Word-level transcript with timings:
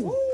Woo! 0.00 0.29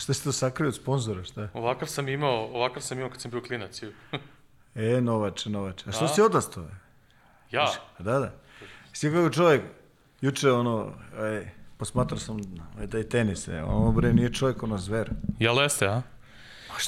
Šta 0.00 0.14
si 0.14 0.24
to 0.24 0.32
sakrio 0.32 0.68
od 0.68 0.74
sponzora, 0.74 1.24
šta? 1.24 1.48
Ovakav 1.54 1.88
sam 1.88 2.08
imao, 2.08 2.44
ovakav 2.52 2.82
sam 2.82 2.98
imao 2.98 3.10
kad 3.10 3.20
sam 3.20 3.30
bio 3.30 3.40
klinac. 3.42 3.80
E, 4.74 5.00
novače, 5.00 5.50
novače. 5.50 5.84
A 5.88 5.92
što 5.92 6.04
A? 6.04 6.08
si 6.08 6.20
odasto? 6.22 6.60
je? 6.60 6.68
Ja? 7.50 7.66
Da, 7.98 8.18
da. 8.18 8.32
Si 8.92 9.10
kako 9.10 9.30
čovjek, 9.30 9.62
juče 10.20 10.50
ono, 10.50 10.92
aj, 11.18 11.50
posmatrao 11.76 12.18
sam 12.18 12.36
aj, 12.80 12.86
taj 12.86 13.02
tenis, 13.02 13.48
e, 13.48 13.62
ono 13.62 13.92
bre 13.92 14.12
nije 14.12 14.32
čovjek 14.32 14.62
ono 14.62 14.78
zver. 14.78 15.10
Ja 15.38 15.52
leste, 15.52 15.86
a? 15.86 16.02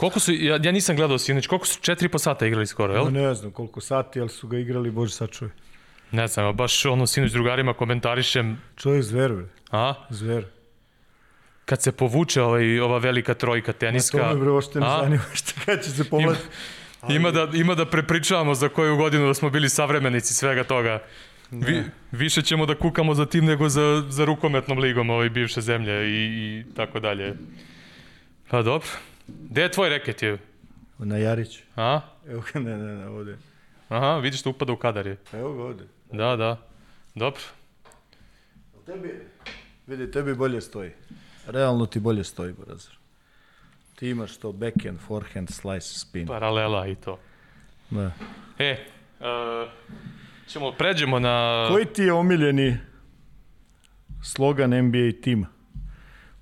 Koliko 0.00 0.20
su, 0.20 0.32
ja, 0.32 0.58
ja 0.62 0.72
nisam 0.72 0.96
gledao 0.96 1.18
sinoć, 1.18 1.46
koliko 1.46 1.66
su, 1.66 1.80
četiri 1.80 2.06
i 2.06 2.10
po 2.10 2.18
sata 2.18 2.46
igrali 2.46 2.66
skoro, 2.66 2.94
jel? 2.94 3.04
Ma 3.04 3.10
ne 3.10 3.34
znam 3.34 3.50
koliko 3.52 3.80
sati, 3.80 4.20
ali 4.20 4.28
su 4.28 4.48
ga 4.48 4.58
igrali, 4.58 4.90
bože 4.90 5.14
sačuvaj. 5.14 5.54
Ne 6.10 6.28
znam, 6.28 6.56
baš 6.56 6.86
ono 6.86 7.06
sinoć 7.06 7.32
drugarima 7.32 7.74
komentarišem, 7.74 8.60
Čovjek 8.76 9.02
zver, 9.02 9.32
bre, 9.32 9.46
a? 9.70 9.94
zver. 10.10 10.46
Kad 11.72 11.82
se 11.82 11.92
povuče 11.92 12.42
ovaj, 12.42 12.80
ova 12.80 12.98
velika 12.98 13.34
trojka 13.34 13.72
teniska. 13.72 14.18
To 14.18 14.34
me 14.34 14.40
bre 14.40 14.50
uopšte 14.50 14.80
ne 14.80 14.86
a? 14.86 14.98
zanima 15.02 15.22
šta 15.32 15.52
kad 15.64 15.84
će 15.84 15.90
se 15.90 16.04
pomlati. 16.04 16.40
Ima 17.08 17.30
da, 17.30 17.48
ima 17.54 17.74
da 17.74 17.86
prepričavamo 17.86 18.54
za 18.54 18.68
koju 18.68 18.96
godinu 18.96 19.26
da 19.26 19.34
smo 19.34 19.50
bili 19.50 19.68
savremenici 19.68 20.34
svega 20.34 20.64
toga. 20.64 21.02
Vi, 21.50 21.82
više 22.10 22.42
ćemo 22.42 22.66
da 22.66 22.74
kukamo 22.74 23.14
za 23.14 23.26
tim 23.26 23.44
nego 23.44 23.68
za, 23.68 24.04
za 24.08 24.24
rukometnom 24.24 24.78
ligom 24.78 25.10
ovaj 25.10 25.30
bivše 25.30 25.60
zemlje 25.60 26.10
i, 26.10 26.24
i 26.24 26.74
tako 26.76 27.00
dalje. 27.00 27.34
Pa 28.48 28.62
dobro. 28.62 28.88
Gde 29.28 29.62
je 29.62 29.70
tvoj 29.70 29.88
reket 29.88 30.22
je? 30.22 30.38
Na 30.98 31.16
Jarić. 31.16 31.58
A? 31.76 32.00
Evo 32.28 32.42
ga, 32.52 32.60
ne, 32.60 32.76
ne, 32.78 32.94
ne, 32.94 33.08
ovde. 33.08 33.36
Aha, 33.88 34.18
vidiš 34.18 34.42
da 34.42 34.50
upada 34.50 34.72
u 34.72 34.76
kadar 34.76 35.06
je. 35.06 35.16
Evo 35.32 35.54
ga 35.54 35.62
ovde. 35.62 35.84
Da, 36.12 36.36
da. 36.36 36.56
Dobro. 37.14 37.42
Tebi, 38.86 39.20
vidi, 39.86 40.10
tebi 40.10 40.34
bolje 40.34 40.60
stoji. 40.60 40.90
Realno 41.46 41.86
ti 41.86 42.00
bolje 42.00 42.24
stoji, 42.24 42.52
brazir. 42.52 42.92
Ti 43.94 44.08
imaš 44.08 44.36
to 44.36 44.52
backhand, 44.52 44.98
forehand, 45.00 45.50
slice, 45.50 45.98
spin. 45.98 46.26
Paralela 46.26 46.86
i 46.86 46.94
to. 46.94 47.18
Da. 47.90 48.10
E, 48.58 48.86
uh, 49.20 49.70
ćemo 50.46 50.72
pređemo 50.72 51.18
na... 51.18 51.66
Koji 51.70 51.84
ti 51.84 52.02
je 52.02 52.12
omiljeni 52.12 52.76
slogan 54.22 54.70
NBA 54.70 55.22
tima 55.22 55.46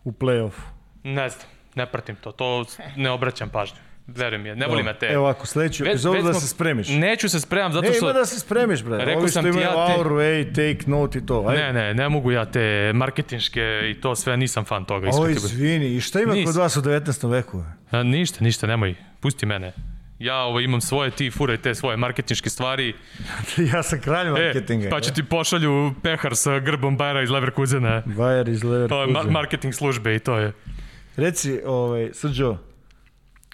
u 0.04 0.12
play-offu? 0.12 0.62
Ne 1.02 1.28
znam, 1.28 1.46
ne 1.74 1.86
pratim 1.86 2.16
to. 2.16 2.32
To 2.32 2.64
ne 2.96 3.10
obraćam 3.10 3.48
pažnju. 3.48 3.78
Verujem 4.16 4.46
je, 4.46 4.56
ne 4.56 4.66
volim 4.66 4.86
ja 4.86 4.94
te. 4.94 5.06
Evo 5.06 5.26
ako 5.26 5.46
sledeću 5.46 5.84
epizodu 5.84 6.22
da 6.22 6.34
se 6.34 6.48
spremiš. 6.48 6.88
Neću 6.88 7.28
se 7.28 7.40
spremam 7.40 7.72
zato 7.72 7.88
Ne, 7.88 7.94
što... 7.94 8.04
ima 8.04 8.12
da 8.12 8.26
se 8.26 8.40
spremiš, 8.40 8.82
bre. 8.82 8.96
Rekao 8.98 9.14
Ovi 9.14 9.28
što 9.28 9.42
sam 9.42 9.52
ti 9.52 9.58
ja 9.58 9.86
te- 9.86 9.92
auru, 9.92 10.20
ej, 10.20 10.44
take 10.46 10.78
note 10.86 11.18
i 11.18 11.26
to. 11.26 11.44
Ajde. 11.48 11.62
Ne, 11.62 11.72
ne, 11.72 11.94
ne 11.94 12.08
mogu 12.08 12.32
ja 12.32 12.44
te 12.44 12.92
marketinške 12.94 13.60
i 13.90 14.00
to 14.00 14.14
sve, 14.16 14.36
nisam 14.36 14.64
fan 14.64 14.84
toga. 14.84 15.10
O, 15.12 15.28
izvini, 15.28 15.86
i 15.86 16.00
šta 16.00 16.20
ima 16.20 16.34
Nis. 16.34 16.46
kod 16.46 16.56
vas 16.56 16.76
u 16.76 16.82
19. 16.82 17.30
veku? 17.30 17.64
A, 17.90 18.02
ništa, 18.02 18.44
ništa, 18.44 18.66
nemoj, 18.66 18.94
pusti 19.20 19.46
mene. 19.46 19.72
Ja 20.18 20.36
ovo, 20.36 20.60
imam 20.60 20.80
svoje, 20.80 21.10
ti 21.10 21.30
furaj 21.30 21.56
te 21.56 21.74
svoje 21.74 21.96
marketinške 21.96 22.50
stvari. 22.50 22.94
ja 23.74 23.82
sam 23.82 24.00
kralj 24.00 24.28
marketinga. 24.28 24.86
E, 24.86 24.90
pa 24.90 25.00
će 25.00 25.12
ti 25.12 25.24
pošalju 25.24 25.94
pehar 26.02 26.36
sa 26.36 26.58
grbom 26.58 26.96
Bajera 26.96 27.22
iz 27.22 27.30
Leverkusena. 27.30 28.02
Bayer 28.06 28.50
iz 28.50 28.60
To 28.88 29.02
je 29.02 29.30
marketing 29.30 29.74
službe 29.74 30.14
i 30.14 30.18
to 30.18 30.38
je. 30.38 30.52
Reci, 31.16 31.60
ovaj, 31.66 32.10
Srđo, 32.12 32.56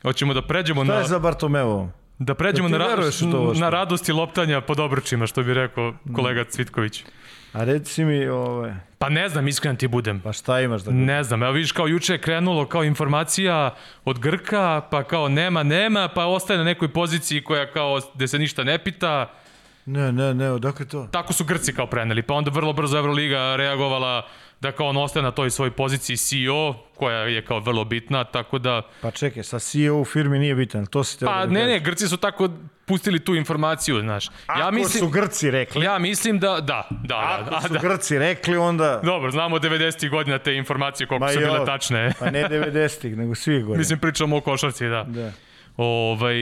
Hoćemo 0.06 0.34
da 0.34 0.42
pređemo 0.42 0.84
šta 0.84 0.92
na... 0.94 0.98
je 0.98 1.04
za 1.06 1.18
Bartomeo? 1.18 1.88
Da 2.18 2.34
pređemo 2.34 2.68
Da 2.68 2.78
na, 2.78 2.84
ra 2.84 3.10
to 3.32 3.52
na 3.54 3.70
radosti 3.70 4.12
loptanja 4.12 4.60
pod 4.60 4.80
obručima, 4.80 5.26
što 5.26 5.42
bi 5.42 5.54
rekao 5.54 5.94
kolega 6.14 6.44
Cvitković. 6.44 7.04
A 7.52 7.64
reci 7.64 8.04
mi, 8.04 8.28
ovaj, 8.28 8.74
Pa 8.98 9.08
ne 9.08 9.28
znam, 9.28 9.48
iskren 9.48 9.76
ti 9.76 9.88
budem. 9.88 10.20
pa 10.20 10.32
šta 10.32 10.60
imaš 10.60 10.82
da... 10.82 10.90
Ne 10.90 11.24
znam, 11.24 11.42
evo 11.42 11.52
vidiš 11.52 11.72
kao 11.72 11.86
juče 11.86 12.12
je 12.12 12.20
krenulo 12.20 12.66
kao 12.66 12.84
informacija 12.84 13.74
od 14.04 14.18
Grka, 14.18 14.80
pa 14.90 15.02
kao 15.04 15.28
nema, 15.28 15.62
nema, 15.62 16.08
pa 16.08 16.26
ostaje 16.26 16.58
na 16.58 16.64
nekoj 16.64 16.88
poziciji 16.88 17.44
koja 17.44 17.72
kao 17.72 18.00
gde 18.14 18.28
se 18.28 18.38
ništa 18.38 18.64
ne 18.64 18.78
pita. 18.78 19.30
Ne, 19.86 20.12
ne, 20.12 20.34
ne, 20.34 20.50
odakle 20.50 20.86
to? 20.86 21.08
Tako 21.10 21.32
su 21.32 21.44
Grci 21.44 21.74
kao 21.74 21.86
preneli, 21.86 22.22
pa 22.22 22.34
onda 22.34 22.50
vrlo 22.50 22.72
brzo 22.72 22.98
Euroliga 22.98 23.56
reagovala 23.56 24.26
da 24.60 24.72
kao 24.72 24.86
on 24.86 24.96
ostaje 24.96 25.22
na 25.22 25.30
toj 25.30 25.50
svojoj 25.50 25.70
poziciji 25.70 26.16
CEO, 26.16 26.74
koja 26.94 27.18
je 27.18 27.44
kao 27.44 27.60
vrlo 27.60 27.84
bitna, 27.84 28.24
tako 28.24 28.58
da... 28.58 28.82
Pa 29.00 29.10
čekaj, 29.10 29.42
sa 29.42 29.58
CEO 29.58 30.00
u 30.00 30.04
firmi 30.04 30.38
nije 30.38 30.54
bitan, 30.54 30.86
to 30.86 31.04
si 31.04 31.18
te 31.18 31.24
Pa 31.24 31.46
ne, 31.46 31.66
ne, 31.66 31.80
Grci 31.80 32.08
su 32.08 32.16
tako 32.16 32.48
pustili 32.86 33.24
tu 33.24 33.34
informaciju, 33.34 34.00
znaš. 34.00 34.28
Ako 34.46 34.60
Ja 34.60 34.70
mislim, 34.70 35.00
su 35.00 35.08
Grci 35.08 35.50
rekli, 35.50 35.84
ja 35.84 35.98
mislim 35.98 36.38
da, 36.38 36.48
da, 36.48 36.60
da, 36.60 36.88
da, 37.04 37.38
ako 37.40 37.50
da, 37.50 37.60
su 37.60 37.72
da. 37.72 37.78
Grci 37.78 38.18
rekli, 38.18 38.56
onda... 38.56 39.00
Dobro, 39.04 39.30
znamo 39.30 39.58
90. 39.58 40.10
godina 40.10 40.38
te 40.38 40.54
informacije 40.54 41.06
koliko 41.06 41.24
Ma 41.24 41.32
su 41.32 41.38
bile 41.38 41.64
tačne. 41.66 42.12
Pa 42.18 42.30
ne 42.30 42.44
90-ih, 42.44 43.16
nego 43.16 43.34
svih 43.34 43.64
godina. 43.64 43.78
Mislim, 43.78 43.98
pričamo 43.98 44.36
o 44.36 44.40
košarci, 44.40 44.88
da. 44.88 45.04
Da. 45.08 45.32
Ovaj, 45.76 46.36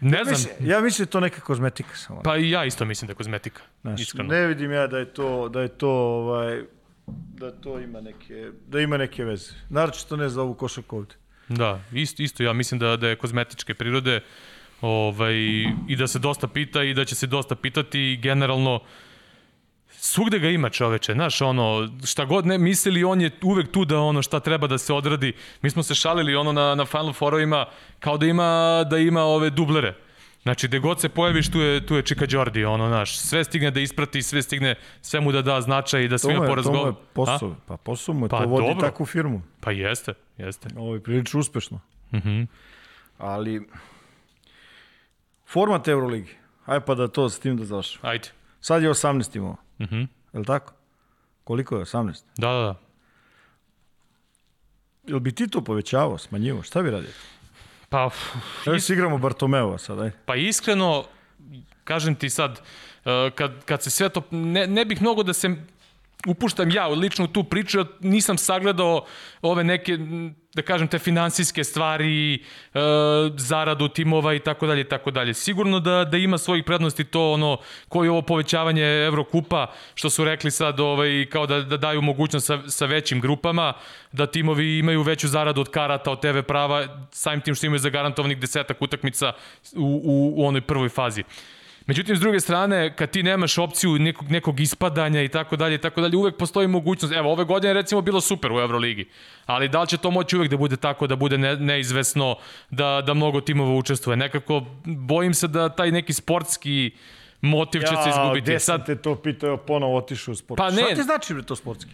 ne 0.00 0.24
znam, 0.24 0.30
Mislim, 0.30 0.54
ja 0.60 0.80
mislim 0.80 1.04
da 1.04 1.08
je 1.08 1.10
to 1.10 1.20
neka 1.20 1.40
kozmetika 1.40 1.96
samo. 1.96 2.20
pa 2.22 2.36
i 2.36 2.50
ja 2.50 2.64
isto 2.64 2.84
mislim 2.84 3.06
da 3.06 3.12
je 3.12 3.14
kozmetika, 3.14 3.62
Znaš, 3.80 4.00
iskreno. 4.00 4.28
ne 4.28 4.46
vidim 4.46 4.72
ja 4.72 4.86
da 4.86 4.98
je 4.98 5.04
to, 5.04 5.48
da 5.48 5.60
je 5.60 5.68
to, 5.68 5.90
ovaj, 5.90 6.62
da 7.06 7.50
to 7.50 7.78
ima 7.80 8.00
neke, 8.00 8.50
da 8.66 8.80
ima 8.80 8.96
neke 8.96 9.24
veze. 9.24 9.52
Naročito 9.68 10.16
ne 10.16 10.28
za 10.28 10.42
ovu 10.42 10.54
košarku 10.54 10.96
ovde. 10.96 11.14
Da, 11.48 11.80
isto, 11.92 12.22
isto 12.22 12.42
ja 12.42 12.52
mislim 12.52 12.78
da, 12.78 12.96
da 12.96 13.08
je 13.08 13.16
kozmetičke 13.16 13.74
prirode 13.74 14.20
ovaj, 14.80 15.34
i 15.88 15.96
da 15.98 16.06
se 16.06 16.18
dosta 16.18 16.48
pita 16.48 16.82
i 16.82 16.94
da 16.94 17.04
će 17.04 17.14
se 17.14 17.26
dosta 17.26 17.54
pitati 17.54 18.00
i 18.00 18.16
generalno 18.16 18.80
svugde 20.04 20.38
ga 20.38 20.48
ima 20.48 20.70
čoveče, 20.70 21.12
znaš, 21.12 21.40
ono, 21.40 21.88
šta 22.06 22.24
god 22.24 22.46
ne 22.46 22.58
mislili, 22.58 23.04
on 23.04 23.20
je 23.20 23.30
uvek 23.42 23.72
tu 23.72 23.84
da 23.84 24.00
ono 24.00 24.22
šta 24.22 24.40
treba 24.40 24.66
da 24.66 24.78
se 24.78 24.92
odradi. 24.92 25.32
Mi 25.62 25.70
smo 25.70 25.82
se 25.82 25.94
šalili 25.94 26.34
ono 26.34 26.52
na, 26.52 26.74
na 26.74 26.84
Final 26.84 27.12
Fourovima 27.12 27.66
kao 28.00 28.18
da 28.18 28.26
ima, 28.26 28.84
da 28.90 28.98
ima 28.98 29.22
ove 29.22 29.50
dublere. 29.50 29.94
Znači, 30.44 30.68
gde 30.68 30.78
god 30.78 31.00
se 31.00 31.08
pojaviš, 31.08 31.50
tu 31.50 31.60
je, 31.60 31.86
tu 31.86 31.94
je 31.94 32.02
Čika 32.02 32.26
Đordi, 32.26 32.64
ono, 32.64 32.88
znaš, 32.88 33.18
sve 33.18 33.44
stigne 33.44 33.70
da 33.70 33.80
isprati, 33.80 34.22
sve 34.22 34.42
stigne, 34.42 34.74
sve 35.02 35.20
mu 35.20 35.32
da 35.32 35.42
da 35.42 35.60
značaj 35.60 36.04
i 36.04 36.08
da 36.08 36.18
svima 36.18 36.44
je, 36.46 36.62
to 36.62 36.72
mu 36.72 36.86
je 36.86 36.92
posao. 37.12 37.56
Pa 37.66 37.76
posao 37.76 38.14
mu 38.14 38.26
je, 38.26 38.28
Pa 38.28 38.42
to 38.42 38.48
vodi 38.48 38.66
dobro. 38.66 38.80
takvu 38.88 39.06
firmu. 39.06 39.42
Pa 39.60 39.70
jeste, 39.70 40.14
jeste. 40.38 40.68
Ovo 40.76 40.94
je 40.94 41.02
prilično 41.02 41.40
uspešno. 41.40 41.80
Mhm. 42.12 42.42
Ali, 43.18 43.68
format 45.46 45.88
Euroligi. 45.88 46.30
Aj 46.66 46.80
pa 46.80 46.94
da 46.94 47.08
to 47.08 47.28
s 47.28 47.38
tim 47.38 47.56
da 47.56 47.64
završim. 47.64 48.00
Ajde. 48.02 48.28
Sad 48.60 48.82
je 48.82 48.90
18 48.90 49.36
imao. 49.36 49.56
Mhm. 49.80 50.00
Je 50.32 50.38
li 50.40 50.44
tako? 50.44 50.72
Koliko 51.44 51.76
je 51.76 51.84
18? 51.84 52.24
Da, 52.36 52.48
da, 52.48 52.60
da. 52.60 52.74
Jel 55.06 55.18
bi 55.18 55.32
ti 55.32 55.48
to 55.48 55.64
povećavao, 55.64 56.18
smanjivo? 56.18 56.62
Šta 56.62 56.82
bi 56.82 56.90
radio? 56.90 57.10
Pa, 57.94 58.10
Evo 58.66 58.78
si 58.80 58.92
igramo 58.92 59.18
Bartomeova 59.18 59.78
sad, 59.78 60.00
aj. 60.00 60.10
Pa 60.26 60.34
iskreno, 60.36 61.04
kažem 61.84 62.14
ti 62.14 62.30
sad, 62.30 62.50
uh, 62.58 63.30
kad, 63.34 63.64
kad 63.64 63.82
se 63.82 63.90
sve 63.90 64.08
to, 64.08 64.22
ne, 64.30 64.66
ne 64.66 64.84
bih 64.84 65.02
mnogo 65.02 65.22
da 65.22 65.32
se 65.32 65.54
upuštam 66.26 66.70
ja 66.70 66.86
lično 66.86 67.24
u 67.24 67.28
tu 67.28 67.44
priču, 67.44 67.84
nisam 68.00 68.38
sagledao 68.38 69.04
ove 69.42 69.64
neke, 69.64 69.98
da 70.54 70.62
kažem, 70.62 70.88
te 70.88 70.98
finansijske 70.98 71.64
stvari, 71.64 72.42
uh, 72.74 72.80
zaradu 73.36 73.88
timova 73.88 74.34
i 74.34 74.38
tako 74.38 74.66
dalje 74.66 74.80
i 74.80 74.88
tako 74.88 75.10
dalje. 75.10 75.34
Sigurno 75.34 75.80
da, 75.80 76.04
da 76.04 76.16
ima 76.16 76.38
svojih 76.38 76.64
prednosti 76.64 77.04
to 77.04 77.32
ono, 77.32 77.58
koji 77.88 78.06
je 78.06 78.10
ovo 78.10 78.22
povećavanje 78.22 78.84
Evrokupa, 78.84 79.72
što 79.94 80.10
su 80.10 80.24
rekli 80.24 80.50
sad, 80.50 80.80
ovaj, 80.80 81.26
kao 81.32 81.46
da, 81.46 81.60
da 81.60 81.76
daju 81.76 82.02
mogućnost 82.02 82.46
sa, 82.46 82.58
sa 82.68 82.86
većim 82.86 83.20
grupama, 83.20 83.72
da 84.12 84.26
timovi 84.26 84.78
imaju 84.78 85.02
veću 85.02 85.28
zaradu 85.28 85.60
od 85.60 85.70
karata, 85.70 86.10
od 86.10 86.20
TV 86.20 86.38
prava, 86.46 87.06
samim 87.10 87.40
tim 87.40 87.54
što 87.54 87.66
imaju 87.66 87.78
zagarantovanih 87.78 88.38
desetak 88.38 88.82
utakmica 88.82 89.32
u, 89.76 90.02
u, 90.04 90.34
u 90.36 90.46
onoj 90.46 90.60
prvoj 90.60 90.88
fazi. 90.88 91.24
Međutim, 91.86 92.16
s 92.16 92.20
druge 92.20 92.40
strane, 92.40 92.96
kad 92.96 93.10
ti 93.10 93.22
nemaš 93.22 93.58
opciju 93.58 93.98
nekog, 93.98 94.30
nekog 94.30 94.60
ispadanja 94.60 95.22
i 95.22 95.28
tako 95.28 95.56
dalje, 95.56 95.78
tako 95.78 96.00
dalje, 96.00 96.16
uvek 96.16 96.36
postoji 96.36 96.68
mogućnost. 96.68 97.14
Evo, 97.14 97.32
ove 97.32 97.44
godine 97.44 97.72
recimo 97.72 98.00
bilo 98.00 98.20
super 98.20 98.52
u 98.52 98.60
Euroligi, 98.60 99.08
ali 99.46 99.68
da 99.68 99.80
li 99.80 99.88
će 99.88 99.96
to 99.96 100.10
moći 100.10 100.36
uvek 100.36 100.50
da 100.50 100.56
bude 100.56 100.76
tako, 100.76 101.06
da 101.06 101.16
bude 101.16 101.38
ne, 101.38 101.56
neizvesno, 101.56 102.36
da, 102.70 103.02
da 103.06 103.14
mnogo 103.14 103.40
timova 103.40 103.74
učestvuje? 103.74 104.16
Nekako, 104.16 104.64
bojim 104.84 105.34
se 105.34 105.48
da 105.48 105.68
taj 105.68 105.90
neki 105.90 106.12
sportski 106.12 106.90
motiv 107.40 107.80
će 107.80 107.96
se 108.04 108.10
izgubiti. 108.10 108.40
gde 108.40 108.60
sam 108.60 108.78
Sad, 108.78 108.86
te 108.86 108.96
to 108.96 109.14
pitao, 109.14 109.46
evo 109.46 109.56
ponovo 109.56 109.96
otišao 109.96 110.32
u 110.32 110.34
sport. 110.34 110.58
Pa 110.58 110.70
ne. 110.70 110.82
Šta 110.82 110.94
ti 110.94 111.02
znači 111.02 111.34
bre 111.34 111.42
to 111.42 111.56
sportski? 111.56 111.90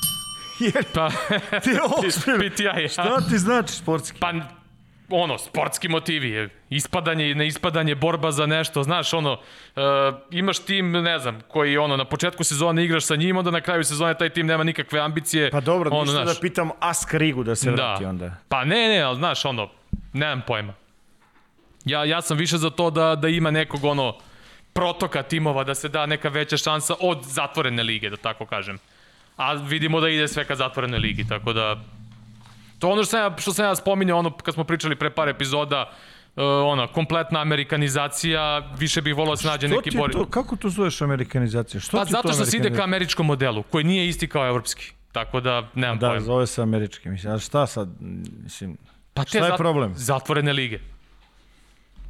Jer 0.74 0.84
pa, 0.94 1.10
ti 1.60 1.70
je 1.70 1.80
ozbiljno. 2.06 2.38
PTI, 2.50 2.62
ja. 2.62 2.88
Šta 2.88 3.20
ti 3.28 3.38
znači 3.38 3.72
sportski? 3.72 4.18
Pa, 4.20 4.32
ono, 5.08 5.38
sportski 5.38 5.88
motivi 5.88 6.30
je 6.30 6.48
ispadanje 6.70 7.30
i 7.30 7.34
neispadanje, 7.34 7.94
borba 7.94 8.32
za 8.32 8.46
nešto, 8.46 8.82
znaš, 8.82 9.14
ono, 9.14 9.32
uh, 9.32 9.82
imaš 10.30 10.58
tim, 10.58 10.92
ne 10.92 11.18
znam, 11.18 11.40
koji, 11.48 11.76
ono, 11.76 11.96
na 11.96 12.04
početku 12.04 12.44
sezone 12.44 12.84
igraš 12.84 13.04
sa 13.04 13.16
njim, 13.16 13.36
onda 13.36 13.50
na 13.50 13.60
kraju 13.60 13.84
sezone 13.84 14.14
taj 14.14 14.30
tim 14.30 14.46
nema 14.46 14.64
nikakve 14.64 15.00
ambicije. 15.00 15.50
Pa 15.50 15.60
dobro, 15.60 15.90
ono, 15.90 16.02
ništa 16.02 16.22
znaš, 16.22 16.36
da 16.36 16.40
pitam 16.40 16.70
Askarigu 16.80 17.44
da 17.44 17.54
se 17.54 17.70
vrati 17.70 18.02
da. 18.02 18.08
onda. 18.08 18.36
Pa 18.48 18.64
ne, 18.64 18.88
ne, 18.88 19.00
ali 19.00 19.16
znaš, 19.16 19.44
ono, 19.44 19.68
nemam 20.12 20.42
pojma. 20.46 20.74
Ja, 21.84 22.04
ja 22.04 22.22
sam 22.22 22.36
više 22.36 22.56
za 22.56 22.70
to 22.70 22.90
da, 22.90 23.14
da 23.14 23.28
ima 23.28 23.50
nekog, 23.50 23.84
ono, 23.84 24.14
protoka 24.72 25.22
timova, 25.22 25.64
da 25.64 25.74
se 25.74 25.88
da 25.88 26.06
neka 26.06 26.28
veća 26.28 26.56
šansa 26.56 26.94
od 27.00 27.22
zatvorene 27.22 27.82
lige, 27.82 28.10
da 28.10 28.16
tako 28.16 28.46
kažem. 28.46 28.78
A 29.36 29.52
vidimo 29.52 30.00
da 30.00 30.08
ide 30.08 30.28
sve 30.28 30.44
ka 30.44 30.54
zatvorenoj 30.54 30.98
ligi, 30.98 31.28
tako 31.28 31.52
da 31.52 31.80
To 32.78 32.88
ono 32.88 33.02
što 33.02 33.10
sam 33.10 33.20
ja, 33.22 33.36
što 33.38 33.52
sam 33.52 33.64
ja 33.64 33.74
spominjao, 33.74 34.18
ono 34.18 34.30
kad 34.30 34.54
smo 34.54 34.64
pričali 34.64 34.96
pre 34.96 35.10
par 35.10 35.28
epizoda, 35.28 35.90
uh, 36.36 36.42
ona, 36.64 36.86
kompletna 36.86 37.40
amerikanizacija, 37.40 38.42
više 38.78 39.02
bih 39.02 39.14
volao 39.14 39.32
da 39.32 39.36
se 39.36 39.48
nađe 39.48 39.68
neki 39.68 39.90
bori. 39.92 40.12
to, 40.12 40.26
kako 40.26 40.56
to 40.56 40.68
zoveš 40.68 41.00
amerikanizacija? 41.02 41.80
Što 41.80 41.96
Pa 41.96 42.04
zato 42.04 42.28
to 42.28 42.34
što 42.34 42.44
se 42.44 42.56
ide 42.56 42.70
ka 42.70 42.82
američkom 42.82 43.26
modelu, 43.26 43.62
koji 43.62 43.84
nije 43.84 44.08
isti 44.08 44.28
kao 44.28 44.46
evropski. 44.46 44.92
Tako 45.12 45.40
da, 45.40 45.68
nemam 45.74 45.98
Da, 45.98 46.08
pojma. 46.08 46.20
zove 46.20 46.46
se 46.46 46.62
američki, 46.62 47.08
mislim. 47.08 47.32
A 47.34 47.38
šta 47.38 47.66
sad, 47.66 47.88
mislim, 48.42 48.76
Pa 49.14 49.24
te 49.24 49.28
šta 49.28 49.38
je 49.38 49.44
zat- 49.44 49.56
problem? 49.56 49.92
Zatvorene 49.96 50.52
lige. 50.52 50.78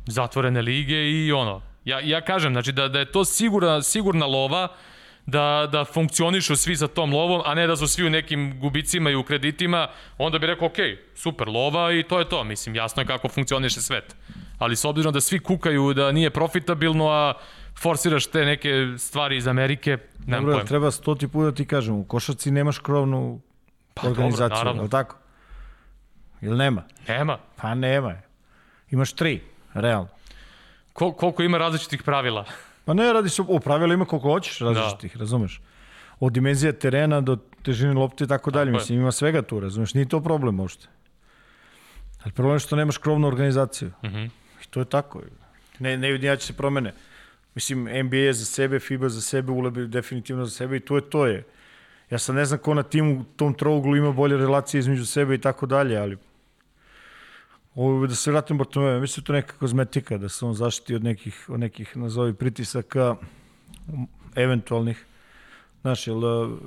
Zatvorene 0.06 0.62
lige 0.62 0.96
i 1.11 1.32
ono. 1.32 1.62
Ja, 1.84 2.00
ja 2.00 2.20
kažem, 2.20 2.52
znači 2.52 2.72
da, 2.72 2.88
da 2.88 2.99
je 2.99 3.12
to 3.12 3.25
sigurna, 3.25 3.82
sigurna 3.82 4.26
lova, 4.26 4.69
da, 5.26 5.69
da 5.73 5.85
funkcionišu 5.85 6.56
svi 6.56 6.76
sa 6.76 6.88
tom 6.88 7.12
lovom, 7.12 7.43
a 7.44 7.55
ne 7.55 7.67
da 7.67 7.76
su 7.76 7.88
svi 7.88 8.06
u 8.06 8.11
nekim 8.11 8.61
gubicima 8.61 9.11
i 9.11 9.15
u 9.15 9.23
kreditima, 9.23 9.88
onda 10.19 10.38
bi 10.38 10.47
rekao, 10.47 10.67
ok, 10.67 10.76
super 11.15 11.49
lova 11.49 11.93
i 11.93 12.03
to 12.03 12.19
je 12.19 12.29
to. 12.29 12.44
Mislim, 12.44 12.75
jasno 12.75 13.03
je 13.03 13.06
kako 13.06 13.29
funkcioniše 13.29 13.81
svet. 13.81 14.17
Ali 14.59 14.76
s 14.76 14.85
obzirom 14.85 15.12
da 15.12 15.21
svi 15.21 15.38
kukaju 15.38 15.94
da 15.94 16.12
nije 16.12 16.31
profitabilno, 16.31 17.09
a 17.09 17.35
forsiraš 17.79 18.26
te 18.26 18.44
neke 18.44 18.71
stvari 18.99 19.37
iz 19.37 19.47
Amerike, 19.47 19.99
nemam 20.26 20.44
Dobro, 20.44 20.55
pojma. 20.55 20.69
treba 20.69 20.91
stoti 20.91 21.29
put 21.29 21.44
da 21.44 21.53
ti 21.53 21.67
kažem, 21.67 21.94
u 21.94 22.05
košarci 22.05 22.50
nemaš 22.50 22.79
krovnu 22.79 23.41
Pa 23.94 24.09
organizaciju, 24.09 24.49
dobro, 24.49 24.59
naravno. 24.59 24.81
je 24.82 24.85
li 24.85 24.91
tako? 24.91 25.17
Ili 26.41 26.59
nema? 26.59 26.82
Nema. 27.09 27.38
Pa 27.56 27.75
nema. 27.75 28.15
Imaš 28.91 29.12
tri, 29.12 29.41
realno. 29.75 30.09
Kol, 30.93 31.12
koliko 31.12 31.43
ima 31.43 31.59
različitih 31.59 32.03
pravila. 32.03 32.44
Pa 32.84 32.94
ne, 32.94 33.12
radi 33.12 33.28
se 33.28 33.42
o 33.48 33.58
pravilima 33.58 34.04
koliko 34.04 34.28
hoćeš 34.28 34.58
različitih, 34.58 35.16
razumeš? 35.16 35.60
Od 36.20 36.32
dimenzije 36.32 36.72
terena 36.72 37.20
do 37.20 37.36
težine 37.62 37.92
lopte 37.92 38.25
i 38.25 38.28
tako 38.28 38.50
dalje. 38.50 38.69
je. 38.69 38.72
Mislim, 38.72 39.00
ima 39.00 39.12
svega 39.12 39.42
tu, 39.42 39.60
razumeš? 39.60 39.94
Nije 39.94 40.08
to 40.08 40.20
problem 40.20 40.60
uopšte. 40.60 40.88
Ali 42.22 42.32
problem 42.32 42.54
je 42.54 42.58
što 42.58 42.76
nemaš 42.76 42.98
krovnu 42.98 43.28
organizaciju. 43.28 43.90
Mhm. 44.04 44.25
I 44.64 44.66
to 44.70 44.81
je 44.81 44.84
tako. 44.84 45.22
Ne, 45.78 45.96
ne 45.96 46.12
vidim 46.12 46.28
ja 46.31 46.36
će 46.36 46.46
se 46.46 46.52
promene. 46.52 46.92
Mislim, 47.54 47.84
NBA 47.84 48.32
za 48.32 48.44
sebe, 48.44 48.81
FIBA 48.81 49.08
za 49.08 49.20
sebe, 49.20 49.52
ULEB 49.52 49.78
definitivno 49.78 50.44
za 50.44 50.50
sebe 50.50 50.76
i 50.76 50.80
to 50.80 50.96
je 50.96 51.10
to 51.10 51.26
je. 51.26 51.44
Ja 52.10 52.19
sad 52.19 52.37
ne 52.37 52.44
znam 52.44 52.58
ko 52.58 52.75
na 52.75 52.82
timu 52.82 53.20
u 53.20 53.25
tom 53.25 53.54
trouglu 53.54 53.96
ima 53.96 54.12
bolje 54.12 54.37
relacije 54.37 54.78
između 54.78 55.06
sebe 55.06 55.34
i 55.34 55.38
tako 55.38 55.66
dalje, 55.66 55.96
ali 55.98 56.16
Ovo, 57.75 58.06
da 58.06 58.15
se 58.15 58.31
vratim 58.31 58.59
Bartomeu, 58.59 59.00
mislim 59.00 59.23
da 59.23 59.26
to 59.26 59.32
neka 59.32 59.56
kozmetika, 59.59 60.19
da 60.19 60.29
se 60.29 60.44
on 60.44 60.55
zaštiti 60.55 60.94
od 60.94 61.05
nekih, 61.05 61.47
od 61.49 61.61
nekih 61.61 61.97
nazovi 61.97 62.35
pritisaka 62.35 63.17
eventualnih. 64.35 65.06
Znaš, 65.81 66.06
jel, 66.06 66.25
uh, 66.25 66.59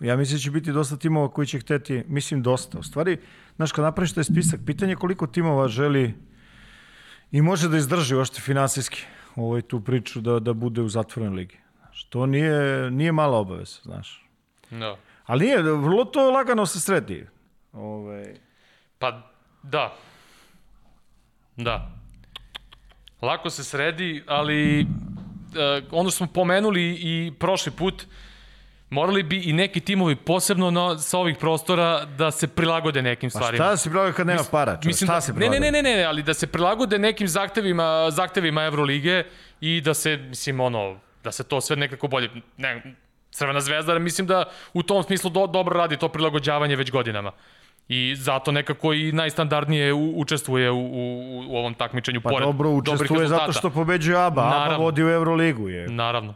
ja 0.00 0.16
mislim 0.16 0.36
da 0.36 0.42
će 0.42 0.50
biti 0.50 0.72
dosta 0.72 0.96
timova 0.96 1.28
koji 1.30 1.46
će 1.46 1.58
hteti, 1.58 2.04
mislim 2.08 2.42
dosta. 2.42 2.78
U 2.78 2.82
stvari, 2.82 3.18
znaš, 3.56 3.72
kad 3.72 3.84
napraviš 3.84 4.12
taj 4.12 4.24
spisak, 4.24 4.60
pitanje 4.66 4.92
je 4.92 4.96
koliko 4.96 5.26
timova 5.26 5.68
želi 5.68 6.14
i 7.30 7.42
može 7.42 7.68
da 7.68 7.76
izdrži 7.76 8.14
ošte 8.14 8.40
finansijski 8.40 9.06
ovaj, 9.36 9.62
tu 9.62 9.80
priču 9.80 10.20
da, 10.20 10.38
da 10.38 10.52
bude 10.52 10.82
u 10.82 10.88
zatvorenoj 10.88 11.36
ligi. 11.36 11.58
Znaš, 11.78 12.04
to 12.04 12.26
nije, 12.26 12.90
nije 12.90 13.12
mala 13.12 13.38
obaveza, 13.38 13.80
znaš. 13.82 14.26
Da. 14.70 14.96
Ali 15.26 15.44
nije, 15.44 15.62
vrlo 15.62 16.04
to 16.04 16.30
lagano 16.30 16.66
se 16.66 16.80
sredi. 16.80 17.26
Ovaj, 17.72 18.34
Pa, 18.98 19.22
da. 19.62 19.96
Da. 21.56 21.90
Lako 23.22 23.50
se 23.50 23.64
sredi, 23.64 24.22
ali 24.26 24.80
e, 24.80 24.84
ono 25.90 26.10
smo 26.10 26.26
pomenuli 26.26 26.98
i 27.00 27.32
prošli 27.38 27.72
put, 27.72 28.06
morali 28.90 29.22
bi 29.22 29.42
i 29.42 29.52
neki 29.52 29.80
timovi 29.80 30.16
posebno 30.16 30.70
na, 30.70 30.98
sa 30.98 31.18
ovih 31.18 31.36
prostora 31.36 32.04
da 32.04 32.30
se 32.30 32.48
prilagode 32.48 33.02
nekim 33.02 33.30
pa 33.30 33.38
stvarima. 33.38 33.64
šta 33.64 33.76
se 33.76 33.90
pravi 33.90 34.12
kad 34.12 34.26
nema 34.26 34.44
para? 34.50 34.72
Čovječ? 34.72 34.84
Mislim 34.84 35.06
šta 35.06 35.14
da, 35.14 35.20
se 35.20 35.32
ne, 35.32 35.48
ne, 35.48 35.60
ne, 35.60 35.70
ne, 35.70 35.82
ne, 35.82 36.04
ali 36.04 36.22
da 36.22 36.34
se 36.34 36.46
prilagode 36.46 36.98
nekim 36.98 37.28
zahtevima, 37.28 38.10
zahtevima 38.10 38.64
Evrolige 38.64 39.24
i 39.60 39.80
da 39.80 39.94
se, 39.94 40.16
mislim, 40.16 40.60
ono, 40.60 40.96
da 41.24 41.32
se 41.32 41.44
to 41.44 41.60
sve 41.60 41.76
nekako 41.76 42.08
bolje, 42.08 42.30
ne, 42.56 42.94
Crvena 43.30 43.60
zvezda, 43.60 43.98
mislim 43.98 44.26
da 44.26 44.44
u 44.74 44.82
tom 44.82 45.02
smislu 45.02 45.30
do, 45.30 45.46
dobro 45.46 45.78
radi 45.78 45.96
to 45.96 46.08
prilagođavanje 46.08 46.76
već 46.76 46.90
godinama. 46.90 47.32
I 47.92 48.14
zato 48.16 48.52
nekako 48.52 48.92
i 48.92 49.12
najstandardnije 49.12 49.92
u, 49.92 50.20
učestvuje 50.20 50.70
u, 50.70 50.78
u, 50.78 51.44
u 51.48 51.56
ovom 51.56 51.74
takmičenju. 51.74 52.20
Pa 52.20 52.28
pored 52.28 52.46
dobro, 52.46 52.70
učestvuje 52.70 53.28
zato 53.28 53.52
što 53.52 53.70
pobeđuje 53.70 54.16
ABA. 54.16 54.42
ABA 54.42 54.58
Naravno. 54.58 54.84
vodi 54.84 55.04
u 55.04 55.08
Euroligu. 55.08 55.68
Je. 55.68 55.88
Naravno. 55.88 56.34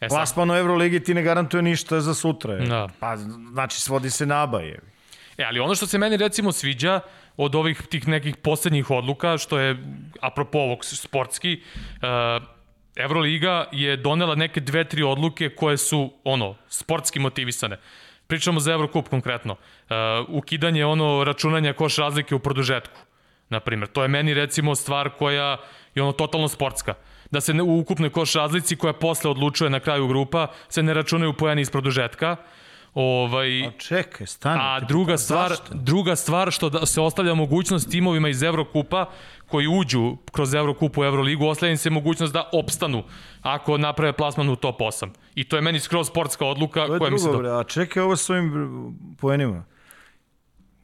E 0.00 0.08
Plasman 0.08 0.50
u 0.50 0.54
Euroligi 0.54 1.00
ti 1.00 1.14
ne 1.14 1.22
garantuje 1.22 1.62
ništa 1.62 2.00
za 2.00 2.14
sutra. 2.14 2.54
Je. 2.54 2.66
Da. 2.66 2.88
Pa 3.00 3.16
znači 3.52 3.80
svodi 3.80 4.10
se 4.10 4.26
na 4.26 4.42
ABA. 4.42 4.60
Je. 4.60 4.78
E, 5.38 5.44
ali 5.44 5.60
ono 5.60 5.74
što 5.74 5.86
se 5.86 5.98
meni 5.98 6.16
recimo 6.16 6.52
sviđa 6.52 7.00
od 7.36 7.54
ovih 7.54 7.82
tih 7.90 8.08
nekih 8.08 8.36
poslednjih 8.36 8.90
odluka, 8.90 9.38
što 9.38 9.58
je 9.58 9.76
apropo 10.20 10.58
ovog 10.58 10.84
sportski, 10.84 11.60
uh, 12.02 12.42
Evroliga 12.96 13.68
je 13.72 13.96
donela 13.96 14.34
neke 14.34 14.60
dve, 14.60 14.84
tri 14.84 15.02
odluke 15.02 15.48
koje 15.48 15.76
su 15.76 16.12
ono, 16.24 16.54
sportski 16.68 17.18
motivisane. 17.18 17.78
Pričamo 18.26 18.60
za 18.60 18.72
Evrokup 18.72 19.08
konkretno. 19.08 19.52
Uh, 19.52 19.96
ukidanje 20.28 20.86
ono 20.86 21.24
računanja 21.24 21.72
koš 21.72 21.96
razlike 21.96 22.34
u 22.34 22.38
produžetku. 22.38 23.00
Na 23.48 23.60
primjer, 23.60 23.88
to 23.88 24.02
je 24.02 24.08
meni 24.08 24.34
recimo 24.34 24.74
stvar 24.74 25.10
koja 25.10 25.56
je 25.94 26.02
ono 26.02 26.12
totalno 26.12 26.48
sportska. 26.48 26.94
Da 27.30 27.40
se 27.40 27.54
ne, 27.54 27.62
u 27.62 27.78
ukupnoj 27.78 28.10
koš 28.10 28.34
razlici 28.34 28.76
koja 28.76 28.92
posle 28.92 29.30
odlučuje 29.30 29.70
na 29.70 29.80
kraju 29.80 30.08
grupa 30.08 30.46
se 30.68 30.82
ne 30.82 30.94
računaju 30.94 31.32
pojeni 31.32 31.62
iz 31.62 31.70
produžetka. 31.70 32.36
Ovaj, 32.94 33.66
A 33.66 33.70
čekaj, 33.78 34.26
stani. 34.26 34.60
A 34.62 34.80
druga 34.80 35.12
pa 35.12 35.18
stvar, 35.18 35.52
druga 35.70 36.16
stvar 36.16 36.50
što 36.50 36.68
da 36.68 36.86
se 36.86 37.00
ostavlja 37.00 37.34
mogućnost 37.34 37.90
timovima 37.90 38.28
iz 38.28 38.42
Evrokupa 38.42 39.10
koji 39.48 39.66
uđu 39.68 40.16
kroz 40.32 40.54
Evrokup 40.54 40.98
u 40.98 41.04
Evroligu, 41.04 41.46
ostavlja 41.46 41.70
im 41.70 41.76
se 41.76 41.90
mogućnost 41.90 42.32
da 42.32 42.50
opstanu 42.52 43.04
ako 43.42 43.78
naprave 43.78 44.12
plasman 44.12 44.48
u 44.48 44.56
top 44.56 44.78
8. 44.80 45.08
I 45.34 45.44
to 45.44 45.56
je 45.56 45.62
meni 45.62 45.80
skroz 45.80 46.06
sportska 46.08 46.46
odluka 46.46 46.86
To 46.86 46.92
je 46.94 46.98
koja 46.98 47.10
drugo, 47.10 47.32
do... 47.32 47.38
bre. 47.38 47.50
A 47.50 47.64
čekaj 47.64 48.02
ovo 48.02 48.16
s 48.16 48.30
ovim 48.30 48.52
poenima. 49.20 49.64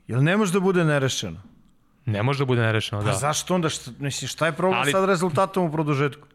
Jel 0.07 0.23
ne 0.23 0.37
može 0.37 0.53
da 0.53 0.61
bude 0.61 0.85
nerešeno? 0.85 1.41
Ne 2.07 2.23
može 2.23 2.39
da 2.39 2.45
bude 2.45 2.61
nerešeno, 2.63 3.01
Pa 3.01 3.07
da. 3.07 3.13
zašto 3.13 3.55
onda? 3.55 3.69
Šta, 3.69 3.91
mislim, 3.99 4.29
šta 4.29 4.47
je 4.47 4.53
problem 4.53 4.81
Ali- 4.81 4.93
sad 4.93 5.05
rezultatom 5.05 5.65
u 5.65 5.73
produžetku? 5.73 6.29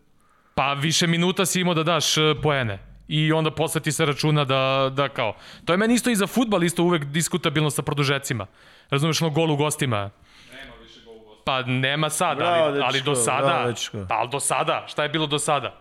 Pa 0.56 0.74
više 0.74 1.08
minuta 1.08 1.46
si 1.46 1.62
imao 1.62 1.74
da 1.74 1.84
daš 1.84 2.18
e, 2.18 2.22
poene. 2.44 2.80
I 3.08 3.32
onda 3.32 3.52
posle 3.52 3.82
ti 3.82 3.92
se 3.92 4.06
računa 4.06 4.46
da, 4.46 4.92
da 4.96 5.10
kao... 5.10 5.36
To 5.66 5.74
je 5.74 5.78
meni 5.78 5.94
isto 5.94 6.10
i 6.10 6.16
za 6.16 6.28
futbal 6.28 6.64
isto 6.64 6.84
uvek 6.84 7.06
diskutabilno 7.06 7.70
sa 7.70 7.82
produžecima. 7.82 8.46
Razumeš, 8.90 9.22
ono 9.22 9.32
gol 9.32 9.52
u 9.52 9.56
gostima. 9.56 10.10
Pa 11.48 11.62
nema 11.62 12.10
sada, 12.10 12.36
Bravo, 12.36 12.64
ali, 12.64 12.82
ali 12.82 12.94
dečko, 12.94 13.06
do 13.06 13.16
sada, 13.16 13.48
bravo, 13.48 13.68
dečko. 13.68 13.98
pa 14.10 14.16
ali 14.16 14.30
do 14.30 14.40
sada, 14.40 14.86
šta 14.88 15.04
je 15.04 15.10
bilo 15.10 15.28
do 15.28 15.40
sada? 15.40 15.74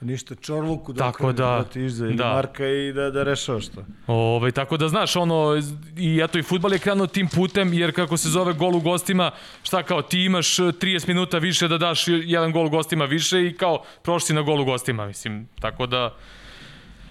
Ništa, 0.00 0.34
Čorluku 0.34 0.92
da 0.92 1.04
Tako 1.04 1.32
da- 1.32 1.44
da 1.44 1.64
ti 1.64 1.84
izda 1.84 2.06
ili 2.06 2.14
da. 2.14 2.32
Marka 2.32 2.66
i 2.66 2.92
da, 2.92 3.10
da 3.10 3.22
rešavaš 3.22 3.68
to. 3.68 3.84
Ove, 4.06 4.52
tako 4.52 4.76
da 4.76 4.88
znaš, 4.88 5.16
ono, 5.16 5.60
i 5.96 6.20
eto 6.24 6.38
i 6.38 6.42
futbal 6.42 6.72
je 6.72 6.78
krenuo 6.78 7.06
tim 7.06 7.28
putem, 7.28 7.72
jer 7.72 7.94
kako 7.94 8.16
se 8.16 8.28
zove 8.28 8.52
gol 8.52 8.76
u 8.76 8.80
gostima, 8.80 9.30
šta 9.62 9.82
kao, 9.82 10.02
ti 10.02 10.24
imaš 10.24 10.58
e, 10.58 10.62
30 10.62 11.08
minuta 11.08 11.38
više 11.38 11.68
da 11.68 11.78
daš 11.78 12.04
jedan 12.06 12.52
gol 12.52 12.66
u 12.66 12.70
gostima 12.70 13.04
više 13.04 13.46
i 13.46 13.56
kao, 13.56 13.82
prošli 14.02 14.34
na 14.34 14.42
gol 14.42 14.60
u 14.60 14.64
gostima, 14.64 15.06
mislim, 15.06 15.48
tako 15.60 15.86
da, 15.86 16.14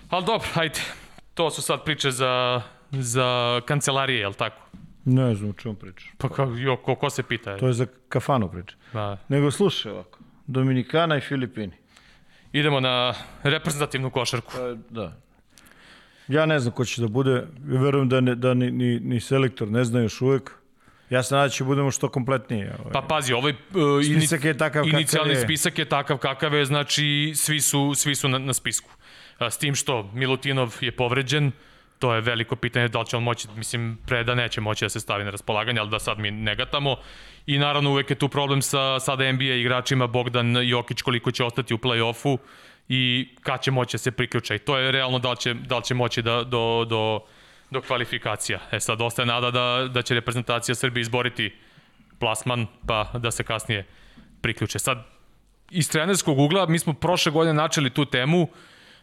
ali 0.09 0.25
dobro, 0.25 0.47
hajde, 0.53 0.79
to 1.33 1.51
su 1.51 1.61
sad 1.61 1.83
priče 1.83 2.11
za, 2.11 2.61
za 2.91 3.61
kancelarije, 3.65 4.19
jel 4.19 4.33
tako? 4.33 4.61
Ne 5.09 5.35
znam 5.35 5.49
o 5.49 5.53
čemu 5.53 5.75
pričaš. 5.75 6.11
Pa 6.17 6.29
kao, 6.29 6.55
jo, 6.57 6.77
ko, 6.77 6.95
ko 6.95 7.09
se 7.09 7.23
pita? 7.23 7.57
To 7.57 7.67
je 7.67 7.73
za 7.73 7.85
kafanu 8.09 8.51
priča. 8.51 8.75
Da. 8.93 9.17
Nego 9.29 9.51
slušaj 9.51 9.91
ovako. 9.91 10.19
Dominikana 10.47 11.17
i 11.17 11.21
Filipini. 11.21 11.73
Idemo 12.53 12.79
na 12.79 13.13
reprezentativnu 13.43 14.09
košarku. 14.09 14.51
Pa, 14.55 14.75
da. 14.89 15.13
Ja 16.27 16.45
ne 16.45 16.59
znam 16.59 16.73
ko 16.73 16.85
će 16.85 17.01
da 17.01 17.07
bude. 17.07 17.47
Verujem 17.63 18.09
da, 18.09 18.21
ne, 18.21 18.35
da 18.35 18.53
ni, 18.53 18.71
ni, 18.71 18.99
ni 18.99 19.19
selektor 19.19 19.67
ne 19.67 19.83
zna 19.83 19.99
još 19.99 20.21
uvek. 20.21 20.51
Ja 21.09 21.23
se 21.23 21.35
nadam 21.35 21.47
da 21.47 21.49
će 21.49 21.63
budemo 21.63 21.91
što 21.91 22.09
kompletniji. 22.09 22.63
Ovaj. 22.79 22.93
Pa 22.93 23.01
pazi, 23.01 23.33
ovaj 23.33 23.51
uh, 23.51 23.57
Spisak 24.05 24.43
je 24.43 24.57
takav 24.57 24.83
kakav 24.83 24.99
inicijalni 24.99 25.33
je. 25.33 25.41
spisak 25.41 25.79
je 25.79 25.85
takav 25.85 26.17
kakav 26.17 26.53
je, 26.53 26.65
znači 26.65 27.33
svi 27.35 27.61
su, 27.61 27.93
svi 27.95 28.15
su 28.15 28.29
na, 28.29 28.37
na 28.37 28.53
spisku. 28.53 28.89
A, 29.37 29.49
s 29.49 29.57
tim 29.57 29.75
što 29.75 30.11
Milutinov 30.13 30.75
je 30.81 30.91
povređen, 30.91 31.51
to 31.99 32.13
je 32.13 32.21
veliko 32.21 32.55
pitanje 32.55 32.87
da 32.87 32.99
li 32.99 33.05
će 33.05 33.17
on 33.17 33.23
moći, 33.23 33.47
mislim, 33.55 33.97
pre 34.05 34.23
da 34.23 34.35
neće 34.35 34.61
moći 34.61 34.85
da 34.85 34.89
se 34.89 34.99
stavi 34.99 35.23
na 35.23 35.29
raspolaganje, 35.29 35.79
ali 35.79 35.89
da 35.89 35.99
sad 35.99 36.19
mi 36.19 36.31
ne 36.31 36.55
gatamo. 36.55 36.95
I 37.45 37.57
naravno 37.57 37.91
uvek 37.91 38.09
je 38.09 38.15
tu 38.15 38.29
problem 38.29 38.61
sa 38.61 38.99
sada 38.99 39.31
NBA 39.31 39.43
igračima 39.43 40.07
Bogdan 40.07 40.57
Jokić 40.69 41.01
koliko 41.01 41.31
će 41.31 41.43
ostati 41.43 41.73
u 41.73 41.77
play-offu 41.77 42.37
i 42.89 43.29
kad 43.41 43.61
će 43.61 43.71
moći 43.71 43.93
da 43.93 43.97
se 43.97 44.11
priključa. 44.11 44.55
I 44.55 44.59
to 44.59 44.77
je 44.77 44.91
realno 44.91 45.19
da 45.19 45.31
li 45.31 45.37
će, 45.37 45.53
da 45.53 45.77
li 45.77 45.83
će 45.83 45.93
moći 45.93 46.21
da, 46.21 46.43
do, 46.43 46.85
do, 46.85 47.19
do 47.71 47.81
kvalifikacija. 47.81 48.59
E 48.71 48.79
sad, 48.79 49.01
ostaje 49.01 49.25
nada 49.25 49.51
da, 49.51 49.87
da 49.93 50.01
će 50.01 50.13
reprezentacija 50.13 50.75
Srbije 50.75 51.01
izboriti 51.01 51.53
plasman, 52.19 52.67
pa 52.87 53.11
da 53.13 53.31
se 53.31 53.43
kasnije 53.43 53.85
priključe. 54.41 54.79
Sad, 54.79 55.05
iz 55.71 55.89
trenerskog 55.89 56.39
ugla, 56.39 56.65
mi 56.65 56.79
smo 56.79 56.93
prošle 56.93 57.31
godine 57.31 57.53
načeli 57.53 57.89
tu 57.89 58.05
temu, 58.05 58.47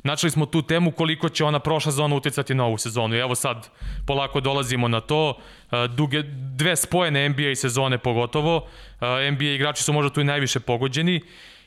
načeli 0.02 0.30
smo 0.30 0.46
tu 0.46 0.62
temu 0.62 0.90
koliko 0.90 1.28
će 1.28 1.44
ona 1.44 1.58
prošla 1.58 1.92
zona 1.92 2.16
uticati 2.16 2.54
na 2.54 2.64
ovu 2.64 2.78
sezonu. 2.78 3.14
I 3.14 3.18
evo 3.18 3.34
sad 3.34 3.68
polako 4.06 4.40
dolazimo 4.40 4.88
na 4.88 5.00
to. 5.00 5.38
E, 5.70 5.88
Duge, 5.88 6.22
dve 6.56 6.76
spojene 6.76 7.28
NBA 7.28 7.54
sezone 7.54 7.98
pogotovo. 7.98 8.66
E, 9.00 9.30
NBA 9.30 9.44
igrači 9.44 9.82
su 9.82 9.92
možda 9.92 10.12
tu 10.12 10.20
i 10.20 10.24
najviše 10.24 10.60
pogođeni. 10.60 11.20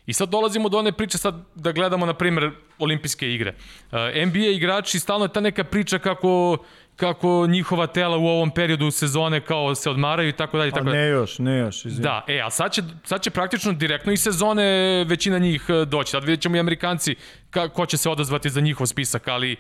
I 0.06 0.14
sad 0.14 0.30
dolazimo 0.30 0.70
do 0.70 0.78
one 0.78 0.92
priče 0.92 1.18
sad 1.18 1.36
da 1.56 1.72
gledamo 1.72 2.06
na 2.06 2.14
primjer 2.14 2.52
olimpijske 2.80 3.34
igre. 3.34 3.56
E, 3.92 4.26
NBA 4.26 4.40
igrači 4.40 5.00
stalno 5.00 5.26
je 5.26 5.34
ta 5.34 5.40
neka 5.40 5.64
priča 5.64 6.00
kako 6.00 6.58
kako 7.00 7.48
njihova 7.48 7.88
tela 7.88 8.18
u 8.18 8.28
ovom 8.28 8.52
periodu 8.52 8.92
sezone 8.92 9.42
kao 9.42 9.76
se 9.76 9.90
odmaraju 9.90 10.30
i 10.30 10.32
tako 10.32 10.58
dalje 10.58 10.68
i 10.68 10.72
A 10.72 10.76
tako 10.76 10.90
ne 10.90 11.08
još, 11.08 11.40
ne 11.40 11.58
još, 11.58 11.86
izvini. 11.86 12.04
Da, 12.04 12.26
e, 12.28 12.42
a 12.42 12.50
sad 12.50 12.72
će, 12.72 12.82
sad 13.04 13.22
će 13.22 13.30
praktično 13.30 13.74
direktno 13.74 14.12
iz 14.14 14.22
sezone 14.22 14.64
većina 15.08 15.40
njih 15.40 15.62
doći. 15.88 16.12
Sad 16.12 16.24
vidjet 16.24 16.42
ćemo 16.42 16.56
i 16.56 16.60
Amerikanci 16.60 17.16
ka, 17.50 17.70
ko 17.70 17.86
će 17.86 17.98
se 17.98 18.10
odazvati 18.10 18.50
za 18.50 18.62
njihov 18.62 18.88
spisak, 18.88 19.28
ali 19.28 19.56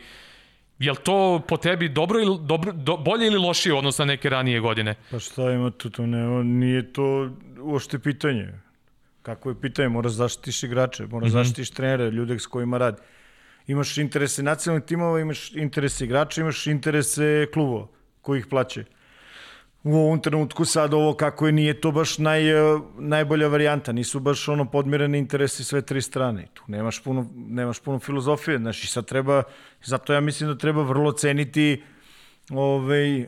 je 0.79 0.91
li 0.91 0.97
to 1.03 1.41
po 1.47 1.57
tebi 1.57 1.89
dobro 1.89 2.19
ili, 2.19 2.37
dobro, 2.41 2.71
do, 2.71 2.97
bolje 2.97 3.27
ili 3.27 3.37
lošije 3.37 3.75
na 3.81 4.05
neke 4.05 4.29
ranije 4.29 4.59
godine? 4.59 4.95
Pa 5.11 5.19
šta 5.19 5.51
ima 5.51 5.71
tu, 5.71 5.89
to 5.89 6.05
ne, 6.05 6.43
nije 6.43 6.93
to 6.93 7.29
uopšte 7.61 7.99
pitanje. 7.99 8.53
Kako 9.21 9.49
je 9.49 9.61
pitanje, 9.61 9.89
moraš 9.89 10.11
zaštitiš 10.11 10.63
igrače, 10.63 11.05
moraš 11.05 11.29
mm 11.29 11.31
-hmm. 11.31 11.43
zaštitiš 11.43 11.71
trenere, 11.71 12.11
ljude 12.11 12.39
s 12.39 12.45
kojima 12.45 12.77
radi. 12.77 13.01
Imaš 13.67 13.97
interese 13.97 14.43
nacionalnih 14.43 14.85
timova, 14.85 15.19
imaš 15.19 15.51
interese 15.51 16.05
igrača, 16.05 16.41
imaš 16.41 16.67
interese 16.67 17.47
klubova 17.53 17.87
koji 18.21 18.39
ih 18.39 18.47
plaćaju. 18.47 18.85
U 19.83 19.95
ovom 19.95 20.21
trenutku 20.21 20.65
sad 20.65 20.93
ovo 20.93 21.13
kako 21.13 21.45
je, 21.45 21.51
nije 21.51 21.81
to 21.81 21.91
baš 21.91 22.17
naj, 22.17 22.49
eh, 22.49 22.79
najbolja 22.97 23.47
varijanta, 23.47 23.91
nisu 23.91 24.19
baš 24.19 24.47
ono 24.47 24.65
podmirene 24.65 25.19
interesi 25.19 25.63
sve 25.63 25.81
tri 25.81 26.01
strane. 26.01 26.47
Tu 26.53 26.63
nemaš 26.67 27.03
puno, 27.03 27.25
nemaš 27.35 27.79
puno 27.79 27.99
filozofije, 27.99 28.57
znači 28.57 28.87
sad 28.87 29.05
treba, 29.05 29.43
zato 29.83 30.13
ja 30.13 30.21
mislim 30.21 30.49
da 30.49 30.57
treba 30.57 30.83
vrlo 30.83 31.11
ceniti 31.11 31.83
ovaj, 32.51 33.25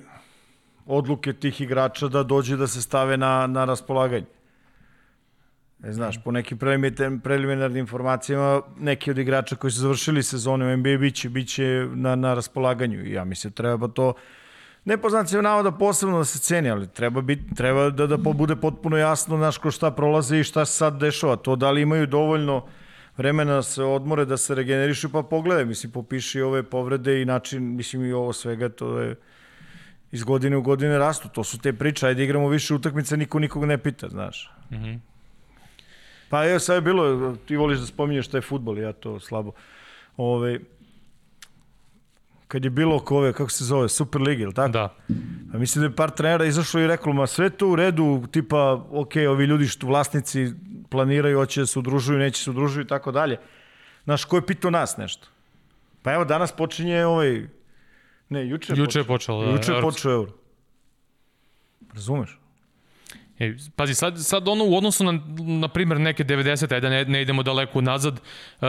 odluke 0.86 1.34
tih 1.34 1.62
igrača 1.62 2.08
da 2.08 2.24
dođe 2.24 2.58
da 2.58 2.68
se 2.68 2.82
stave 2.82 3.18
na, 3.18 3.48
na 3.48 3.66
raspolaganje. 3.66 4.26
Ne 5.80 5.94
znaš, 5.94 6.24
po 6.24 6.32
nekim 6.32 6.58
preliminarnim, 7.24 7.78
informacijama, 7.80 8.62
neki 8.80 9.12
od 9.12 9.18
igrača 9.18 9.56
koji 9.56 9.72
su 9.72 9.80
završili 9.80 10.24
sezone 10.24 10.74
u 10.74 10.78
NBA 10.78 10.98
biće, 10.98 11.30
biće 11.30 11.88
na, 11.94 12.16
na 12.16 12.34
raspolaganju. 12.34 13.06
Ja 13.06 13.24
mislim, 13.26 13.54
treba 13.54 13.88
to, 13.88 14.14
ne 14.86 14.98
po 14.98 15.10
znacima 15.10 15.42
navoda 15.42 15.72
posebno 15.72 16.18
da 16.18 16.26
se 16.26 16.40
ceni, 16.40 16.70
ali 16.70 16.88
treba, 16.88 17.22
bit, 17.22 17.40
treba 17.56 17.90
da, 17.90 18.08
da 18.08 18.18
bude 18.18 18.56
potpuno 18.56 18.98
jasno 18.98 19.38
znaš 19.38 19.58
ko 19.58 19.72
šta 19.72 19.92
prolaze 19.92 20.40
i 20.40 20.44
šta 20.44 20.66
se 20.66 20.74
sad 20.74 21.00
dešava. 21.00 21.36
To 21.36 21.56
da 21.56 21.72
li 21.72 21.82
imaju 21.82 22.08
dovoljno 22.08 22.66
vremena 23.18 23.54
da 23.54 23.64
se 23.64 23.84
odmore, 23.84 24.26
da 24.26 24.38
se 24.38 24.56
regenerišu, 24.56 25.10
pa 25.12 25.24
pogledaj, 25.24 25.66
mislim, 25.66 25.92
popiši 25.92 26.42
ove 26.42 26.64
povrede 26.64 27.22
i 27.22 27.26
način, 27.26 27.76
mislim, 27.76 28.06
i 28.06 28.14
ovo 28.14 28.34
svega, 28.34 28.70
to 28.70 29.00
je 29.00 29.16
iz 30.12 30.24
godine 30.24 30.58
u 30.58 30.62
godine 30.62 30.98
rastu. 30.98 31.30
To 31.30 31.44
su 31.44 31.60
te 31.60 31.74
priče, 31.74 32.08
ajde 32.08 32.24
igramo 32.24 32.50
više 32.50 32.74
utakmica, 32.74 33.16
niko 33.16 33.40
nikog 33.40 33.66
ne 33.66 33.78
pita, 33.78 34.10
znaš. 34.10 34.52
Mm 34.72 34.76
-hmm. 34.76 35.00
Pa 36.30 36.50
evo 36.50 36.60
sad 36.60 36.76
je 36.76 36.82
bilo, 36.82 37.36
ti 37.46 37.56
voliš 37.56 37.80
da 37.80 37.86
spominješ 37.86 38.28
taj 38.28 38.42
futbol, 38.42 38.78
ja 38.78 38.94
to 38.94 39.20
slabo. 39.20 39.52
Ove, 40.18 40.60
kad 42.52 42.64
je 42.66 42.70
bilo 42.70 42.96
oko 42.96 43.18
ove, 43.18 43.34
kako 43.34 43.50
se 43.50 43.64
zove, 43.66 43.90
Super 43.90 44.22
Liga, 44.22 44.44
ili 44.44 44.54
tako? 44.54 44.72
Da. 44.72 44.96
A 45.54 45.58
mislim 45.58 45.82
da 45.82 45.88
je 45.88 45.96
par 45.96 46.12
trenera 46.12 46.46
izašlo 46.46 46.82
i 46.82 46.88
reklo, 46.88 47.14
ma 47.14 47.28
sve 47.28 47.50
to 47.50 47.68
u 47.68 47.76
redu, 47.76 48.24
tipa, 48.32 48.86
ok, 48.92 49.12
ovi 49.30 49.46
ljudi 49.46 49.68
što 49.68 49.88
vlasnici 49.88 50.48
planiraju, 50.90 51.38
hoće 51.38 51.62
da 51.62 51.66
se 51.66 51.80
udružuju, 51.80 52.20
neće 52.20 52.44
se 52.44 52.50
udružuju 52.50 52.84
i 52.84 52.88
tako 52.88 53.12
dalje. 53.12 53.38
Znaš, 54.04 54.26
ko 54.26 54.36
je 54.36 54.46
pitao 54.46 54.72
nas 54.72 54.98
nešto? 54.98 55.28
Pa 56.02 56.14
evo, 56.14 56.26
danas 56.26 56.52
počinje 56.52 57.06
ovaj, 57.06 57.48
ne, 58.30 58.48
juče 58.48 58.74
je 58.74 58.80
Juče 58.80 59.00
je 59.00 59.04
počelo, 59.04 59.46
da, 59.46 59.52
Juče 59.52 59.72
je 59.72 59.82
počeo 59.82 60.12
euro. 60.12 60.32
Razumeš? 61.94 62.41
E, 63.42 63.54
pazi, 63.76 63.96
sad, 63.96 64.14
sad 64.20 64.48
ono 64.48 64.66
u 64.66 64.78
odnosu 64.78 65.04
na, 65.04 65.20
na 65.38 65.68
primjer, 65.68 66.00
neke 66.00 66.24
90. 66.24 66.74
ajde 66.74 66.80
da 66.80 66.90
ne, 66.90 67.06
ne 67.06 67.22
idemo 67.22 67.44
daleko 67.44 67.82
nazad, 67.82 68.14
uh, 68.14 68.68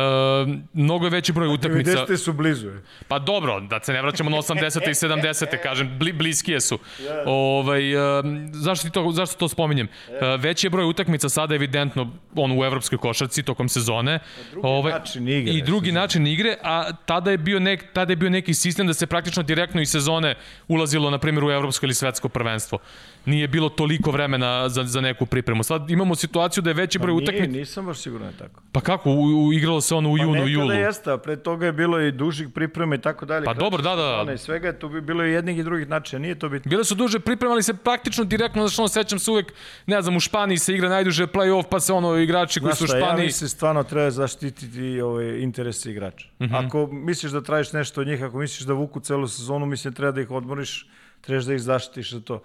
mnogo 0.73 1.07
je 1.07 1.11
veći 1.11 1.33
broj 1.33 1.49
utakmica. 1.55 1.91
90. 1.91 2.17
su 2.17 2.33
blizu. 2.33 2.69
je. 2.69 2.83
Pa 3.09 3.19
dobro, 3.19 3.61
da 3.61 3.81
se 3.83 3.93
ne 3.93 4.03
vraćamo 4.03 4.31
na 4.31 4.37
80. 4.37 4.89
i 4.89 4.95
70. 4.95 5.63
kažem, 5.63 5.99
bli, 5.99 6.13
bliskije 6.13 6.61
su. 6.61 6.79
Ovaj, 7.27 7.97
uh, 7.97 8.25
zašto, 8.53 8.91
to, 8.91 9.11
zašto 9.13 9.37
to 9.37 9.49
spominjem? 9.49 9.89
Uh, 10.09 10.41
veći 10.41 10.67
je 10.67 10.71
broj 10.71 10.85
utakmica 10.85 11.29
sada 11.29 11.55
evidentno 11.55 12.11
on 12.35 12.59
u 12.61 12.65
evropskoj 12.65 12.99
košarci 12.99 13.43
tokom 13.43 13.69
sezone. 13.69 14.19
Drugi 14.53 14.91
način 14.91 15.29
igre, 15.29 15.55
I 15.55 15.63
drugi 15.63 15.87
sezone. 15.87 16.01
način 16.01 16.27
igre, 16.27 16.57
a 16.63 16.93
tada 16.93 17.31
je 17.31 17.39
bio 17.39 17.61
nek, 17.61 17.85
tada 17.93 18.13
je 18.13 18.17
bio 18.17 18.31
neki 18.31 18.55
sistem 18.55 18.87
da 18.87 18.95
se 18.95 19.07
praktično 19.07 19.43
direktno 19.43 19.81
iz 19.81 19.91
sezone 19.91 20.35
ulazilo 20.69 21.11
na 21.11 21.19
primjer 21.19 21.45
u 21.45 21.51
evropsko 21.51 21.87
ili 21.87 21.95
svetsko 21.95 22.29
prvenstvo. 22.29 22.79
Nije 23.25 23.49
bilo 23.49 23.69
toliko 23.69 24.11
vremena 24.11 24.69
za, 24.69 24.85
za 24.85 25.01
neku 25.01 25.27
pripremu. 25.27 25.63
Sad 25.63 25.91
imamo 25.91 26.15
situaciju 26.15 26.63
da 26.63 26.71
je 26.71 26.75
veći 26.75 26.99
broj 26.99 27.09
Pa 27.09 27.15
Nije, 27.15 27.25
utakmica. 27.25 27.59
nisam 27.59 27.87
baš 27.87 27.99
siguran 27.99 28.27
da 28.27 28.33
je 28.35 28.39
tako. 28.41 28.63
Pa 28.73 28.81
kako? 28.81 29.11
U, 29.11 29.15
u, 29.47 29.53
igralo 29.53 29.81
se 29.81 29.95
ono 29.95 30.11
u 30.11 30.17
Pa 30.17 30.23
junu, 30.23 30.47
julu. 30.49 30.73
jeste, 30.73 31.13
a 31.13 31.19
pre 31.19 31.37
toga 31.37 31.67
je 31.67 31.73
bilo 31.73 32.01
i 32.01 32.13
dužih 32.13 32.49
priprema 32.49 32.95
i 32.95 33.01
tako 33.01 33.27
dalje. 33.27 33.45
Pa 33.45 33.55
dobro, 33.55 33.83
da, 33.83 33.95
da. 34.27 34.33
I 34.33 34.39
svega 34.39 34.67
je 34.67 34.79
tu 34.79 34.89
bi 34.89 35.01
bilo 35.01 35.25
i 35.25 35.33
jednih 35.33 35.59
i 35.59 35.63
drugih 35.63 35.89
načina, 35.89 36.19
nije 36.19 36.35
to 36.35 36.49
bitno. 36.49 36.69
Bile 36.71 36.85
su 36.85 36.95
duže 36.95 37.21
pripremali 37.21 37.63
se 37.63 37.75
praktično 37.75 38.25
direktno, 38.25 38.63
znači 38.63 38.81
ono 38.81 38.89
sećam 38.89 39.19
se 39.19 39.31
uvek, 39.31 39.53
ne 39.87 40.03
znam, 40.03 40.17
u 40.17 40.21
Španiji 40.21 40.59
se 40.59 40.75
igra 40.75 40.89
najduže 40.89 41.27
play-off, 41.27 41.65
pa 41.71 41.81
se 41.81 41.93
ono 41.93 42.17
igrači 42.17 42.61
koji 42.61 42.75
su 42.75 42.85
u 42.85 42.87
šta, 42.87 42.97
ja 42.97 43.03
Španiji... 43.03 43.27
mislim 43.27 43.49
stvarno 43.49 43.83
treba 43.83 44.11
zaštititi 44.11 45.01
ove 45.01 45.43
interese 45.43 45.91
igrača. 45.91 46.27
Mm 46.31 46.45
Mhm. 46.45 46.55
-hmm. 46.55 46.67
Ako 46.67 46.87
misliš 46.87 47.33
da 47.33 47.41
tražiš 47.43 47.73
nešto 47.73 48.01
od 48.01 48.07
njih, 48.07 48.23
ako 48.23 48.39
misliš 48.39 48.61
da 48.61 48.73
vuku 48.73 49.01
celu 49.01 49.29
sezonu, 49.29 49.67
mislim 49.67 49.95
treba 49.95 50.13
da 50.13 50.21
ih 50.21 50.31
odmoriš, 50.31 50.87
trebaš 51.21 51.45
da 51.45 51.55
ih 51.55 51.61
zaštitiš 51.61 52.13
za 52.13 52.21
to. 52.21 52.43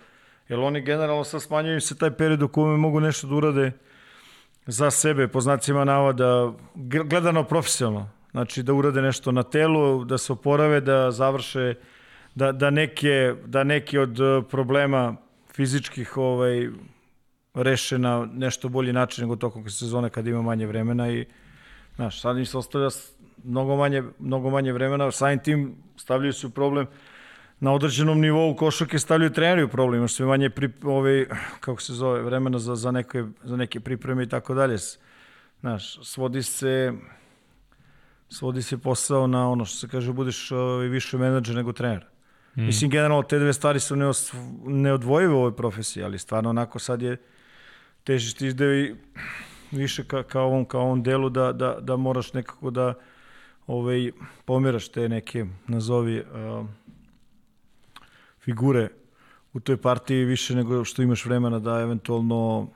Jer 0.49 0.59
oni 0.59 0.81
generalno 0.81 1.23
sad 1.23 1.41
smanjuju 1.41 1.81
se 1.81 1.97
taj 1.97 2.11
period 2.11 2.41
u 2.41 2.47
kojem 2.47 2.79
mogu 2.79 2.99
nešto 2.99 3.27
da 3.27 3.35
urade 3.35 3.71
za 4.65 4.91
sebe, 4.91 5.27
po 5.27 5.41
znacima 5.41 5.83
navoda, 5.83 6.53
g- 6.75 7.03
gledano 7.03 7.43
profesionalno. 7.43 8.09
Znači 8.31 8.63
da 8.63 8.73
urade 8.73 9.01
nešto 9.01 9.31
na 9.31 9.43
telu, 9.43 10.05
da 10.05 10.17
se 10.17 10.33
oporave, 10.33 10.81
da 10.81 11.11
završe, 11.11 11.73
da, 12.35 12.51
da, 12.51 12.69
neke, 12.69 13.35
da 13.45 13.63
neki 13.63 13.97
od 13.97 14.19
eh, 14.19 14.41
problema 14.49 15.15
fizičkih 15.55 16.17
ovaj, 16.17 16.69
reše 17.53 17.97
na 17.97 18.27
nešto 18.33 18.69
bolji 18.69 18.93
način 18.93 19.23
nego 19.23 19.35
tokom 19.35 19.69
sezone 19.69 20.09
kad 20.09 20.27
ima 20.27 20.41
manje 20.41 20.67
vremena 20.67 21.11
i 21.11 21.25
znaš, 21.95 22.21
sad 22.21 22.37
im 22.37 22.45
se 22.45 22.57
ostavlja 22.57 22.89
mnogo 23.43 23.75
manje, 23.75 24.03
mnogo 24.19 24.49
manje 24.49 24.73
vremena, 24.73 25.11
samim 25.11 25.39
tim 25.39 25.75
stavljaju 25.95 26.33
se 26.33 26.47
u 26.47 26.49
problem 26.49 26.87
na 27.59 27.73
određenom 27.73 28.21
nivou 28.21 28.55
košarke 28.55 28.99
stavljaju 28.99 29.33
treneri 29.33 29.63
u 29.63 29.67
problem, 29.67 29.99
imaš 29.99 30.13
sve 30.13 30.25
manje 30.25 30.49
pri, 30.49 30.69
ovaj, 30.83 31.25
kako 31.59 31.81
se 31.81 31.93
zove, 31.93 32.21
vremena 32.21 32.59
za, 32.59 32.75
za, 32.75 32.91
neke, 32.91 33.23
za 33.43 33.57
neke 33.57 33.79
pripreme 33.79 34.23
i 34.23 34.29
tako 34.29 34.53
dalje. 34.53 34.77
Znaš, 35.61 35.99
svodi 36.03 36.43
se 36.43 36.93
svodi 38.29 38.61
se 38.61 38.77
posao 38.77 39.27
na 39.27 39.49
ono 39.49 39.65
što 39.65 39.77
se 39.77 39.87
kaže 39.87 40.13
budeš 40.13 40.51
ovaj, 40.51 40.87
više 40.87 41.17
menadžer 41.17 41.55
nego 41.55 41.73
trener. 41.73 42.05
Mm. 42.55 42.65
Mislim, 42.65 42.91
generalno 42.91 43.23
te 43.23 43.39
dve 43.39 43.53
stvari 43.53 43.79
su 43.79 43.95
neos, 43.95 44.33
neodvojive 44.65 45.33
u 45.33 45.37
ovoj 45.37 45.55
profesiji, 45.55 46.03
ali 46.03 46.19
stvarno 46.19 46.49
onako 46.49 46.79
sad 46.79 47.01
je 47.01 47.17
težiš 48.03 48.33
ti 48.33 48.47
ide 48.47 48.81
i 48.81 48.95
više 49.71 50.03
ka, 50.03 50.23
ka, 50.23 50.41
ovom, 50.41 50.65
ka 50.65 50.79
ovom 50.79 51.03
delu 51.03 51.29
da, 51.29 51.53
da, 51.53 51.77
da 51.81 51.95
moraš 51.95 52.33
nekako 52.33 52.71
da 52.71 52.93
ovaj, 53.67 54.11
pomeraš 54.45 54.89
te 54.89 55.09
neke, 55.09 55.45
nazovi, 55.67 56.19
uh, 56.19 56.67
figure 58.47 58.87
u 59.53 59.59
toj 59.59 59.77
partiji 59.77 60.25
više 60.25 60.55
nego 60.55 60.83
što 60.85 61.01
imaš 61.01 61.25
vremena 61.25 61.59
da 61.59 61.79
eventualno 61.79 62.67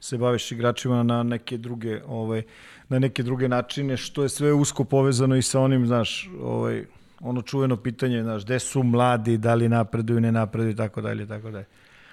se 0.00 0.18
baviš 0.18 0.52
igračima 0.52 1.02
na 1.02 1.22
neke 1.22 1.58
druge 1.58 2.00
ovaj 2.06 2.42
na 2.88 2.98
neke 2.98 3.22
druge 3.22 3.48
načine 3.48 3.96
što 3.96 4.22
je 4.22 4.28
sve 4.28 4.52
usko 4.52 4.84
povezano 4.84 5.36
i 5.36 5.42
sa 5.42 5.60
onim 5.60 5.86
znaš 5.86 6.30
ovaj 6.42 6.84
ono 7.20 7.42
čuveno 7.42 7.76
pitanje 7.76 8.22
znaš 8.22 8.44
gde 8.44 8.58
su 8.58 8.82
mladi 8.82 9.38
da 9.38 9.54
li 9.54 9.68
napreduju 9.68 10.20
ne 10.20 10.32
napreduju 10.32 10.72
i 10.72 10.76
tako 10.76 11.00
dalje 11.00 11.24
i 11.24 11.28
tako 11.28 11.50
dalje 11.50 11.66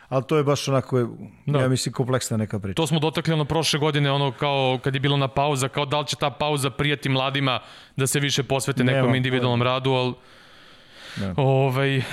ali 0.09 0.23
to 0.27 0.37
je 0.37 0.43
baš 0.43 0.67
onako, 0.67 1.07
da. 1.45 1.59
ja 1.59 1.69
mislim, 1.69 1.93
kompleksna 1.93 2.37
neka 2.37 2.59
priča. 2.59 2.75
To 2.75 2.87
smo 2.87 2.99
dotakli 2.99 3.33
ono 3.33 3.45
prošle 3.45 3.79
godine, 3.79 4.11
ono 4.11 4.31
kao 4.31 4.79
kad 4.83 4.93
je 4.93 4.99
bilo 4.99 5.17
na 5.17 5.27
pauza, 5.27 5.67
kao 5.67 5.85
da 5.85 5.99
li 5.99 6.07
će 6.07 6.15
ta 6.15 6.29
pauza 6.29 6.69
prijati 6.69 7.09
mladima 7.09 7.59
da 7.95 8.07
se 8.07 8.19
više 8.19 8.43
posvete 8.43 8.83
nekom 8.83 9.05
Nema, 9.05 9.17
individualnom 9.17 9.61
radu, 9.61 9.91
ali 9.91 10.13
Da. 11.15 11.33
Ovaj, 11.37 11.97
uh, 11.97 12.03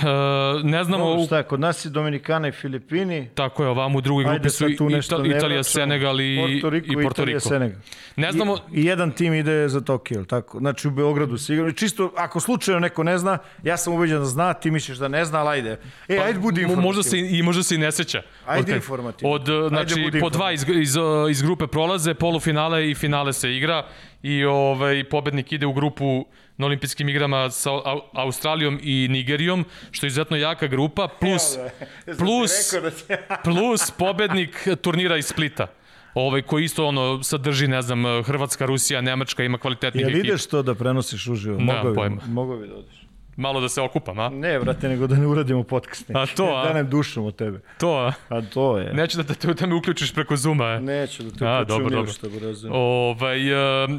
ne 0.63 0.83
znamo... 0.83 1.05
Dobro, 1.05 1.25
šta 1.25 1.43
kod 1.43 1.59
nas 1.59 1.85
je 1.85 1.89
Dominikana 1.89 2.47
i 2.47 2.51
Filipini. 2.51 3.29
Tako 3.35 3.63
je, 3.63 3.69
ovamo 3.69 3.97
u 3.97 4.01
drugoj 4.01 4.23
grupi 4.23 4.49
su 4.49 4.69
Ital, 4.69 5.25
Italija, 5.25 5.63
Senegal 5.63 6.21
i 6.21 6.59
Porto 6.61 6.69
Riko, 6.69 6.99
i 6.99 7.03
Porto 7.03 7.25
Riko. 7.25 7.39
Senegal. 7.39 7.79
Ne 8.15 8.31
znamo... 8.31 8.57
I, 8.73 8.81
I, 8.81 8.85
jedan 8.85 9.11
tim 9.11 9.33
ide 9.33 9.69
za 9.69 9.81
Tokio, 9.81 10.23
tako? 10.23 10.59
Znači 10.59 10.87
u 10.87 10.91
Beogradu 10.91 11.37
sigurno. 11.37 11.71
Čisto, 11.71 12.11
ako 12.17 12.39
slučajno 12.39 12.79
neko 12.79 13.03
ne 13.03 13.17
zna, 13.17 13.37
ja 13.63 13.77
sam 13.77 13.93
ubeđen 13.93 14.19
da 14.19 14.25
zna, 14.25 14.53
ti 14.53 14.71
misliš 14.71 14.97
da 14.97 15.07
ne 15.07 15.25
zna, 15.25 15.39
ali 15.39 15.49
ajde. 15.49 15.79
E, 16.07 16.17
pa, 16.17 16.23
ajde 16.23 16.39
budi 16.39 16.61
informativno. 16.61 16.87
Možda 16.87 17.03
se, 17.03 17.19
I 17.19 17.43
možda 17.43 17.63
se 17.63 17.75
i 17.75 17.77
ne 17.77 17.91
seća. 17.91 18.21
Ajde 18.45 18.75
informativno. 18.75 19.33
Od, 19.33 19.47
znači, 19.69 19.99
ajde 19.99 20.19
po 20.19 20.29
dva 20.29 20.51
iz, 20.51 20.65
iz, 20.69 20.95
iz 21.29 21.41
grupe 21.41 21.67
prolaze, 21.67 22.13
polufinale 22.13 22.89
i 22.89 22.95
finale 22.95 23.33
se 23.33 23.55
igra 23.55 23.85
i 24.23 24.45
ovaj, 24.45 25.03
pobednik 25.03 25.51
ide 25.51 25.65
u 25.65 25.73
grupu 25.73 26.25
na 26.59 26.65
olimpijskim 26.65 27.09
igrama 27.09 27.49
sa 27.49 27.69
Australijom 28.13 28.79
i 28.83 29.07
Nigerijom, 29.09 29.65
što 29.91 30.05
je 30.05 30.07
izuzetno 30.07 30.37
jaka 30.37 30.67
grupa, 30.67 31.07
plus, 31.19 31.57
plus, 32.19 32.51
da 32.73 33.37
plus 33.45 33.91
pobednik 33.91 34.67
turnira 34.81 35.17
iz 35.17 35.25
Splita 35.25 35.67
ovaj, 36.13 36.41
koji 36.41 36.63
isto 36.63 36.85
ono 36.85 37.23
sadrži, 37.23 37.67
ne 37.67 37.81
znam, 37.81 38.23
Hrvatska, 38.23 38.65
Rusija, 38.65 39.01
Nemačka, 39.01 39.43
ima 39.43 39.57
kvalitetnih 39.57 40.03
ekipa. 40.03 40.17
Jel 40.17 40.25
ideš 40.25 40.45
to 40.45 40.61
da 40.61 40.75
prenosiš 40.75 41.27
uživo? 41.27 41.59
Mogu 41.59 41.95
pojma. 41.95 42.21
Mogu 42.27 42.57
bi 42.57 42.67
da 42.67 42.75
odiš. 42.75 42.99
Malo 43.35 43.61
da 43.61 43.69
se 43.69 43.81
okupam, 43.81 44.19
a? 44.19 44.29
Ne, 44.29 44.59
brate, 44.59 44.89
nego 44.89 45.07
da 45.07 45.15
ne 45.15 45.27
uradimo 45.27 45.63
podcast. 45.63 46.09
A 46.09 46.25
to, 46.25 46.55
a? 46.55 46.67
Da 46.67 46.73
ne 46.73 46.83
dušom 46.83 47.25
od 47.25 47.35
tebe. 47.35 47.59
To, 47.77 47.95
a? 47.95 48.13
A 48.29 48.41
to 48.41 48.77
je. 48.77 48.93
Neću 48.93 49.17
da, 49.17 49.33
te, 49.33 49.53
da 49.53 49.67
me 49.67 49.75
uključiš 49.75 50.13
preko 50.13 50.37
Zuma, 50.37 50.65
je? 50.65 50.81
Neću 50.81 51.23
da 51.23 51.29
te 51.29 51.35
uključujem 51.35 51.67
dobro, 51.67 51.89
dobro. 51.89 52.11
što 52.11 52.29
bi 52.29 52.39
razumio. 52.39 52.77
Ovaj, 52.77 53.53
uh, 53.83 53.89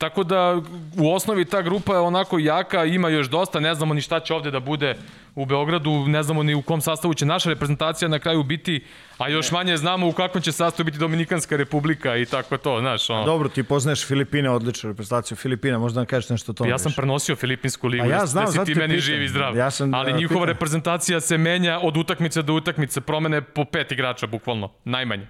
Tako 0.00 0.24
da 0.24 0.60
u 0.98 1.14
osnovi 1.14 1.44
ta 1.44 1.62
grupa 1.62 1.92
je 1.92 1.98
onako 1.98 2.38
jaka, 2.38 2.84
ima 2.84 3.08
još 3.08 3.28
dosta, 3.28 3.60
ne 3.60 3.74
znamo 3.74 3.94
ni 3.94 4.00
šta 4.00 4.20
će 4.20 4.34
ovde 4.34 4.50
da 4.50 4.60
bude 4.60 4.96
u 5.34 5.46
Beogradu, 5.46 5.90
ne 6.08 6.22
znamo 6.22 6.42
ni 6.42 6.54
u 6.54 6.62
kom 6.62 6.80
sastavu 6.80 7.14
će 7.14 7.26
naša 7.26 7.48
reprezentacija 7.48 8.08
na 8.08 8.18
kraju 8.18 8.42
biti, 8.42 8.84
a 9.18 9.28
još 9.28 9.50
manje 9.50 9.76
znamo 9.76 10.08
u 10.08 10.12
kakvom 10.12 10.42
će 10.42 10.52
sastavu 10.52 10.84
biti 10.84 10.98
Dominikanska 10.98 11.56
republika 11.56 12.16
i 12.16 12.26
tako 12.26 12.56
to, 12.56 12.80
znaš. 12.80 13.10
Ono. 13.10 13.24
Dobro, 13.24 13.48
ti 13.48 13.62
poznaješ 13.62 14.06
Filipine, 14.06 14.50
odličnu 14.50 14.90
reprezentaciju 14.90 15.36
Filipina, 15.36 15.78
možda 15.78 16.00
nam 16.00 16.06
kažeš 16.06 16.30
nešto 16.30 16.52
o 16.52 16.54
tome. 16.54 16.70
Ja 16.70 16.78
sam 16.78 16.92
prenosio 16.96 17.36
Filipinsku 17.36 17.88
ligu, 17.88 18.06
ja 18.06 18.26
znam, 18.26 18.44
da 18.44 18.52
si 18.52 18.64
ti 18.64 18.74
meni 18.74 18.94
pitan. 18.94 19.00
živ 19.00 19.22
i 19.22 19.28
zdrav. 19.28 19.56
Ja 19.56 19.70
sam, 19.70 19.94
ali 19.94 20.12
njihova 20.12 20.40
pitan. 20.40 20.54
reprezentacija 20.54 21.20
se 21.20 21.38
menja 21.38 21.78
od 21.82 21.96
utakmice 21.96 22.42
do 22.42 22.54
utakmice, 22.54 23.00
promene 23.00 23.42
po 23.42 23.64
pet 23.64 23.92
igrača 23.92 24.26
bukvalno, 24.26 24.70
najmanje. 24.84 25.26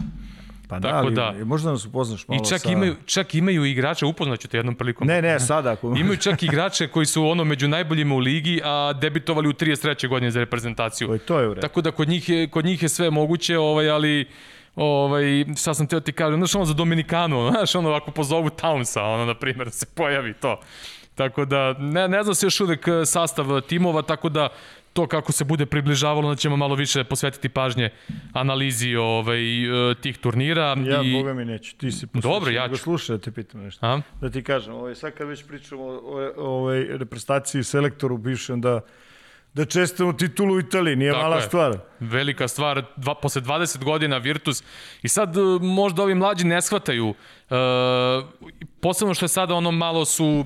Pa 0.71 0.79
da, 0.79 0.89
ali 0.89 1.15
da. 1.15 1.35
možda 1.45 1.71
nas 1.71 1.85
upoznaš 1.85 2.29
malo 2.29 2.43
I 2.43 2.49
čak, 2.49 2.61
sa... 2.61 2.71
imaju, 2.71 2.97
čak 3.07 3.35
imaju 3.35 3.65
igrače, 3.65 4.07
upoznaću 4.07 4.49
te 4.49 4.57
jednom 4.57 4.75
prilikom. 4.75 5.07
Ne, 5.07 5.23
ne, 5.23 5.41
sada. 5.41 5.73
Ako... 5.73 5.95
imaju 6.01 6.17
čak 6.17 6.43
igrače 6.43 6.89
koji 6.89 7.07
su 7.07 7.27
ono 7.27 7.45
među 7.45 7.69
najboljima 7.69 8.15
u 8.15 8.19
ligi, 8.19 8.61
a 8.65 8.93
debitovali 8.93 9.49
u 9.49 9.53
33. 9.53 10.09
godine 10.09 10.31
za 10.31 10.41
reprezentaciju. 10.41 11.09
To, 11.09 11.19
to 11.19 11.41
je 11.41 11.49
u 11.49 11.55
redu. 11.55 11.61
Tako 11.61 11.81
da 11.81 11.91
kod 11.91 12.09
njih 12.09 12.29
je, 12.29 12.49
kod 12.49 12.65
njih 12.65 12.83
je 12.83 12.89
sve 12.89 13.11
moguće, 13.11 13.59
ovaj, 13.59 13.91
ali 13.91 14.29
ovaj, 14.77 15.45
šta 15.57 15.75
sam 15.75 15.87
teo 15.87 16.01
ti 16.01 16.13
kažem, 16.13 16.41
znaš 16.41 16.55
ono 16.55 16.65
za 16.65 16.75
Dominikanu, 16.75 17.49
znaš 17.51 17.75
ono 17.75 17.91
ako 17.91 18.11
pozovu 18.11 18.49
Townsa, 18.49 19.01
ono 19.01 19.25
na 19.25 19.35
primjer, 19.35 19.65
da 19.65 19.73
se 19.73 19.87
pojavi 19.95 20.35
to. 20.35 20.61
Tako 21.15 21.45
da, 21.45 21.73
ne, 21.79 22.09
ne 22.09 22.23
znam 22.23 22.35
se 22.35 22.47
još 22.47 22.61
uvek 22.61 22.87
sastav 23.05 23.61
timova, 23.61 24.03
tako 24.03 24.29
da 24.29 24.49
to 24.93 25.07
kako 25.07 25.33
se 25.33 25.45
bude 25.45 25.67
približavalo, 25.67 26.29
da 26.29 26.37
ćemo 26.37 26.57
malo 26.57 26.75
više 26.75 27.05
posvetiti 27.05 27.49
pažnje 27.49 27.91
analizi 28.33 28.97
ovaj, 28.97 29.91
e, 29.91 29.95
tih 29.95 30.19
turnira. 30.19 30.77
Ja, 30.87 31.03
i... 31.03 31.13
boga 31.13 31.35
mi 31.35 31.45
neću, 31.45 31.77
ti 31.77 31.93
si 31.93 32.07
poslušao. 32.07 32.33
Dobro, 32.33 32.51
ja 32.51 32.69
ću. 32.69 32.77
Slušaj 32.77 33.17
da 33.17 33.23
te 33.23 33.33
pitam 33.33 33.61
nešto. 33.61 33.87
A? 33.87 34.01
Da 34.21 34.31
ti 34.31 34.43
kažem, 34.43 34.75
ovaj, 34.75 34.95
sad 34.95 35.13
kad 35.15 35.29
već 35.29 35.47
pričamo 35.47 35.83
o, 35.83 35.89
o, 35.89 36.33
o 36.37 36.51
ovaj, 36.51 36.85
reprezentaciji 36.85 37.65
selektoru 37.65 38.19
bivšem, 38.19 38.61
da 38.61 38.81
da 39.55 39.65
čestamo 39.65 40.13
titulu 40.13 40.55
u 40.55 40.61
Italiji, 40.61 40.97
nije 40.97 41.13
Tako 41.13 41.23
mala 41.23 41.37
je. 41.37 41.43
stvar. 41.43 41.79
Velika 42.01 42.49
stvar, 42.49 42.85
dva, 42.97 43.15
posle 43.15 43.43
20 43.43 43.85
godina 43.85 44.19
Virtus. 44.19 44.63
I 45.03 45.09
sad 45.09 45.37
e, 45.37 45.41
možda 45.61 46.03
ovi 46.03 46.15
mlađi 46.15 46.45
ne 46.45 46.63
shvataju, 46.63 47.09
uh, 47.09 47.17
posebno 48.81 49.15
što 49.15 49.25
je 49.25 49.29
sada 49.29 49.55
ono 49.55 49.71
malo 49.71 50.05
su 50.05 50.45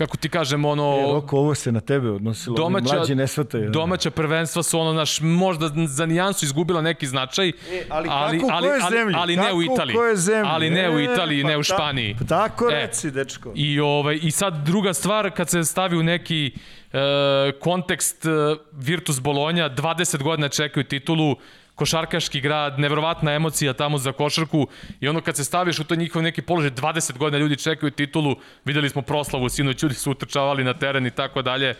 kako 0.00 0.16
ti 0.16 0.28
kažem, 0.28 0.64
ono... 0.64 0.98
E, 0.98 1.12
Roko, 1.12 1.36
ovo 1.36 1.54
se 1.54 1.72
na 1.72 1.80
tebe 1.80 2.10
odnosilo, 2.10 2.56
domaća, 2.56 2.94
mlađi 2.96 3.14
ne 3.14 3.26
shvataju. 3.26 3.70
Domaća 3.70 4.10
prvenstva 4.10 4.62
su 4.62 4.80
ono, 4.80 4.92
naš, 4.92 5.20
možda 5.20 5.70
za 5.86 6.06
nijansu 6.06 6.44
izgubila 6.44 6.80
neki 6.80 7.06
značaj, 7.06 7.48
e, 7.48 7.52
ali, 7.88 8.08
ali, 8.10 8.40
kako, 8.40 8.52
ali, 8.52 8.68
ali, 8.68 8.98
ali, 8.98 9.14
ali 9.16 9.36
ne 9.36 9.52
u 9.52 9.62
Italiji. 9.62 9.96
Zemlji? 10.14 10.50
Ali 10.52 10.70
ne 10.70 10.84
e, 10.84 10.90
u 10.90 11.00
Italiji, 11.00 11.42
pa 11.42 11.48
ne 11.48 11.58
u 11.58 11.62
Španiji. 11.62 12.16
Pa 12.18 12.24
tako 12.24 12.70
e, 12.70 12.74
reci, 12.74 13.10
dečko. 13.10 13.52
I, 13.54 13.80
ovaj, 13.80 14.18
I 14.22 14.30
sad 14.30 14.66
druga 14.66 14.92
stvar, 14.92 15.30
kad 15.30 15.48
se 15.48 15.64
stavi 15.64 15.96
u 15.96 16.02
neki 16.02 16.52
e, 16.92 17.52
kontekst 17.60 18.26
e, 18.26 18.28
Virtus 18.72 19.20
Bolonja, 19.20 19.70
20 19.70 20.22
godina 20.22 20.48
čekaju 20.48 20.84
titulu, 20.84 21.36
košarkaški 21.80 22.40
grad, 22.40 22.78
neverovatna 22.78 23.32
emocija 23.32 23.72
tamo 23.72 23.98
za 23.98 24.12
košarku 24.12 24.66
i 25.00 25.08
ono 25.08 25.20
kad 25.20 25.36
se 25.36 25.44
staviš 25.44 25.78
u 25.78 25.84
to 25.84 25.96
njihov 25.96 26.22
neki 26.22 26.42
položaj, 26.42 26.70
20 26.70 27.18
godina 27.18 27.38
ljudi 27.38 27.56
čekaju 27.56 27.90
titulu, 27.90 28.36
videli 28.64 28.88
smo 28.88 29.02
proslavu, 29.02 29.48
sinoć 29.48 29.82
ljudi 29.82 29.94
su 29.94 30.10
utrčavali 30.10 30.64
na 30.64 30.74
teren 30.74 31.06
i 31.06 31.10
tako 31.10 31.42
dalje. 31.42 31.74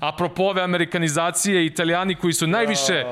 Apropo 0.00 0.42
ove 0.42 0.62
amerikanizacije, 0.62 1.66
italijani 1.66 2.14
koji 2.14 2.32
su 2.32 2.46
najviše, 2.46 3.04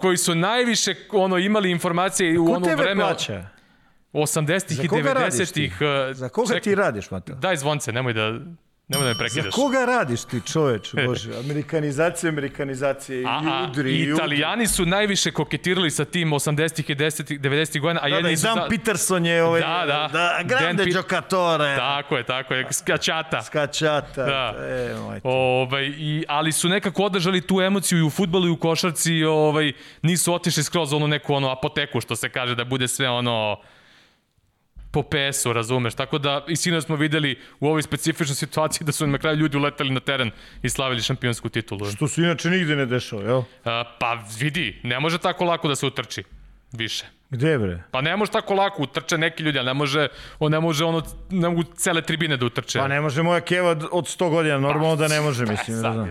koji 0.00 0.16
su 0.16 0.34
najviše 0.34 0.94
ono, 1.12 1.38
imali 1.38 1.70
informacije 1.70 2.38
u 2.38 2.50
ono 2.52 2.58
vreme... 2.58 2.76
Ko 2.76 2.82
tebe 2.82 3.00
plaća? 3.00 3.48
80-ih 4.12 4.84
i 4.84 4.88
90-ih. 4.88 5.78
Za 6.12 6.28
koga 6.28 6.60
ti 6.60 6.74
radiš, 6.74 7.10
Mato? 7.10 7.34
Daj 7.34 7.56
zvonce, 7.56 7.92
nemoj 7.92 8.12
da 8.12 8.32
Nemo 8.88 9.02
da 9.02 9.08
me 9.08 9.18
prekidaš. 9.18 9.44
Za 9.44 9.50
koga 9.50 9.84
radiš 9.84 10.24
ti 10.24 10.40
čoveč, 10.52 10.94
bože? 11.06 11.36
Amerikanizacija, 11.44 12.30
amerikanizacija 12.30 13.20
i 13.20 13.24
a, 13.26 13.66
udri. 13.70 13.90
I 13.90 14.02
italijani 14.02 14.66
su 14.66 14.86
najviše 14.86 15.30
koketirali 15.30 15.90
sa 15.90 16.04
tim 16.04 16.30
80-ih 16.30 16.90
i 16.90 16.94
90-ih 16.94 17.82
godina. 17.82 18.00
A 18.02 18.08
da, 18.08 18.20
da, 18.20 18.30
i 18.30 18.36
Dan 18.36 18.54
za... 18.54 18.66
Peterson 18.70 19.26
je 19.26 19.44
ovaj... 19.44 19.60
Da, 19.60 19.84
da. 19.86 20.08
da 20.12 20.42
grande 20.44 20.84
Dan 20.84 20.92
giocatore. 20.92 21.76
Tako 21.76 22.16
je, 22.16 22.22
tako 22.22 22.54
je. 22.54 22.66
Skačata. 22.72 23.42
Skačata. 23.42 24.24
Da. 24.24 24.54
E, 24.58 24.94
Ove, 24.94 25.20
ovaj, 25.24 25.84
i, 25.86 26.24
ali 26.28 26.52
su 26.52 26.68
nekako 26.68 27.02
održali 27.02 27.40
tu 27.40 27.60
emociju 27.60 27.98
i 27.98 28.02
u 28.02 28.10
futbolu 28.10 28.46
i 28.46 28.50
u 28.50 28.56
košarci. 28.56 29.24
Ovaj, 29.24 29.72
nisu 30.02 30.34
otišli 30.34 30.62
skroz 30.62 30.92
onu 30.92 31.08
neku 31.08 31.34
ono 31.34 31.50
apoteku, 31.50 32.00
što 32.00 32.16
se 32.16 32.28
kaže, 32.28 32.54
da 32.54 32.64
bude 32.64 32.88
sve 32.88 33.08
ono 33.08 33.56
po 34.96 35.02
PS-u, 35.02 35.52
razumeš? 35.52 35.94
Tako 35.94 36.18
da 36.18 36.44
i 36.48 36.56
sinoć 36.56 36.84
smo 36.84 36.96
videli 36.96 37.38
u 37.60 37.68
ovoj 37.68 37.82
specifičnoj 37.82 38.34
situaciji 38.34 38.84
da 38.86 38.92
su 38.92 39.06
na 39.06 39.18
kraju 39.18 39.36
ljudi 39.36 39.56
uletali 39.56 39.90
na 39.90 40.00
teren 40.00 40.30
i 40.62 40.68
slavili 40.68 41.02
šampionsku 41.02 41.48
titulu. 41.48 41.90
Što 41.90 42.08
se 42.08 42.22
inače 42.22 42.50
nigde 42.50 42.76
ne 42.76 42.86
dešava, 42.86 43.22
jel? 43.22 43.42
A, 43.64 43.84
pa 44.00 44.24
vidi, 44.38 44.80
ne 44.82 45.00
može 45.00 45.18
tako 45.18 45.44
lako 45.44 45.68
da 45.68 45.76
se 45.76 45.86
utrči 45.86 46.22
više. 46.72 47.04
Gde 47.30 47.58
bre? 47.58 47.82
Pa 47.90 48.00
ne 48.00 48.16
može 48.16 48.32
tako 48.32 48.54
lako 48.54 48.82
utrče 48.82 49.18
neki 49.18 49.42
ljudi, 49.42 49.58
ali 49.58 49.66
ne 49.66 49.74
može, 49.74 50.08
on 50.38 50.52
ne 50.52 50.60
može 50.60 50.84
ono, 50.84 51.02
ne 51.30 51.48
mogu 51.48 51.62
cele 51.62 52.02
tribine 52.02 52.36
da 52.36 52.46
utrče. 52.46 52.78
Pa 52.78 52.88
ne 52.88 53.00
može 53.00 53.22
moja 53.22 53.40
keva 53.40 53.70
od 53.92 54.04
100 54.04 54.30
godina, 54.30 54.58
normalno 54.58 54.96
pa, 54.96 55.02
da 55.02 55.08
ne 55.08 55.20
može, 55.20 55.46
mislim. 55.46 55.76
Ne 55.76 55.80
znam. 55.80 56.08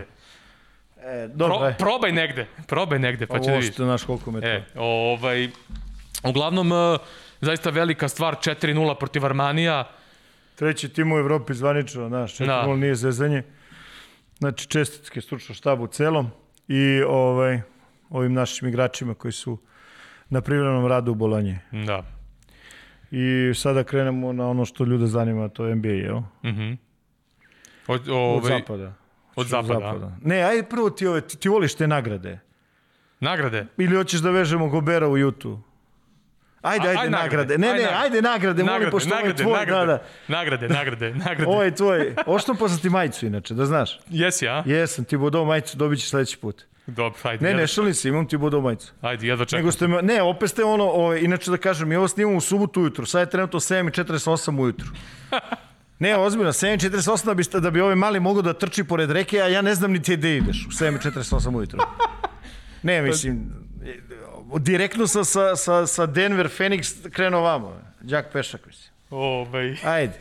E, 1.02 1.28
dobro, 1.34 1.58
Pro, 1.58 1.74
probaj 1.78 2.12
negde, 2.12 2.46
probaj 2.66 2.98
negde, 2.98 3.26
pa 3.26 3.38
će 3.38 3.50
da 3.50 3.56
vidiš. 3.56 3.68
Ovo 3.68 3.74
što 3.74 3.86
naš 3.86 4.04
koliko 4.04 4.30
me 4.30 4.40
to. 4.40 4.46
E, 4.46 4.64
ovaj, 4.76 5.48
uglavnom, 6.24 6.72
uh, 6.72 7.00
zaista 7.40 7.70
velika 7.70 8.08
stvar, 8.08 8.34
4-0 8.34 8.98
protiv 8.98 9.24
Armanija. 9.24 9.88
Treći 10.54 10.88
tim 10.88 11.12
u 11.12 11.18
Evropi 11.18 11.54
zvanično, 11.54 12.08
znaš, 12.08 12.38
4-0 12.38 12.46
da. 12.46 12.76
nije 12.76 12.94
zezanje. 12.94 13.42
Znači, 14.38 14.68
čestitke 14.68 15.20
stručno 15.20 15.54
štabu 15.54 15.86
celom 15.86 16.30
i 16.68 17.02
ovaj, 17.08 17.60
ovim 18.10 18.32
našim 18.32 18.68
igračima 18.68 19.14
koji 19.14 19.32
su 19.32 19.58
na 20.28 20.40
privrednom 20.40 20.86
radu 20.86 21.12
u 21.12 21.14
Bolonji. 21.14 21.58
Da. 21.72 22.02
I 23.10 23.52
sada 23.54 23.84
krenemo 23.84 24.32
na 24.32 24.48
ono 24.48 24.64
što 24.64 24.84
ljude 24.84 25.06
zanima, 25.06 25.48
to 25.48 25.66
je 25.66 25.76
NBA, 25.76 25.88
jel? 25.88 26.20
Mhm. 26.44 26.62
Mm 26.62 26.86
od, 27.86 28.08
ovaj, 28.08 28.36
od 28.36 28.44
zapada. 28.44 28.92
Od 29.36 29.46
zapada. 29.46 29.74
zapada. 29.74 30.16
Ne, 30.22 30.42
ajde 30.42 30.62
prvo 30.62 30.90
ti 30.90 31.06
ove, 31.06 31.20
ti, 31.20 31.36
ti 31.36 31.48
voliš 31.48 31.74
te 31.74 31.86
nagrade. 31.86 32.38
Nagrade? 33.20 33.66
Ili 33.76 33.96
hoćeš 33.96 34.20
da 34.20 34.30
vežemo 34.30 34.68
Gobera 34.68 35.08
u 35.08 35.18
Jutu? 35.18 35.60
Ajde, 36.66 36.88
ajde, 36.88 37.10
nagrade. 37.10 37.58
Ne, 37.58 37.72
ne, 37.72 37.88
ajde 37.96 38.22
nagrade, 38.22 38.64
molim, 38.64 38.90
pošto 38.90 39.14
ovo 39.14 39.26
je 39.26 39.36
tvoj. 39.36 39.58
Nagrade, 39.58 39.86
da, 39.86 39.92
da. 39.92 40.02
nagrade, 40.28 40.68
nagrade, 40.68 41.10
nagrade. 41.14 41.46
Ovo 41.52 41.62
je 41.62 41.74
tvoj. 41.74 42.14
Ošto 42.26 42.54
poslati 42.54 42.90
majicu, 42.90 43.26
inače, 43.26 43.54
da 43.54 43.66
znaš. 43.66 43.98
Jesi, 44.10 44.44
ja? 44.44 44.62
Jesam, 44.66 45.04
ti 45.04 45.16
bodo 45.16 45.44
majicu 45.44 45.76
dobit 45.76 45.98
ćeš 45.98 46.10
sledeći 46.10 46.38
put. 46.38 46.62
Dobro, 46.86 47.18
ajde. 47.22 47.44
Ne, 47.44 47.54
ne, 47.54 47.66
šalim 47.66 47.94
se, 47.94 48.08
imam 48.08 48.28
ti 48.28 48.36
bodo 48.36 48.60
majicu. 48.60 48.92
Ajde, 49.00 49.26
jedva 49.26 49.44
čekam. 49.44 49.58
Nego 49.58 49.72
ste 49.72 49.88
me, 49.88 50.02
ne, 50.02 50.22
opet 50.22 50.50
ste 50.50 50.64
ono, 50.64 50.84
ovo, 50.84 51.14
inače 51.14 51.50
da 51.50 51.56
kažem, 51.56 51.88
mi 51.88 51.96
ovo 51.96 52.08
snimamo 52.08 52.36
u 52.36 52.40
subotu 52.40 52.80
ujutru, 52.80 53.06
sad 53.06 53.20
je 53.20 53.30
trenutno 53.30 53.60
7.48 53.60 54.60
ujutru. 54.60 54.88
Ne, 55.98 56.16
ozbiljno, 56.16 56.52
7.48 56.52 57.26
da 57.26 57.34
bi, 57.34 57.44
da 57.60 57.70
bi 57.70 57.80
ovaj 57.80 57.94
mali 57.94 58.20
mogo 58.20 58.42
da 58.42 58.52
trči 58.52 58.84
pored 58.84 59.10
reke, 59.10 59.40
a 59.40 59.48
ja 59.48 59.62
ne 59.62 59.74
znam 59.74 59.92
ni 59.92 60.02
ti 60.02 60.16
gde 60.16 60.36
ideš 60.36 60.66
u 60.66 60.70
7.48 60.70 61.56
ujutru. 61.56 61.80
Ne, 62.82 63.02
mislim, 63.02 63.52
direktno 64.58 65.06
sa, 65.06 65.24
sa, 65.24 65.56
sa, 65.56 65.86
sa 65.86 66.06
Denver 66.06 66.48
Phoenix 66.58 67.10
krenuo 67.12 67.40
vamo. 67.40 67.80
Đak 68.00 68.32
Pešak, 68.32 68.66
mislim. 68.66 68.92
Ovaj. 69.10 69.76
Ajde. 69.84 70.18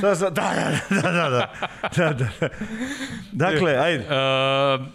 Sad, 0.00 0.32
da, 0.34 0.52
da, 0.90 1.02
da, 1.02 1.10
da, 1.12 1.48
da, 1.96 2.12
da, 2.12 2.28
da. 2.40 2.48
Dakle, 3.32 3.76
ajde. 3.76 4.04
Uh, 4.04 4.86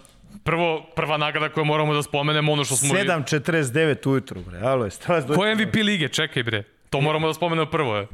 prvo, 0.44 0.86
prva 0.96 1.16
nagrada 1.16 1.48
koju 1.48 1.64
moramo 1.64 1.94
da 1.94 2.02
spomenemo, 2.02 2.52
ono 2.52 2.64
što 2.64 2.76
smo... 2.76 2.94
7.49 2.94 4.08
ujutru, 4.08 4.40
bre. 4.40 4.60
Alo, 4.60 4.84
je 4.84 4.90
stvas 4.90 5.24
Ko 5.34 5.46
je 5.46 5.54
MVP 5.54 5.74
lige? 5.74 6.08
Čekaj, 6.08 6.42
bre. 6.42 6.62
To 6.90 7.00
moramo 7.00 7.26
da 7.26 7.34
spomenemo 7.34 7.70
prvo, 7.70 7.96
je. 7.96 8.06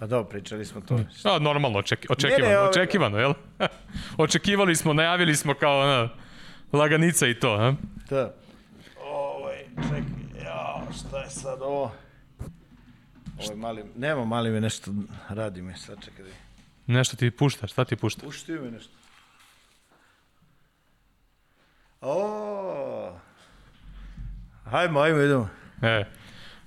Pa 0.00 0.06
dobro, 0.06 0.28
pričali 0.30 0.64
smo 0.64 0.80
to. 0.80 1.00
A, 1.24 1.38
normalno, 1.38 1.78
očeki, 1.78 2.06
očekivano, 2.10 2.44
Ne, 2.44 2.50
ne, 2.50 2.58
ovo- 2.58 2.68
očekivano, 2.68 3.18
jel? 3.18 3.34
Očekivali 4.18 4.76
smo, 4.76 4.92
najavili 4.92 5.36
smo 5.36 5.54
kao 5.54 5.80
ona, 5.80 6.08
laganica 6.72 7.26
i 7.26 7.34
to, 7.34 7.52
a? 7.52 7.74
Da. 8.10 8.34
Čekaj, 9.82 10.02
ja, 10.44 10.82
šta 10.98 11.18
je 11.18 11.30
sad 11.30 11.62
ovo? 11.62 11.92
Ovaj 13.44 13.56
mali, 13.56 13.84
nema 13.96 14.24
mali 14.24 14.50
me 14.50 14.60
nešto 14.60 14.90
radi 15.28 15.62
me, 15.62 15.76
sad 15.76 16.04
čekaj. 16.04 16.24
Nešto 16.86 17.16
ti 17.16 17.30
pušta, 17.30 17.66
šta 17.66 17.84
ti 17.84 17.96
pušta? 17.96 18.22
Pušti 18.26 18.52
me 18.52 18.70
nešto. 18.70 18.92
O, 22.00 23.18
Hajmo, 24.70 25.00
ajmo, 25.00 25.18
idemo. 25.18 25.48
E, 25.82 26.04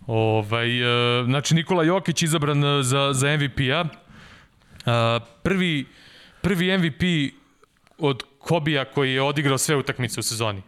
ovaj, 0.07 0.81
e, 0.81 1.23
znači 1.23 1.55
Nikola 1.55 1.83
Jokić 1.83 2.21
izabran 2.21 2.63
e, 2.63 2.83
za, 2.83 3.13
za 3.13 3.37
MVP-a. 3.37 3.85
A, 4.85 5.19
prvi, 5.43 5.85
prvi 6.41 6.77
MVP 6.77 7.03
od 7.97 8.23
Kobija 8.39 8.85
koji 8.85 9.13
je 9.13 9.21
odigrao 9.21 9.57
sve 9.57 9.75
utakmice 9.75 10.19
u 10.19 10.23
sezoni. 10.23 10.61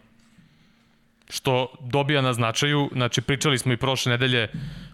Što 1.30 1.72
dobija 1.80 2.20
na 2.22 2.32
značaju, 2.32 2.90
znači 2.92 3.20
pričali 3.20 3.58
smo 3.58 3.72
i 3.72 3.76
prošle 3.76 4.10
nedelje 4.10 4.48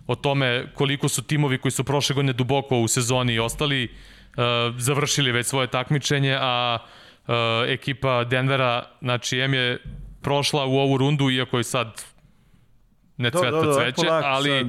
o 0.06 0.14
tome 0.14 0.66
koliko 0.74 1.08
su 1.08 1.22
timovi 1.22 1.58
koji 1.58 1.72
su 1.72 1.84
prošle 1.84 2.14
godine 2.14 2.32
duboko 2.32 2.78
u 2.78 2.88
sezoni 2.88 3.38
ostali, 3.38 3.84
uh, 3.84 4.42
završili 4.78 5.32
već 5.32 5.46
svoje 5.46 5.66
takmičenje, 5.66 6.36
a 6.40 6.78
uh, 6.80 7.34
ekipa 7.68 8.24
Denvera, 8.24 8.84
znači 9.00 9.38
M 9.38 9.54
je 9.54 9.78
prošla 10.22 10.66
u 10.66 10.76
ovu 10.78 10.96
rundu, 10.96 11.30
iako 11.30 11.58
je 11.58 11.64
sad 11.64 12.02
ne 13.16 13.30
Do- 13.30 13.38
cveta 13.38 13.56
do- 13.56 13.62
do, 13.62 13.74
cveće, 13.74 13.94
polako 13.96 14.26
ali 14.28 14.50
sad. 14.50 14.66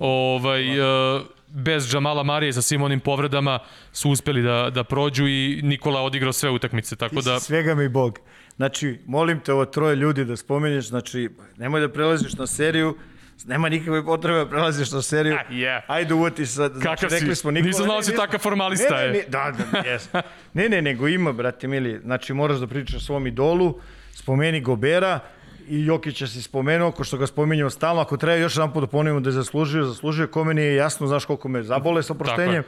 ovaj, 0.00 0.80
uh, 0.80 1.22
bez 1.48 1.88
Džamala 1.90 2.22
Marije 2.22 2.52
sa 2.52 2.62
svim 2.62 2.82
onim 2.82 3.00
povredama 3.00 3.58
su 3.92 4.10
uspeli 4.10 4.42
da, 4.42 4.70
da 4.70 4.84
prođu 4.84 5.26
i 5.28 5.60
Nikola 5.62 6.02
odigrao 6.02 6.32
sve 6.32 6.50
utakmice, 6.50 6.96
tako 6.96 7.14
da... 7.14 7.32
Da. 7.32 7.40
Svega 7.40 7.74
mi 7.74 7.88
Bog. 7.88 8.18
Znači, 8.56 8.98
molim 9.06 9.40
te 9.40 9.52
ovo 9.52 9.64
troje 9.64 9.96
ljudi 9.96 10.24
da 10.24 10.36
spomenješ, 10.36 10.88
znači, 10.88 11.30
nemoj 11.56 11.80
da 11.80 11.88
prelaziš 11.92 12.34
na 12.34 12.46
seriju, 12.46 12.96
nema 13.44 13.68
nikakve 13.68 14.04
potrebe 14.04 14.38
da 14.38 14.46
prelaziš 14.48 14.92
na 14.92 15.02
seriju. 15.02 15.34
Ah, 15.34 15.52
yeah. 15.52 15.80
Ajde 15.86 16.14
uvoti 16.14 16.46
sad. 16.46 16.72
Znači, 16.72 16.84
Kakav 16.86 17.10
si? 17.10 17.14
rekli 17.14 17.36
smo, 17.36 17.50
Nikola, 17.50 17.66
Nisam 17.68 17.84
znao 17.84 17.96
ne, 17.96 18.02
si 18.02 18.16
takav 18.16 18.40
formalista, 18.40 18.96
Ne, 18.96 19.02
je. 19.02 19.12
ne, 19.12 19.18
ne, 19.18 19.24
da, 19.28 19.52
da, 19.72 19.78
jes. 19.88 20.08
ne, 20.54 20.68
ne, 20.68 20.82
nego 20.82 21.08
ima, 21.08 21.32
brate 21.32 21.68
mili, 21.68 22.00
znači 22.04 22.32
moraš 22.32 22.58
da 22.58 22.66
pričaš 22.66 23.04
svom 23.04 23.26
idolu, 23.26 23.80
spomeni 24.12 24.60
Gobera, 24.60 25.20
i 25.68 25.86
Jokića 25.86 26.26
si 26.26 26.42
spomenuo, 26.42 26.90
ko 26.90 27.04
što 27.04 27.16
ga 27.16 27.26
spominjemo 27.26 27.70
stalno, 27.70 28.02
ako 28.02 28.16
treba 28.16 28.36
još 28.36 28.56
jedan 28.56 28.72
put 28.72 28.82
da 28.82 28.86
ponovimo 28.86 29.20
da 29.20 29.28
je 29.28 29.32
zaslužio, 29.32 29.84
zaslužio, 29.84 30.26
kome 30.26 30.54
nije 30.54 30.74
jasno, 30.74 31.06
znaš 31.06 31.24
koliko 31.24 31.48
me 31.48 31.62
zabole 31.62 32.02
sa 32.02 32.12
oproštenjem. 32.12 32.62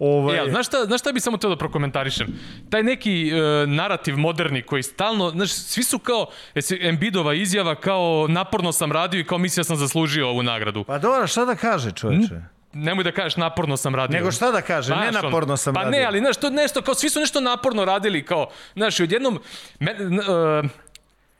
Ovaj, 0.00 0.36
E, 0.36 0.40
ali 0.40 0.50
znaš 0.50 0.66
šta, 0.66 0.84
znaš 0.84 1.00
šta 1.00 1.12
bi 1.12 1.20
samo 1.20 1.36
teo 1.36 1.50
da 1.50 1.56
prokomentarišem? 1.56 2.26
Taj 2.70 2.82
neki 2.82 3.28
e, 3.30 3.66
narativ 3.66 4.16
moderni 4.16 4.62
koji 4.62 4.82
stalno, 4.82 5.30
znaš, 5.30 5.52
svi 5.52 5.82
su 5.82 5.98
kao, 5.98 6.26
jesi, 6.54 6.78
Embidova 6.82 7.34
izjava 7.34 7.74
kao 7.74 8.26
naporno 8.28 8.72
sam 8.72 8.92
radio 8.92 9.20
i 9.20 9.24
kao 9.24 9.38
mislio 9.38 9.64
sam 9.64 9.76
zaslužio 9.76 10.28
ovu 10.28 10.42
nagradu. 10.42 10.84
Pa 10.84 10.98
dobro, 10.98 11.26
šta 11.26 11.44
da 11.44 11.54
kaže 11.54 11.92
čoveče? 11.92 12.40
Nemoj 12.72 13.04
da 13.04 13.12
kažeš 13.12 13.36
naporno 13.36 13.76
sam 13.76 13.94
radio. 13.94 14.18
Nego 14.18 14.32
šta 14.32 14.50
da 14.50 14.60
kaže, 14.62 14.96
ne 14.96 15.10
Znaš, 15.10 15.22
naporno 15.22 15.56
sam 15.56 15.74
pa 15.74 15.82
radio. 15.82 15.98
ne, 15.98 16.04
ali 16.04 16.18
znaš, 16.18 16.36
to 16.36 16.50
nešto, 16.50 16.82
kao 16.82 16.94
svi 16.94 17.10
su 17.10 17.20
nešto 17.20 17.40
naporno 17.40 17.84
radili, 17.84 18.24
kao, 18.24 18.50
znaš, 18.74 19.00
i 19.00 19.02
odjednom, 19.02 19.40
me, 19.78 19.96
n, 19.98 20.18
uh, 20.18 20.70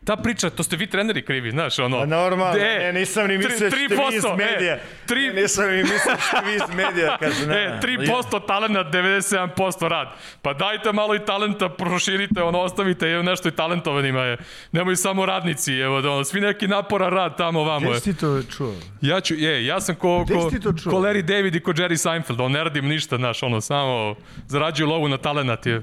ta 0.04 0.16
priča, 0.16 0.50
to 0.50 0.62
ste 0.62 0.76
vi 0.76 0.86
treneri 0.86 1.22
krivi, 1.22 1.50
znaš, 1.50 1.78
ono. 1.78 1.98
Pa 1.98 2.06
normalno, 2.06 2.54
de, 2.54 2.78
ne, 2.78 2.92
nisam 2.92 3.26
ni 3.26 3.38
tri- 3.38 3.48
mislio 3.48 3.70
što 3.70 3.76
vi 3.76 3.84
iz 3.84 4.22
3%, 4.22 4.36
medija. 4.38 4.74
E, 4.74 4.80
tri, 5.06 5.26
Ne, 5.26 5.32
nisam 5.32 5.64
ni 5.66 5.76
mislio 5.76 5.98
što 6.20 6.40
vi 6.40 6.54
iz 6.54 6.74
medija, 6.76 7.16
kaže, 7.20 7.46
ne. 7.46 7.64
E, 7.64 7.78
3% 7.82 8.46
talenta, 8.46 8.84
97% 8.84 9.88
rad. 9.88 10.08
Pa 10.42 10.52
dajte 10.52 10.92
malo 10.92 11.14
i 11.14 11.24
talenta, 11.24 11.68
proširite, 11.68 12.42
ono, 12.42 12.60
ostavite 12.60 13.06
evo 13.06 13.22
nešto 13.22 13.48
i 13.48 13.52
talentovanima 13.52 14.20
je. 14.20 14.36
Nemoj 14.72 14.96
samo 14.96 15.26
radnici, 15.26 15.74
evo, 15.74 16.00
da 16.00 16.10
ono, 16.10 16.24
svi 16.24 16.40
neki 16.40 16.68
napora 16.68 17.08
rad 17.08 17.36
tamo 17.36 17.64
vamo 17.64 17.80
Gde 17.80 17.90
je. 17.90 18.00
si 18.00 18.12
ti 18.12 18.20
to 18.20 18.42
čuo? 18.50 18.74
Ja 19.00 19.20
ću, 19.20 19.34
je, 19.34 19.66
ja 19.66 19.80
sam 19.80 19.94
ko, 19.94 20.24
Gde 20.24 20.34
ko, 20.34 20.50
si 20.50 20.60
ko 20.84 20.96
Larry 20.96 21.22
David 21.22 21.54
i 21.54 21.60
ko 21.60 21.72
Jerry 21.72 21.96
Seinfeld, 21.98 22.40
on 22.40 22.52
ne 22.52 22.64
radim 22.64 22.86
ništa, 22.86 23.16
znaš, 23.16 23.42
ono, 23.42 23.60
samo 23.60 24.14
zarađuju 24.46 24.88
lovu 24.88 25.08
na 25.08 25.16
talenat 25.16 25.66
je. 25.66 25.82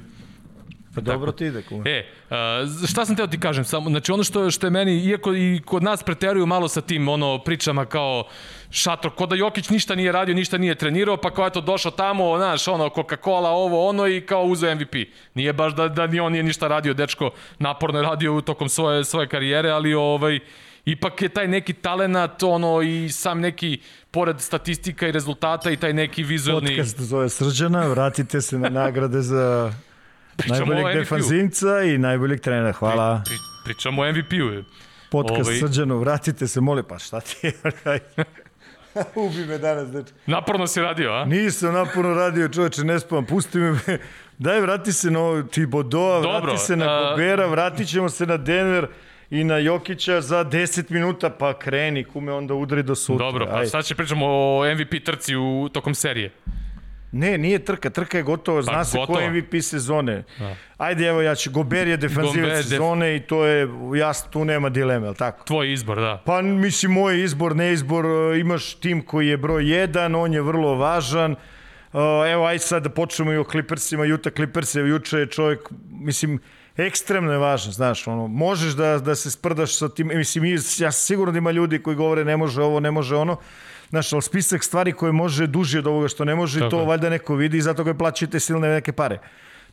Pa 1.05 1.11
dobro 1.11 1.31
ti 1.31 1.45
ide, 1.45 1.61
kuma. 1.61 1.83
E, 1.85 2.05
a, 2.29 2.65
šta 2.87 3.05
sam 3.05 3.15
teo 3.15 3.27
ti 3.27 3.39
kažem, 3.39 3.65
samo, 3.65 3.89
znači 3.89 4.11
ono 4.11 4.23
što, 4.23 4.51
što 4.51 4.67
je 4.67 4.71
meni, 4.71 5.05
iako 5.05 5.33
i 5.33 5.61
kod 5.65 5.83
nas 5.83 6.03
preteruju 6.03 6.45
malo 6.45 6.67
sa 6.67 6.81
tim 6.81 7.07
ono 7.07 7.43
pričama 7.43 7.85
kao 7.85 8.27
šator, 8.69 9.11
ko 9.15 9.25
da 9.25 9.35
Jokić 9.35 9.69
ništa 9.69 9.95
nije 9.95 10.11
radio, 10.11 10.35
ništa 10.35 10.57
nije 10.57 10.75
trenirao, 10.75 11.17
pa 11.17 11.31
kao 11.33 11.47
eto 11.47 11.61
došao 11.61 11.91
tamo, 11.91 12.37
znaš, 12.37 12.67
ono, 12.67 12.89
Coca-Cola, 12.89 13.49
ovo, 13.49 13.89
ono 13.89 14.07
i 14.07 14.21
kao 14.21 14.43
uzeo 14.43 14.75
MVP. 14.75 14.95
Nije 15.33 15.53
baš 15.53 15.75
da, 15.75 15.87
da 15.87 16.07
ni 16.07 16.19
on 16.19 16.31
nije 16.31 16.43
ništa 16.43 16.67
radio, 16.67 16.93
dečko 16.93 17.31
naporno 17.59 17.99
je 17.99 18.03
radio 18.03 18.41
tokom 18.41 18.69
svoje, 18.69 19.03
svoje 19.03 19.27
karijere, 19.27 19.69
ali 19.69 19.93
ovaj, 19.93 20.39
ipak 20.85 21.21
je 21.21 21.29
taj 21.29 21.47
neki 21.47 21.73
talenat, 21.73 22.43
ono, 22.43 22.81
i 22.81 23.09
sam 23.09 23.39
neki, 23.39 23.79
pored 24.11 24.41
statistika 24.41 25.07
i 25.07 25.11
rezultata 25.11 25.71
i 25.71 25.77
taj 25.77 25.93
neki 25.93 26.23
vizualni... 26.23 26.67
Podcast 26.67 26.99
zove 26.99 27.29
Srđana, 27.29 27.87
vratite 27.87 28.41
se 28.41 28.59
na 28.59 28.69
nagrade 28.69 29.21
za 29.21 29.73
Pričamo 30.37 30.73
najboljeg 30.73 30.97
defanzivca 30.97 31.81
i 31.81 31.97
najboljeg 31.97 32.39
trenera. 32.39 32.71
Hvala. 32.71 33.21
Pri, 33.25 33.35
pričamo 33.65 34.01
o 34.01 34.11
MVP-u. 34.11 34.63
Podcast 35.11 35.41
ovaj- 35.41 35.59
Srđanu, 35.59 35.97
vratite 35.97 36.47
se, 36.47 36.61
moli, 36.61 36.83
pa 36.83 36.99
šta 36.99 37.19
ti 37.19 37.35
je? 37.43 37.53
Ubi 39.15 39.45
me 39.45 39.57
danas, 39.57 39.91
dečko. 39.91 40.17
Naporno 40.25 40.67
si 40.67 40.81
radio, 40.81 41.11
a? 41.11 41.25
Nisam 41.25 41.73
naporno 41.73 42.13
radio, 42.13 42.47
čoveče, 42.47 42.83
ne 42.83 42.99
spavam, 42.99 43.25
pusti 43.25 43.57
me. 43.57 43.79
Daj, 44.37 44.61
vrati 44.61 44.93
se 44.93 45.11
na 45.11 45.19
Tibodoa, 45.43 46.21
Dobro, 46.21 46.39
vrati 46.41 46.65
se 46.65 46.75
na 46.75 46.85
a- 46.87 47.11
Gobera, 47.11 47.45
vratit 47.47 47.87
ćemo 47.87 48.09
se 48.09 48.25
na 48.25 48.37
Denver 48.37 48.87
i 49.29 49.43
na 49.43 49.57
Jokića 49.57 50.21
za 50.21 50.45
10 50.45 50.91
minuta, 50.91 51.29
pa 51.29 51.59
kreni, 51.59 52.03
kume, 52.03 52.33
onda 52.33 52.53
udri 52.53 52.83
do 52.83 52.95
sutra. 52.95 53.25
Dobro, 53.25 53.45
pa 53.45 53.55
Ajde. 53.55 53.69
sad 53.69 53.85
će 53.85 53.95
pričamo 53.95 54.25
o 54.27 54.63
MVP 54.75 55.03
trci 55.05 55.35
u 55.35 55.69
tokom 55.73 55.95
serije. 55.95 56.31
Ne, 57.11 57.37
nije 57.37 57.59
trka, 57.59 57.89
trka 57.89 58.17
je 58.17 58.23
gotova, 58.23 58.61
zna 58.61 58.73
Pa, 58.73 58.83
se 58.83 58.91
ko 58.91 58.99
gotova. 58.99 59.21
je 59.21 59.31
MVP 59.31 59.61
sezone. 59.61 60.23
Ajde, 60.77 61.05
evo 61.05 61.21
ja 61.21 61.35
ću, 61.35 61.51
Gober 61.51 61.87
je 61.87 61.97
defanzivac 61.97 62.35
Gober, 62.35 62.51
def- 62.53 62.63
sezone 62.63 63.15
i 63.15 63.19
to 63.19 63.45
je, 63.45 63.67
jasno, 63.95 64.29
tu 64.31 64.45
nema 64.45 64.69
dileme, 64.69 65.07
ali 65.07 65.15
tako? 65.15 65.45
Tvoj 65.45 65.73
izbor, 65.73 65.99
da. 65.99 66.21
Pa 66.25 66.41
mislim, 66.41 66.91
moj 66.91 67.23
izbor, 67.23 67.55
ne 67.55 67.73
izbor, 67.73 68.05
e, 68.05 68.39
imaš 68.39 68.73
tim 68.73 69.01
koji 69.01 69.27
je 69.27 69.37
broj 69.37 69.63
1, 69.63 70.15
on 70.15 70.33
je 70.33 70.41
vrlo 70.41 70.75
važan. 70.75 71.35
Uh, 71.93 71.99
Evo, 72.27 72.45
aj 72.45 72.59
sad 72.59 72.83
da 72.83 72.89
počnemo 72.89 73.33
i 73.33 73.37
o 73.37 73.43
Clippersima, 73.43 74.03
Utah 74.05 74.33
Clippers, 74.33 74.75
evo, 74.75 74.87
juče 74.87 75.17
je 75.17 75.25
čovjek, 75.27 75.59
mislim, 75.91 76.39
ekstremno 76.77 77.31
je 77.31 77.37
važan, 77.37 77.71
znaš, 77.73 78.07
ono, 78.07 78.27
možeš 78.27 78.73
da, 78.73 78.99
da 78.99 79.15
se 79.15 79.31
sprdaš 79.31 79.75
sa 79.75 79.89
tim, 79.89 80.11
e, 80.11 80.15
mislim, 80.15 80.43
mi- 80.43 80.55
ja 80.79 80.91
sigurno 80.91 81.31
da 81.31 81.37
ima 81.37 81.51
ljudi 81.51 81.79
koji 81.79 81.95
govore 81.95 82.25
ne 82.25 82.37
može 82.37 82.61
ovo, 82.61 82.79
ne 82.79 82.91
može 82.91 83.15
ono, 83.15 83.37
znaš, 83.89 84.13
ali 84.13 84.21
spisak 84.21 84.63
stvari 84.63 84.93
koje 84.93 85.11
može 85.11 85.47
duži 85.47 85.77
od 85.77 85.87
ovoga 85.87 86.07
što 86.07 86.25
ne 86.25 86.35
može, 86.35 86.59
Tako 86.59 86.69
to 86.69 86.79
je. 86.79 86.85
valjda 86.85 87.09
neko 87.09 87.35
vidi 87.35 87.57
i 87.57 87.61
zato 87.61 87.83
ga 87.83 87.93
plaćate 87.93 88.39
silne 88.39 88.67
neke 88.67 88.91
pare. 88.91 89.19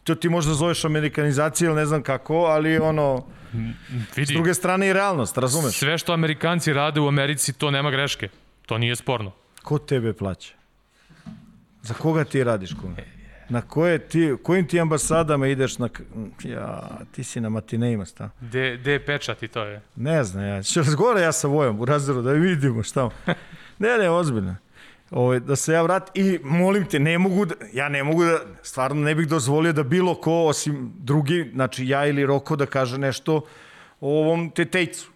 To 0.04 0.14
ti 0.14 0.28
možda 0.28 0.54
zoveš 0.54 0.84
amerikanizacija 0.84 1.68
ili 1.68 1.76
ne 1.76 1.86
znam 1.86 2.02
kako, 2.02 2.34
ali 2.36 2.78
ono, 2.78 3.26
Vidi, 4.16 4.26
s 4.26 4.34
druge 4.34 4.54
strane 4.54 4.88
i 4.88 4.92
realnost, 4.92 5.38
razumeš? 5.38 5.74
sve 5.74 5.98
što 5.98 6.12
Amerikanci 6.12 6.72
rade 6.72 7.00
u 7.00 7.08
Americi, 7.08 7.52
to 7.52 7.70
nema 7.70 7.90
greške. 7.90 8.28
To 8.66 8.78
nije 8.78 8.96
sporno. 8.96 9.32
Ko 9.62 9.78
tebe 9.78 10.12
plaća? 10.12 10.54
Za 11.82 11.94
koga 11.94 12.24
ti 12.24 12.44
radiš, 12.44 12.70
kume? 12.80 12.96
Na 13.48 13.60
koje 13.62 13.98
ti, 13.98 14.34
kojim 14.42 14.68
ti 14.68 14.80
ambasadama 14.80 15.46
ideš 15.48 15.78
na... 15.78 15.88
Ja, 16.44 16.88
ti 17.12 17.24
si 17.24 17.40
na 17.40 17.48
matineima 17.48 18.04
sta. 18.04 18.30
De, 18.40 18.76
de 18.76 18.92
je 18.92 19.06
pečat 19.06 19.42
i 19.42 19.48
to 19.48 19.62
je. 19.64 19.80
Ne 19.96 20.24
znam, 20.24 20.44
ja 20.44 20.62
ću 20.62 20.80
razgovara 20.82 21.20
ja 21.20 21.32
sa 21.32 21.48
Vojom 21.48 21.80
u 21.80 21.84
razredu 21.84 22.22
da 22.22 22.32
vidimo 22.32 22.82
šta. 22.82 23.10
Ne, 23.78 23.98
ne, 23.98 24.10
ozbiljno. 24.10 24.56
Ovo, 25.10 25.38
da 25.38 25.56
se 25.56 25.72
ja 25.72 25.82
vratim 25.82 26.26
i 26.26 26.38
molim 26.42 26.84
te, 26.86 26.98
ne 26.98 27.18
mogu 27.18 27.44
da, 27.44 27.54
ja 27.72 27.88
ne 27.88 28.04
mogu 28.04 28.24
da, 28.24 28.38
stvarno 28.62 29.02
ne 29.02 29.14
bih 29.14 29.28
dozvolio 29.28 29.72
da 29.72 29.82
bilo 29.82 30.14
ko 30.14 30.32
osim 30.32 30.92
drugi, 30.98 31.50
znači 31.54 31.88
ja 31.88 32.06
ili 32.06 32.26
Roko 32.26 32.56
da 32.56 32.66
kaže 32.66 32.98
nešto 32.98 33.36
o 34.00 34.20
ovom 34.20 34.50
tetejcu. 34.50 35.14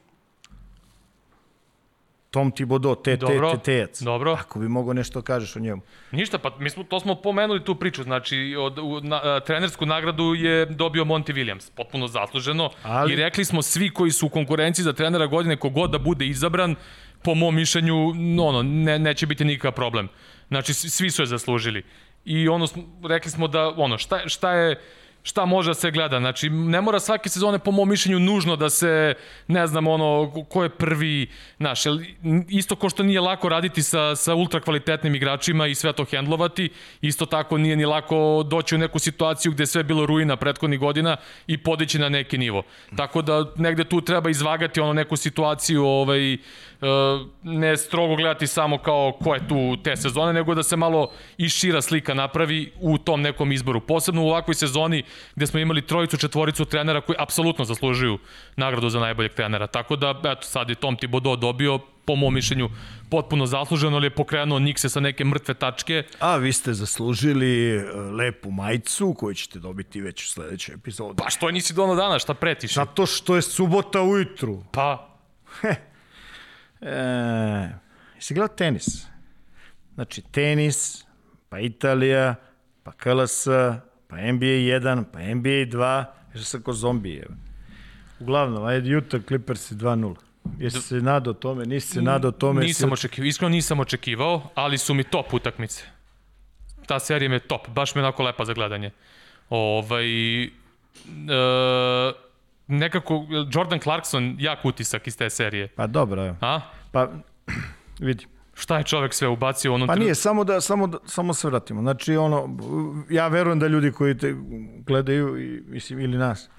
Tom 2.31 2.51
Thibodeau, 2.51 2.95
te, 2.95 3.17
Dobro, 3.17 3.51
te, 3.53 3.59
tejac. 3.59 4.01
dobro. 4.03 4.33
Ako 4.41 4.59
bi 4.59 4.69
mogao 4.69 4.93
nešto 4.93 5.23
kažeš 5.23 5.57
o 5.57 5.61
njemu. 5.61 5.83
Ništa, 6.13 6.39
pa 6.39 6.57
mi 6.59 6.71
smo, 6.71 6.85
to 6.85 7.01
smo 7.01 7.15
pomenuli 7.15 7.65
tu 7.65 7.75
priču, 7.75 8.03
znači 8.03 8.57
od, 8.59 8.79
u, 8.79 9.01
na, 9.01 9.41
trenersku 9.41 9.87
nagradu 9.87 10.35
je 10.35 10.67
dobio 10.67 11.05
Monty 11.05 11.33
Williams, 11.33 11.71
potpuno 11.77 12.07
zasluženo 12.09 12.71
Ali- 12.83 13.13
i 13.13 13.17
rekli 13.17 13.45
smo 13.45 13.63
svi 13.63 13.91
koji 13.91 14.11
su 14.11 14.27
u 14.27 14.31
konkurenciji 14.31 14.83
za 14.83 14.93
trenera 14.93 15.27
godine, 15.27 15.57
kogod 15.57 15.91
da 15.91 15.99
bude 15.99 16.27
izabran, 16.27 16.75
po 17.23 17.35
mom 17.35 17.55
mišljenju, 17.55 18.15
no, 18.15 18.45
ono, 18.47 18.63
ne, 18.63 18.99
neće 18.99 19.27
biti 19.27 19.45
nikakav 19.45 19.73
problem. 19.73 20.09
Znači, 20.49 20.75
svi 20.75 21.11
su 21.11 21.23
je 21.23 21.27
zaslužili. 21.27 21.83
I 22.25 22.49
ono, 22.49 22.67
rekli 23.05 23.31
smo 23.31 23.49
da, 23.49 23.69
ono, 23.77 23.99
šta, 23.99 24.29
šta 24.29 24.53
je, 24.53 24.81
šta 25.23 25.45
može 25.45 25.71
da 25.71 25.75
se 25.75 25.91
gleda. 25.91 26.19
Znači, 26.19 26.51
ne 26.51 26.81
mora 26.81 27.01
svake 27.01 27.29
sezone, 27.29 27.59
po 27.59 27.71
mom 27.71 27.89
mišljenju, 27.89 28.19
nužno 28.19 28.57
da 28.57 28.71
se, 28.71 29.15
ne 29.49 29.67
znam, 29.67 29.87
ono, 29.87 30.33
ko- 30.49 30.63
je 30.63 30.69
prvi, 30.69 31.27
znaš, 31.57 31.83
isto 32.49 32.77
ko 32.77 32.89
što 32.89 33.03
nije 33.03 33.21
lako 33.21 33.49
raditi 33.49 33.83
sa, 33.83 34.17
sa 34.17 34.35
ultra 34.35 34.61
kvalitetnim 34.61 35.15
igračima 35.15 35.67
i 35.67 35.75
sve 35.75 35.93
to 35.93 36.05
hendlovati, 36.05 36.71
isto 37.01 37.27
tako 37.27 37.59
nije 37.59 37.77
ni 37.77 37.85
lako 37.85 38.43
doći 38.47 38.75
u 38.75 38.79
neku 38.79 38.99
situaciju 38.99 39.53
gde 39.53 39.67
sve 39.67 39.83
bilo 39.83 40.07
ruina 40.07 40.37
prethodnih 40.37 40.81
godina 40.81 41.17
i 41.47 41.59
podići 41.59 41.99
na 41.99 42.09
neki 42.09 42.39
nivo. 42.39 42.63
Tako 42.97 43.23
da 43.23 43.53
negde 43.57 43.85
tu 43.85 44.01
treba 44.01 44.31
izvagati 44.31 44.81
ono 44.81 44.93
neku 44.93 45.17
situaciju, 45.17 45.85
ovaj, 45.85 46.37
ne 47.43 47.77
strogo 47.77 48.17
gledati 48.17 48.47
samo 48.47 48.79
kao 48.79 49.13
ko 49.25 49.35
je 49.35 49.49
tu 49.49 49.77
te 49.85 49.97
sezone, 49.97 50.33
nego 50.33 50.55
da 50.55 50.63
se 50.63 50.77
malo 50.77 51.11
i 51.39 51.49
šira 51.49 51.83
slika 51.83 52.15
napravi 52.15 52.73
u 52.81 52.99
tom 52.99 53.23
nekom 53.23 53.53
izboru. 53.53 53.81
Posebno 53.81 54.23
u 54.23 54.29
ovakvoj 54.29 54.55
sezoni 54.55 55.03
gde 55.37 55.47
smo 55.47 55.61
imali 55.61 55.87
trojicu, 55.87 56.17
četvoricu 56.17 56.65
trenera 56.65 57.01
koji 57.01 57.17
apsolutno 57.19 57.65
zaslužuju 57.65 58.19
nagradu 58.57 58.89
za 58.89 59.01
najboljeg 59.01 59.33
trenera. 59.33 59.67
Tako 59.67 59.97
da, 59.97 60.21
eto, 60.25 60.43
sad 60.43 60.69
je 60.69 60.75
Tom 60.75 60.97
Thibodeau 60.97 61.37
dobio, 61.37 61.79
po 62.05 62.17
mom 62.17 62.35
mišljenju, 62.35 62.71
potpuno 63.11 63.47
zasluženo, 63.47 63.97
ali 63.97 64.07
je 64.07 64.11
pokrenuo 64.11 64.59
Nikse 64.59 64.89
sa 64.89 65.01
neke 65.01 65.25
mrtve 65.25 65.55
tačke. 65.55 66.03
A 66.19 66.37
vi 66.37 66.53
ste 66.53 66.73
zaslužili 66.75 67.77
e, 67.77 67.83
lepu 67.93 68.51
majicu 68.51 69.15
koju 69.19 69.35
ćete 69.35 69.59
dobiti 69.59 70.01
već 70.01 70.25
u 70.25 70.29
sledećoj 70.29 70.75
epizodi. 70.75 71.23
Pa 71.23 71.31
što 71.31 71.51
nisi 71.51 71.75
dono 71.75 71.95
dana, 71.95 72.19
šta 72.19 72.35
pretiš? 72.35 72.75
Zato 72.75 73.07
što 73.07 73.37
je 73.37 73.43
subota 73.43 74.03
ujutru. 74.03 74.63
Pa, 74.73 75.19
E, 76.81 77.69
jesi 78.15 78.35
gledao 78.35 78.57
tenis? 78.57 79.07
Znači, 79.95 80.23
tenis, 80.23 81.05
pa 81.49 81.61
Italija, 81.61 82.35
pa 82.83 82.93
KLS, 82.93 83.45
pa 84.09 84.17
NBA 84.17 84.47
1, 84.47 85.05
pa 85.13 85.19
NBA 85.19 85.79
2, 85.79 86.05
još 86.35 86.45
sam 86.45 86.63
ko 86.63 86.73
zombi, 86.73 87.17
evo. 87.17 87.35
Uglavnom, 88.21 88.65
ajde, 88.65 88.97
Utah 88.97 89.21
Clippers 89.29 89.73
2-0. 89.73 90.15
Jesi 90.59 90.81
se 90.81 90.95
nadao 90.95 91.33
tome, 91.33 91.65
nisi 91.65 91.89
se 91.89 92.03
nadao 92.03 92.31
tome. 92.31 92.65
nisam 92.65 92.93
očekivao, 92.93 93.27
iskreno 93.27 93.49
nisam 93.49 93.81
očekivao, 93.81 94.51
ali 94.55 94.79
su 94.79 94.95
mi 94.95 95.05
top 95.05 95.35
utakmice. 95.35 95.85
Ta 96.87 96.99
serija 96.99 97.29
mi 97.29 97.35
je 97.35 97.41
top, 97.41 97.69
baš 97.69 97.95
mi 97.95 97.99
je 97.99 98.05
onako 98.05 98.23
lepa 98.23 98.45
za 98.45 98.53
gledanje. 98.53 98.91
Ovaj, 99.51 100.45
e, 100.45 100.49
nekako, 102.69 103.25
Jordan 103.53 103.79
Clarkson, 103.79 104.37
jak 104.39 104.65
utisak 104.65 105.07
iz 105.07 105.17
te 105.17 105.31
serije. 105.31 105.69
Pa 105.69 105.87
dobro, 105.87 106.27
evo. 106.27 106.37
A? 106.41 106.61
Pa, 106.93 107.09
vidi. 108.01 108.27
Šta 108.55 108.79
je 108.79 108.85
čovek 108.85 109.15
sve 109.15 109.29
ubacio 109.29 109.73
u 109.73 109.75
onom 109.75 109.87
Pa 109.87 109.93
trenutku? 109.93 110.05
nije, 110.05 110.15
samo 110.15 110.45
da, 110.45 110.61
samo, 110.61 110.87
da, 110.87 110.99
samo 111.07 111.35
se 111.35 111.47
vratimo. 111.49 111.81
Znači, 111.81 112.17
ono, 112.17 112.59
ja 113.11 113.29
verujem 113.29 113.59
da 113.59 113.67
ljudi 113.67 113.93
koji 113.93 114.19
te 114.19 114.35
gledaju, 114.79 115.39
i, 115.39 115.63
mislim, 115.67 116.01
ili 116.01 116.19
nas, 116.19 116.51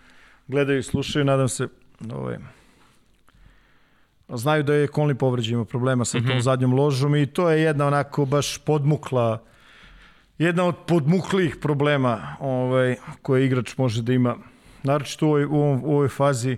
gledaju 0.48 0.80
i 0.80 0.84
slušaju, 0.84 1.26
nadam 1.26 1.50
se, 1.50 1.68
ovaj, 2.12 2.38
znaju 4.30 4.64
da 4.64 4.74
je 4.74 4.88
Conley 4.88 5.14
povređen, 5.14 5.54
ima 5.54 5.66
problema 5.66 6.06
sa 6.06 6.18
tom 6.18 6.28
Mhm. 6.28 6.40
zadnjom 6.40 6.74
ložom 6.74 7.16
i 7.16 7.26
to 7.26 7.50
je 7.50 7.62
jedna 7.62 7.88
onako 7.88 8.26
baš 8.26 8.58
podmukla, 8.58 9.44
jedna 10.38 10.64
od 10.66 10.76
podmuklih 10.88 11.56
problema 11.56 12.36
ovaj, 12.40 12.96
koje 13.22 13.46
igrač 13.46 13.78
može 13.78 14.02
da 14.02 14.14
ima, 14.14 14.36
naročito 14.84 15.28
u 15.28 15.30
ovoj, 15.30 15.46
u 15.46 15.92
ovoj 15.92 16.08
fazi 16.08 16.58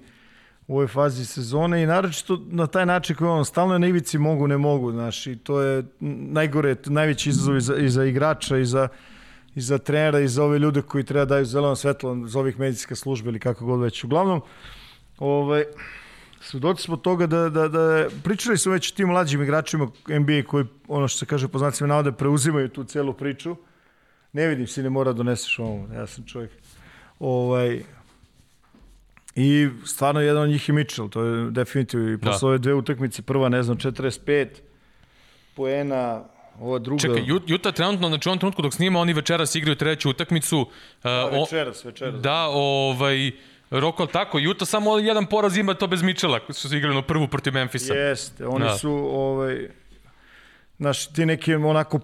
u 0.72 0.74
ovoj 0.74 0.88
fazi 0.88 1.26
sezone 1.26 1.84
i 1.84 1.86
naročito 1.86 2.42
na 2.50 2.68
taj 2.68 2.86
način 2.86 3.16
koji 3.16 3.30
on 3.30 3.46
stalno 3.46 3.74
je 3.74 3.80
na 3.80 3.88
ivici 3.88 4.18
mogu, 4.18 4.48
ne 4.48 4.58
mogu, 4.58 4.92
znaš, 4.92 5.28
i 5.28 5.36
to 5.36 5.62
je 5.62 5.84
najgore, 6.00 6.76
najveći 6.86 7.30
izazov 7.30 7.58
i 7.58 7.62
za, 7.62 7.76
i 7.76 7.90
za 7.90 8.06
igrača 8.06 8.58
i 8.58 8.66
za, 8.66 8.88
i 9.56 9.62
za 9.62 9.78
trenera 9.78 10.20
i 10.20 10.28
za 10.28 10.44
ove 10.44 10.60
ljude 10.60 10.82
koji 10.82 11.04
treba 11.04 11.26
daju 11.26 11.46
zeleno 11.46 11.76
svetlo 11.76 12.28
za 12.28 12.40
ovih 12.40 12.60
medicinske 12.60 12.96
službe 12.96 13.30
ili 13.30 13.40
kako 13.40 13.66
god 13.66 13.82
već. 13.82 14.04
Uglavnom, 14.04 14.42
ovaj, 15.20 15.64
svedoci 16.42 16.84
smo 16.84 16.98
toga 16.98 17.28
da, 17.28 17.50
da, 17.50 17.68
da 17.68 18.08
pričali 18.24 18.58
smo 18.58 18.72
već 18.72 18.92
tim 18.92 19.08
mlađim 19.08 19.44
igračima 19.44 19.88
NBA 20.08 20.48
koji, 20.48 20.66
ono 20.88 21.08
što 21.08 21.20
se 21.20 21.26
kaže 21.26 21.48
po 21.48 21.60
znacima 21.60 21.88
navode, 21.88 22.12
preuzimaju 22.12 22.70
tu 22.70 22.84
celu 22.84 23.14
priču. 23.14 23.56
Ne 24.34 24.48
vidim, 24.48 24.68
si 24.68 24.84
ne 24.84 24.90
mora 24.90 25.12
da 25.12 25.18
doneseš 25.18 25.60
ovo, 25.60 25.88
ja 25.96 26.08
sam 26.08 26.26
čovjek. 26.26 26.52
Ovaj, 27.20 27.84
I 29.36 29.70
stvarno 29.86 30.22
jedan 30.22 30.44
od 30.44 30.50
njih 30.50 30.70
je 30.70 30.74
Mitchell, 30.74 31.10
to 31.10 31.24
je 31.24 31.52
definitivno 31.52 32.12
i 32.12 32.18
posle 32.18 32.40
Da. 32.40 32.48
ove 32.48 32.58
dve 32.58 32.74
utakmice, 32.74 33.22
prva 33.22 33.50
ne 33.50 33.64
znam 33.64 33.78
45 33.78 34.48
poena, 35.56 36.24
ova 36.60 36.80
druga 36.80 37.02
Čekaj, 37.02 37.24
Ju- 37.26 37.56
Utah 37.56 37.74
trenutno, 37.74 38.08
znači 38.08 38.30
u 38.30 38.32
ovom 38.32 38.40
trenutku 38.40 38.62
dok 38.62 38.74
snima, 38.74 39.00
oni 39.00 39.14
večeras 39.14 39.56
igraju 39.56 39.76
treću 39.76 40.10
utakmicu. 40.10 40.60
Uh, 40.60 40.68
o- 41.04 41.42
večeras, 41.42 41.86
večeras. 41.86 42.22
Da, 42.22 42.48
ovaj, 42.48 43.32
Roko, 43.72 44.06
tako, 44.06 44.40
Utah 44.52 44.68
samo 44.68 44.98
jedan 44.98 45.26
poraz 45.26 45.58
ima 45.58 45.74
to 45.74 45.88
bez 45.88 46.02
Mitchella, 46.02 46.40
koji 46.40 46.54
su 46.54 46.78
igrali 46.78 46.96
na 46.96 47.02
prvu 47.02 47.28
protiv 47.28 47.54
Memfisa. 47.54 47.94
Jeste, 47.94 48.48
oni 48.48 48.66
Da. 48.66 48.78
su 48.78 48.92
ovaj 49.12 49.68
znaš, 50.78 51.08
ti 51.08 51.26
neke 51.26 51.58
onako 51.58 52.00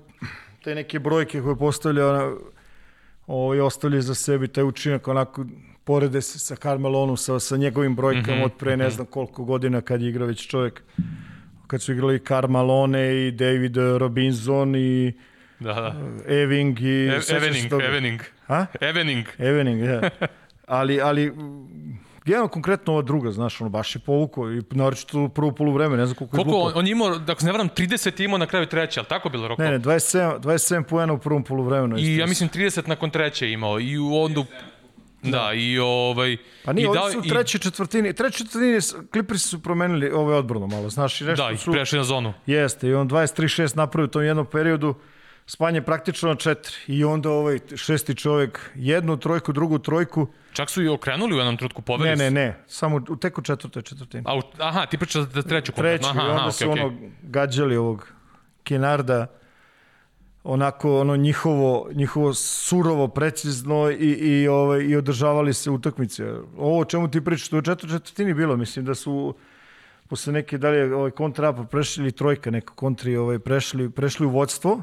te 0.64 0.76
neke 0.76 1.00
brojke 1.00 1.42
koje 1.42 1.56
postavlja 1.56 2.08
ona, 2.08 2.32
ovaj, 3.28 3.60
ostavljaju 3.60 4.02
za 4.02 4.16
sebi 4.16 4.48
taj 4.48 4.64
učinak 4.64 5.08
onako 5.08 5.46
porede 5.88 6.22
se 6.22 6.40
sa 6.40 6.56
Carmelonom, 6.56 7.18
sa, 7.18 7.40
sa 7.40 7.58
njegovim 7.58 7.96
brojkama 7.96 8.38
Mhm, 8.38 8.44
od 8.44 8.52
pre 8.60 8.78
ne 8.78 8.90
znam 8.90 9.08
koliko 9.08 9.44
godina 9.44 9.82
kad 9.82 10.02
je 10.02 10.10
igrao 10.10 10.28
već 10.28 10.48
čovjek 10.48 10.84
kad 11.68 11.82
su 11.82 11.94
igrali 11.94 12.20
Carmelone 12.28 13.28
i 13.28 13.32
David 13.32 13.78
Robinson 13.78 14.76
i 14.76 15.14
Da, 15.60 15.74
da. 15.74 15.96
Eving 16.34 16.80
i... 16.80 17.08
E, 17.08 17.36
Evening, 17.36 17.70
toga? 17.70 17.86
Evening. 17.86 18.22
Ha? 18.48 18.66
Evening. 18.82 19.26
Evening, 19.38 19.82
ja. 19.84 20.10
Ali, 20.68 21.02
ali 21.02 21.32
mm, 21.32 22.00
jedan 22.26 22.48
konkretno 22.48 22.94
ova 22.94 23.02
druga, 23.02 23.32
znaš, 23.32 23.62
ono, 23.62 23.70
baš 23.70 23.96
je 23.96 24.00
povukao 24.00 24.52
i 24.52 24.62
naročito 24.72 25.22
u 25.22 25.30
prvu 25.30 25.52
polu 25.52 25.74
vreme, 25.74 25.98
ne 25.98 26.06
znam 26.06 26.16
koliko 26.16 26.38
je 26.38 26.44
Koliko 26.44 26.60
on, 26.60 26.72
on 26.76 26.88
imao, 26.88 27.18
da 27.18 27.36
se 27.36 27.46
ne 27.46 27.52
varam, 27.52 27.70
30 27.70 28.22
je 28.22 28.26
imao 28.26 28.38
na 28.38 28.46
kraju 28.46 28.66
treće, 28.66 29.00
ali 29.00 29.08
tako 29.08 29.30
bilo 29.30 29.48
Roko? 29.48 29.62
Ne, 29.62 29.72
ne, 29.72 29.80
27, 29.80 30.40
27 30.40 30.84
poena 30.84 31.14
u 31.14 31.18
prvom 31.18 31.44
poluvremenu. 31.44 31.98
I 31.98 32.02
isto. 32.02 32.22
ja 32.22 32.26
mislim 32.28 32.50
30 32.50 32.88
nakon 32.88 33.10
treće 33.10 33.52
imao. 33.52 33.80
I 33.80 33.98
u 33.98 34.16
onda... 34.16 34.44
Da, 35.24 35.52
i 35.54 35.80
ovaj... 35.80 36.38
Pa 36.66 36.74
nije, 36.74 36.86
i 36.86 36.90
dao- 36.90 37.12
su 37.12 37.20
u 37.20 37.24
trećoj 37.24 37.60
četvrtini, 37.60 38.14
trećoj 38.14 38.38
četvrtini 38.38 38.78
s- 38.78 38.96
Clippersi 39.12 39.48
su 39.48 39.60
promenili 39.60 40.10
ovaj 40.10 40.36
odbranu 40.36 40.68
malo, 40.68 40.90
znaš, 40.90 41.22
i 41.22 41.26
nešto 41.26 41.50
Da, 41.50 41.58
su... 41.58 41.72
prešli 41.72 41.98
na 41.98 42.04
zonu. 42.04 42.34
Jeste, 42.46 42.88
i 42.88 42.94
on 42.94 43.10
23-6 43.10 43.78
napravio 43.78 44.06
u 44.06 44.10
tom 44.10 44.24
jednom 44.24 44.46
periodu, 44.46 44.96
spanje 45.46 45.82
praktično 45.82 46.30
na 46.30 46.36
četiri. 46.36 46.74
I 46.88 47.04
onda 47.04 47.30
ovaj 47.30 47.60
šesti 47.76 48.16
čovjek, 48.16 48.72
jednu 48.76 49.18
trojku, 49.18 49.54
drugu 49.54 49.80
trojku. 49.80 50.28
Čak 50.54 50.70
su 50.70 50.84
i 50.84 50.88
okrenuli 50.88 51.34
u 51.34 51.38
jednom 51.38 51.58
trenutku, 51.58 51.82
poveli 51.82 52.10
Ne, 52.10 52.16
ne, 52.16 52.32
ne, 52.32 52.64
samo 52.68 53.02
u 53.10 53.16
teku 53.16 53.42
četvrtoj 53.42 53.82
četvrtini. 53.82 54.24
A, 54.26 54.36
u- 54.36 54.42
aha, 54.60 54.86
ti 54.86 54.98
pričaš 54.98 55.22
za 55.24 55.42
treću 55.42 55.44
Treću, 55.44 55.72
kompletno. 55.72 56.08
Aha, 56.10 56.20
i 56.20 56.26
onda 56.26 56.36
aha, 56.36 56.52
su 56.52 56.72
okej, 56.72 56.84
ono 56.84 56.94
gađali 57.22 57.78
ovog 57.78 58.08
Kenarda, 58.64 59.28
onako 60.48 61.00
ono 61.00 61.16
njihovo, 61.16 61.90
njihovo 61.94 62.34
surovo, 62.34 63.08
precizno 63.08 63.90
i, 63.92 63.96
i, 64.12 64.48
ovaj, 64.48 64.82
i 64.82 64.96
održavali 64.96 65.54
se 65.54 65.72
utakmice. 65.72 66.26
Ovo 66.58 66.80
o 66.80 66.86
čemu 66.86 67.12
ti 67.12 67.22
pričaš, 67.22 67.50
to 67.50 67.56
je 67.56 67.60
u 67.60 67.64
četvrtoj 67.64 68.00
četvrtini 68.00 68.34
bilo, 68.34 68.58
mislim 68.58 68.86
da 68.86 68.96
su 68.96 69.36
posle 70.08 70.34
neke 70.34 70.58
dalje 70.58 70.96
ovaj 70.96 71.12
kontrapa 71.12 71.64
prešli 71.64 72.12
trojka 72.12 72.52
neko 72.52 72.74
kontri 72.74 73.18
ovaj 73.18 73.40
prešli 73.40 73.90
prešli 73.90 74.26
u 74.26 74.30
vodstvo. 74.30 74.82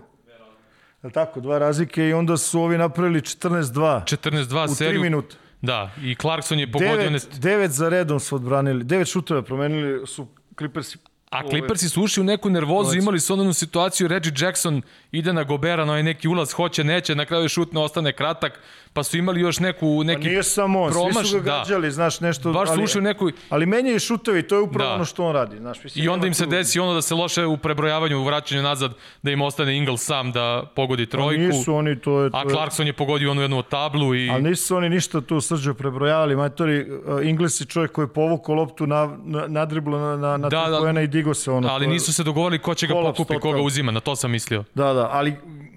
Je 1.02 1.10
tako, 1.10 1.40
dva 1.40 1.58
razlike 1.58 2.08
i 2.08 2.12
onda 2.12 2.36
su 2.36 2.60
ovi 2.60 2.78
napravili 2.78 3.20
14-2 3.20 3.62
14-2 4.04 4.64
u 4.64 4.68
3 4.68 4.74
seriju. 4.74 5.00
minuta. 5.00 5.36
Da, 5.62 5.90
i 6.02 6.14
Clarkson 6.14 6.58
je 6.58 6.72
pogodio... 6.72 6.92
one- 6.92 7.00
Devet, 7.02 7.28
devet 7.38 7.70
za 7.70 7.88
redom 7.88 8.20
su 8.20 8.36
odbranili, 8.36 8.84
devet 8.84 9.08
šuteva 9.08 9.42
promenili 9.42 10.06
su 10.06 10.26
Clippersi. 10.58 10.98
A 11.34 11.42
Clippersi 11.48 11.88
su 11.88 12.02
ušli 12.02 12.20
u 12.20 12.24
neku 12.24 12.50
nervozu, 12.50 12.98
imali 12.98 13.20
su 13.20 13.32
onu 13.32 13.52
situaciju, 13.52 14.08
Reggie 14.08 14.32
Jackson 14.38 14.82
ide 15.12 15.32
na 15.32 15.44
Gobera 15.44 15.84
na 15.84 15.92
onaj 15.92 16.02
neki 16.02 16.28
ulaz, 16.28 16.52
hoće, 16.52 16.84
neće, 16.84 17.14
na 17.14 17.24
kraju 17.24 17.48
šut 17.48 17.72
ne 17.72 17.80
ostane 17.80 18.12
kratak, 18.12 18.60
pa 18.94 19.02
su 19.02 19.18
imali 19.18 19.40
još 19.40 19.58
neku, 19.58 19.96
Pa 19.98 20.04
neki 20.04 20.28
nije 20.28 20.42
samo 20.42 20.82
on, 20.82 20.92
promaš, 20.92 21.14
svi 21.16 21.24
su 21.24 21.36
ga 21.36 21.42
da. 21.42 21.58
gađali, 21.58 21.90
znaš, 21.90 22.20
nešto... 22.20 22.52
Baš 22.52 22.68
su 22.68 22.72
ali, 22.72 22.84
ušli 22.84 22.98
u 22.98 23.02
neku... 23.02 23.30
Ali 23.48 23.66
menjaju 23.66 24.00
šutevi, 24.00 24.42
to 24.42 24.54
je 24.54 24.62
upravo 24.62 24.88
Da. 24.88 24.94
ono 24.94 25.04
što 25.04 25.24
on 25.24 25.32
radi. 25.32 25.56
Znaš, 25.58 25.84
mislim, 25.84 26.04
I 26.04 26.08
onda 26.08 26.26
im 26.26 26.34
se 26.34 26.46
desi 26.46 26.80
ono 26.80 26.94
da 26.94 27.02
se 27.02 27.14
loše 27.14 27.46
u 27.46 27.56
prebrojavanju, 27.56 28.18
u 28.18 28.24
vraćanju 28.24 28.62
nazad, 28.62 28.92
da 29.22 29.30
im 29.30 29.42
ostane 29.42 29.76
Ingles 29.76 30.02
sam 30.02 30.32
da 30.32 30.44
pogodi 30.74 31.06
trojku. 31.06 31.42
Nisu 31.42 31.74
oni, 31.74 31.98
to 31.98 32.20
je... 32.20 32.30
To 32.30 32.36
A 32.36 32.40
je- 32.40 32.48
Clarkson 32.48 32.86
je 32.86 32.92
pogodio 32.92 33.30
onu 33.30 33.42
jednu 33.42 33.62
tablu 33.62 34.14
i... 34.14 34.30
Ali 34.30 34.42
nisu 34.42 34.76
oni 34.76 34.88
ništa 34.88 35.20
tu 35.20 35.40
srđe 35.40 35.74
prebrojavali. 35.74 36.36
Matori, 36.36 36.80
uh, 36.82 37.26
Ingles 37.26 37.60
je 37.60 37.66
čovjek 37.66 37.92
koji 37.92 38.04
je 38.04 38.08
povukao 38.08 38.54
loptu 38.54 38.86
na, 38.86 39.16
na, 39.18 39.46
nadriblo 39.48 39.98
na, 39.98 40.16
na, 40.18 40.36
na 40.36 40.48
Da, 40.48 40.68
da, 40.70 40.92
da. 40.92 41.00
i 41.00 41.06
digo 41.06 41.34
se 41.34 41.50
ono. 41.50 41.68
Ali 41.68 41.84
to 41.84 41.90
je- 41.90 41.92
nisu 41.92 42.12
se 42.12 42.24
dogovorili 42.24 42.58
ko 42.58 42.74
će 42.74 42.86
ga 42.86 42.92
Kolaps 42.94 43.16
pokupi, 43.16 43.40
koga 43.40 43.60
uzima, 43.60 43.92
na 43.92 44.00
to 44.00 44.16
sam 44.16 44.30
mislio. 44.30 44.64
Da, 44.74 44.92
da, 44.92 45.08
ali 45.12 45.34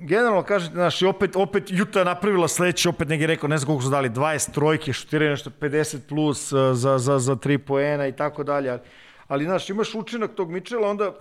generalno 0.07 0.43
kažete, 0.43 0.73
znaš, 0.73 1.01
opet, 1.01 1.35
opet 1.35 1.63
Juta 1.67 2.03
napravila 2.03 2.47
sledeće, 2.47 2.89
opet 2.89 3.07
neki 3.07 3.27
rekao, 3.27 3.49
ne 3.49 3.57
znam 3.57 3.67
koliko 3.67 3.83
su 3.83 3.89
dali, 3.89 4.09
20 4.09 4.51
trojke, 4.51 4.93
šutiraju 4.93 5.31
nešto 5.31 5.49
50 5.59 5.99
plus 6.09 6.51
uh, 6.51 6.59
za, 6.73 6.97
za, 6.97 7.19
za 7.19 7.35
3 7.35 7.57
poena 7.57 8.07
i 8.07 8.11
tako 8.11 8.43
dalje. 8.43 8.69
Ali, 8.69 8.79
ali, 9.27 9.45
znaš, 9.45 9.69
imaš 9.69 9.95
učinak 9.95 10.35
tog 10.35 10.51
Mičela, 10.51 10.89
onda, 10.89 11.11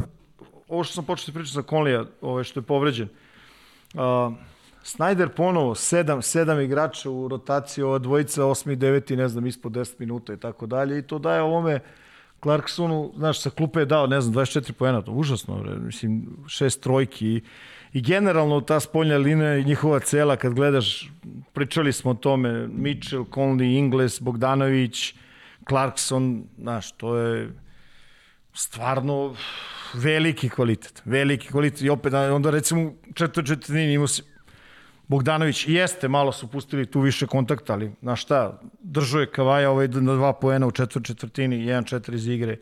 ovo 0.68 0.85
što 0.85 0.94
sam 0.94 1.05
počeo 1.05 1.33
da 1.33 1.38
pričam 1.38 1.62
sa 1.62 1.68
Conleya, 1.68 2.05
ovaj, 2.20 2.44
što 2.44 2.61
je 2.61 2.64
povređen, 2.64 3.09
uh, 3.94 4.01
Snyder 4.85 5.29
ponovo, 5.29 5.75
sedam, 5.75 6.22
sedam 6.22 6.61
igrača 6.61 7.11
u 7.11 7.29
rotaciji, 7.29 7.85
ova 7.85 7.99
dvojica, 7.99 8.44
osmi 8.44 8.77
deveti, 8.77 9.16
ne 9.16 9.29
znam, 9.29 9.46
ispod 9.46 9.72
10 9.72 9.94
minuta 9.99 10.33
i 10.33 10.37
tako 10.37 10.66
dalje, 10.66 10.99
i 10.99 11.03
to 11.03 11.18
daje 11.18 11.42
ovome 11.42 11.81
Clarksonu, 12.42 13.12
znaš, 13.16 13.40
sa 13.40 13.51
klupe 13.51 13.81
je 13.81 13.87
dao, 13.87 14.07
ne 14.07 14.20
znam, 14.20 14.35
24 14.35 14.72
poena, 14.72 15.03
to 15.03 15.12
užasno, 15.12 15.57
bre, 15.62 15.77
mislim, 15.79 16.37
šest 16.49 16.83
trojki. 16.83 17.27
I, 17.27 17.42
i 17.92 18.03
generalno 18.03 18.61
ta 18.61 18.81
spoljna 18.81 19.16
linija 19.16 19.57
i 19.57 19.64
njihova 19.64 20.01
cela, 20.01 20.37
kad 20.37 20.55
gledaš, 20.55 21.11
pričali 21.53 21.92
smo 21.92 22.11
o 22.11 22.14
tome, 22.14 22.66
Mitchell, 22.66 23.25
Conley, 23.25 23.79
Ingles, 23.79 24.20
Bogdanović, 24.20 25.14
Clarkson, 25.68 26.44
znaš, 26.59 26.92
to 26.92 27.16
je 27.16 27.53
stvarno 28.55 29.35
veliki 29.94 30.49
kvalitet, 30.49 31.03
veliki 31.05 31.49
kvalitet. 31.49 31.83
I 31.83 31.90
opet, 31.90 32.14
onda 32.14 32.51
recimo 32.51 32.92
četvr 33.14 33.44
četvrtini 33.46 33.92
imao 33.92 34.07
si 34.07 34.22
Bogdanović 35.09 35.69
jeste, 35.69 36.09
malo 36.09 36.33
su 36.33 36.49
pustili 36.49 36.87
tu 36.87 37.01
više 37.01 37.27
kontakta, 37.27 37.73
ali 37.73 37.92
na 38.01 38.16
šta, 38.16 38.61
držao 38.83 39.21
je 39.21 39.31
Kavaja 39.31 39.71
ovaj 39.71 39.88
na 39.88 40.14
dva 40.14 40.33
poena 40.33 40.66
u 40.66 40.71
četvr 40.71 41.03
četvrtini, 41.03 41.57
1-4 41.66 42.14
iz 42.14 42.27
igre, 42.27 42.57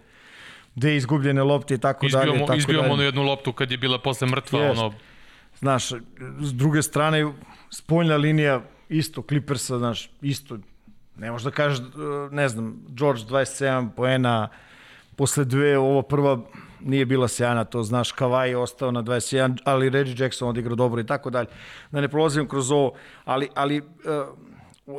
gde 0.75 0.97
izgubljene 0.97 1.43
lopte 1.43 1.75
i 1.75 1.79
tako 1.79 2.09
dalje. 2.09 2.31
Izbio, 2.33 2.47
tako 2.47 2.59
izbio 2.59 2.81
dalje. 2.81 2.93
onu 2.93 3.03
jednu 3.03 3.23
loptu 3.23 3.53
kad 3.53 3.71
je 3.71 3.79
bila 3.79 3.99
posle 3.99 4.27
mrtva, 4.29 4.61
Jest. 4.61 4.81
ono, 4.81 4.95
Znaš, 5.59 5.89
s 6.41 6.55
druge 6.55 6.83
strane, 6.83 7.33
spoljna 7.71 8.17
linija 8.17 8.63
isto, 8.89 9.23
Clippersa, 9.23 9.79
znaš, 9.79 10.11
isto, 10.23 10.59
ne 11.17 11.31
možeš 11.31 11.45
da 11.45 11.51
kažeš, 11.51 11.79
ne 12.31 12.49
znam, 12.49 12.85
George 12.89 13.23
27 13.23 13.89
poena, 13.97 14.49
posle 15.17 15.45
dve, 15.45 15.79
ovo 15.79 16.03
prva 16.03 16.41
nije 16.85 17.07
bila 17.07 17.29
sjajna, 17.29 17.64
to 17.64 17.83
znaš, 17.83 18.12
Kavaj 18.12 18.49
je 18.49 18.57
ostao 18.57 18.90
na 18.90 19.03
21, 19.03 19.59
ali 19.64 19.90
Reggie 19.90 20.16
Jackson 20.18 20.49
odigrao 20.49 20.77
dobro 20.77 21.01
i 21.01 21.07
tako 21.07 21.31
dalje. 21.31 21.49
Da 21.90 22.01
ne 22.01 22.09
prolazim 22.09 22.49
kroz 22.49 22.70
ovo, 22.70 22.92
ali, 23.25 23.49
ali 23.55 23.81
uh, 23.81 24.99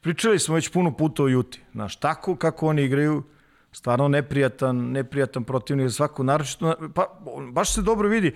pričali 0.00 0.38
smo 0.38 0.54
već 0.54 0.68
puno 0.68 0.96
puta 0.96 1.22
o 1.22 1.28
Juti. 1.28 1.62
Znaš, 1.72 1.96
tako 1.96 2.36
kako 2.36 2.66
oni 2.66 2.82
igraju, 2.82 3.22
stvarno 3.72 4.08
neprijatan, 4.08 4.76
neprijatan 4.76 5.44
protivnik 5.44 5.88
za 5.88 5.94
svaku, 5.94 6.24
naročito, 6.24 6.74
pa 6.94 7.06
baš 7.52 7.74
se 7.74 7.82
dobro 7.82 8.08
vidi, 8.08 8.34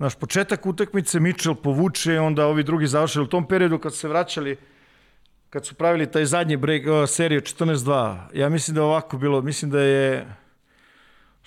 Znaš, 0.00 0.14
početak 0.14 0.66
utakmice 0.66 1.20
Mitchell 1.20 1.54
povuče, 1.54 2.20
onda 2.20 2.46
ovi 2.46 2.62
drugi 2.62 2.86
završili. 2.86 3.24
U 3.24 3.28
tom 3.28 3.48
periodu 3.48 3.78
kad 3.78 3.92
su 3.92 3.98
se 3.98 4.08
vraćali, 4.08 4.56
kad 5.50 5.66
su 5.66 5.74
pravili 5.74 6.10
taj 6.10 6.24
zadnji 6.24 6.56
break, 6.56 6.82
uh, 6.86 7.08
seriju 7.08 7.40
14-2, 7.40 8.16
ja 8.34 8.48
mislim 8.48 8.74
da 8.74 8.80
je 8.80 8.84
ovako 8.84 9.18
bilo, 9.18 9.42
mislim 9.42 9.70
da 9.70 9.80
je, 9.80 10.26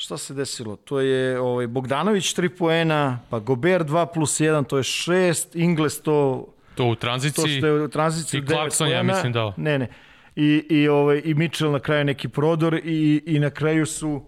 šta 0.03 0.17
se 0.17 0.33
desilo? 0.33 0.75
To 0.75 0.99
je 0.99 1.39
ovaj, 1.39 1.67
Bogdanović 1.67 2.35
3 2.35 2.49
poena, 2.57 3.19
pa 3.29 3.39
Gobert 3.39 3.87
2 3.87 4.05
plus 4.13 4.39
1, 4.39 4.67
to 4.67 4.77
je 4.77 4.83
6, 4.83 5.47
Ingles 5.53 6.01
to, 6.01 6.47
to 6.75 6.85
u 6.85 6.95
to 6.95 7.01
tranziciji. 7.01 7.57
što 7.57 7.67
je 7.67 7.83
u 7.83 7.87
tranziciji 7.87 8.37
i 8.39 8.41
9 8.41 8.47
Clarkson, 8.47 8.89
ja 8.89 9.03
mislim, 9.03 9.33
dao. 9.33 9.53
Ne, 9.57 9.79
ne. 9.79 9.87
I, 10.35 10.65
i, 10.69 10.87
ovaj, 10.87 11.21
i 11.25 11.33
Mitchell 11.33 11.71
na 11.71 11.79
kraju 11.79 12.05
neki 12.05 12.27
prodor 12.27 12.75
i, 12.83 13.23
i 13.25 13.39
na 13.39 13.49
kraju 13.49 13.85
su 13.85 14.21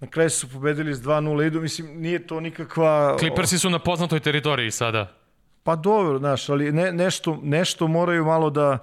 na 0.00 0.06
kraju 0.06 0.30
su 0.30 0.48
pobedili 0.50 0.94
s 0.94 0.98
2-0 0.98 1.46
idu. 1.46 1.60
Mislim, 1.60 2.00
nije 2.00 2.26
to 2.26 2.40
nikakva... 2.40 3.16
Clippersi 3.18 3.58
su 3.58 3.70
na 3.70 3.78
poznatoj 3.78 4.20
teritoriji 4.20 4.70
sada. 4.70 5.14
Pa 5.62 5.76
dobro, 5.76 6.18
znaš, 6.18 6.48
ali 6.48 6.72
ne, 6.72 6.92
nešto, 6.92 7.38
nešto 7.42 7.88
moraju 7.88 8.24
malo 8.24 8.50
da 8.50 8.78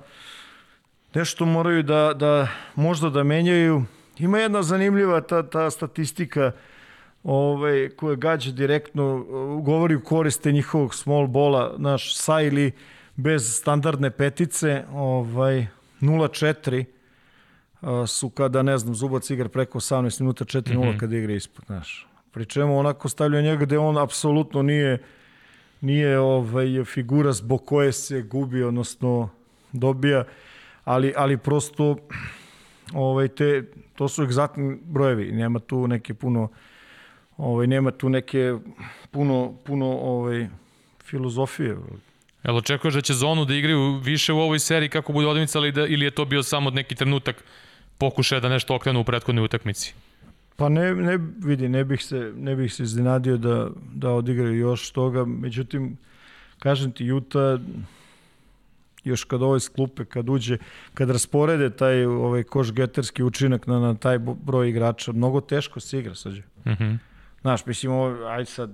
nešto 1.13 1.45
moraju 1.45 1.83
da, 1.83 2.13
da 2.15 2.47
možda 2.75 3.09
da 3.09 3.23
menjaju. 3.23 3.85
Ima 4.19 4.39
jedna 4.39 4.63
zanimljiva 4.63 5.21
ta, 5.21 5.49
ta 5.49 5.69
statistika 5.69 6.51
ovaj, 7.23 7.89
koja 7.89 8.15
gađa 8.15 8.51
direktno, 8.51 9.25
govori 9.61 9.95
u 9.95 10.03
koriste 10.03 10.51
njihovog 10.51 10.95
small 10.95 11.27
bola, 11.27 11.75
naš 11.77 12.15
sa 12.17 12.41
ili 12.41 12.71
bez 13.15 13.55
standardne 13.55 14.11
petice, 14.11 14.83
ovaj, 14.93 15.67
0-4 16.01 16.85
uh, 17.81 18.07
su 18.07 18.29
kada, 18.29 18.61
ne 18.61 18.77
znam, 18.77 18.95
Zubac 18.95 19.29
igra 19.29 19.49
preko 19.49 19.79
18 19.79 20.21
minuta, 20.21 20.45
4-0 20.45 20.77
mm 20.77 20.81
-hmm. 20.81 20.99
kada 20.99 21.17
igra 21.17 21.33
ispod, 21.33 21.65
znaš. 21.65 22.07
Pri 22.31 22.45
čemu 22.45 22.79
onako 22.79 23.09
stavlja 23.09 23.41
njega 23.41 23.65
gde 23.65 23.77
on 23.77 23.97
apsolutno 23.97 24.61
nije 24.61 24.99
nije 25.81 26.19
ovaj 26.19 26.83
figura 26.85 27.31
zbog 27.31 27.65
koje 27.65 27.91
se 27.91 28.21
gubi, 28.21 28.63
odnosno 28.63 29.29
dobija, 29.71 30.23
ali, 30.83 31.13
ali 31.17 31.37
prosto 31.37 31.95
ovaj, 32.93 33.27
te, 33.27 33.71
to 33.95 34.07
su 34.07 34.23
egzaktni 34.23 34.77
brojevi, 34.83 35.31
nema 35.31 35.59
tu 35.59 35.87
neke 35.87 36.13
puno 36.13 36.49
ovaj, 37.37 37.67
nema 37.67 37.91
tu 37.91 38.09
neke 38.09 38.53
puno, 39.11 39.53
puno 39.65 39.85
ovaj, 39.85 40.47
filozofije. 41.03 41.77
Jel 42.43 42.57
očekuješ 42.57 42.93
da 42.93 43.01
će 43.01 43.13
zonu 43.13 43.45
da 43.45 43.53
igraju 43.53 43.99
više 44.03 44.33
u 44.33 44.39
ovoj 44.39 44.59
seriji 44.59 44.89
kako 44.89 45.13
bude 45.13 45.27
odmicala 45.27 45.71
da, 45.71 45.87
ili 45.87 46.05
je 46.05 46.11
to 46.11 46.25
bio 46.25 46.43
samo 46.43 46.69
neki 46.69 46.95
trenutak 46.95 47.43
pokušaja 47.97 48.39
da 48.39 48.49
nešto 48.49 48.75
okrenu 48.75 48.99
u 48.99 49.03
prethodnoj 49.03 49.45
utakmici? 49.45 49.93
Pa 50.55 50.69
ne, 50.69 50.95
ne 50.95 51.17
vidi, 51.45 51.69
ne 51.69 51.83
bih 51.83 52.03
se, 52.03 52.33
ne 52.35 52.55
bih 52.55 52.73
se 52.73 52.83
iznenadio 52.83 53.37
da, 53.37 53.69
da 53.93 54.11
odigraju 54.11 54.55
još 54.55 54.91
toga, 54.91 55.25
međutim, 55.25 55.97
kažem 56.59 56.91
ti, 56.91 57.05
Juta 57.05 57.59
još 59.05 59.23
kad 59.23 59.41
ovaj 59.41 59.59
sklupe, 59.59 60.05
kad 60.05 60.29
uđe, 60.29 60.57
kad 60.93 61.09
rasporede 61.09 61.69
taj 61.69 62.05
ovaj 62.05 62.43
koš 62.43 62.71
geterski 62.71 63.23
učinak 63.23 63.67
na, 63.67 63.79
na 63.79 63.95
taj 63.95 64.19
broj 64.19 64.69
igrača, 64.69 65.11
mnogo 65.11 65.41
teško 65.41 65.79
se 65.79 65.99
igra 65.99 66.15
sađe. 66.15 66.41
Mm 66.41 66.69
-hmm. 66.69 66.97
Znaš, 67.41 67.65
mislim, 67.65 67.91
ovo, 67.91 68.25
aj 68.27 68.45
sad, 68.45 68.71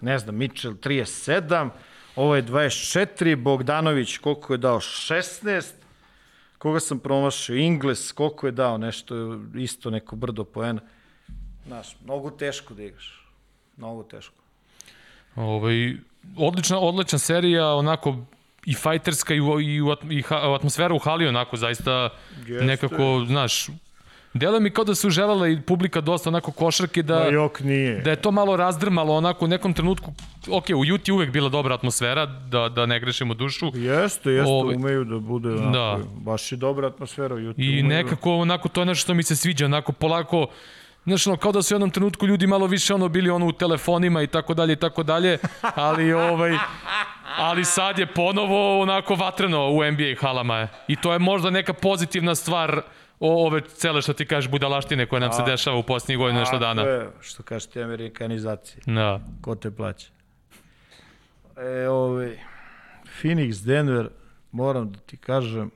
ne 0.00 0.18
znam, 0.18 0.36
Mitchell 0.36 0.74
37, 0.74 1.70
ovo 2.16 2.36
je 2.36 2.42
24, 2.42 3.36
Bogdanović 3.36 4.18
koliko 4.18 4.54
je 4.54 4.58
dao? 4.58 4.80
16, 4.80 5.72
koga 6.58 6.80
sam 6.80 6.98
promašio? 6.98 7.56
Ingles, 7.56 8.12
koliko 8.12 8.46
je 8.46 8.52
dao? 8.52 8.78
Nešto, 8.78 9.40
isto 9.54 9.90
neko 9.90 10.16
brdo 10.16 10.44
poena. 10.44 10.80
Znaš, 11.66 11.96
mnogo 12.04 12.30
teško 12.30 12.74
da 12.74 12.82
igraš. 12.82 13.26
Mnogo 13.76 14.02
teško. 14.02 14.34
Ovaj, 15.36 15.96
odlična, 16.36 16.78
odlična 16.78 17.18
serija, 17.18 17.74
onako 17.74 18.16
i 18.66 18.74
fajterska 18.74 19.34
i, 19.34 19.40
u, 19.40 19.60
i, 19.60 19.80
u, 19.82 19.94
i 20.10 20.22
ha, 20.22 20.54
atmosfera 20.54 20.94
u 20.94 20.98
hali 20.98 21.28
onako 21.28 21.56
zaista 21.56 22.08
Jeste. 22.46 22.64
nekako, 22.64 23.24
znaš, 23.28 23.66
Delo 24.34 24.60
mi 24.60 24.70
kao 24.70 24.84
da 24.84 24.94
su 24.94 25.10
želela 25.10 25.48
i 25.48 25.60
publika 25.60 26.00
dosta 26.00 26.30
onako 26.30 26.52
košarke 26.52 27.02
da, 27.02 27.24
no, 27.24 27.30
jok 27.30 27.60
nije. 27.60 28.00
da 28.00 28.10
je 28.10 28.16
to 28.16 28.30
malo 28.30 28.56
razdrmalo 28.56 29.14
onako 29.14 29.44
u 29.44 29.48
nekom 29.48 29.72
trenutku. 29.72 30.12
Ok, 30.50 30.64
u 30.76 30.84
Juti 30.84 31.12
uvek 31.12 31.30
bila 31.30 31.48
dobra 31.48 31.74
atmosfera, 31.74 32.26
da, 32.26 32.68
da 32.68 32.86
ne 32.86 33.00
grešimo 33.00 33.34
dušu. 33.34 33.66
Jeste, 33.74 34.30
jeste, 34.30 34.50
Ove, 34.52 34.76
umeju 34.76 35.04
da 35.04 35.18
bude 35.18 35.48
onako, 35.48 35.72
da. 35.72 35.98
baš 36.14 36.52
je 36.52 36.56
dobra 36.56 36.86
atmosfera 36.86 37.34
u 37.34 37.38
Juti. 37.38 37.62
I 37.62 37.68
umeju. 37.70 37.84
nekako 37.84 38.36
onako 38.36 38.68
to 38.68 38.80
je 38.80 38.86
nešto 38.86 39.02
što 39.02 39.14
mi 39.14 39.22
se 39.22 39.36
sviđa, 39.36 39.64
onako 39.64 39.92
polako 39.92 40.46
Znaš, 41.06 41.26
ono, 41.26 41.36
kao 41.36 41.52
da 41.52 41.62
su 41.62 41.74
u 41.74 41.76
jednom 41.76 41.90
trenutku 41.90 42.26
ljudi 42.26 42.46
malo 42.46 42.66
više 42.66 42.94
ono 42.94 43.08
bili 43.08 43.30
ono 43.30 43.46
u 43.46 43.52
telefonima 43.52 44.22
i 44.22 44.26
tako 44.26 44.54
dalje 44.54 44.72
i 44.72 44.76
tako 44.76 45.02
dalje, 45.02 45.38
ali 45.74 46.12
ovaj 46.12 46.58
ali 47.36 47.64
sad 47.64 47.98
je 47.98 48.06
ponovo 48.06 48.80
onako 48.80 49.14
vatreno 49.14 49.70
u 49.70 49.84
NBA 49.92 50.20
halama 50.20 50.56
je. 50.56 50.68
I 50.88 50.96
to 50.96 51.12
je 51.12 51.18
možda 51.18 51.50
neka 51.50 51.72
pozitivna 51.72 52.34
stvar 52.34 52.82
o 53.20 53.46
ove 53.46 53.60
cele 53.60 54.02
što 54.02 54.12
ti 54.12 54.26
kažeš 54.26 54.50
budalaštine 54.50 55.06
koje 55.06 55.20
nam 55.20 55.32
se 55.32 55.42
dešava 55.46 55.76
u 55.76 55.82
posljednjih 55.82 56.18
godina 56.18 56.40
nešto 56.40 56.58
dana. 56.58 56.82
Je, 56.82 57.10
što 57.20 57.42
kažeš 57.42 57.66
ti 57.66 57.82
amerikanizacije. 57.82 58.82
Da. 58.86 59.20
Ko 59.40 59.54
te 59.54 59.70
plaća? 59.70 60.08
E, 61.56 61.88
ovaj, 61.88 62.38
Phoenix, 63.22 63.64
Denver, 63.64 64.08
moram 64.52 64.92
da 64.92 64.98
ti 64.98 65.16
kažem, 65.16 65.70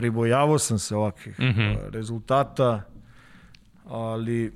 pribojavao 0.00 0.58
sam 0.58 0.78
se 0.78 0.96
ovakvih 0.96 1.40
mm 1.40 1.42
-hmm. 1.42 1.90
rezultata, 1.90 2.82
ali 3.84 4.52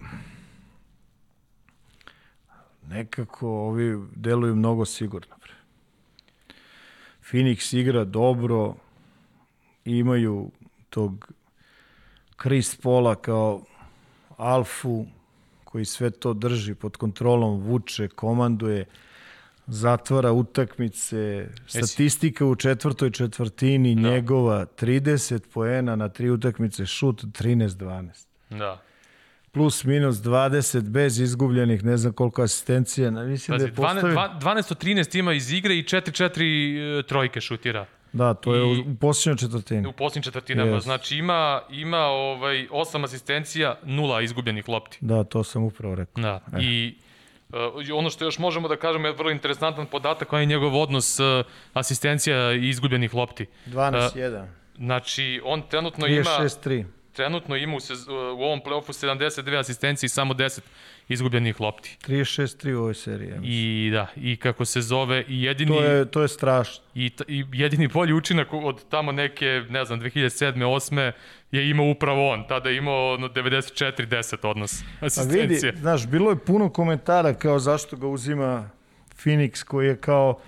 nekako 2.89 3.49
ovi 3.49 3.99
deluju 4.17 4.57
mnogo 4.57 4.85
sigurno. 4.85 5.35
Phoenix 7.31 7.77
igra 7.77 8.05
dobro, 8.05 8.75
imaju 9.85 10.51
tog 10.91 11.33
Chris 12.43 12.77
Paula 12.77 13.15
kao 13.15 13.63
alfu 14.37 15.07
koji 15.65 15.85
sve 15.85 16.11
to 16.11 16.35
drži 16.35 16.75
pod 16.75 16.97
kontrolom, 16.97 17.61
vuče, 17.61 18.09
komanduje, 18.09 18.85
zatvara 19.67 20.33
utakmice, 20.33 21.49
statistika 21.67 22.47
u 22.47 22.57
četvrtoj 22.57 23.11
četvrtini 23.11 23.95
da. 23.95 24.01
njegova 24.11 24.67
30 24.67 25.41
poena 25.55 25.97
na 25.97 26.09
tri 26.09 26.31
utakmice, 26.31 26.87
šut 26.87 27.25
13-12. 27.25 28.27
Da. 28.51 28.83
Plus 29.53 29.85
minus 29.85 30.17
20 30.17 30.89
bez 30.89 31.21
izgubljenih, 31.21 31.85
ne 31.85 31.97
znam 31.97 32.13
koliko 32.13 32.43
asistencija. 32.43 33.11
Mislim 33.11 33.55
Pazi, 33.55 33.65
da 33.65 33.71
je 33.71 33.75
postavio... 33.75 34.17
12 34.17 34.75
13 34.85 35.19
ima 35.19 35.33
iz 35.33 35.53
igre 35.53 35.75
i 35.75 35.83
4-4 35.83 37.07
trojke 37.07 37.41
šutira. 37.41 37.87
Da, 38.15 38.35
to 38.35 38.55
je 38.55 38.77
I, 38.77 38.81
u 38.81 38.97
posljednjoj 39.01 39.37
četvrtini. 39.37 39.89
U 39.89 39.93
posljednjim 39.93 40.23
četvrtinama. 40.23 40.71
Yes. 40.71 40.81
Znači 40.81 41.17
ima, 41.17 41.61
ima 41.71 41.99
ovaj, 41.99 42.69
osam 42.71 43.05
asistencija, 43.05 43.79
nula 43.85 44.23
izgubljenih 44.23 44.69
lopti. 44.69 44.99
Da, 45.01 45.25
to 45.25 45.45
sam 45.45 45.63
upravo 45.63 45.95
rekao. 45.95 46.23
Da, 46.23 46.41
eh. 46.53 46.59
i 46.61 46.95
uh, 47.77 47.99
ono 47.99 48.11
što 48.11 48.25
još 48.25 48.39
možemo 48.39 48.69
da 48.69 48.77
kažemo 48.77 49.07
je 49.07 49.13
vrlo 49.13 49.31
interesantan 49.31 49.87
podatak, 49.87 50.29
koji 50.29 50.43
je 50.43 50.47
njegov 50.47 50.77
odnos 50.77 51.21
uh, 51.21 51.27
asistencija 51.73 52.53
i 52.53 52.69
izgubljenih 52.69 53.15
lopti. 53.15 53.47
12-1. 53.67 54.43
Uh, 54.43 54.49
znači, 54.77 55.41
on 55.45 55.63
trenutno 55.69 56.07
36, 56.07 56.17
ima... 56.17 56.25
3 56.31 56.85
trenutno 57.15 57.57
ima 57.57 57.77
u, 57.77 57.81
sez, 57.81 58.09
u 58.09 58.43
ovom 58.43 58.61
playoffu 58.65 59.07
72 59.07 59.59
asistencije 59.59 60.07
i 60.07 60.11
samo 60.11 60.35
10 60.35 60.61
izgubljenih 61.09 61.61
lopti. 61.61 61.97
36-3 62.09 62.75
u 62.75 62.79
ovoj 62.79 62.95
seriji. 62.95 63.29
Ja 63.29 63.37
I 63.43 63.91
da, 63.93 64.07
i 64.17 64.37
kako 64.37 64.65
se 64.65 64.81
zove, 64.81 65.25
i 65.29 65.43
jedini... 65.43 65.77
To 65.77 65.85
je, 65.85 66.11
to 66.11 66.23
je 66.23 66.29
strašno. 66.29 66.85
I, 66.95 67.11
I 67.29 67.45
jedini 67.53 67.89
bolji 67.89 68.13
učinak 68.13 68.49
od 68.53 68.89
tamo 68.89 69.13
neke, 69.13 69.63
ne 69.69 69.85
znam, 69.85 70.01
2007. 70.01 70.55
8. 70.55 71.13
je 71.53 71.71
imao 71.71 71.87
upravo 71.87 72.31
on. 72.31 72.45
Tada 72.49 72.69
je 72.69 72.77
imao 72.77 73.17
no, 73.17 73.29
94-10 73.29 74.49
odnos 74.49 74.83
asistencije. 75.01 75.69
A 75.69 75.73
vidi, 75.73 75.81
znaš, 75.81 76.07
bilo 76.07 76.31
je 76.31 76.39
puno 76.39 76.69
komentara 76.69 77.35
kao 77.35 77.59
zašto 77.59 77.97
ga 77.97 78.07
uzima 78.07 78.71
Phoenix 79.25 79.65
koji 79.65 79.87
je 79.87 79.97
kao 79.97 80.41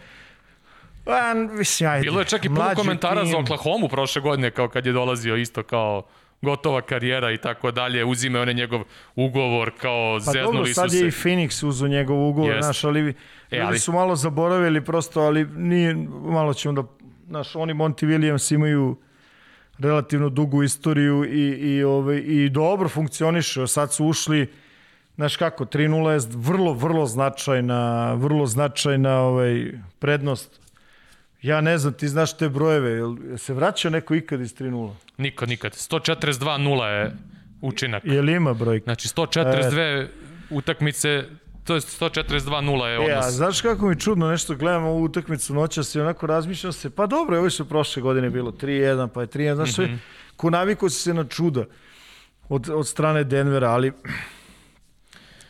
Pa, 1.06 1.34
mislim, 1.34 1.90
ajde. 1.90 2.02
Bilo 2.02 2.20
je 2.20 2.24
čak 2.24 2.44
i 2.44 2.48
puno 2.48 2.72
komentara 2.76 3.22
tim. 3.22 3.30
za 3.30 3.38
Oklahoma 3.38 3.88
prošle 3.88 4.22
godine, 4.22 4.50
kao 4.50 4.68
kad 4.68 4.86
je 4.86 4.92
dolazio 4.92 5.36
isto 5.36 5.62
kao 5.62 6.02
gotova 6.42 6.82
karijera 6.82 7.32
i 7.32 7.38
tako 7.38 7.70
dalje, 7.70 8.04
uzime 8.04 8.40
one 8.40 8.54
njegov 8.54 8.82
ugovor 9.14 9.72
kao 9.80 10.18
pa 10.24 10.32
zeznuli 10.32 10.52
dobro, 10.52 10.66
su 10.66 10.74
se. 10.74 10.80
Pa 10.80 10.88
sad 10.88 10.98
je 10.98 11.08
i 11.08 11.10
Phoenix 11.10 11.66
uzu 11.66 11.88
njegov 11.88 12.28
ugovor, 12.28 12.54
Jest. 12.54 12.66
naš, 12.66 12.84
ali, 12.84 13.14
e, 13.50 13.60
ali 13.60 13.78
su 13.78 13.92
malo 13.92 14.16
zaboravili 14.16 14.84
prosto, 14.84 15.20
ali 15.20 15.44
nije, 15.44 15.94
malo 16.24 16.54
ćemo 16.54 16.82
da, 16.82 16.88
naš, 17.26 17.56
oni 17.56 17.74
Monty 17.74 18.06
Williams 18.06 18.54
imaju 18.54 18.96
relativno 19.78 20.28
dugu 20.28 20.62
istoriju 20.62 21.24
i, 21.24 21.48
i, 21.48 21.84
ove, 21.84 22.18
i 22.18 22.48
dobro 22.48 22.88
funkcioniše, 22.88 23.66
sad 23.66 23.92
su 23.92 24.06
ušli 24.06 24.48
Znaš 25.16 25.36
kako, 25.36 25.64
3-0 25.64 26.08
je 26.08 26.20
vrlo, 26.36 26.72
vrlo 26.72 27.06
značajna, 27.06 28.12
vrlo 28.14 28.46
značajna 28.46 29.20
ovaj, 29.20 29.72
prednost 29.98 30.60
Ja 31.42 31.60
ne 31.60 31.78
znam, 31.78 31.92
ti 31.92 32.08
znaš 32.08 32.36
te 32.36 32.48
brojeve, 32.48 32.90
jel 32.90 33.16
se 33.36 33.54
vraća 33.54 33.90
neko 33.90 34.14
ikad 34.14 34.40
iz 34.40 34.54
3-0? 34.54 34.92
Nikad, 35.18 35.48
nikad. 35.48 35.72
142-0 35.72 36.84
je 36.84 37.16
učinak. 37.60 38.02
Jel 38.04 38.28
ima 38.28 38.54
brojka? 38.54 38.84
Znači 38.84 39.08
142 39.08 39.78
e... 39.78 40.08
utakmice, 40.50 41.24
to 41.64 41.74
je 41.74 41.80
142-0 41.80 42.84
je 42.84 42.98
odnos. 42.98 43.10
Ja, 43.10 43.30
znaš 43.30 43.60
kako 43.60 43.88
mi 43.88 44.00
čudno 44.00 44.30
nešto, 44.30 44.54
gledam 44.54 44.84
ovu 44.84 45.02
utakmicu 45.02 45.54
noća 45.54 45.82
se 45.82 46.02
onako 46.02 46.26
razmišljam 46.26 46.72
se, 46.72 46.90
pa 46.90 47.06
dobro, 47.06 47.38
ovo 47.38 47.50
su 47.50 47.68
prošle 47.68 48.02
godine 48.02 48.30
bilo 48.30 48.50
3-1, 48.52 49.08
pa 49.08 49.20
je 49.20 49.26
3-1, 49.26 49.54
znaš 49.54 49.78
mm 49.78 49.82
-hmm. 49.82 49.96
ko 50.36 50.50
naviko 50.50 50.90
se 50.90 51.14
na 51.14 51.24
čuda 51.24 51.64
od, 52.48 52.68
od 52.68 52.88
strane 52.88 53.24
Denvera, 53.24 53.70
ali 53.70 53.92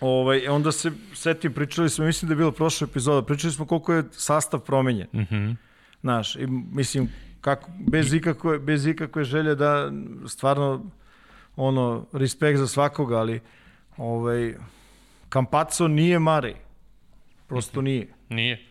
Ovaj, 0.01 0.49
onda 0.49 0.73
se 0.73 0.91
setim, 1.15 1.53
pričali 1.53 1.91
smo, 1.91 2.05
mislim 2.05 2.29
da 2.29 2.33
je 2.33 2.37
bilo 2.37 2.53
prošla 2.53 2.87
epizoda, 2.91 3.27
pričali 3.27 3.53
smo 3.53 3.67
koliko 3.67 3.93
je 3.93 4.05
sastav 4.13 4.61
promenjen. 4.61 5.07
Mm 5.13 5.19
-hmm. 5.19 5.57
Znaš, 6.07 6.37
i, 6.37 6.47
mislim, 6.73 7.09
kako, 7.41 7.71
bez, 7.79 8.15
ikakve, 8.15 8.59
bez 8.59 8.87
ikakve 8.87 9.25
želje 9.25 9.55
da 9.55 9.93
stvarno 10.29 10.85
ono, 11.57 12.07
respekt 12.13 12.59
za 12.59 12.67
svakoga, 12.67 13.17
ali 13.17 13.41
ovaj, 13.97 14.55
Kampaco 15.29 15.89
nije 15.89 16.19
Mare. 16.19 16.55
Prosto 17.49 17.83
nije. 17.83 18.07
Nije. 18.29 18.67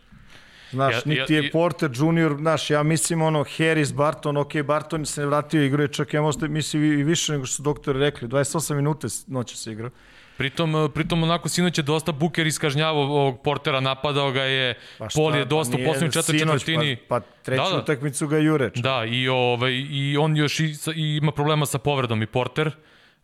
Znaš, 0.72 0.96
ja, 0.96 1.02
niti 1.06 1.34
je 1.34 1.44
ja, 1.44 1.50
Porter 1.54 1.92
Junior, 1.94 2.38
znaš, 2.40 2.70
ja 2.70 2.84
mislim 2.84 3.22
ono, 3.22 3.46
Harris, 3.58 3.94
Barton, 3.94 4.38
ok, 4.38 4.56
Barton 4.66 5.06
se 5.06 5.26
vratio 5.26 5.64
i 5.64 5.68
igrao, 5.68 5.88
čak 5.88 6.14
ja 6.14 6.22
možda 6.22 6.48
mislim 6.48 6.84
i 6.84 7.04
više 7.04 7.32
nego 7.32 7.46
što 7.46 7.56
su 7.56 7.64
doktori 7.64 8.00
rekli, 8.00 8.28
28 8.28 8.76
minute 8.76 9.08
noće 9.28 9.58
se 9.58 9.72
igrao. 9.72 9.90
Pritom, 10.38 10.76
e, 10.76 10.90
pritom 10.90 11.24
onako 11.24 11.50
sinoć 11.50 11.78
je 11.78 11.84
dosta 11.84 12.12
Buker 12.12 12.48
iskažnjavao 12.48 13.04
ovog 13.04 13.42
portera, 13.42 13.80
napadao 13.80 14.32
ga 14.32 14.44
je, 14.44 14.78
pa 14.98 15.10
šta, 15.10 15.20
Pol 15.20 15.36
je 15.36 15.46
dosta 15.46 15.78
pa 15.78 15.84
u 15.84 15.86
poslednjoj 15.86 16.12
četvrti 16.12 16.40
četvrtini. 16.40 16.96
Pa, 16.96 17.20
pa 17.20 17.26
treću 17.44 17.64
da, 17.64 17.70
da. 17.70 17.78
utakmicu 17.78 18.28
ga 18.28 18.38
jureč. 18.38 18.78
Da, 18.78 19.06
i, 19.08 19.28
ovaj, 19.28 19.72
i 19.90 20.18
on 20.18 20.38
još 20.38 20.60
i, 20.60 20.76
i 20.96 21.20
ima 21.22 21.32
problema 21.32 21.66
sa 21.66 21.78
povredom 21.78 22.22
i 22.22 22.26
porter. 22.26 22.72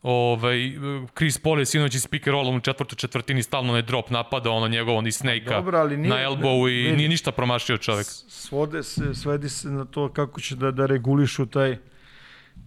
Ovaj, 0.04 0.72
Chris 1.18 1.38
Paul 1.38 1.60
je 1.60 1.66
sinoć 1.66 1.96
iz 1.96 2.08
pick 2.08 2.28
rollom 2.28 2.56
u 2.56 2.60
četvrtoj 2.60 2.96
četvrtini 2.96 3.44
stalno 3.44 3.74
ne 3.74 3.82
drop 3.82 4.10
napada, 4.10 4.50
ono 4.50 4.68
njegovo 4.68 5.02
ni 5.02 5.12
snake 5.12 5.46
Dobro, 5.50 5.78
ali 5.78 5.98
nije, 5.98 6.10
na 6.10 6.16
elbow 6.16 6.70
i 6.70 6.74
vidi, 6.74 6.98
nije 6.98 7.10
ništa 7.10 7.32
promašio 7.32 7.78
čovek. 7.78 8.06
Svode 8.08 8.84
se, 8.84 9.14
svedi 9.14 9.50
se 9.50 9.68
na 9.68 9.86
to 9.86 10.10
kako 10.10 10.42
će 10.42 10.56
da, 10.56 10.72
da 10.72 10.86
regulišu 10.86 11.46
taj 11.46 11.78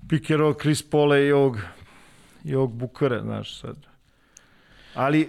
pick 0.09 0.31
and 0.31 0.41
roll 0.41 0.55
Chris 0.61 0.91
Paul 0.91 1.15
i 1.15 1.33
ovog, 1.33 1.59
i 2.45 2.55
ovog 2.55 2.73
Bukara, 2.73 3.21
znaš 3.23 3.61
sad. 3.61 3.94
Ali, 4.95 5.29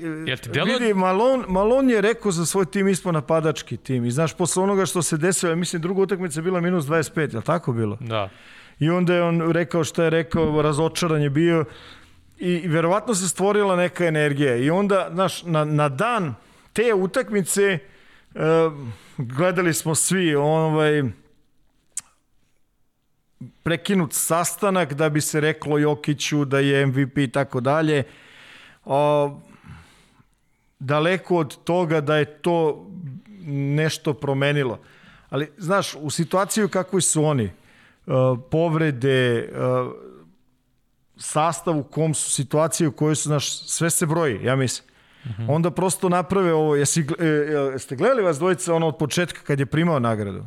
delo... 0.54 0.66
vidi, 0.66 0.94
Malon, 0.94 1.46
Malon 1.48 1.90
je 1.90 2.02
rekao 2.02 2.32
za 2.32 2.46
svoj 2.46 2.66
tim 2.66 2.88
ispo 2.88 3.12
napadački 3.12 3.78
tim. 3.78 4.06
I 4.06 4.12
znaš, 4.12 4.34
posle 4.34 4.64
onoga 4.64 4.86
što 4.86 5.02
se 5.02 5.18
desilo, 5.18 5.56
mislim, 5.56 5.82
druga 5.82 6.02
utakmica 6.02 6.40
je 6.40 6.44
bila 6.44 6.62
minus 6.62 6.86
25, 6.86 7.32
je 7.34 7.38
li 7.38 7.44
tako 7.44 7.74
bilo? 7.74 7.98
Da. 8.00 8.30
I 8.80 8.90
onda 8.90 9.14
je 9.14 9.24
on 9.24 9.52
rekao 9.52 9.84
šta 9.84 10.04
je 10.04 10.10
rekao, 10.10 10.62
razočaran 10.62 11.22
je 11.22 11.30
bio 11.30 11.66
i, 12.38 12.68
verovatno 12.68 13.16
se 13.16 13.30
stvorila 13.30 13.76
neka 13.76 14.06
energija. 14.06 14.56
I 14.56 14.70
onda, 14.70 15.10
znaš, 15.14 15.44
na, 15.44 15.66
na 15.66 15.90
dan 15.90 16.36
te 16.74 16.94
utakmice 16.94 17.80
uh, 18.34 18.42
gledali 19.18 19.74
smo 19.74 19.96
svi 19.96 20.36
ovaj, 20.36 21.04
prekinut 23.64 24.14
sastanak 24.14 24.94
da 24.94 25.10
bi 25.10 25.22
se 25.22 25.40
reklo 25.40 25.78
Jokiću 25.78 26.46
da 26.46 26.60
je 26.60 26.86
MVP 26.86 27.18
i 27.18 27.32
tako 27.32 27.60
dalje 27.60 28.04
daleko 30.86 31.38
od 31.38 31.64
toga 31.64 32.02
da 32.02 32.18
je 32.18 32.26
to 32.26 32.86
nešto 33.48 34.14
promenilo. 34.14 34.80
Ali, 35.30 35.52
znaš, 35.58 35.96
u 36.00 36.10
situaciju 36.10 36.70
kakvoj 36.70 37.02
su 37.02 37.24
oni, 37.24 37.50
uh, 38.06 38.14
povrede, 38.52 39.50
uh, 39.52 39.92
sastav 41.18 41.78
u 41.78 41.84
kom 41.84 42.14
su, 42.14 42.32
situacije 42.32 42.88
u 42.88 42.92
kojoj 42.92 43.16
su, 43.16 43.30
znaš, 43.30 43.68
sve 43.68 43.90
se 43.90 44.06
broji, 44.06 44.40
ja 44.44 44.56
mislim. 44.56 44.90
Mm 45.26 45.30
-hmm. 45.30 45.46
Onda 45.50 45.72
prosto 45.72 46.10
naprave 46.10 46.54
ovo, 46.54 46.76
jesi, 46.76 47.06
e, 47.20 47.26
jeste 47.74 47.96
gledali 47.96 48.24
vas 48.24 48.38
dvojica 48.38 48.74
ono 48.74 48.88
od 48.88 48.98
početka 48.98 49.40
kad 49.44 49.60
je 49.60 49.66
primao 49.66 50.00
nagradu? 50.00 50.46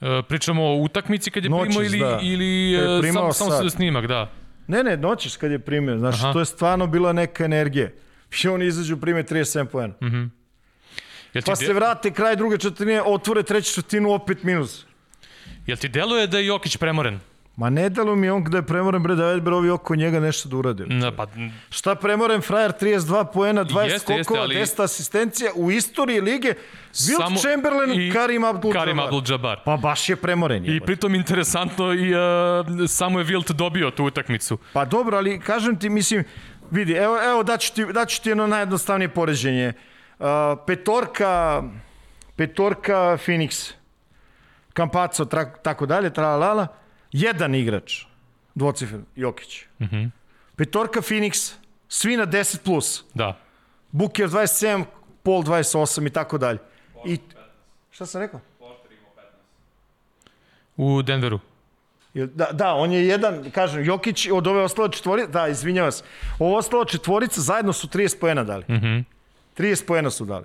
E, 0.00 0.22
pričamo 0.28 0.64
o 0.64 0.76
utakmici 0.76 1.30
kad 1.30 1.44
je 1.44 1.50
Noćis, 1.50 1.76
primao 1.76 1.84
ili, 1.84 1.98
da. 1.98 2.18
ili 2.22 2.70
je 2.70 3.12
samo, 3.12 3.32
samo 3.32 3.50
se 3.50 3.70
snimak, 3.70 4.06
da. 4.06 4.30
Ne, 4.66 4.82
ne, 4.82 4.96
noćiš 4.96 5.36
kad 5.36 5.50
je 5.50 5.58
primio, 5.58 5.98
znaš, 5.98 6.22
Aha. 6.22 6.32
to 6.32 6.38
je 6.38 6.44
stvarno 6.44 6.86
bila 6.86 7.12
neka 7.12 7.44
energija. 7.44 7.90
I 8.44 8.48
oni 8.48 8.66
izađu 8.66 8.96
prime 8.96 9.22
37 9.22 9.64
poena. 9.64 9.94
Mm 10.00 10.06
-hmm. 10.06 10.30
pa 11.46 11.54
de... 11.54 11.66
se 11.66 11.72
vrate 11.72 12.10
kraj 12.10 12.36
druge 12.36 12.58
četvrtine, 12.58 13.02
otvore 13.02 13.42
treću 13.42 13.74
četvrtinu, 13.74 14.12
opet 14.12 14.42
minus. 14.42 14.86
Jel 15.66 15.76
ti 15.76 15.88
deluje 15.88 16.26
da 16.26 16.38
je 16.38 16.46
Jokić 16.46 16.76
premoren? 16.76 17.20
Ma 17.56 17.70
ne 17.70 17.88
delo 17.88 18.16
mi 18.16 18.30
on 18.30 18.44
gde 18.44 18.58
je 18.58 18.62
premoren, 18.62 19.02
bre, 19.02 19.14
da 19.14 19.36
bre 19.40 19.54
ovi 19.54 19.70
oko 19.70 19.94
njega 19.96 20.20
nešto 20.20 20.48
da 20.48 20.56
urade. 20.56 20.86
Na, 20.86 21.12
pa... 21.16 21.26
Šta 21.70 21.94
premoren, 21.94 22.42
frajer, 22.42 22.72
32 22.80 23.32
poena, 23.32 23.64
20 23.64 23.84
jeste, 23.84 23.98
skokova, 23.98 24.44
jeste, 24.44 24.82
ali... 24.82 24.84
10 24.84 24.84
asistencija 24.84 25.50
u 25.54 25.70
istoriji 25.70 26.20
lige, 26.20 26.54
Wilt 26.94 27.16
Samo... 27.16 27.38
Chamberlain, 27.38 28.00
i 28.00 28.12
Karim 28.12 28.42
Abdul-Jabbar. 28.42 28.72
Karim 28.72 28.96
Abdul-Jabbar. 28.96 29.56
Pa 29.64 29.76
baš 29.76 30.08
je 30.08 30.16
premoren. 30.16 30.64
I 30.66 30.80
pritom 30.80 31.14
interesantno, 31.14 31.92
i, 31.92 32.14
uh, 32.14 32.88
samo 32.88 33.18
je 33.18 33.24
Wilt 33.24 33.52
dobio 33.52 33.90
tu 33.90 34.04
utakmicu. 34.04 34.58
Pa 34.72 34.84
dobro, 34.84 35.16
ali 35.16 35.40
kažem 35.40 35.76
ti, 35.76 35.88
mislim, 35.88 36.24
Vidi, 36.70 36.92
evo, 36.92 37.18
evo 37.24 37.42
daću, 37.42 37.74
ti, 37.74 37.84
daću 37.92 38.22
ti 38.22 38.28
jedno 38.28 38.46
najjednostavnije 38.46 39.08
poređenje. 39.08 39.72
Uh, 40.18 40.26
petorka, 40.66 41.62
petorka 42.36 43.18
Phoenix, 43.26 43.72
Kampaco, 44.72 45.24
tra, 45.24 45.52
tako 45.52 45.86
dalje, 45.86 46.12
tralalala, 46.12 46.66
jedan 47.12 47.54
igrač, 47.54 48.04
dvocifer, 48.54 49.00
Jokić. 49.16 49.64
Mm 49.78 49.84
-hmm. 49.84 50.10
Petorka 50.56 51.00
Phoenix, 51.00 51.54
svi 51.88 52.16
na 52.16 52.26
10+. 52.26 52.58
Plus. 52.64 53.04
Da. 53.14 53.38
Booker 53.90 54.28
27, 54.28 54.84
Paul 55.22 55.42
28 55.42 56.06
i 56.06 56.10
tako 56.10 56.38
dalje. 56.38 56.58
I, 57.06 57.18
šta 57.90 58.06
sam 58.06 58.20
rekao? 58.20 58.40
U 60.76 61.02
Denveru. 61.02 61.40
Da, 62.14 62.48
da, 62.52 62.74
on 62.74 62.92
je 62.92 63.06
jedan, 63.06 63.50
kažem, 63.50 63.84
Jokić 63.84 64.28
od 64.32 64.46
ove 64.46 64.62
ostale 64.62 64.92
četvorice, 64.92 65.28
da, 65.28 65.48
izvinjavam 65.48 65.92
se, 65.92 66.04
ovo 66.38 66.56
ostala 66.56 66.84
četvorica 66.84 67.40
zajedno 67.40 67.72
su 67.72 67.88
30 67.88 68.20
poena 68.20 68.44
dali. 68.44 68.64
Mm 68.68 68.74
-hmm. 68.74 69.04
30 69.58 69.86
poena 69.86 70.10
su 70.10 70.24
dali. 70.24 70.44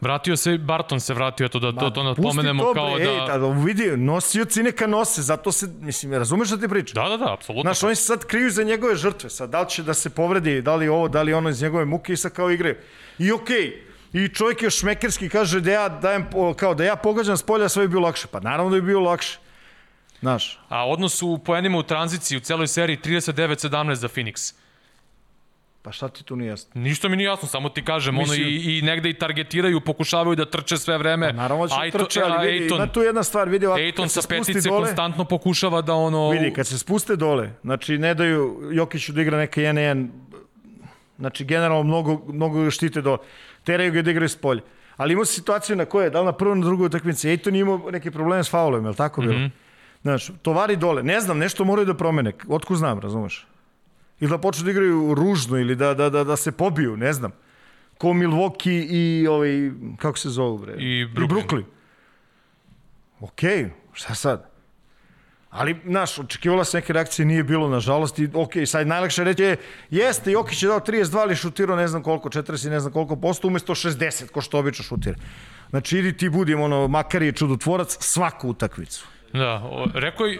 Vratio 0.00 0.36
se, 0.36 0.58
Barton 0.58 1.00
se 1.00 1.14
vratio, 1.14 1.44
eto 1.44 1.58
da 1.58 1.72
to, 1.72 1.90
to 1.90 2.02
napomenemo 2.02 2.62
Pusti 2.62 2.74
kao 2.74 2.94
bre, 2.94 3.04
da... 3.04 3.10
Ej, 3.10 3.38
da 3.38 3.48
vidi, 3.48 3.96
nosioci 3.96 4.62
neka 4.62 4.86
nose, 4.86 5.22
zato 5.22 5.52
se, 5.52 5.68
mislim, 5.80 6.12
razumeš 6.12 6.48
šta 6.48 6.56
ti 6.56 6.68
pričam? 6.68 7.02
Da, 7.02 7.08
da, 7.08 7.16
da, 7.16 7.32
apsolutno. 7.32 7.62
Znaš, 7.62 7.82
oni 7.82 7.94
se 7.94 8.02
sad 8.04 8.24
kriju 8.24 8.50
za 8.50 8.62
njegove 8.62 8.96
žrtve, 8.96 9.30
sad 9.30 9.50
da 9.50 9.60
li 9.60 9.68
će 9.68 9.82
da 9.82 9.94
se 9.94 10.10
povredi, 10.10 10.62
da 10.62 10.76
li 10.76 10.88
ovo, 10.88 11.08
da 11.08 11.22
li 11.22 11.34
ono 11.34 11.48
iz 11.48 11.62
njegove 11.62 11.84
muke 11.84 12.12
i 12.12 12.16
sad 12.16 12.32
kao 12.32 12.50
igre. 12.50 12.76
I 13.18 13.32
okej, 13.32 13.86
I 14.12 14.28
čovjek 14.28 14.62
još 14.62 14.78
šmekerski 14.78 15.28
kaže 15.28 15.60
da 15.60 15.72
ja 15.72 15.88
dajem, 15.88 16.26
kao 16.56 16.74
da 16.74 16.84
ja 16.84 16.96
pogađam 16.96 17.36
s 17.36 17.42
polja, 17.42 17.68
sve 17.68 17.82
bi 17.86 17.88
bilo 17.88 18.02
lakše. 18.02 18.28
Pa 18.30 18.40
naravno 18.40 18.70
da 18.70 18.80
bi 18.80 18.86
bilo 18.86 19.00
lakše. 19.00 19.38
Znaš, 20.20 20.60
A 20.68 20.86
odnos 20.88 21.22
u 21.22 21.38
poenima 21.38 21.78
u 21.78 21.82
tranziciji 21.82 22.38
u 22.38 22.40
celoj 22.40 22.66
seriji 22.66 22.98
39-17 23.04 23.94
za 23.94 24.08
Phoenix. 24.08 24.54
pa 25.82 25.92
šta 25.92 26.08
ti 26.08 26.24
tu 26.24 26.36
nije 26.36 26.48
jasno? 26.48 26.80
Ništa 26.80 27.08
mi 27.08 27.16
nije 27.16 27.26
jasno, 27.26 27.48
samo 27.48 27.68
ti 27.68 27.84
kažem, 27.84 28.14
ono 28.18 28.22
Mislim- 28.22 28.48
i, 28.48 28.78
i 28.78 28.82
negde 28.82 29.10
i 29.10 29.14
targetiraju, 29.14 29.80
pokušavaju 29.80 30.36
da 30.36 30.50
trče 30.50 30.76
sve 30.76 30.98
vreme. 30.98 31.26
Pa 31.26 31.32
Naravno 31.32 31.66
da 31.66 31.74
će 31.74 31.80
Aiton- 31.80 31.98
trče, 31.98 32.20
ali 32.22 32.48
vidi, 32.52 32.64
Aiton- 32.64 32.76
ima 32.76 32.86
tu 32.86 33.02
jedna 33.02 33.22
stvar, 33.22 33.48
vidi 33.48 33.66
ovako, 33.66 34.08
se 34.08 34.22
sa 34.22 34.28
petice 34.28 34.68
dole, 34.68 34.80
konstantno 34.80 35.24
pokušava 35.24 35.82
da 35.82 35.94
ono... 35.94 36.30
vidi, 36.30 36.52
kad 36.52 36.66
se 36.66 36.78
spuste 36.78 37.16
dole, 37.16 37.50
znači 37.62 37.98
ne 37.98 38.14
daju 38.14 38.70
Jokiću 38.72 39.12
da 39.12 39.22
igra 39.22 39.38
neka 39.38 39.60
1-1, 39.60 40.08
znači 41.18 41.44
generalno 41.44 41.82
mnogo, 41.82 42.22
mnogo 42.32 42.70
štite 42.70 43.00
dole, 43.00 43.18
teraju 43.64 43.92
ga 43.92 44.02
da 44.02 44.10
igra 44.10 44.24
iz 44.24 44.36
polja. 44.36 44.60
Ali 44.96 45.12
imao 45.12 45.24
si 45.24 45.34
situaciju 45.34 45.76
na 45.76 45.84
koje, 45.84 46.10
da 46.10 46.20
li 46.20 46.26
na 46.26 46.32
prvoj, 46.32 46.56
na 46.56 46.64
drugoj 46.66 46.86
utakmici, 46.86 47.28
je 47.28 47.38
imao 47.52 47.90
neke 47.90 48.10
probleme 48.10 48.44
s 48.44 48.50
faulom, 48.50 48.84
je 48.84 48.88
li 48.90 48.96
tako 48.96 49.20
bilo? 49.20 49.38
Mm. 49.38 49.42
-hmm. 49.42 49.65
Znaš, 50.06 50.30
tovari 50.42 50.76
dole, 50.76 51.02
ne 51.02 51.20
znam, 51.20 51.38
nešto 51.38 51.64
moraju 51.64 51.86
da 51.86 51.94
promene, 51.94 52.32
otko 52.48 52.76
znam, 52.76 52.98
razumeš? 53.02 53.46
Ili 54.20 54.30
da 54.30 54.38
počnu 54.38 54.64
da 54.64 54.70
igraju 54.70 55.14
ružno, 55.14 55.58
ili 55.58 55.74
da, 55.74 55.94
da, 55.94 56.10
da, 56.10 56.24
da 56.24 56.36
se 56.36 56.52
pobiju, 56.52 56.96
ne 56.96 57.12
znam. 57.12 57.32
Ko 57.98 58.12
Milwaukee 58.14 58.86
i 58.90 59.26
ovaj, 59.26 59.70
kako 59.98 60.18
se 60.18 60.30
zove, 60.30 60.58
bre? 60.62 60.74
I 60.78 61.06
Brooklyn. 61.06 61.24
I 61.24 61.28
Brooklyn. 61.28 61.64
Okej, 63.20 63.64
okay, 63.64 63.70
šta 63.92 64.14
sad? 64.14 64.46
Ali, 65.50 65.76
znaš, 65.86 66.18
očekivala 66.18 66.64
se 66.64 66.78
neke 66.78 66.92
reakcije, 66.92 67.26
nije 67.26 67.44
bilo, 67.44 67.68
nažalost, 67.68 68.18
i 68.18 68.28
ok, 68.34 68.52
sad 68.66 68.86
najlakše 68.86 69.24
reći 69.24 69.42
je, 69.42 69.56
jeste, 69.90 70.32
Jokić 70.32 70.62
je 70.62 70.68
dao 70.68 70.80
32, 70.80 71.18
ali 71.18 71.36
šutirao 71.36 71.76
ne 71.76 71.88
znam 71.88 72.02
koliko, 72.02 72.28
40 72.28 72.66
i 72.66 72.70
ne 72.70 72.80
znam 72.80 72.92
koliko 72.92 73.16
posto, 73.16 73.48
umesto 73.48 73.74
60, 73.74 74.30
ko 74.30 74.40
što 74.40 74.58
obično 74.58 74.84
šutira. 74.84 75.16
Znači, 75.70 75.98
idi 75.98 76.16
ti 76.16 76.28
budim, 76.28 76.60
ono, 76.60 76.88
makar 76.88 77.22
je 77.22 77.32
čudotvorac, 77.32 77.96
svaku 78.00 78.48
utakmicu. 78.48 79.15
Da, 79.32 79.62
o, 79.64 79.86
rekao 79.94 80.26
je, 80.26 80.38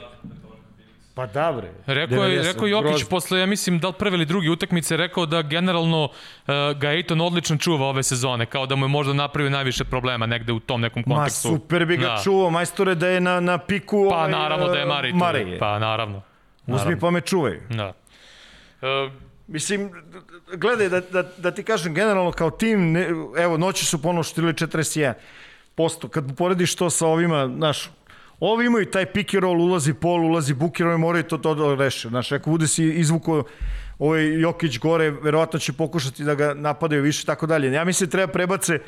Pa 1.16 1.26
da, 1.26 1.52
bre. 1.52 1.72
Rekao 1.86 2.24
je, 2.24 2.42
rekao 2.42 2.66
Jokić 2.66 3.04
posle, 3.10 3.40
ja 3.40 3.46
mislim, 3.46 3.78
da 3.78 3.88
li 3.88 3.94
prve 3.98 4.16
ili 4.16 4.24
druge 4.24 4.50
utakmice, 4.50 4.96
rekao 4.96 5.26
da 5.26 5.42
generalno 5.42 6.04
uh, 6.04 6.54
ga 6.78 6.90
Ejton 6.92 7.20
odlično 7.20 7.56
čuva 7.56 7.86
ove 7.86 8.02
sezone, 8.02 8.46
kao 8.46 8.66
da 8.66 8.76
mu 8.76 8.84
je 8.84 8.88
možda 8.88 9.12
napravio 9.12 9.50
najviše 9.50 9.84
problema 9.84 10.26
negde 10.26 10.52
u 10.52 10.60
tom 10.60 10.80
nekom 10.80 11.02
Ma 11.06 11.14
kontekstu. 11.14 11.48
super 11.48 11.86
bi 11.86 11.96
ga 11.96 12.06
Da. 12.06 12.20
čuvao, 12.24 12.50
majstore, 12.50 12.94
da 12.94 13.08
je 13.08 13.20
na, 13.20 13.40
na 13.40 13.58
piku... 13.58 14.06
Pa 14.10 14.16
ovaj, 14.16 14.30
naravno 14.30 14.68
da 14.68 14.78
je 14.78 14.86
Mari 14.86 15.10
tu. 15.10 15.16
Mare 15.16 15.40
je. 15.40 15.58
Pa 15.58 15.78
naravno. 15.78 16.22
Uzmi 16.66 16.76
naravno. 16.76 17.00
pa 17.00 17.10
me 17.10 17.20
čuvaj. 17.20 17.60
Da. 17.70 17.92
Uh, 18.82 19.12
Mislim, 19.46 19.90
gledaj, 20.56 20.88
da, 20.88 21.00
da, 21.00 21.22
da 21.22 21.50
ti 21.50 21.62
kažem, 21.62 21.94
generalno 21.94 22.32
kao 22.32 22.50
tim, 22.50 22.92
ne, 22.92 23.08
evo, 23.38 23.56
noći 23.56 23.84
su 23.84 24.02
ponovo 24.02 24.22
štili 24.22 24.52
41%. 24.52 26.08
Kad 26.10 26.36
porediš 26.36 26.74
to 26.74 26.90
sa 26.90 27.06
ovima, 27.06 27.50
znaš, 27.56 27.90
ovi 28.40 28.66
imaju 28.66 28.86
taj 28.86 29.06
pick 29.06 29.34
and 29.34 29.42
roll, 29.42 29.60
ulazi 29.60 29.94
pol, 29.94 30.24
ulazi 30.24 30.54
buker, 30.54 30.86
ovi 30.86 30.98
moraju 30.98 31.24
to, 31.24 31.38
to 31.38 31.54
da 31.54 31.74
reše. 31.84 32.08
Znaš, 32.08 32.32
ako 32.32 32.50
bude 32.50 32.68
si 32.68 32.84
izvuko 32.84 33.44
ovaj 33.98 34.40
Jokić 34.40 34.78
gore, 34.78 35.10
verovatno 35.10 35.58
će 35.58 35.72
pokušati 35.72 36.24
da 36.24 36.34
ga 36.34 36.54
napadaju 36.54 37.02
više 37.02 37.26
tako 37.26 37.46
dalje. 37.46 37.72
Ja 37.72 37.84
mislim 37.84 38.06
da 38.06 38.10
treba 38.10 38.32
prebace 38.32 38.78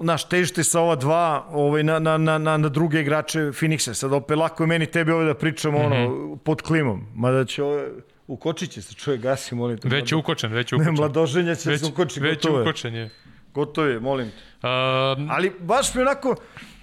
naš 0.00 0.28
težite 0.28 0.64
sa 0.64 0.80
ova 0.80 0.96
dva 0.96 1.46
ovaj, 1.50 1.82
na, 1.82 1.98
na, 1.98 2.18
na, 2.18 2.38
na, 2.38 2.56
na 2.56 2.68
druge 2.68 3.00
igrače 3.00 3.38
Phoenixa. 3.40 3.94
Sad 3.94 4.12
opet 4.12 4.36
lako 4.38 4.62
je 4.62 4.66
meni 4.66 4.86
tebi 4.86 5.12
ovde 5.12 5.26
da 5.26 5.34
pričam 5.34 5.72
mm 5.72 5.76
-hmm. 5.76 5.86
ono, 5.86 6.36
pod 6.36 6.62
klimom. 6.62 7.06
Mada 7.14 7.44
će 7.44 7.62
ovo, 7.62 7.82
ukočit 8.26 8.70
će 8.70 8.82
se, 8.82 8.94
čuje 8.94 9.18
gasi, 9.18 9.54
molim 9.54 9.78
te. 9.78 9.88
već 9.88 10.12
je 10.12 10.16
ukočen, 10.16 10.52
već 10.52 10.72
je 10.72 10.78
Ne, 10.78 10.82
ukočen. 10.82 10.94
mladoženja 10.94 11.54
će 11.54 11.70
Već, 11.70 11.80
se 11.80 11.86
ukoči, 11.86 12.20
već 12.20 12.30
je 12.30 12.34
gotovo 12.34 12.58
je. 12.58 12.62
ukočen 12.62 12.94
je. 12.94 13.10
Gotovo 13.54 13.86
je, 13.86 14.00
molim 14.00 14.30
te. 14.30 14.36
Uh, 14.68 15.30
Ali 15.30 15.52
baš 15.60 15.94
mi 15.94 16.00
onako, 16.02 16.36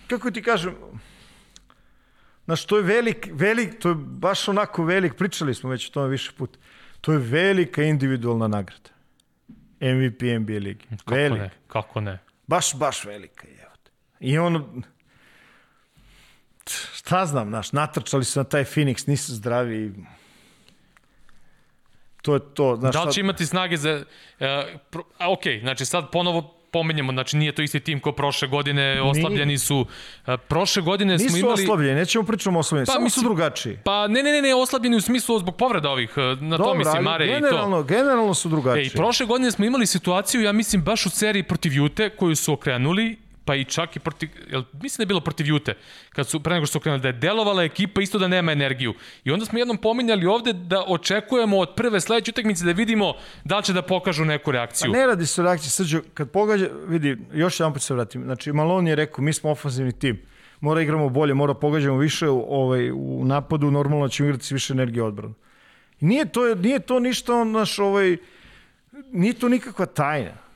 kako 0.08 0.32
ti 0.32 0.42
kažem, 0.42 0.74
znaš, 2.48 2.66
to 2.66 2.78
je 2.78 2.84
velik, 2.84 3.28
velik, 3.32 3.80
to 3.80 3.90
je 3.90 3.96
baš 3.96 4.48
onako 4.48 4.84
velik, 4.86 5.16
pričali 5.16 5.54
smo 5.56 5.70
već 5.70 5.90
o 5.90 5.92
tome 5.92 6.08
više 6.08 6.32
put, 6.38 6.58
to 7.02 7.12
je 7.12 7.18
velika 7.20 7.84
individualna 7.84 8.48
nagrada. 8.48 8.90
MVP 9.82 10.22
NBA 10.40 10.54
ligi. 10.54 10.86
kako 10.98 11.16
Velik. 11.16 11.40
ne, 11.42 11.50
kako 11.68 12.02
ne. 12.02 12.20
Baš, 12.48 12.76
baš 12.76 13.06
velika 13.06 13.48
je. 13.48 13.68
I 14.20 14.38
ono, 14.38 14.82
šta 16.94 17.26
znam, 17.26 17.50
znaš, 17.50 17.72
natrčali 17.72 18.26
su 18.26 18.40
na 18.40 18.44
taj 18.44 18.64
Phoenix, 18.64 19.08
nisu 19.10 19.36
zdravi. 19.36 19.86
i 19.86 19.92
To 22.22 22.34
je 22.34 22.40
to. 22.54 22.76
Znaš, 22.76 22.94
Da 22.94 23.04
li 23.04 23.12
će 23.12 23.14
sad- 23.14 23.20
imati 23.20 23.46
snage 23.46 23.78
za... 23.78 24.04
Uh, 24.40 24.46
pro, 24.90 25.04
a, 25.18 25.32
ok, 25.32 25.42
znači 25.62 25.86
sad 25.86 26.12
ponovo 26.12 26.57
pominjemo, 26.72 27.12
znači 27.12 27.38
nije 27.38 27.52
to 27.52 27.62
isti 27.62 27.80
tim 27.80 28.00
kao 28.00 28.12
prošle 28.12 28.48
godine, 28.48 29.02
oslabljeni 29.02 29.58
su. 29.58 29.86
Prošle 30.48 30.82
godine 30.82 31.20
smo 31.20 31.26
Nisu 31.26 31.38
imali... 31.38 31.64
oslabljeni, 31.64 31.96
nećemo 31.96 32.26
pričamo 32.26 32.60
o 32.60 32.62
oslabljeni, 32.62 32.86
Pa, 32.86 32.92
samo 32.92 33.04
mislim- 33.04 33.22
su 33.22 33.28
drugačiji. 33.28 33.78
Pa 33.84 34.08
ne, 34.08 34.24
ne, 34.24 34.32
ne, 34.32 34.42
ne, 34.42 34.56
oslabljeni 34.56 34.96
u 34.98 35.02
smislu 35.02 35.40
zbog 35.40 35.56
povreda 35.56 35.90
ovih, 35.90 36.10
uh, 36.18 36.42
na 36.42 36.58
to 36.58 36.64
Dobro, 36.64 36.78
mislim, 36.80 37.04
Mare 37.04 37.26
i 37.26 37.30
to. 37.30 37.34
generalno, 37.36 37.84
generalno 37.84 38.34
su 38.34 38.50
drugačiji. 38.50 38.84
Ej, 38.84 38.90
prošle 38.90 39.26
godine 39.26 39.52
smo 39.52 39.66
imali 39.66 39.86
situaciju, 39.86 40.42
ja 40.42 40.52
mislim, 40.52 40.82
baš 40.84 41.06
u 41.06 41.10
seriji 41.10 41.44
protiv 41.44 41.74
Jute, 41.74 42.10
koju 42.10 42.36
su 42.36 42.54
okrenuli, 42.54 43.18
pa 43.48 43.56
i 43.56 43.64
čak 43.64 43.96
i 43.96 44.00
protiv, 44.00 44.30
jel, 44.52 44.64
mislim 44.82 44.98
da 44.98 45.02
je 45.02 45.06
bilo 45.14 45.22
protiv 45.22 45.48
Jute, 45.48 45.74
kad 46.10 46.28
su, 46.28 46.40
pre 46.44 46.54
nego 46.54 46.66
što 46.66 46.72
su 46.72 46.78
okrenuli, 46.78 47.02
da 47.02 47.08
je 47.08 47.14
delovala 47.14 47.64
ekipa 47.64 48.02
isto 48.02 48.20
da 48.20 48.28
nema 48.28 48.52
energiju. 48.52 48.94
I 49.24 49.32
onda 49.32 49.46
smo 49.46 49.60
jednom 49.60 49.78
pominjali 49.78 50.26
ovde 50.26 50.54
da 50.54 50.84
očekujemo 50.88 51.58
od 51.58 51.76
prve 51.76 52.02
sledeće 52.02 52.32
utakmice 52.32 52.66
da 52.66 52.72
vidimo 52.72 53.14
da 53.44 53.58
li 53.58 53.64
će 53.64 53.74
da 53.74 53.82
pokažu 53.82 54.26
neku 54.26 54.52
reakciju. 54.52 54.92
Ne 54.92 55.06
radi 55.08 55.26
se 55.26 55.42
o 55.42 55.44
reakciji, 55.44 55.70
Srđo, 55.70 56.02
kad 56.14 56.32
pogađa, 56.32 56.68
vidi, 56.88 57.18
još 57.34 57.60
jedan 57.60 57.74
put 57.74 57.82
se 57.82 57.94
vratim, 57.94 58.24
znači 58.24 58.52
Malone 58.52 58.92
je 58.92 58.96
rekao, 58.96 59.24
mi 59.24 59.34
smo 59.34 59.52
ofanzivni 59.52 59.92
tim, 59.92 60.22
mora 60.60 60.82
igramo 60.82 61.10
bolje, 61.10 61.34
mora 61.34 61.54
pogađamo 61.54 61.98
više 61.98 62.30
u, 62.30 62.46
ovaj, 62.50 62.92
u 62.92 63.26
napadu, 63.26 63.72
normalno 63.72 64.08
ćemo 64.08 64.30
igrati 64.30 64.54
više 64.54 64.74
energije 64.74 65.04
odbranu. 65.04 65.34
I 66.02 66.06
nije 66.06 66.26
to, 66.26 66.56
nije 66.56 66.80
to 66.80 67.00
ništa, 67.00 67.44
naš, 67.44 67.80
ovaj, 67.80 68.18
nije 69.12 69.34
to 69.34 69.50
nikakva 69.50 69.86
tajna. 69.86 70.47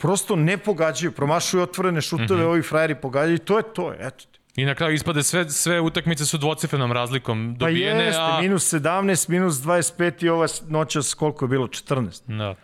Prosto 0.00 0.36
ne 0.36 0.58
pogađaju, 0.58 1.12
promašuju 1.12 1.62
otvorene 1.62 2.00
šutove, 2.00 2.40
mm. 2.40 2.44
-hmm. 2.44 2.50
ovi 2.50 2.62
frajeri 2.62 2.94
pogađaju 2.94 3.34
i 3.34 3.38
to 3.38 3.56
je 3.56 3.62
to, 3.74 3.94
eto 3.98 4.24
ti. 4.32 4.40
I 4.56 4.64
na 4.64 4.74
kraju 4.74 4.94
ispade 4.94 5.22
sve, 5.22 5.50
sve 5.50 5.80
utakmice 5.80 6.26
su 6.26 6.38
dvocifrenom 6.38 6.92
razlikom 6.92 7.56
Pa 7.58 7.64
dobijene, 7.64 8.04
jeste, 8.04 8.20
a... 8.20 8.40
minus 8.40 8.72
17, 8.74 9.28
minus 9.28 9.54
25 9.54 10.24
i 10.24 10.28
ova 10.28 10.46
noćas 10.68 11.14
koliko 11.14 11.44
je 11.44 11.48
bilo, 11.48 11.66
14. 11.66 12.36
Da. 12.38 12.54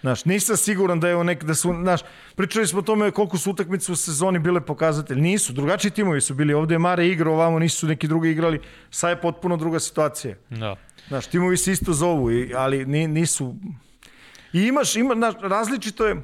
Znaš, 0.00 0.24
nisam 0.24 0.56
siguran 0.56 1.00
da 1.00 1.08
je 1.08 1.24
nek, 1.24 1.44
da 1.44 1.54
su, 1.54 1.74
znaš, 1.82 2.00
pričali 2.36 2.66
smo 2.66 2.78
o 2.78 2.82
tome 2.82 3.10
koliko 3.10 3.38
su 3.38 3.50
utakmice 3.50 3.92
u 3.92 3.96
sezoni 3.96 4.38
bile 4.38 4.60
pokazatelji. 4.60 5.20
Nisu, 5.20 5.52
drugačiji 5.52 5.90
timovi 5.90 6.20
su 6.20 6.34
bili. 6.34 6.54
Ovde 6.54 6.74
je 6.74 6.78
Mare 6.78 7.08
igrao, 7.08 7.34
ovamo 7.34 7.58
nisu 7.58 7.86
neki 7.86 8.08
drugi 8.08 8.30
igrali. 8.30 8.60
Sad 8.90 9.10
je 9.10 9.20
potpuno 9.20 9.56
druga 9.56 9.80
situacija. 9.80 10.34
Da. 10.50 10.76
Znaš, 11.08 11.26
timovi 11.26 11.56
se 11.56 11.72
isto 11.72 11.92
zovu, 11.92 12.30
ali 12.56 12.86
ni, 12.86 13.08
nisu... 13.08 13.56
I 14.52 14.62
imaš, 14.62 14.96
ima, 14.96 15.14
znaš, 15.14 15.34
različito 15.40 16.06
je, 16.06 16.22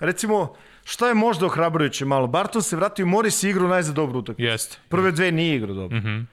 recimo, 0.00 0.54
šta 0.84 1.08
je 1.08 1.14
možda 1.14 1.46
ohrabrujuće 1.46 2.04
malo? 2.04 2.26
Barton 2.26 2.62
se 2.62 2.76
vratio 2.76 3.02
i 3.02 3.06
Morris 3.06 3.42
je 3.42 3.50
igrao 3.50 3.68
najzad 3.68 3.94
dobru 3.94 4.18
utakmicu. 4.18 4.50
Jeste. 4.50 4.78
Prve 4.88 5.12
dve 5.12 5.32
nije 5.32 5.56
igrao 5.56 5.74
dobro. 5.74 5.98
Mm 5.98 6.02
-hmm. 6.02 6.24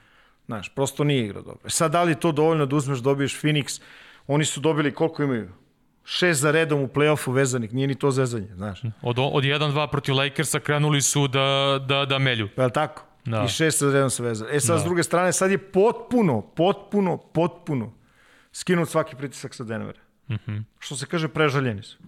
Znaš, 0.46 0.68
prosto 0.74 1.04
nije 1.04 1.24
igrao 1.24 1.42
dobro. 1.42 1.70
Sad, 1.70 1.92
da 1.92 2.02
li 2.02 2.14
to 2.14 2.32
dovoljno 2.32 2.66
da 2.66 2.76
uzmeš, 2.76 2.98
dobiješ 2.98 3.40
Phoenix? 3.40 3.80
Oni 4.26 4.44
su 4.44 4.60
dobili, 4.60 4.94
koliko 4.94 5.22
imaju? 5.22 5.48
Šest 6.04 6.40
za 6.40 6.50
redom 6.50 6.80
u 6.80 6.88
play-offu 6.88 7.32
vezanih, 7.32 7.74
nije 7.74 7.86
ni 7.86 7.94
to 7.94 8.10
zezanje, 8.10 8.48
znaš. 8.54 8.82
Od, 9.02 9.18
od 9.18 9.44
1-2 9.44 9.90
protiv 9.90 10.14
Lakersa 10.16 10.60
krenuli 10.60 11.02
su 11.02 11.28
da, 11.28 11.78
da, 11.88 12.04
da 12.04 12.18
melju. 12.18 12.48
Je 12.56 12.64
li 12.64 12.72
tako? 12.72 13.02
Da. 13.24 13.44
I 13.44 13.48
šest 13.48 13.80
za 13.80 13.92
redom 13.92 14.10
se 14.10 14.22
vezani. 14.22 14.50
E 14.52 14.60
sad, 14.60 14.80
s 14.80 14.84
druge 14.84 15.02
strane, 15.02 15.32
sad 15.32 15.50
je 15.50 15.58
potpuno, 15.58 16.40
potpuno, 16.40 17.16
potpuno 17.16 17.92
skinut 18.52 18.88
svaki 18.88 19.16
pritisak 19.16 19.54
sa 19.54 19.64
Denvera. 19.64 20.00
Mm 20.28 20.34
-hmm. 20.34 20.64
Što 20.78 20.96
se 20.96 21.06
kaže, 21.06 21.28
prežaljeni 21.28 21.82
su. 21.82 21.98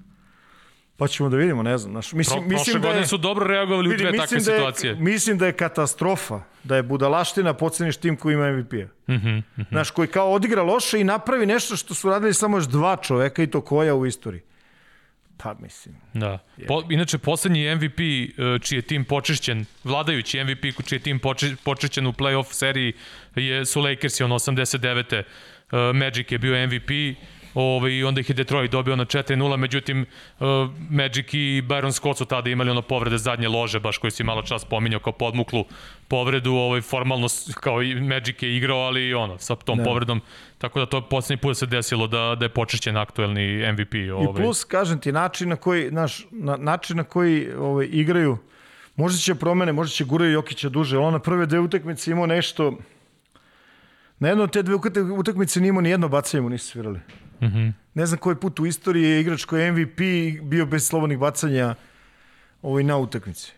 Pa 0.96 1.08
ćemo 1.08 1.28
da 1.28 1.36
vidimo, 1.36 1.62
ne 1.62 1.78
znam. 1.78 1.92
Znaš, 1.92 2.10
Pro, 2.10 2.18
mislim, 2.18 2.40
prošle 2.40 2.58
mislim 2.58 2.82
da 2.82 2.88
godine 2.88 3.02
je, 3.02 3.06
su 3.06 3.18
dobro 3.18 3.46
reagovali 3.46 3.88
u 3.88 3.90
vidi, 3.90 4.02
dve 4.02 4.18
takve 4.18 4.38
da 4.38 4.52
je, 4.52 4.58
situacije. 4.58 4.94
Mislim 4.94 5.38
da 5.38 5.46
je 5.46 5.52
katastrofa, 5.52 6.40
da 6.64 6.76
je 6.76 6.82
budalaština 6.82 7.54
poceniš 7.54 7.96
tim 7.96 8.16
koji 8.16 8.34
ima 8.34 8.52
MVP-a. 8.52 9.12
Mm 9.12 9.14
Mhm, 9.14 9.28
-hmm. 9.28 9.68
Znaš, 9.68 9.90
koji 9.90 10.08
kao 10.08 10.32
odigra 10.32 10.62
loše 10.62 11.00
i 11.00 11.04
napravi 11.04 11.46
nešto 11.46 11.76
što 11.76 11.94
su 11.94 12.10
radili 12.10 12.34
samo 12.34 12.56
još 12.56 12.64
dva 12.64 12.96
čoveka 12.96 13.42
i 13.42 13.46
to 13.46 13.60
koja 13.60 13.94
u 13.94 14.06
istoriji. 14.06 14.42
Pa 15.36 15.54
mislim. 15.60 15.94
Da. 16.14 16.38
Po, 16.68 16.82
inače, 16.90 17.18
poslednji 17.18 17.74
MVP 17.74 18.00
e, 18.00 18.58
čiji 18.58 18.78
je 18.78 18.82
tim 18.82 19.04
počišćen, 19.04 19.64
vladajući 19.84 20.44
MVP 20.44 20.86
čiji 20.86 20.96
je 20.96 21.02
tim 21.02 21.18
poči, 21.18 21.56
počišćen 21.64 22.06
u 22.06 22.12
playoff 22.12 22.52
seriji 22.52 22.92
je, 23.34 23.64
su 23.64 23.80
Lakersi, 23.80 24.24
on 24.24 24.30
89. 24.30 25.22
Uh, 25.72 25.96
Magic 25.96 26.32
je 26.32 26.38
bio 26.38 26.66
MVP, 26.66 26.90
Ove, 27.54 27.94
I 27.94 28.04
onda 28.04 28.20
ih 28.20 28.30
je 28.30 28.34
Detroit 28.34 28.70
dobio 28.70 28.96
na 28.96 29.04
4-0, 29.04 29.56
međutim 29.56 30.06
uh, 30.40 30.46
Magic 30.90 31.26
i 31.32 31.62
Byron 31.68 31.92
Scott 31.92 32.18
su 32.18 32.24
tada 32.24 32.50
imali 32.50 32.70
ono 32.70 32.82
povrede 32.82 33.18
zadnje 33.18 33.48
lože, 33.48 33.80
baš 33.80 33.98
koji 33.98 34.10
si 34.10 34.24
malo 34.24 34.42
čas 34.42 34.64
pominjao 34.64 35.00
kao 35.00 35.12
podmuklu 35.12 35.64
povredu, 36.08 36.52
ovaj, 36.52 36.80
formalno 36.80 37.28
kao 37.60 37.82
i 37.82 38.00
Magic 38.00 38.42
je 38.42 38.56
igrao, 38.56 38.78
ali 38.78 39.14
ono, 39.14 39.38
sa 39.38 39.56
tom 39.56 39.78
da. 39.78 39.84
povredom, 39.84 40.20
tako 40.58 40.80
da 40.80 40.86
to 40.86 40.96
je 40.96 41.02
poslednji 41.10 41.40
put 41.40 41.56
se 41.56 41.66
desilo 41.66 42.06
da, 42.06 42.36
da 42.38 42.44
je 42.44 42.48
počešćen 42.48 42.96
aktuelni 42.96 43.72
MVP. 43.72 43.94
Ovaj. 44.12 44.24
I 44.24 44.36
plus, 44.36 44.64
kažem 44.64 45.00
ti, 45.00 45.12
način 45.12 45.48
na 45.48 45.56
koji, 45.56 45.90
naš, 45.90 46.26
na, 46.30 46.56
način 46.56 46.96
na 46.96 47.04
koji 47.04 47.52
ovaj, 47.58 47.88
igraju, 47.90 48.38
možda 48.96 49.18
će 49.18 49.34
promene, 49.34 49.72
možda 49.72 49.92
će 49.92 50.04
guraju 50.04 50.32
Jokića 50.32 50.68
duže, 50.68 50.96
ali 50.96 51.06
on 51.06 51.12
na 51.12 51.18
prve 51.18 51.46
dve 51.46 51.60
utakmice 51.60 52.10
imao 52.10 52.26
nešto, 52.26 52.78
na 54.18 54.28
jedno 54.28 54.44
od 54.44 54.52
te 54.52 54.62
dve 54.62 54.74
utakmice 55.18 55.60
nije 55.60 55.68
imao 55.68 55.82
ni 55.82 55.90
jedno 55.90 56.08
bacanje 56.08 56.40
mu 56.40 56.48
nisu 56.48 56.66
svirali. 56.66 57.00
Mm 57.40 57.46
-hmm. 57.46 57.72
Ne 57.94 58.06
znam 58.06 58.18
koji 58.18 58.36
put 58.36 58.60
u 58.60 58.66
istoriji 58.66 59.04
je 59.04 59.20
igrač 59.20 59.44
koji 59.44 59.62
je 59.62 59.72
MVP 59.72 59.98
bio 60.42 60.66
bez 60.66 60.88
slobodnih 60.88 61.18
bacanja 61.18 61.74
ovaj, 62.62 62.84
na 62.84 62.96
utakmici. 62.96 63.52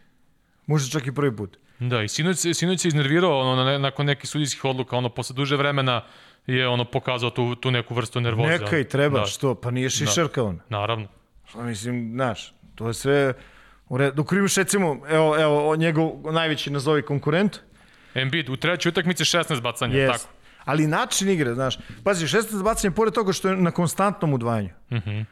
Možda 0.66 0.99
čak 0.99 1.07
i 1.07 1.14
prvi 1.14 1.37
put. 1.37 1.59
Da, 1.79 2.03
i 2.03 2.09
sinoć, 2.09 2.39
sinoć 2.55 2.81
se 2.81 2.89
iznervirao 2.89 3.41
ono, 3.41 3.64
na, 3.64 3.79
nakon 3.79 4.07
nekih 4.07 4.31
sudijskih 4.31 4.64
odluka, 4.64 4.97
ono, 4.97 5.09
posle 5.09 5.35
duže 5.35 5.57
vremena 5.57 6.03
je 6.47 6.68
ono 6.68 6.85
pokazao 6.85 7.31
tu, 7.31 7.55
tu 7.55 7.70
neku 7.70 7.95
vrstu 7.95 8.20
nervoza. 8.20 8.49
Neka 8.49 8.79
i 8.79 8.89
treba, 8.89 9.20
da. 9.20 9.27
što? 9.27 9.55
Pa 9.55 9.70
nije 9.70 9.91
šišarka 9.91 10.41
da. 10.41 10.47
on. 10.47 10.61
Naravno. 10.68 11.09
Što 11.49 11.62
mislim, 11.62 12.11
znaš, 12.14 12.55
to 12.74 12.89
je 12.89 12.95
sve... 12.95 13.35
Dok 14.14 14.33
imaš 14.33 14.55
recimo, 14.55 15.01
evo, 15.09 15.41
evo, 15.41 15.77
njegov 15.77 16.11
najveći 16.33 16.70
nazovi 16.70 17.03
konkurent. 17.03 17.57
Embiid, 18.14 18.49
u 18.49 18.57
trećoj 18.57 18.91
utakmici 18.91 19.24
16 19.24 19.61
bacanja, 19.61 19.95
yes. 19.95 20.12
tako 20.12 20.36
ali 20.67 20.87
način 20.87 21.29
igre, 21.29 21.55
znaš, 21.55 21.79
pazi, 22.05 22.27
16 22.27 22.62
bacanja 22.62 22.95
pored 22.95 23.14
toga 23.14 23.33
što 23.33 23.49
je 23.49 23.57
na 23.57 23.71
konstantnom 23.71 24.35
udvajanju. 24.35 24.71
Mhm. 24.93 25.11
Mm 25.11 25.27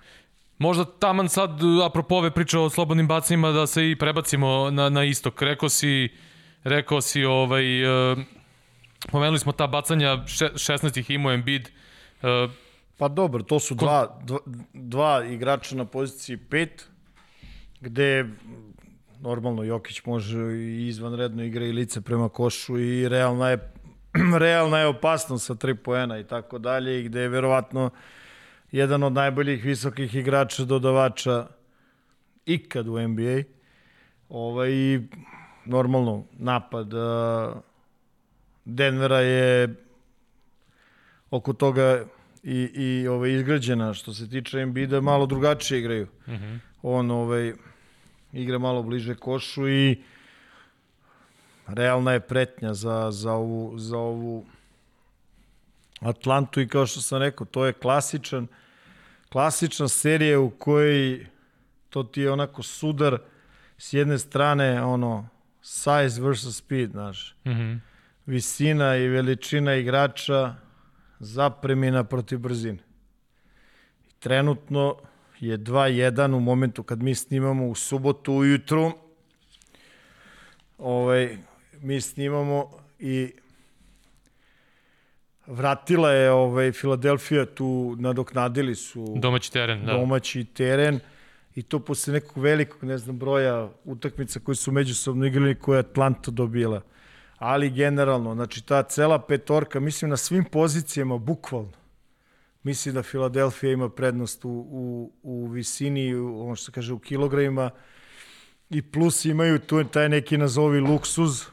Možda 0.58 0.84
taman 0.84 1.28
sad, 1.28 1.50
apropo 1.86 2.14
ove 2.14 2.30
priče 2.30 2.58
o 2.58 2.70
slobodnim 2.70 3.08
bacanjima, 3.08 3.50
da 3.50 3.66
se 3.66 3.90
i 3.90 3.96
prebacimo 3.96 4.70
na, 4.70 4.88
na 4.88 5.04
istok. 5.04 5.42
Rekao 5.42 5.68
si, 5.68 6.08
rekao 6.64 7.00
si, 7.00 7.24
ovaj, 7.24 7.84
uh, 8.12 8.18
pomenuli 9.10 9.38
smo 9.38 9.52
ta 9.52 9.66
bacanja, 9.66 10.16
16 10.16 10.98
ih 10.98 11.10
imao 11.10 11.32
Embiid. 11.32 11.68
Uh, 12.22 12.50
pa 12.98 13.08
dobro, 13.08 13.42
to 13.42 13.60
su 13.60 13.74
dva, 13.74 14.20
dva, 14.22 14.38
dva 14.72 15.24
igrača 15.24 15.76
na 15.76 15.84
poziciji 15.84 16.38
5, 16.50 16.68
gde 17.80 18.24
normalno 19.20 19.62
Jokić 19.62 20.04
može 20.04 20.38
i 20.38 20.88
izvanredno 20.88 21.44
igra 21.44 21.66
i 21.66 21.72
lice 21.72 22.00
prema 22.00 22.28
košu 22.28 22.78
i 22.78 23.08
realna 23.08 23.48
je 23.48 23.73
realna 24.38 24.78
je 24.78 24.86
opasnost 24.86 25.46
sa 25.46 25.54
tri 25.54 25.74
poena 25.74 26.18
i 26.18 26.24
tako 26.24 26.58
dalje 26.58 27.00
i 27.00 27.02
gde 27.02 27.20
je 27.20 27.28
verovatno 27.28 27.90
jedan 28.72 29.02
od 29.02 29.12
najboljih 29.12 29.64
visokih 29.64 30.14
igrača 30.14 30.64
dodavača 30.64 31.46
ikad 32.46 32.88
u 32.88 33.08
NBA. 33.08 33.42
Ovaj, 34.28 34.70
normalno, 35.64 36.24
napad 36.32 36.90
Denvera 38.64 39.20
je 39.20 39.74
oko 41.30 41.52
toga 41.52 42.04
i, 42.42 42.70
i 42.74 43.08
ovaj, 43.08 43.32
izgrađena 43.32 43.94
što 43.94 44.14
se 44.14 44.30
tiče 44.30 44.66
NBA 44.66 45.00
malo 45.00 45.26
drugačije 45.26 45.78
igraju. 45.78 46.06
Mm 46.26 46.32
-hmm. 46.32 46.58
On 46.82 47.10
ovaj, 47.10 47.52
igra 48.32 48.58
malo 48.58 48.82
bliže 48.82 49.14
košu 49.14 49.68
i 49.68 50.02
realna 51.66 52.12
je 52.12 52.20
pretnja 52.20 52.74
za, 52.74 53.10
za, 53.10 53.32
ovu, 53.32 53.78
za 53.78 53.98
ovu 53.98 54.44
Atlantu 56.00 56.60
i 56.60 56.68
kao 56.68 56.86
što 56.86 57.00
sam 57.00 57.18
rekao, 57.18 57.46
to 57.46 57.66
je 57.66 57.72
klasičan 57.72 58.46
klasična 59.34 59.88
serija 59.88 60.40
u 60.40 60.50
kojoj 60.50 61.26
to 61.90 62.02
ti 62.02 62.20
je 62.20 62.32
onako 62.32 62.62
sudar 62.62 63.18
s 63.78 63.92
jedne 63.92 64.18
strane 64.18 64.82
ono 64.82 65.28
size 65.62 66.22
versus 66.22 66.56
speed, 66.56 66.90
znaš. 66.90 67.36
Mm 67.44 67.50
-hmm. 67.50 67.78
Visina 68.26 68.96
i 68.96 69.08
veličina 69.08 69.74
igrača 69.74 70.54
zapremina 71.18 72.04
protiv 72.04 72.38
brzine. 72.38 72.78
I 74.08 74.12
trenutno 74.20 74.96
je 75.40 75.58
2-1 75.58 76.34
u 76.34 76.40
momentu 76.40 76.82
kad 76.82 77.02
mi 77.02 77.14
snimamo 77.14 77.68
u 77.68 77.74
subotu 77.74 78.32
ujutru. 78.32 78.92
Ovaj, 80.78 81.38
mi 81.80 82.00
snimamo 82.00 82.70
i 82.98 83.32
vratila 85.46 86.10
je 86.10 86.30
ovaj 86.30 86.72
Filadelfija 86.72 87.46
tu 87.46 87.96
nadoknadili 87.98 88.74
su 88.74 89.14
domaći 89.16 89.52
teren, 89.52 89.86
da. 89.86 89.92
Domaći 89.92 90.44
teren 90.44 91.00
i 91.54 91.62
to 91.62 91.78
posle 91.78 92.12
nekog 92.12 92.42
velikog, 92.42 92.84
ne 92.84 92.98
znam, 92.98 93.18
broja 93.18 93.68
utakmica 93.84 94.40
koji 94.40 94.56
su 94.56 94.72
međusobno 94.72 95.26
igrali 95.26 95.54
koje 95.54 95.76
je 95.76 95.80
Atlanta 95.80 96.30
dobila. 96.30 96.82
Ali 97.38 97.70
generalno, 97.70 98.34
znači 98.34 98.66
ta 98.66 98.82
cela 98.82 99.18
petorka, 99.18 99.80
mislim 99.80 100.10
na 100.10 100.16
svim 100.16 100.44
pozicijama, 100.44 101.18
bukvalno. 101.18 101.72
Mislim 102.62 102.94
da 102.94 103.02
Filadelfija 103.02 103.72
ima 103.72 103.88
prednost 103.88 104.44
u, 104.44 104.48
u, 104.48 105.12
u 105.22 105.46
visini, 105.46 106.14
u, 106.14 106.46
ono 106.46 106.56
što 106.56 106.64
se 106.64 106.72
kaže, 106.72 106.92
u 106.92 106.98
kilogramima 106.98 107.70
i 108.70 108.82
plus 108.82 109.24
imaju 109.24 109.58
tu 109.58 109.84
taj 109.84 110.08
neki 110.08 110.38
nazovi 110.38 110.80
luksuz, 110.80 111.44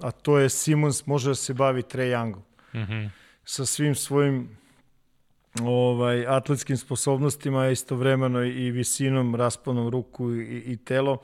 a 0.00 0.10
to 0.10 0.38
je 0.38 0.48
Simons 0.48 1.06
može 1.06 1.30
da 1.30 1.34
se 1.34 1.54
bavi 1.54 1.82
Trae 1.82 2.08
Youngom. 2.08 2.42
Mm 2.74 2.78
-hmm. 2.78 3.10
Sa 3.44 3.66
svim 3.66 3.94
svojim 3.94 4.48
ovaj, 5.62 6.26
atletskim 6.26 6.76
sposobnostima, 6.76 7.68
istovremeno 7.68 8.44
i 8.44 8.70
visinom, 8.70 9.34
rasponom 9.34 9.88
ruku 9.88 10.34
i, 10.34 10.62
i 10.66 10.76
telo. 10.76 11.18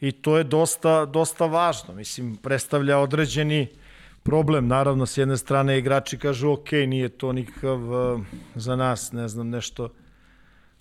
I 0.00 0.12
to 0.12 0.38
je 0.38 0.44
dosta, 0.44 1.04
dosta 1.04 1.46
važno. 1.46 1.94
Mislim, 1.94 2.36
predstavlja 2.36 2.98
određeni 2.98 3.68
problem. 4.22 4.68
Naravno, 4.68 5.06
s 5.06 5.18
jedne 5.18 5.36
strane 5.36 5.78
igrači 5.78 6.18
kažu, 6.18 6.50
ok, 6.50 6.72
nije 6.72 7.08
to 7.08 7.32
nikakav 7.32 7.90
uh, 7.90 8.20
za 8.54 8.76
nas, 8.76 9.12
ne 9.12 9.28
znam, 9.28 9.48
nešto 9.48 9.88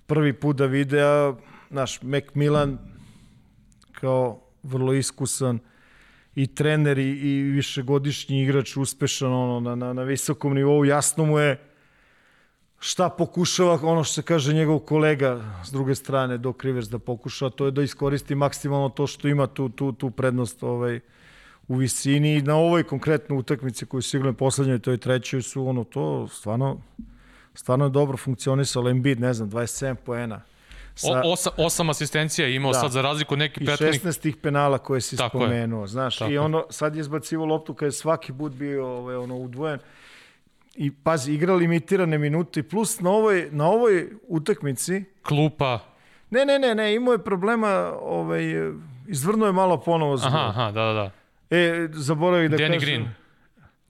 prvi 0.06 0.34
put 0.34 0.56
da 0.56 0.66
vide, 0.66 1.02
a 1.04 1.34
naš 1.70 2.02
Macmillan 2.02 2.78
kao 3.92 4.40
vrlo 4.64 4.94
iskusan 4.94 5.56
uh, 5.56 5.62
i 6.38 6.48
trener 6.48 6.98
i, 6.98 7.10
i 7.10 7.42
višegodišnji 7.42 8.44
igrač 8.44 8.78
uspešan 8.78 9.34
ono, 9.34 9.60
na, 9.60 9.76
na, 9.76 9.94
na 9.94 10.04
visokom 10.04 10.54
nivou, 10.54 10.86
jasno 10.86 11.26
mu 11.26 11.40
je 11.40 11.58
šta 12.80 13.10
pokušava, 13.10 13.80
ono 13.82 14.04
što 14.04 14.14
se 14.14 14.22
kaže 14.22 14.54
njegov 14.54 14.80
kolega 14.80 15.42
s 15.66 15.72
druge 15.72 15.96
strane, 15.96 16.38
Doc 16.38 16.64
Rivers 16.64 16.90
da 16.90 17.00
pokuša, 17.00 17.50
to 17.50 17.66
je 17.66 17.72
da 17.72 17.82
iskoristi 17.82 18.36
maksimalno 18.36 18.90
to 18.90 19.08
što 19.08 19.28
ima 19.28 19.48
tu, 19.48 19.70
tu, 19.70 19.92
tu 19.92 20.12
prednost 20.12 20.64
ovaj, 20.64 21.00
u 21.68 21.76
visini. 21.76 22.36
I 22.36 22.42
na 22.42 22.56
ovoj 22.56 22.84
konkretnoj 22.84 23.40
utakmici 23.40 23.86
koju 23.86 24.02
su 24.02 24.18
igrali 24.18 24.36
poslednjoj, 24.36 24.80
toj 24.80 24.98
trećoj 24.98 25.42
su 25.42 25.68
ono 25.68 25.84
to 25.84 26.28
stvarno 26.28 26.82
stvarno 27.54 27.86
je 27.86 27.90
dobro 27.90 28.18
funkcionisalo. 28.18 28.90
Embiid, 28.90 29.20
ne 29.20 29.34
znam, 29.34 29.50
27 29.50 29.96
poena 29.96 30.42
Sa... 30.98 31.22
O, 31.26 31.32
osam, 31.32 31.54
osam 31.58 31.90
asistencija 31.90 32.48
je 32.48 32.56
imao 32.56 32.72
da. 32.72 32.80
sad 32.80 32.92
za 32.92 33.02
razliku 33.02 33.34
od 33.34 33.40
nekih 33.40 33.64
prethodnih... 33.66 34.04
I 34.04 34.08
16 34.08 34.22
tih 34.22 34.36
penala 34.36 34.78
koje 34.78 35.02
si 35.02 35.18
Tako 35.18 35.38
spomenuo, 35.38 35.82
je. 35.82 35.88
znaš. 35.88 36.18
Tako 36.18 36.32
I 36.32 36.38
ono, 36.38 36.66
sad 36.70 36.96
je 36.96 37.00
izbacivo 37.00 37.46
loptu 37.46 37.74
kada 37.74 37.88
je 37.88 37.92
svaki 37.92 38.34
put 38.34 38.52
bio 38.52 38.88
ovaj, 38.88 39.16
ono, 39.16 39.36
udvojen. 39.36 39.80
I 40.76 40.92
pazi, 40.92 41.34
igra 41.34 41.56
limitirane 41.56 42.18
minute 42.18 42.64
plus 42.64 43.00
na 43.00 43.10
ovoj, 43.10 43.50
na 43.52 43.68
ovoj 43.68 44.10
utakmici... 44.28 45.04
Klupa. 45.22 45.80
Ne, 46.30 46.46
ne, 46.46 46.60
ne, 46.60 46.76
ne, 46.76 46.96
imao 46.96 47.12
je 47.12 47.24
problema, 47.24 47.94
ovaj, 48.02 48.44
izvrnuo 49.08 49.48
je 49.48 49.54
malo 49.54 49.78
ponovo 49.78 50.18
zbog. 50.18 50.32
Aha, 50.34 50.48
aha, 50.50 50.72
da, 50.72 50.84
da, 50.86 50.94
da. 50.94 51.12
E, 51.58 51.88
zaboravim 51.94 52.52
da 52.52 52.58
Danny 52.58 52.74
kažem... 52.74 52.80
Green. 52.80 53.08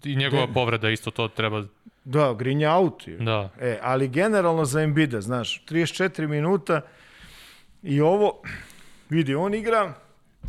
I 0.04 0.16
njegova 0.16 0.46
Den... 0.46 0.54
povreda 0.54 0.90
isto 0.90 1.12
to 1.12 1.28
treba... 1.28 1.64
Da, 2.10 2.34
Green 2.34 2.62
je 2.62 2.70
out. 2.70 3.04
Da. 3.20 3.50
E, 3.62 3.80
ali 3.82 4.08
generalno 4.08 4.66
za 4.66 4.82
Embida, 4.82 5.22
znaš, 5.22 5.64
34 5.66 6.28
minuta, 6.28 6.82
I 7.84 8.02
ovo, 8.02 8.42
vidi, 9.10 9.36
on 9.36 9.54
igra... 9.54 9.94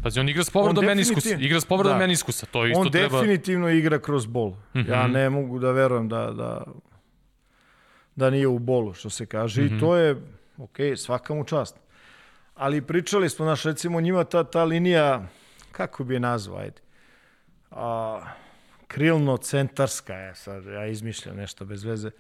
Pazi, 0.03 0.21
on 0.21 0.29
igra 0.29 0.45
s 0.45 0.51
povredom 0.51 0.85
meniskusa. 0.85 1.37
Igra 1.39 1.61
s 1.61 1.65
povredom 1.65 1.93
da. 1.93 1.99
meniskusa, 1.99 2.47
to 2.47 2.67
isto 2.67 2.81
on 2.81 2.91
treba... 2.91 3.17
On 3.17 3.23
definitivno 3.23 3.69
igra 3.69 3.99
kroz 3.99 4.27
bol. 4.27 4.51
Mm 4.51 4.81
-hmm. 4.81 4.91
Ja 4.91 5.07
ne 5.07 5.31
mogu 5.31 5.59
da 5.59 5.71
verujem 5.71 6.09
da, 6.09 6.31
da, 6.31 6.65
da 8.17 8.31
nije 8.31 8.47
u 8.47 8.59
bolu, 8.59 8.95
što 8.95 9.11
se 9.11 9.27
kaže. 9.27 9.63
Mm 9.63 9.65
-hmm. 9.65 9.71
I 9.71 9.75
mhm. 9.75 9.81
to 9.81 9.97
je, 9.97 10.17
ok, 10.59 10.77
svaka 10.97 11.35
mu 11.35 11.45
čast. 11.45 11.77
Ali 12.55 12.83
pričali 12.83 13.29
smo, 13.29 13.45
naš, 13.45 13.63
recimo, 13.63 14.01
njima 14.01 14.25
ta, 14.25 14.45
ta 14.45 14.65
linija, 14.65 15.27
kako 15.73 16.05
bi 16.05 16.15
je 16.15 16.21
nazvao, 16.21 16.59
ajde, 16.59 16.81
a, 17.71 18.21
krilno-centarska 18.89 20.15
je, 20.15 20.35
sad 20.35 20.65
ja 20.65 20.87
izmišljam 20.87 21.37
nešto 21.37 21.65
bez 21.65 21.85
veze, 21.85 22.11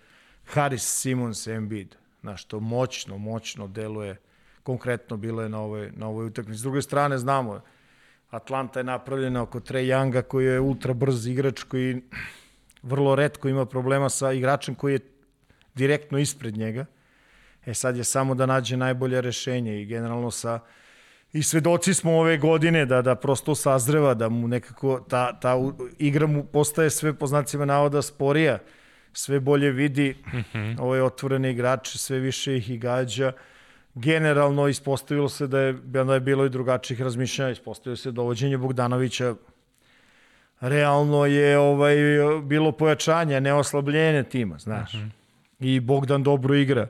Haris 0.46 1.00
Simons 1.00 1.46
Embiid, 1.46 1.94
znaš, 2.20 2.44
to 2.44 2.60
moćno, 2.60 3.18
moćno 3.18 3.68
deluje 3.68 4.16
konkretno 4.62 5.16
bilo 5.16 5.42
je 5.42 5.48
na 5.48 5.60
ovoj, 5.60 5.90
na 5.96 6.08
ovoj 6.08 6.26
utakmici. 6.26 6.58
S 6.58 6.62
druge 6.62 6.82
strane, 6.82 7.18
znamo, 7.18 7.60
Atlanta 8.30 8.80
je 8.80 8.84
napravljena 8.84 9.42
oko 9.42 9.60
Trey 9.60 9.88
Younga 9.88 10.22
koji 10.22 10.46
je 10.46 10.60
ultra 10.60 10.94
brz 10.94 11.26
igrač 11.26 11.62
koji 11.62 12.02
vrlo 12.82 13.14
redko 13.14 13.48
ima 13.48 13.66
problema 13.66 14.08
sa 14.08 14.32
igračem 14.32 14.74
koji 14.74 14.92
je 14.92 15.00
direktno 15.74 16.18
ispred 16.18 16.56
njega. 16.56 16.84
E 17.66 17.74
sad 17.74 17.96
je 17.96 18.04
samo 18.04 18.34
da 18.34 18.46
nađe 18.46 18.76
najbolje 18.76 19.20
rešenje 19.20 19.82
i 19.82 19.86
generalno 19.86 20.30
sa 20.30 20.60
i 21.32 21.42
svedoci 21.42 21.94
smo 21.94 22.18
ove 22.18 22.38
godine 22.38 22.86
da 22.86 23.02
da 23.02 23.14
prosto 23.14 23.54
sazreva, 23.54 24.14
da 24.14 24.28
mu 24.28 24.48
nekako 24.48 25.00
ta, 25.08 25.40
ta 25.40 25.54
igra 25.98 26.26
mu 26.26 26.44
postaje 26.44 26.90
sve 26.90 27.14
po 27.14 27.26
znacima 27.26 27.64
navoda 27.64 28.02
sporija, 28.02 28.58
sve 29.12 29.40
bolje 29.40 29.70
vidi 29.70 30.16
mm 30.32 30.38
-hmm. 30.52 30.80
ove 30.80 31.02
otvorene 31.02 31.50
igrače, 31.50 31.98
sve 31.98 32.18
više 32.18 32.56
ih 32.56 32.70
i 32.70 32.78
gađa. 32.78 33.32
Generalno 33.94 34.68
ispostavilo 34.68 35.28
se 35.28 35.46
da 35.46 35.60
je, 35.60 35.72
da 35.72 36.14
je 36.14 36.20
bilo 36.20 36.46
i 36.46 36.50
drugačijih 36.50 37.02
razmišljanja, 37.02 37.50
ispostavilo 37.50 37.96
se 37.96 38.10
dovođenje 38.10 38.58
Bogdanovića 38.58 39.34
realno 40.60 41.26
je 41.26 41.58
ovaj 41.58 41.96
bilo 42.42 42.72
pojačanje, 42.72 43.40
ne 43.40 43.54
oslabljenje 43.54 44.22
tima, 44.22 44.58
znaš. 44.58 44.94
Mm 44.94 44.96
-hmm. 44.96 45.10
I 45.60 45.80
Bogdan 45.80 46.22
dobro 46.22 46.54
igra. 46.54 46.88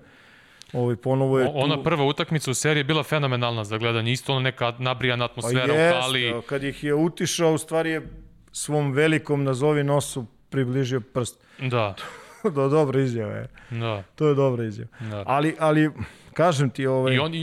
Ovaj 0.72 0.96
ponovo 0.96 1.38
je 1.38 1.46
o, 1.46 1.50
Ona 1.54 1.76
tu... 1.76 1.82
prva 1.82 2.04
utakmica 2.04 2.50
u 2.50 2.54
seriji 2.54 2.80
je 2.80 2.84
bila 2.84 3.02
fenomenalna 3.02 3.64
za 3.64 3.78
gledanje, 3.78 4.12
isto 4.12 4.32
ono 4.32 4.40
neka 4.40 4.74
nabrijana 4.78 5.24
atmosfera 5.24 5.66
pa 5.66 5.72
jest, 5.72 5.96
u 5.96 6.00
hali. 6.00 6.34
Kad 6.46 6.64
ih 6.64 6.84
je 6.84 6.94
utišao, 6.94 7.52
u 7.52 7.58
stvari 7.58 7.90
je 7.90 8.08
svom 8.52 8.92
velikom 8.92 9.44
nazovi 9.44 9.84
nosu 9.84 10.26
približio 10.50 11.00
prst. 11.00 11.44
Da. 11.58 11.94
to 12.54 12.68
dobra 12.68 13.00
izjava 13.00 13.34
je. 13.34 13.48
Da. 13.70 14.02
To 14.14 14.28
je 14.28 14.34
dobra 14.34 14.64
izjava. 14.64 14.90
Da. 15.00 15.22
Ali, 15.26 15.56
ali 15.58 15.90
kažem 16.38 16.70
ti 16.70 16.86
ovaj 16.86 17.14
I 17.14 17.18
on 17.18 17.34
i, 17.34 17.38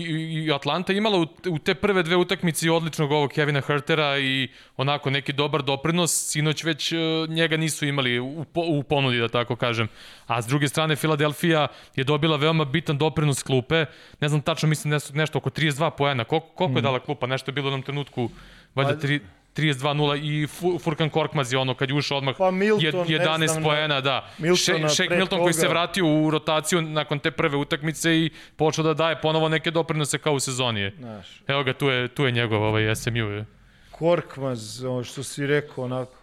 i 0.46 0.52
Atlanta 0.54 0.94
imala 0.94 1.20
u, 1.20 1.28
u 1.50 1.60
te 1.60 1.74
prve 1.76 2.04
dve 2.04 2.16
utakmice 2.16 2.72
odličnog 2.72 3.12
ovog 3.12 3.32
Kevina 3.32 3.62
Hertera 3.62 4.18
i 4.20 4.48
onako 4.78 5.10
neki 5.10 5.34
dobar 5.34 5.64
doprinos. 5.64 6.12
Sinoć 6.32 6.64
već 6.64 6.92
uh, 6.92 7.00
njega 7.30 7.58
nisu 7.58 7.86
imali 7.86 8.20
u, 8.20 8.46
u 8.56 8.84
ponudi 8.84 9.20
da 9.20 9.28
tako 9.28 9.56
kažem. 9.56 9.88
A 10.28 10.42
s 10.42 10.48
druge 10.48 10.68
strane 10.68 10.96
Filadelfija 10.96 11.68
je 11.96 12.04
dobila 12.04 12.38
veoma 12.38 12.66
bitan 12.66 12.98
doprinos 12.98 13.44
klupe. 13.44 13.86
Ne 14.22 14.30
znam 14.30 14.42
tačno 14.42 14.70
mislim 14.70 14.92
nešto, 14.92 15.14
nešto 15.14 15.38
oko 15.38 15.50
32 15.50 15.92
poena. 15.98 16.24
Koliko, 16.24 16.48
koliko 16.48 16.78
je 16.78 16.82
mm. 16.82 16.84
dala 16.84 17.00
klupa? 17.00 17.28
Nešto 17.28 17.52
je 17.52 17.54
bilo 17.54 17.68
u 17.68 17.72
jednom 17.72 17.84
trenutku 17.84 18.30
valjda 18.76 18.96
3 18.96 19.20
pa, 19.20 19.45
32-0 19.56 20.20
i 20.24 20.48
Furkan 20.80 21.10
Korkmaz 21.10 21.54
je 21.54 21.60
ono 21.60 21.74
kad 21.74 21.90
je 21.90 21.96
ušao 21.96 22.18
odmah 22.18 22.36
pa 22.38 22.52
Milton, 22.52 23.08
11 23.08 23.64
poena, 23.64 24.02
da. 24.02 24.30
Milton 24.38 24.90
Shake 24.90 25.16
Milton 25.16 25.40
koji 25.40 25.54
se 25.54 25.68
vratio 25.68 26.06
u 26.08 26.32
rotaciju 26.32 26.82
nakon 26.82 27.20
te 27.20 27.32
prve 27.32 27.58
utakmice 27.58 28.16
i 28.16 28.30
počeo 28.56 28.84
da 28.84 28.94
daje 28.94 29.22
ponovo 29.22 29.50
neke 29.50 29.72
doprinose 29.72 30.18
kao 30.18 30.34
u 30.34 30.40
sezoni. 30.40 30.92
Znaš. 31.00 31.42
Evo 31.48 31.64
ga, 31.64 31.74
tu 31.74 31.88
je, 31.88 32.08
tu 32.08 32.26
je 32.26 32.32
njegov 32.32 32.64
ovaj 32.64 32.96
SMU. 32.96 33.18
Je. 33.18 33.46
Korkmaz, 33.92 34.84
ono 34.84 35.04
što 35.04 35.24
si 35.24 35.48
rekao, 35.48 35.84
onako. 35.84 36.16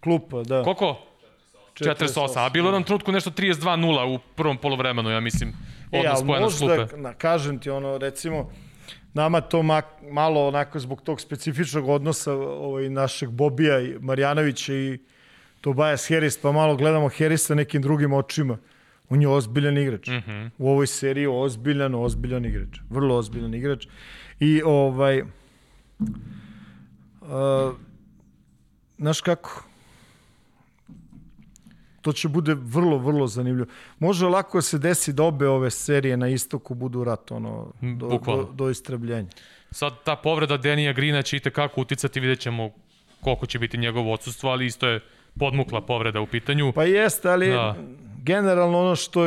Klupa, 0.00 0.42
da. 0.42 0.62
Koliko? 0.62 1.08
48, 1.74 2.46
a 2.46 2.48
bilo 2.48 2.70
nam 2.70 2.82
trutku 2.82 3.12
nešto 3.12 3.30
32-0 3.30 4.14
u 4.14 4.18
prvom 4.34 4.56
polovremenu, 4.56 5.10
ja 5.10 5.20
mislim, 5.20 5.52
e, 5.92 5.98
odnos 5.98 6.22
e, 6.22 6.26
pojena 6.26 6.46
možda, 6.46 6.96
na, 6.96 7.14
kažem 7.14 7.58
ti, 7.58 7.70
ono, 7.70 7.98
recimo, 7.98 8.50
nama 9.18 9.40
to 9.40 9.62
mak, 9.62 9.84
malo 10.10 10.46
onako 10.48 10.78
zbog 10.78 11.02
tog 11.02 11.20
specifičnog 11.20 11.88
odnosa 11.88 12.32
ovaj, 12.34 12.88
našeg 12.88 13.30
Bobija 13.30 13.80
i 13.80 13.96
Marjanovića 14.00 14.74
i 14.74 14.98
Tobias 15.60 16.08
Harris, 16.08 16.38
pa 16.38 16.52
malo 16.52 16.76
gledamo 16.76 17.08
Harrisa 17.18 17.54
nekim 17.54 17.82
drugim 17.82 18.12
očima. 18.12 18.58
On 19.08 19.22
je 19.22 19.28
ozbiljan 19.28 19.78
igrač. 19.78 20.06
Mm 20.08 20.22
-hmm. 20.26 20.50
U 20.58 20.70
ovoj 20.70 20.86
seriji 20.86 21.26
ozbiljan, 21.26 21.94
ozbiljan 21.94 22.44
igrač. 22.44 22.78
Vrlo 22.90 23.16
ozbiljan 23.16 23.54
igrač. 23.54 23.86
I 24.40 24.62
ovaj... 24.64 25.22
Uh, 25.22 25.28
znaš 28.98 29.20
kako? 29.20 29.67
To 32.02 32.12
će 32.12 32.28
bude 32.28 32.54
vrlo, 32.54 32.98
vrlo 32.98 33.26
zanimljivo. 33.26 33.66
Može 33.98 34.26
lako 34.26 34.58
da 34.58 34.62
se 34.62 34.78
desi 34.78 35.12
da 35.12 35.22
obe 35.22 35.48
ove 35.48 35.70
serije 35.70 36.16
na 36.16 36.28
istoku 36.28 36.74
budu 36.74 37.04
rat, 37.04 37.30
ono, 37.30 37.72
do, 37.80 38.20
do, 38.26 38.48
do 38.54 38.70
istrebljenja. 38.70 39.28
Sad 39.70 39.92
ta 40.04 40.16
povreda 40.16 40.56
Denija 40.56 40.92
Grina 40.92 41.22
će 41.22 41.36
i 41.36 41.40
tekako 41.40 41.80
uticati, 41.80 42.20
vidjet 42.20 42.40
ćemo 42.40 42.70
koliko 43.20 43.46
će 43.46 43.58
biti 43.58 43.78
njegovo 43.78 44.12
odsustvo, 44.12 44.50
ali 44.50 44.66
isto 44.66 44.88
je 44.88 45.00
podmukla 45.38 45.80
povreda 45.80 46.20
u 46.20 46.26
pitanju. 46.26 46.72
Pa 46.72 46.84
jeste, 46.84 47.30
ali 47.30 47.48
da. 47.48 47.76
generalno 48.22 48.80
ono 48.80 48.96
što 48.96 49.20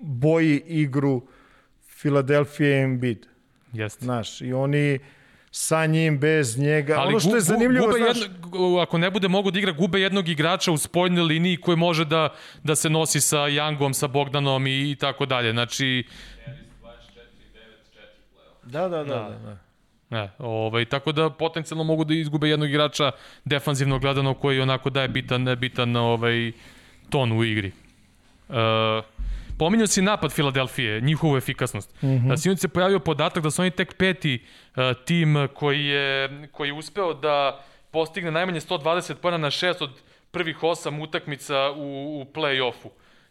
boji 0.00 0.62
igru 0.66 1.22
Filadelfije 1.88 2.70
je 2.70 2.84
Embiid. 2.84 3.26
Jeste. 3.72 4.04
Znaš, 4.04 4.40
i 4.40 4.52
oni 4.52 4.98
sa 5.54 5.86
njim, 5.86 6.18
bez 6.18 6.58
njega. 6.58 6.94
Ali 6.98 7.08
ono 7.08 7.20
što 7.20 7.34
je 7.34 7.40
zanimljivo, 7.40 7.86
gube 7.86 7.98
znaš... 7.98 8.20
Jedno, 8.20 8.78
ako 8.78 8.98
ne 8.98 9.10
bude 9.10 9.28
mogu 9.28 9.50
da 9.50 9.58
igra, 9.58 9.72
gube 9.72 10.00
jednog 10.00 10.28
igrača 10.28 10.72
u 10.72 10.78
spoljnoj 10.78 11.24
liniji 11.24 11.56
koji 11.56 11.76
može 11.76 12.04
da, 12.04 12.28
da 12.62 12.76
se 12.76 12.90
nosi 12.90 13.20
sa 13.20 13.36
Youngom, 13.36 13.92
sa 13.92 14.06
Bogdanom 14.06 14.66
i, 14.66 14.90
i 14.90 14.96
tako 14.96 15.26
dalje. 15.26 15.52
Znači... 15.52 16.04
Da, 18.62 18.88
da, 18.88 18.88
da. 18.88 19.04
da. 19.04 19.04
da. 19.04 19.38
da. 19.38 19.58
Ne, 20.10 20.30
ovaj, 20.38 20.84
tako 20.84 21.12
da 21.12 21.30
potencijalno 21.30 21.84
mogu 21.84 22.04
da 22.04 22.14
izgube 22.14 22.48
jednog 22.48 22.68
igrača 22.68 23.12
defanzivno 23.44 23.98
gledano 23.98 24.34
koji 24.34 24.60
onako 24.60 24.90
daje 24.90 25.08
bitan, 25.08 25.56
bitan 25.58 25.96
ovaj, 25.96 26.52
ton 27.10 27.32
u 27.32 27.44
igri. 27.44 27.72
Uh, 28.48 28.56
Pominjao 29.62 29.86
si 29.86 30.02
napad 30.02 30.32
Filadelfije, 30.32 31.00
njihovu 31.00 31.36
efikasnost. 31.36 32.02
Mm 32.02 32.06
-hmm. 32.08 32.36
Sinoć 32.36 32.58
se 32.60 32.68
pojavio 32.68 32.98
podatak 32.98 33.42
da 33.42 33.50
su 33.50 33.62
oni 33.62 33.70
tek 33.70 33.94
peti 33.94 34.42
uh, 34.76 34.82
tim 35.04 35.48
koji 35.54 35.84
je, 35.84 36.48
koji 36.52 36.68
je 36.68 36.72
uspeo 36.72 37.14
da 37.14 37.64
postigne 37.90 38.30
najmanje 38.30 38.60
120 38.60 39.14
pojena 39.14 39.38
na 39.38 39.50
šest 39.50 39.82
od 39.82 39.90
prvih 40.30 40.62
osam 40.62 41.00
utakmica 41.00 41.70
u, 41.76 42.20
u 42.20 42.32
play-offu. 42.34 42.88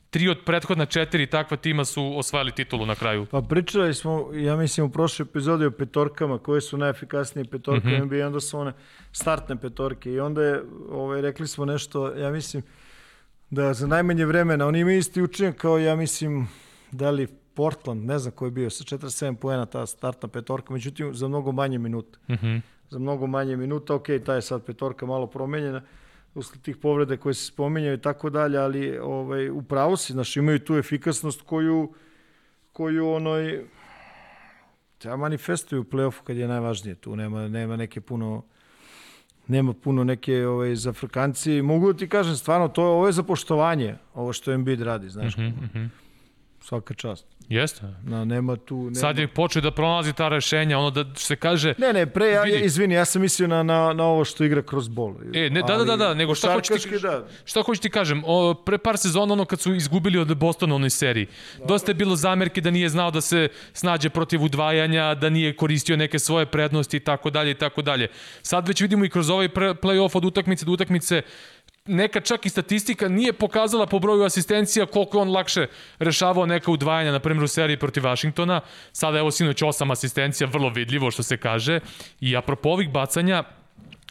Tri 0.10 0.30
od 0.30 0.38
prethodna 0.46 0.86
četiri 0.86 1.28
takva 1.28 1.58
tima 1.58 1.86
su 1.86 2.14
osvajali 2.18 2.52
titulu 2.52 2.86
na 2.86 2.96
kraju. 2.96 3.26
Pa 3.26 3.42
pričali 3.42 3.94
smo, 3.94 4.30
ja 4.34 4.56
mislim, 4.56 4.88
u 4.88 4.92
prošloj 4.92 5.24
epizodi 5.30 5.66
o 5.66 5.72
petorkama, 5.72 6.38
koje 6.38 6.62
su 6.62 6.78
najefikasnije 6.78 7.46
petorke 7.46 7.88
mm 7.88 7.92
-hmm. 7.92 8.06
NBA, 8.06 8.28
onda 8.28 8.40
su 8.40 8.60
one 8.60 8.74
startne 9.12 9.56
petorke 9.56 10.12
i 10.12 10.20
onda 10.20 10.44
je, 10.44 10.62
ovaj, 10.92 11.22
rekli 11.22 11.48
smo 11.48 11.66
nešto, 11.66 12.16
ja 12.16 12.32
mislim, 12.32 12.64
da 13.52 13.74
za 13.74 13.88
najmanje 13.88 14.26
vremena, 14.26 14.68
oni 14.68 14.80
imaju 14.80 14.98
isti 14.98 15.22
učinak 15.22 15.56
kao 15.56 15.78
ja 15.78 15.96
mislim 15.96 16.48
da 16.92 17.10
li 17.10 17.28
Portland, 17.54 18.06
ne 18.06 18.20
znam 18.20 18.32
ko 18.32 18.46
je 18.46 18.52
bio, 18.52 18.70
sa 18.70 18.84
47 18.84 19.36
poena 19.36 19.66
ta 19.66 19.86
startna 19.86 20.30
petorka, 20.30 20.74
međutim 20.74 21.16
za 21.16 21.28
mnogo 21.28 21.52
manje 21.52 21.78
minuta. 21.78 22.20
Mm 22.28 22.34
-hmm. 22.34 22.62
Za 22.90 23.00
mnogo 23.00 23.28
manje 23.28 23.58
minuta, 23.58 23.96
ok, 23.96 24.08
ta 24.26 24.36
je 24.36 24.42
sad 24.42 24.66
petorka 24.66 25.06
malo 25.06 25.28
promenjena, 25.28 25.82
usled 26.36 26.62
tih 26.62 26.78
povrede 26.78 27.18
koje 27.18 27.34
se 27.34 27.46
spominjaju 27.46 27.94
i 27.94 28.02
tako 28.02 28.30
dalje, 28.30 28.58
ali 28.58 28.98
ovaj, 28.98 29.50
upravo 29.50 29.98
si, 29.98 30.14
znaš, 30.14 30.38
imaju 30.38 30.60
tu 30.60 30.78
efikasnost 30.78 31.42
koju, 31.42 31.94
koju 32.74 33.10
onoj, 33.10 33.66
ja 35.04 35.16
manifestuju 35.16 35.82
u 35.82 35.84
play-offu 35.84 36.24
kad 36.24 36.38
je 36.38 36.48
najvažnije, 36.48 36.96
tu 36.96 37.16
nema, 37.16 37.48
nema 37.48 37.76
neke 37.76 38.02
puno 38.02 38.44
nema 39.48 39.74
puno 39.74 40.04
neke 40.04 40.48
ovaj, 40.48 40.76
za 40.76 40.90
Afrikanci. 40.90 41.62
Mogu 41.62 41.94
da 41.94 42.00
ti 42.00 42.10
kažem, 42.10 42.36
stvarno, 42.36 42.68
to, 42.68 42.84
ovo 42.84 43.08
je 43.08 43.14
za 43.14 43.24
poštovanje, 43.24 43.96
ovo 44.14 44.34
što 44.34 44.52
Embiid 44.52 44.82
radi, 44.82 45.10
znaš. 45.10 45.38
Mm 45.38 45.42
-hmm. 45.42 45.90
Svaka 46.60 46.94
čast. 46.94 47.26
Jeste. 47.50 47.82
Na, 48.04 48.26
nema 48.26 48.56
tu... 48.56 48.76
Nema... 48.76 48.96
Sad 48.96 49.18
je 49.18 49.28
počeo 49.28 49.62
da 49.62 49.72
pronalazi 49.72 50.14
ta 50.14 50.30
rešenja, 50.30 50.78
ono 50.80 50.90
da 50.90 51.06
se 51.16 51.36
kaže... 51.36 51.74
Ne, 51.78 51.94
ne, 51.94 52.06
pre, 52.06 52.28
ja, 52.28 52.42
vidi. 52.42 52.66
izvini, 52.66 52.94
ja 52.94 53.06
sam 53.06 53.22
mislio 53.22 53.48
na, 53.48 53.64
na, 53.64 53.94
na 53.94 54.04
ovo 54.04 54.26
što 54.26 54.44
igra 54.44 54.62
kroz 54.62 54.88
bol. 54.88 55.14
E, 55.34 55.50
ne, 55.50 55.62
da, 55.62 55.78
da, 55.78 55.84
da, 55.84 55.96
da, 55.96 56.14
nego 56.14 56.36
šta 56.36 56.54
hoću 56.54 56.74
ti, 56.78 57.00
da. 57.02 57.28
šta 57.46 57.62
hoću 57.62 57.82
ti 57.82 57.90
kažem, 57.90 58.24
o, 58.26 58.54
pre 58.54 58.78
par 58.78 58.98
sezona, 58.98 59.34
ono 59.34 59.46
kad 59.46 59.60
su 59.60 59.76
izgubili 59.76 60.20
od 60.20 60.38
Bostona 60.38 60.74
u 60.74 60.76
onoj 60.76 60.90
seriji, 60.90 61.28
da. 61.60 61.66
dosta 61.66 61.92
je 61.92 61.96
bilo 61.96 62.16
zamerke 62.16 62.62
da 62.62 62.72
nije 62.72 62.90
znao 62.90 63.12
da 63.12 63.22
se 63.22 63.48
snađe 63.74 64.10
protiv 64.10 64.44
udvajanja, 64.44 65.16
da 65.16 65.30
nije 65.30 65.56
koristio 65.56 65.98
neke 65.98 66.20
svoje 66.20 66.46
prednosti 66.46 66.98
i 66.98 67.00
tako 67.00 67.30
dalje 67.30 67.52
i 67.52 67.56
tako 67.56 67.82
dalje. 67.82 68.08
Sad 68.42 68.68
već 68.68 68.82
vidimo 68.82 69.06
i 69.06 69.10
kroz 69.10 69.30
ovaj 69.30 69.50
play-off 69.50 70.18
od 70.18 70.26
utakmice 70.26 70.66
do 70.66 70.72
utakmice 70.72 71.22
neka 71.86 72.22
čak 72.22 72.46
i 72.46 72.50
statistika 72.50 73.08
nije 73.08 73.34
pokazala 73.34 73.86
po 73.86 74.00
broju 74.00 74.24
asistencija 74.24 74.86
koliko 74.86 75.20
on 75.20 75.32
lakše 75.32 75.68
rešavao 76.00 76.46
neka 76.46 76.72
udvajanja, 76.72 77.12
na 77.12 77.20
primjer 77.20 77.44
u 77.44 77.48
seriji 77.48 77.78
protiv 77.78 78.04
Washingtona. 78.04 78.62
Sada 78.92 79.20
evo 79.20 79.32
sinoć 79.32 79.62
osam 79.62 79.92
asistencija, 79.92 80.48
vrlo 80.48 80.70
vidljivo 80.70 81.12
što 81.12 81.24
se 81.24 81.38
kaže. 81.38 81.80
I 82.20 82.38
apropo 82.38 82.70
ovih 82.70 82.90
bacanja, 82.90 83.44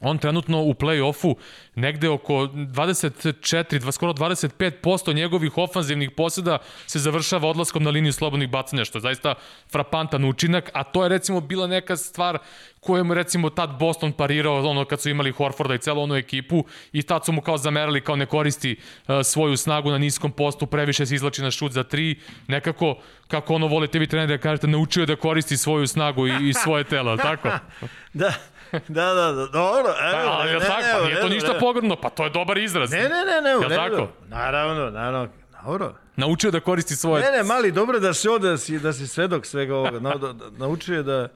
on 0.00 0.18
trenutno 0.18 0.62
u 0.62 0.74
play-offu 0.74 1.34
negde 1.74 2.08
oko 2.08 2.34
24, 2.34 3.92
skoro 3.92 4.12
25% 4.12 5.14
njegovih 5.14 5.58
ofanzivnih 5.58 6.10
poseda 6.10 6.58
se 6.86 6.98
završava 6.98 7.48
odlaskom 7.48 7.82
na 7.82 7.90
liniju 7.90 8.12
slobodnih 8.12 8.50
bacanja, 8.50 8.84
što 8.84 8.98
je 8.98 9.02
zaista 9.02 9.34
frapantan 9.72 10.24
učinak, 10.24 10.70
a 10.74 10.84
to 10.84 11.02
je 11.02 11.08
recimo 11.08 11.40
bila 11.40 11.66
neka 11.66 11.96
stvar 11.96 12.38
kojem 12.80 13.12
recimo 13.12 13.50
tad 13.50 13.78
Boston 13.78 14.12
parirao 14.12 14.70
ono 14.70 14.84
kad 14.84 15.00
su 15.00 15.10
imali 15.10 15.32
Horforda 15.32 15.74
i 15.74 15.78
celu 15.78 16.02
onu 16.02 16.16
ekipu 16.16 16.64
i 16.92 17.02
tad 17.02 17.24
su 17.24 17.32
mu 17.32 17.40
kao 17.40 17.58
zamerali 17.58 18.00
kao 18.00 18.16
ne 18.16 18.26
koristi 18.26 18.76
uh, 18.76 19.14
svoju 19.24 19.56
snagu 19.56 19.90
na 19.90 19.98
niskom 19.98 20.32
postu, 20.32 20.66
previše 20.66 21.06
se 21.06 21.14
izlači 21.14 21.42
na 21.42 21.50
šut 21.50 21.72
za 21.72 21.82
tri, 21.82 22.18
nekako 22.48 22.96
kako 23.28 23.54
ono 23.54 23.66
volite 23.66 23.98
vi 23.98 24.06
treneri 24.06 24.32
da 24.32 24.42
kažete 24.42 24.66
naučio 24.66 25.06
da 25.06 25.16
koristi 25.16 25.56
svoju 25.56 25.86
snagu 25.86 26.26
i, 26.26 26.48
i 26.48 26.52
svoje 26.52 26.84
telo, 26.84 27.16
tako? 27.16 27.48
da, 28.12 28.32
da, 28.88 29.14
da, 29.14 29.32
da, 29.32 29.46
dobro. 29.46 29.92
Evo, 30.12 30.30
ali 30.30 30.52
je 30.52 30.60
tako, 30.60 30.98
pa 31.00 31.06
nije 31.06 31.20
to 31.20 31.28
ništa 31.28 31.56
pogrdno, 31.60 31.96
pa 31.96 32.10
to 32.10 32.24
je 32.24 32.30
dobar 32.30 32.58
izraz. 32.58 32.90
Ne, 32.90 32.98
ne, 32.98 33.08
ne, 33.08 33.40
ne, 33.42 33.68
ne, 33.68 33.76
tako? 33.76 34.08
Naravno, 34.28 34.90
naravno, 34.90 35.28
dobro. 35.64 35.94
Naučio 36.16 36.50
da 36.50 36.60
koristi 36.60 36.96
svoje... 36.96 37.24
Ne, 37.24 37.30
ne, 37.36 37.42
mali, 37.42 37.72
dobro 37.72 38.00
da 38.00 38.14
si 38.14 38.28
ovde, 38.28 38.48
da 38.48 38.58
si, 38.58 38.78
da 38.78 38.92
si 38.92 39.06
svedok 39.06 39.46
svega 39.46 39.76
ovoga. 39.76 40.00
Na, 40.00 40.14
da, 40.14 40.32
da, 40.32 40.50
naučio 40.50 40.96
je 40.96 41.02
da... 41.02 41.28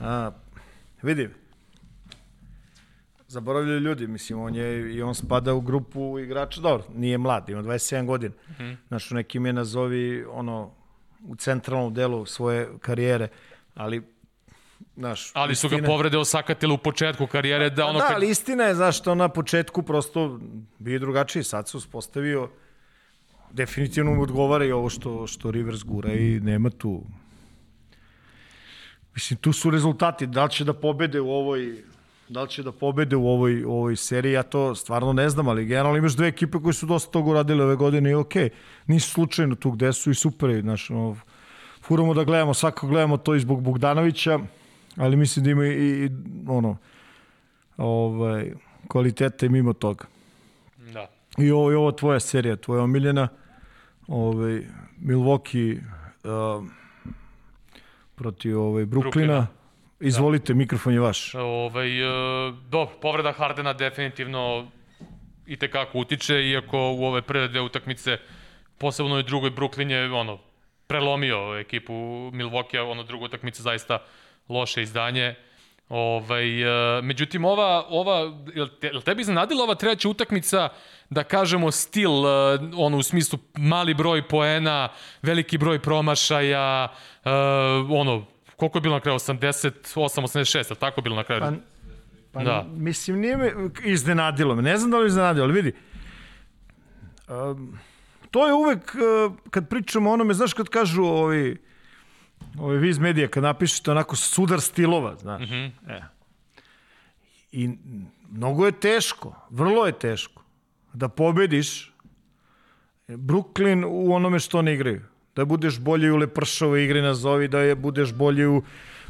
A, 0.00 0.30
vidi, 1.02 1.30
zaboravljaju 3.28 3.80
ljudi, 3.80 4.06
mislim, 4.06 4.40
on 4.40 4.54
je, 4.54 4.94
i 4.94 5.02
on 5.02 5.14
spada 5.14 5.54
u 5.54 5.60
grupu 5.60 6.18
igrača, 6.18 6.60
dobro, 6.60 6.86
nije 6.94 7.18
mlad, 7.18 7.48
ima 7.48 7.62
27 7.62 8.06
godina. 8.06 8.34
Mm 8.48 8.62
-hmm. 8.62 8.76
Znaš, 8.88 9.10
u 9.10 9.14
nekim 9.14 9.46
je 9.46 9.52
nazovi, 9.52 10.24
ono, 10.30 10.70
u 11.26 11.36
centralnom 11.36 11.94
delu 11.94 12.26
svoje 12.26 12.68
karijere, 12.80 13.28
ali 13.74 14.13
Znaš, 14.96 15.30
ali 15.34 15.54
su 15.54 15.68
ga 15.68 15.78
povrede 15.86 16.18
osakatile 16.18 16.72
u 16.72 16.78
početku 16.78 17.26
karijere 17.26 17.70
da 17.70 17.86
ono 17.86 17.98
da, 17.98 18.06
kad... 18.06 18.16
ali 18.16 18.30
istina 18.30 18.64
je 18.64 18.74
znaš 18.74 18.98
što 18.98 19.14
na 19.14 19.28
početku 19.28 19.82
prosto 19.82 20.40
bio 20.78 20.98
drugačiji 20.98 21.42
sad 21.42 21.68
se 21.68 21.76
uspostavio 21.76 22.48
definitivno 23.52 24.14
mu 24.14 24.22
odgovara 24.22 24.64
i 24.64 24.72
ovo 24.72 24.88
što, 24.88 25.26
što 25.26 25.50
Rivers 25.50 25.84
gura 25.84 26.12
i 26.12 26.40
nema 26.40 26.70
tu 26.70 27.02
mislim 29.14 29.38
tu 29.40 29.52
su 29.52 29.70
rezultati 29.70 30.26
da 30.26 30.44
li 30.44 30.50
će 30.50 30.64
da 30.64 30.74
pobede 30.74 31.20
u 31.20 31.30
ovoj 31.30 31.84
da 32.28 32.42
li 32.42 32.48
će 32.48 32.62
da 32.62 32.72
pobede 32.72 33.16
u 33.16 33.28
ovoj, 33.28 33.64
u 33.64 33.72
ovoj 33.72 33.96
seriji, 33.96 34.32
ja 34.32 34.42
to 34.42 34.74
stvarno 34.74 35.12
ne 35.12 35.28
znam, 35.28 35.48
ali 35.48 35.66
generalno 35.66 35.98
imaš 35.98 36.16
dve 36.16 36.28
ekipe 36.28 36.58
koje 36.58 36.72
su 36.72 36.86
dosta 36.86 37.10
toga 37.10 37.30
uradile 37.30 37.64
ove 37.64 37.76
godine 37.76 38.10
i 38.10 38.14
okej, 38.14 38.48
okay. 38.48 38.52
nisu 38.86 39.10
slučajno 39.10 39.54
tu 39.54 39.70
gde 39.70 39.92
su 39.92 40.10
i 40.10 40.14
super 40.14 40.50
je, 40.50 40.60
znaš, 40.60 40.88
no, 40.88 41.16
furamo 41.82 42.14
da 42.14 42.24
gledamo, 42.24 42.54
svako 42.54 42.86
gledamo 42.86 43.16
to 43.16 43.34
i 43.34 43.40
zbog 43.40 43.62
Bogdanovića, 43.62 44.38
ali 44.96 45.16
mislim 45.16 45.44
da 45.44 45.50
ima 45.50 45.66
i, 45.66 46.04
i 46.04 46.10
ono, 46.48 46.76
ovaj, 47.76 48.52
kvalitete 48.88 49.48
mimo 49.48 49.72
toga. 49.72 50.04
Da. 50.92 51.10
I 51.38 51.50
ovo, 51.50 51.72
i 51.72 51.74
ovo 51.74 51.92
tvoja 51.92 52.20
serija, 52.20 52.56
tvoja 52.56 52.82
omiljena, 52.82 53.28
ovaj, 54.08 54.62
Milwaukee 55.00 55.78
uh, 56.24 56.64
protiv 58.14 58.60
ovaj, 58.60 58.84
Bruklina. 58.84 59.10
Bruklina. 59.10 59.46
Izvolite, 60.00 60.52
da. 60.52 60.56
mikrofon 60.56 60.92
je 60.92 61.00
vaš. 61.00 61.34
Ovaj, 61.34 62.02
uh, 62.02 62.54
dobro, 62.70 62.94
povreda 63.02 63.32
Hardena 63.32 63.72
definitivno 63.72 64.70
i 65.46 65.56
tekako 65.56 65.98
utiče, 65.98 66.34
iako 66.34 66.78
u 66.78 67.04
ove 67.04 67.22
prve 67.22 67.48
dve 67.48 67.60
utakmice, 67.60 68.18
posebno 68.78 69.18
i 69.18 69.22
drugoj 69.22 69.50
Brooklyn 69.50 69.90
je 69.90 70.12
ono, 70.12 70.38
prelomio 70.86 71.58
ekipu 71.58 71.92
Milwaukee, 72.32 72.90
ono 72.90 73.02
druga 73.02 73.24
utakmica 73.24 73.62
zaista 73.62 73.98
loše 74.48 74.82
izdanje. 74.82 75.34
Ovaj, 75.88 76.62
e, 76.98 77.02
međutim, 77.02 77.44
ova, 77.44 77.84
ova, 77.88 78.32
jel, 78.54 78.68
te, 78.80 78.86
jel 78.86 79.02
tebi 79.02 79.20
iznenadila 79.20 79.64
ova 79.64 79.74
treća 79.74 80.08
utakmica, 80.08 80.68
da 81.10 81.24
kažemo 81.24 81.70
stil, 81.70 82.10
e, 82.10 82.58
ono 82.76 82.96
u 82.96 83.02
smislu 83.02 83.38
mali 83.58 83.94
broj 83.94 84.28
poena, 84.28 84.88
veliki 85.22 85.58
broj 85.58 85.78
promašaja, 85.78 86.88
uh, 87.24 87.30
ono, 87.90 88.26
koliko 88.56 88.78
je 88.78 88.82
bilo 88.82 88.94
na 88.94 89.00
kraju, 89.00 89.18
88, 89.18 89.72
86, 89.94 90.74
tako 90.78 91.00
je 91.00 91.02
bilo 91.02 91.16
na 91.16 91.24
kraju? 91.24 91.40
Pa, 91.40 91.52
pa 92.32 92.44
da. 92.44 92.66
mislim, 92.76 93.20
nije 93.20 93.36
me 93.36 93.52
iznenadilo 93.84 94.54
me, 94.54 94.62
ne 94.62 94.76
znam 94.76 94.90
da 94.90 94.98
li 94.98 95.06
iznenadilo, 95.06 95.44
ali 95.44 95.54
vidi, 95.54 95.72
um, 97.28 97.78
to 98.30 98.46
je 98.46 98.54
uvek, 98.54 98.96
kad 99.50 99.68
pričamo 99.68 100.10
o 100.10 100.12
onome, 100.12 100.34
znaš 100.34 100.52
kad 100.52 100.68
kažu 100.68 101.02
ovi, 101.02 101.62
Ove 102.58 102.78
Viz 102.78 102.98
Medija, 102.98 103.28
kad 103.28 103.42
napišete 103.42 103.90
onako 103.90 104.16
sudar 104.16 104.60
stilova, 104.60 105.16
znaš. 105.16 105.50
Mm 105.50 105.52
-hmm. 105.52 105.70
e. 105.88 106.02
I 107.52 107.70
mnogo 108.30 108.66
je 108.66 108.72
teško, 108.72 109.34
vrlo 109.50 109.86
je 109.86 109.98
teško 109.98 110.44
da 110.92 111.08
pobediš 111.08 111.92
Brooklyn 113.08 113.84
u 113.88 114.14
onome 114.14 114.38
što 114.38 114.58
oni 114.58 114.72
igraju. 114.72 115.02
Da 115.36 115.44
budeš 115.44 115.80
bolji 115.80 116.10
u 116.10 116.16
lepršovoj 116.16 116.84
igri 116.84 117.02
na 117.02 117.14
zovi, 117.14 117.48
da 117.48 117.58
je, 117.58 117.74
budeš 117.74 118.12
bolji 118.12 118.46
u 118.46 118.62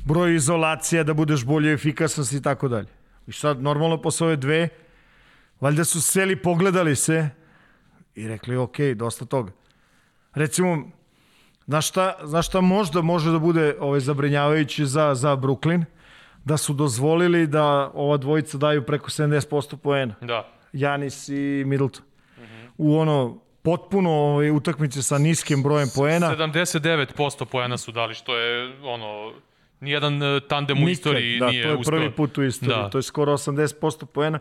broju 0.05 0.35
izolacija, 0.35 1.03
da 1.03 1.15
budeš 1.15 1.45
bolji 1.45 1.69
u 1.69 1.75
efikasnosti 1.75 2.37
i 2.37 2.43
tako 2.43 2.69
dalje. 2.69 2.89
I 3.27 3.33
sad, 3.33 3.63
normalno, 3.63 4.03
posle 4.03 4.27
ove 4.27 4.37
dve, 4.37 4.69
valjda 5.61 5.85
su 5.85 6.03
seli, 6.03 6.37
pogledali 6.37 6.97
se 6.97 7.31
i 8.15 8.29
rekli, 8.29 8.57
ok, 8.57 8.77
dosta 8.97 9.25
toga. 9.25 9.53
Recimo, 10.35 10.91
Znaš 11.67 11.89
šta, 11.89 12.15
znaš 12.23 12.47
šta 12.47 12.61
možda 12.61 13.03
može 13.03 13.31
da 13.31 13.39
bude 13.39 13.77
ovaj, 13.81 14.01
zabrinjavajući 14.01 14.87
za, 14.87 15.15
za 15.15 15.37
Brooklyn? 15.37 15.85
Da 16.45 16.57
su 16.57 16.73
dozvolili 16.73 17.47
da 17.47 17.91
ova 17.95 18.17
dvojica 18.17 18.59
daju 18.59 18.83
preko 18.83 19.11
70% 19.11 19.77
poena. 19.77 20.15
Da. 20.21 20.49
Janis 20.73 21.29
i 21.29 21.63
Middleton. 21.67 22.03
Mm 22.39 22.43
-hmm. 22.43 22.69
U 22.79 22.99
ono 22.99 23.39
potpuno 23.63 24.11
ovaj, 24.11 24.51
utakmice 24.51 25.03
sa 25.03 25.19
niskim 25.19 25.63
brojem 25.63 25.89
poena. 25.95 26.37
79% 26.37 27.45
poena 27.45 27.79
su 27.79 27.93
dali, 27.93 28.15
što 28.15 28.37
je 28.37 28.77
ono 28.83 29.33
nijedan 29.81 30.23
e, 30.23 30.41
tandem 30.49 30.77
Nikad, 30.77 30.89
u 30.89 30.91
istoriji 30.91 31.39
da, 31.39 31.47
nije 31.47 31.63
to 31.63 31.69
je 31.69 31.77
uspeo. 31.77 31.99
prvi 31.99 32.11
put 32.11 32.39
u 32.39 32.43
istoriji. 32.43 32.77
Da. 32.77 32.91
To 32.91 32.99
je 32.99 33.03
skoro 33.03 33.33
80% 33.33 34.05
poena. 34.05 34.39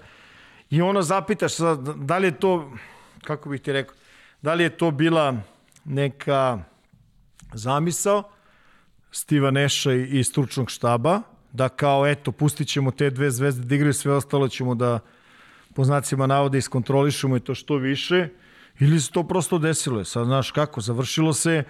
I 0.70 0.82
ono 0.82 1.02
zapitaš 1.02 1.54
sad, 1.54 1.80
da 1.96 2.18
li 2.18 2.28
je 2.28 2.40
to, 2.40 2.72
kako 3.24 3.50
bih 3.50 3.62
ti 3.62 3.74
rekao, 3.74 3.96
da 4.42 4.54
li 4.54 4.64
je 4.64 4.70
to 4.70 4.92
bila 4.92 5.36
neka 5.86 6.64
zamisao 7.54 8.24
Stiva 9.12 9.52
Neša 9.52 9.94
i 9.94 10.24
stručnog 10.24 10.72
štaba, 10.72 11.22
da 11.52 11.70
kao 11.70 12.08
eto, 12.08 12.32
pustit 12.32 12.68
ćemo 12.68 12.92
te 12.92 13.10
dve 13.10 13.32
zvezde 13.32 13.66
da 13.66 13.76
igraju, 13.76 13.94
sve 13.94 14.14
ostalo 14.14 14.48
ćemo 14.48 14.76
da 14.76 15.00
po 15.76 15.84
znacima 15.84 16.28
navode 16.28 16.58
iskontrolišemo 16.58 17.38
i 17.38 17.40
to 17.40 17.56
što 17.56 17.76
više, 17.76 18.30
ili 18.80 19.00
se 19.02 19.12
to 19.12 19.28
prosto 19.28 19.58
desilo. 19.58 20.04
Sad 20.04 20.26
znaš 20.26 20.52
kako, 20.52 20.82
završilo 20.82 21.34
se 21.34 21.64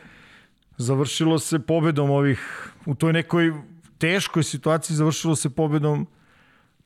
završilo 0.77 1.39
se 1.39 1.59
pobedom 1.59 2.09
ovih, 2.09 2.69
u 2.85 2.95
toj 2.95 3.13
nekoj 3.13 3.53
teškoj 3.97 4.43
situaciji 4.43 4.95
završilo 4.95 5.35
se 5.35 5.49
pobedom 5.49 6.07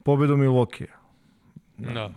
pobedom 0.04 0.40
Milokija. 0.40 0.94
Da. 1.78 1.92
da. 1.92 2.12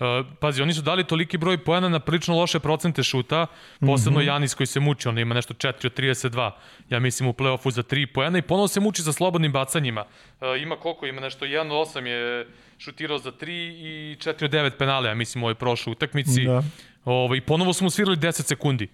Uh, 0.00 0.26
pazi, 0.40 0.62
oni 0.62 0.74
su 0.74 0.82
dali 0.82 1.04
toliki 1.04 1.38
broj 1.38 1.64
pojena 1.64 1.88
na 1.88 2.00
prilično 2.00 2.36
loše 2.36 2.60
procente 2.60 3.02
šuta, 3.02 3.46
posebno 3.80 4.18
mm 4.18 4.22
-hmm. 4.22 4.26
Janis 4.26 4.54
koji 4.54 4.66
se 4.66 4.80
muči, 4.80 5.08
on 5.08 5.18
ima 5.18 5.34
nešto 5.34 5.54
4 5.54 5.86
od 5.86 5.94
32, 5.98 6.50
ja 6.90 7.00
mislim 7.00 7.28
u 7.28 7.32
play-offu 7.32 7.70
za 7.70 7.82
3 7.82 8.06
pojena 8.06 8.38
i 8.38 8.42
ponovo 8.42 8.68
se 8.68 8.80
muči 8.80 9.02
sa 9.02 9.12
slobodnim 9.12 9.52
bacanjima. 9.52 10.04
Uh, 10.40 10.62
ima 10.62 10.76
koliko? 10.76 11.06
Ima 11.06 11.20
nešto 11.20 11.44
1 11.44 11.72
od 11.72 11.88
8 11.88 12.04
je 12.04 12.46
šutirao 12.78 13.18
za 13.18 13.32
3 13.32 13.46
i 13.48 14.16
4 14.16 14.44
od 14.44 14.50
9 14.50 14.70
penale, 14.78 15.08
ja 15.08 15.14
mislim 15.14 15.42
u 15.42 15.46
ovoj 15.46 15.54
prošloj 15.54 15.92
utakmici. 15.92 16.44
Da. 16.44 16.62
Ovo, 17.04 17.24
ovaj, 17.24 17.38
I 17.38 17.40
ponovo 17.40 17.72
smo 17.72 17.90
svirali 17.90 18.16
10 18.16 18.46
sekundi 18.46 18.88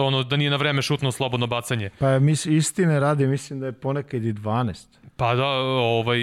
ono 0.00 0.22
da 0.22 0.36
nije 0.36 0.50
na 0.50 0.56
vreme 0.56 0.82
šutno 0.82 1.12
slobodno 1.12 1.46
bacanje. 1.46 1.90
Pa 1.98 2.18
mis, 2.18 2.46
istine 2.46 3.00
radi, 3.00 3.26
mislim 3.26 3.60
da 3.60 3.66
je 3.66 3.72
ponekad 3.72 4.24
i 4.24 4.32
12. 4.32 4.86
Pa 5.16 5.34
da, 5.34 5.46
ovaj, 5.46 6.18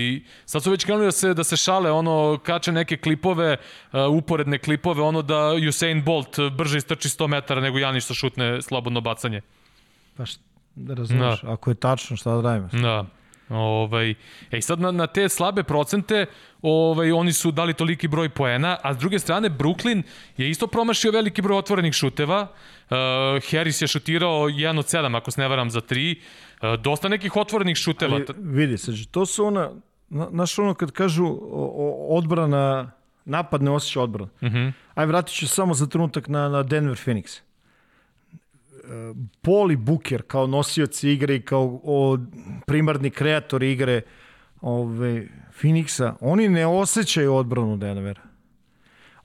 sad 0.46 0.64
su 0.64 0.72
već 0.72 0.86
krenuli 0.86 1.06
da 1.06 1.12
se, 1.12 1.34
da 1.34 1.44
se 1.44 1.58
šale, 1.58 1.92
ono, 1.92 2.40
kače 2.44 2.72
neke 2.72 2.98
klipove, 2.98 3.58
uh, 3.92 4.00
uporedne 4.18 4.58
klipove, 4.58 5.02
ono 5.02 5.22
da 5.22 5.52
Usain 5.70 6.04
Bolt 6.04 6.40
brže 6.58 6.78
istrči 6.78 7.10
100 7.10 7.28
metara 7.28 7.62
nego 7.62 7.78
Janić 7.78 8.04
sa 8.04 8.14
šutne 8.14 8.62
slobodno 8.62 9.02
bacanje. 9.02 9.42
Pa 10.18 10.26
šta, 10.26 10.42
da 10.76 10.94
razumeš, 10.94 11.42
da. 11.42 11.52
ako 11.52 11.72
je 11.72 11.76
tačno, 11.76 12.18
šta 12.18 12.36
da 12.36 12.42
radimo? 12.42 12.70
Da. 12.82 13.06
Ovaj, 13.50 14.16
ej, 14.52 14.62
sad 14.62 14.80
na, 14.80 14.92
na 14.92 15.08
te 15.08 15.30
slabe 15.30 15.64
procente 15.64 16.26
ovaj, 16.62 17.12
oni 17.12 17.34
su 17.34 17.52
dali 17.52 17.74
toliki 17.74 18.08
broj 18.08 18.30
poena, 18.30 18.78
a 18.84 18.94
s 18.94 18.98
druge 18.98 19.20
strane 19.20 19.50
Brooklyn 19.50 20.04
je 20.38 20.50
isto 20.50 20.68
promašio 20.68 21.12
veliki 21.12 21.42
broj 21.42 21.58
otvorenih 21.58 21.94
šuteva. 21.94 22.42
Uh, 22.42 22.98
Harris 23.52 23.82
je 23.82 23.88
šutirao 23.88 24.50
1 24.50 24.80
od 24.80 24.86
7, 24.86 25.18
ako 25.18 25.32
se 25.32 25.42
ne 25.42 25.48
varam, 25.48 25.70
za 25.70 25.82
3. 25.82 26.16
Uh, 26.16 26.82
dosta 26.82 27.08
nekih 27.08 27.36
otvorenih 27.36 27.78
šuteva. 27.78 28.16
Ali, 28.16 28.26
vidi 28.38 28.78
se, 28.78 28.92
to 29.12 29.26
su 29.26 29.46
ona, 29.46 29.72
znaš 30.10 30.60
ono 30.60 30.74
kad 30.74 30.92
kažu 30.92 31.26
o, 31.26 31.38
o, 31.52 32.18
odbrana, 32.18 32.92
napad 33.26 33.64
ne 33.64 33.72
osjeća 33.72 34.02
odbrana. 34.02 34.32
Uh 34.42 34.48
mhm. 34.48 34.58
-huh. 34.58 34.72
Aj, 34.96 35.06
vratit 35.06 35.36
ću 35.36 35.48
samo 35.48 35.74
za 35.74 35.88
trenutak 35.88 36.28
na, 36.28 36.50
na 36.50 36.64
Denver 36.64 36.98
Phoenix. 37.06 37.42
Poli 39.42 39.76
Buker 39.76 40.22
kao 40.22 40.48
nosioci 40.48 41.10
igre 41.10 41.36
i 41.36 41.42
kao 41.42 41.80
o, 41.84 42.18
primarni 42.66 43.10
kreator 43.10 43.64
igre 43.64 44.02
ove, 44.62 45.28
Phoenixa, 45.62 46.14
oni 46.22 46.50
ne 46.50 46.66
osjećaju 46.66 47.36
odbranu 47.36 47.78
Denvera. 47.78 48.22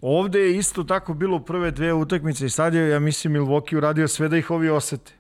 Ovde 0.00 0.40
je 0.40 0.56
isto 0.56 0.84
tako 0.84 1.14
bilo 1.14 1.40
prve 1.40 1.70
dve 1.70 1.92
utakmice 1.92 2.46
i 2.46 2.50
sad 2.50 2.74
je, 2.74 2.88
ja 2.88 2.98
mislim, 2.98 3.32
Milwaukee 3.32 3.76
uradio 3.76 4.08
sve 4.08 4.28
da 4.28 4.36
ih 4.36 4.50
ovi 4.50 4.70
osete. 4.70 5.12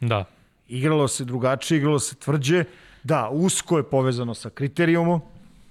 Da. 0.00 0.24
Igralo 0.68 1.08
se 1.08 1.24
drugačije, 1.24 1.78
igralo 1.78 1.98
se 1.98 2.14
tvrđe. 2.14 2.64
Da, 3.02 3.28
usko 3.32 3.76
je 3.76 3.82
povezano 3.82 4.34
sa 4.34 4.50
kriterijumom, 4.50 5.20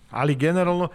ali 0.09 0.35
generalno, 0.35 0.87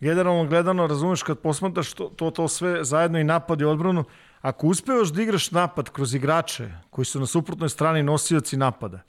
generalno 0.00 0.46
gledano, 0.46 0.86
razumeš, 0.86 1.22
kad 1.22 1.38
posmataš 1.38 1.92
to, 1.92 2.04
to, 2.16 2.30
to 2.30 2.48
sve 2.48 2.84
zajedno 2.84 3.18
i 3.18 3.24
napad 3.24 3.60
i 3.60 3.64
odbranu, 3.64 4.04
ako 4.46 4.66
uspevaš 4.66 5.08
da 5.08 5.22
igraš 5.22 5.50
napad 5.50 5.90
kroz 5.90 6.14
igrače 6.14 6.68
koji 6.90 7.04
su 7.04 7.20
na 7.20 7.26
suprotnoj 7.26 7.68
strani 7.68 8.02
nosioci 8.02 8.56
napada, 8.56 9.02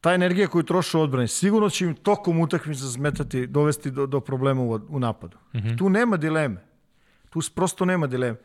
ta 0.00 0.12
energija 0.14 0.48
koju 0.48 0.62
troše 0.62 0.98
u 0.98 1.00
odbrani, 1.00 1.28
sigurno 1.28 1.70
će 1.70 1.84
im 1.84 1.94
tokom 1.94 2.40
utakmice 2.40 2.84
zmetati, 2.84 3.46
dovesti 3.46 3.90
do, 3.90 4.06
do 4.06 4.20
problema 4.20 4.62
u, 4.62 4.80
u 4.88 4.98
napadu. 4.98 5.38
Mm 5.54 5.58
-hmm. 5.58 5.78
Tu 5.78 5.88
nema 5.88 6.16
dileme. 6.16 6.64
Tu 7.30 7.40
prosto 7.54 7.84
nema 7.84 8.06
dileme. 8.06 8.36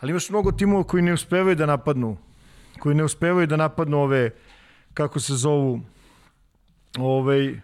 Ali 0.00 0.10
imaš 0.10 0.30
mnogo 0.30 0.52
timova 0.52 0.84
koji 0.84 1.02
ne 1.02 1.12
uspevaju 1.12 1.56
da 1.56 1.66
napadnu, 1.66 2.16
koji 2.78 2.94
ne 2.94 3.04
uspevaju 3.04 3.46
da 3.46 3.56
napadnu 3.56 3.98
ove, 3.98 4.30
kako 4.94 5.20
se 5.20 5.34
zovu, 5.34 5.80
ove 6.98 7.60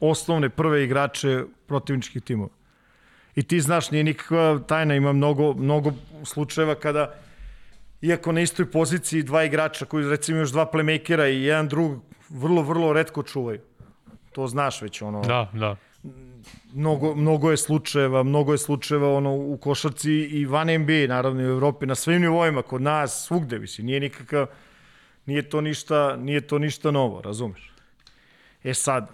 osnovne 0.00 0.48
prve 0.48 0.84
igrače 0.84 1.44
protivničkih 1.66 2.22
timova. 2.22 2.63
I 3.36 3.42
ti 3.42 3.60
znaš, 3.60 3.90
nije 3.90 4.04
nikakva 4.04 4.58
tajna, 4.66 4.94
ima 4.94 5.12
mnogo, 5.12 5.52
mnogo 5.52 5.92
slučajeva 6.24 6.74
kada 6.74 7.14
iako 8.00 8.32
na 8.32 8.40
istoj 8.40 8.70
poziciji 8.70 9.22
dva 9.22 9.44
igrača 9.44 9.84
koji 9.84 10.10
recimo 10.10 10.38
još 10.38 10.50
dva 10.50 10.70
playmakera 10.72 11.28
i 11.30 11.42
jedan 11.42 11.68
drug 11.68 12.02
vrlo, 12.28 12.62
vrlo 12.62 12.92
redko 12.92 13.22
čuvaju. 13.22 13.60
To 14.32 14.46
znaš 14.46 14.82
već 14.82 15.02
ono. 15.02 15.20
Da, 15.20 15.50
da. 15.52 15.76
Mnogo, 16.72 17.14
mnogo 17.14 17.50
je 17.50 17.56
slučajeva, 17.56 18.22
mnogo 18.22 18.52
je 18.52 18.58
slučajeva 18.58 19.14
ono 19.14 19.34
u 19.34 19.56
košarci 19.56 20.12
i 20.12 20.46
van 20.46 20.66
NBA, 20.66 21.06
naravno 21.08 21.42
i 21.42 21.46
u 21.46 21.50
Evropi, 21.50 21.86
na 21.86 21.94
svim 21.94 22.20
nivoima, 22.20 22.62
kod 22.62 22.82
nas, 22.82 23.26
svugde, 23.26 23.58
visi, 23.58 23.82
nije 23.82 24.00
nikakav, 24.00 24.46
nije 25.26 25.48
to 25.48 25.60
ništa, 25.60 26.16
nije 26.16 26.40
to 26.40 26.58
ništa 26.58 26.90
novo, 26.90 27.22
razumeš? 27.22 27.72
E 28.64 28.74
sad, 28.74 29.08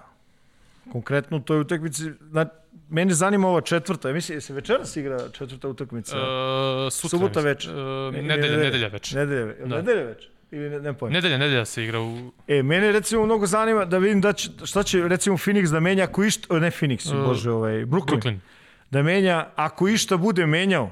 konkretno 0.93 1.36
u 1.36 1.41
toj 1.41 1.61
utakmici, 1.61 2.11
na, 2.20 2.47
mene 2.88 3.14
zanima 3.14 3.49
ova 3.49 3.61
četvrta, 3.61 4.09
ja 4.09 4.14
mislim, 4.14 4.41
se 4.41 4.55
večeras 4.55 4.97
igra 4.97 5.28
četvrta 5.32 5.68
utakmica? 5.68 6.16
Uh, 6.16 6.93
sutra, 6.93 7.18
Subota 7.18 7.41
večer. 7.41 7.74
Uh, 7.74 8.14
nedelja, 8.14 8.57
nedelja 8.57 8.88
večer. 8.88 9.18
Nedelja, 9.18 9.55
da. 9.66 9.76
nedelja 9.76 10.03
večer. 10.03 10.30
Ili 10.51 10.70
ne, 10.70 10.80
ne 10.80 10.93
pojem. 10.93 11.12
Nedelja, 11.12 11.38
nedelja 11.38 11.64
se 11.64 11.84
igra 11.84 12.01
u... 12.01 12.32
E, 12.49 12.62
mene 12.62 12.93
recimo 12.93 13.24
mnogo 13.24 13.47
zanima 13.47 13.84
da 13.84 13.99
vidim 13.99 14.20
da 14.20 14.32
će, 14.32 14.51
šta 14.64 14.82
će 14.82 15.09
recimo 15.09 15.36
Phoenix 15.36 15.70
da 15.72 15.80
menja 15.80 16.05
ako 16.05 16.24
išta, 16.24 16.59
ne 16.59 16.70
Phoenix, 16.70 17.14
uh, 17.14 17.26
bože, 17.26 17.51
ovaj, 17.51 17.72
Brooklyn, 17.72 18.20
Brooklyn. 18.20 18.38
Da 18.91 19.03
menja, 19.03 19.51
ako 19.57 19.88
išta 19.88 20.16
bude 20.16 20.47
menjao 20.47 20.91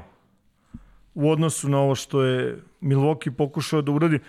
u 1.15 1.31
odnosu 1.31 1.69
na 1.69 1.79
ovo 1.79 1.95
što 1.95 2.23
je 2.23 2.59
Milwaukee 2.81 3.31
pokušao 3.31 3.83
da 3.83 3.93
uradi. 3.93 4.21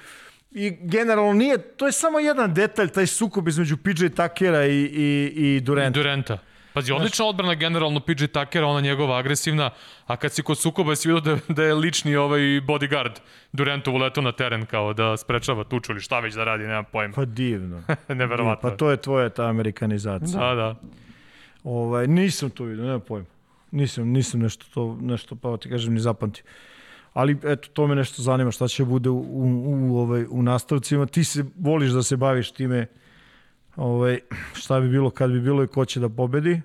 I 0.51 0.77
generalno 0.81 1.33
nije, 1.33 1.57
to 1.57 1.85
je 1.85 1.91
samo 1.91 2.19
jedan 2.19 2.53
detalj, 2.53 2.89
taj 2.89 3.07
sukob 3.07 3.47
između 3.47 3.77
PJ 3.77 4.07
Takera 4.15 4.65
i, 4.65 4.81
i, 4.81 5.33
i 5.35 5.61
Durenta. 5.61 5.99
I 5.99 6.03
Durenta. 6.03 6.37
Pazi, 6.73 6.91
odlična 6.91 7.25
odbrana 7.25 7.53
generalno 7.55 7.99
PJ 7.99 8.25
Tuckera, 8.25 8.67
ona 8.67 8.81
njegova 8.81 9.17
agresivna, 9.17 9.69
a 10.05 10.15
kad 10.15 10.33
si 10.33 10.43
kod 10.43 10.57
sukoba 10.57 10.95
si 10.95 11.07
vidio 11.07 11.21
da, 11.35 11.53
da 11.53 11.63
je 11.63 11.73
lični 11.73 12.15
ovaj 12.15 12.39
bodyguard 12.39 13.19
Durantovu 13.51 13.97
leto 13.97 14.21
na 14.21 14.31
teren 14.31 14.65
kao 14.65 14.93
da 14.93 15.17
sprečava 15.17 15.63
tuču 15.63 15.91
ili 15.91 16.01
šta 16.01 16.19
već 16.19 16.33
da 16.35 16.43
radi, 16.43 16.63
nemam 16.63 16.85
pojma. 16.91 17.13
Pa 17.13 17.25
divno. 17.25 17.83
Neverovatno. 18.07 18.69
Pa 18.69 18.75
to 18.75 18.91
je 18.91 18.97
tvoja 18.97 19.29
ta 19.29 19.45
amerikanizacija. 19.45 20.39
Da, 20.39 20.55
da. 20.55 20.75
Ovaj, 21.63 22.07
nisam 22.07 22.49
to 22.49 22.63
vidio, 22.63 22.85
nemam 22.85 23.01
pojma. 23.01 23.27
Nisam, 23.71 24.07
nisam 24.07 24.39
nešto 24.39 24.65
to, 24.73 24.97
nešto 25.01 25.35
pa 25.35 25.57
ti 25.57 25.69
kažem 25.69 25.93
ni 25.93 25.99
zapamtio. 25.99 26.43
Ali 27.13 27.37
eto, 27.43 27.69
to 27.73 27.87
me 27.87 27.95
nešto 27.95 28.21
zanima 28.21 28.51
šta 28.51 28.67
će 28.67 28.85
bude 28.85 29.09
u, 29.09 29.17
u, 29.17 29.91
u, 29.91 29.97
ovaj, 29.97 30.25
u 30.29 30.43
nastavcima. 30.43 31.05
Ti 31.05 31.23
se 31.23 31.45
voliš 31.59 31.91
da 31.91 32.03
se 32.03 32.17
baviš 32.17 32.51
time 32.51 32.87
ovaj, 33.75 34.19
šta 34.53 34.79
bi 34.79 34.89
bilo 34.89 35.09
kad 35.09 35.31
bi 35.31 35.41
bilo 35.41 35.63
i 35.63 35.67
ko 35.67 35.85
će 35.85 35.99
da 35.99 36.09
pobedi, 36.09 36.61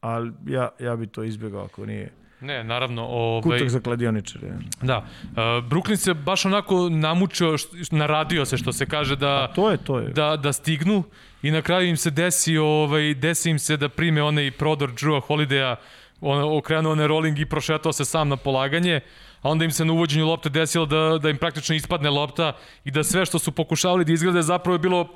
ali 0.00 0.32
ja, 0.46 0.68
ja 0.80 0.96
bi 0.96 1.06
to 1.06 1.22
izbjegao 1.22 1.64
ako 1.64 1.86
nije. 1.86 2.12
Ne, 2.40 2.64
naravno. 2.64 3.06
Ovaj, 3.06 3.42
Kutak 3.42 3.68
za 3.68 3.80
kladioničare. 3.80 4.52
Da. 4.82 4.98
Uh, 4.98 5.36
Brooklyn 5.36 5.96
se 5.96 6.14
baš 6.14 6.44
onako 6.44 6.88
namučio, 6.88 7.56
naradio 7.90 8.44
se 8.44 8.56
što 8.56 8.72
se 8.72 8.86
kaže 8.86 9.16
da, 9.16 9.48
A 9.50 9.54
to 9.54 9.70
je, 9.70 9.76
to 9.76 9.98
je. 9.98 10.08
da, 10.08 10.36
da 10.36 10.52
stignu 10.52 11.02
i 11.42 11.50
na 11.50 11.62
kraju 11.62 11.88
im 11.88 11.96
se 11.96 12.10
desi, 12.10 12.56
ovaj, 12.56 13.14
desi 13.14 13.50
im 13.50 13.58
se 13.58 13.76
da 13.76 13.88
prime 13.88 14.22
onaj 14.22 14.50
prodor 14.50 14.90
Drewa 14.90 15.20
Holidaya, 15.28 15.76
on, 16.20 16.58
okrenuo 16.58 16.92
onaj 16.92 17.06
rolling 17.06 17.38
i 17.38 17.46
prošetao 17.46 17.92
se 17.92 18.04
sam 18.04 18.28
na 18.28 18.36
polaganje, 18.36 19.00
a 19.44 19.50
onda 19.50 19.64
im 19.64 19.70
se 19.70 19.84
na 19.84 19.92
uvođenju 19.92 20.26
lopte 20.26 20.48
desilo 20.48 20.86
da, 20.86 21.18
da 21.22 21.30
im 21.30 21.36
praktično 21.36 21.74
ispadne 21.76 22.10
lopta 22.10 22.52
i 22.84 22.90
da 22.90 23.04
sve 23.04 23.26
što 23.26 23.38
su 23.38 23.52
pokušavali 23.52 24.04
da 24.04 24.12
izglede 24.12 24.42
zapravo 24.42 24.74
je 24.74 24.78
bilo 24.78 25.08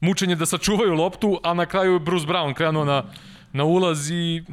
mučenje 0.00 0.36
da 0.36 0.46
sačuvaju 0.46 0.94
loptu, 0.94 1.40
a 1.42 1.54
na 1.54 1.66
kraju 1.66 1.92
je 1.92 2.00
Bruce 2.00 2.26
Brown 2.26 2.54
krenuo 2.54 2.84
na, 2.84 3.04
na 3.52 3.64
ulaz 3.64 4.10
i, 4.10 4.44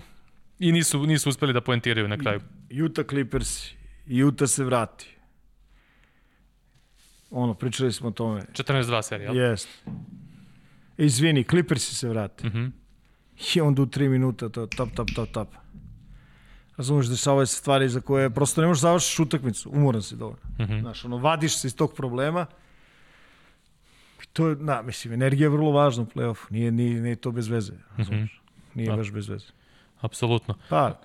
i 0.59 0.71
nisu, 0.71 1.05
nisu 1.05 1.29
uspeli 1.29 1.53
da 1.53 1.61
poentiraju 1.61 2.07
na 2.07 2.17
kraju. 2.17 2.41
Utah 2.85 3.05
Clippers, 3.09 3.71
Utah 4.27 4.49
se 4.49 4.63
vrati. 4.63 5.17
Ono, 7.31 7.53
pričali 7.53 7.93
smo 7.93 8.07
o 8.07 8.11
tome. 8.11 8.41
14-2 8.51 9.01
serija. 9.01 9.31
Jest. 9.31 9.69
Izvini, 10.97 11.43
Clippersi 11.43 11.95
se 11.95 12.09
vrate. 12.09 12.47
Mm 12.47 12.51
-hmm. 12.51 12.71
I 13.55 13.61
onda 13.61 13.81
u 13.81 13.85
3 13.85 14.09
minuta 14.09 14.49
to 14.49 14.67
tap, 14.67 14.89
tap, 14.95 15.07
tap, 15.15 15.29
tap. 15.31 15.64
Razumeš, 16.77 17.07
dešavaju 17.07 17.47
se 17.47 17.55
stvari 17.55 17.89
za 17.89 18.01
koje 18.01 18.29
prosto 18.29 18.61
ne 18.61 18.67
možeš 18.67 18.81
završiš 18.81 19.19
utakmicu, 19.19 19.69
umoran 19.73 20.01
si 20.01 20.15
dovoljno. 20.15 20.39
Mm 20.59 20.63
-hmm. 20.63 20.81
Znaš, 20.81 21.05
ono, 21.05 21.17
vadiš 21.17 21.57
se 21.57 21.67
iz 21.67 21.75
tog 21.75 21.93
problema, 21.93 22.45
to 24.33 24.47
je, 24.47 24.55
na, 24.55 24.81
mislim, 24.81 25.13
energija 25.13 25.45
je 25.45 25.49
vrlo 25.49 25.71
važna 25.71 26.03
u 26.03 26.05
play-offu. 26.05 26.45
Nije, 26.49 26.71
nije, 26.71 27.01
nije 27.01 27.15
to 27.15 27.31
bez 27.31 27.47
veze. 27.47 27.73
Razumiješ? 27.97 28.31
Mm 28.31 28.35
-hmm. 28.35 28.75
Nije 28.75 28.89
da. 28.89 28.95
baš 28.95 29.11
bez 29.11 29.29
veze. 29.29 29.47
Apsolutno. 30.01 30.55
Pa, 30.69 30.99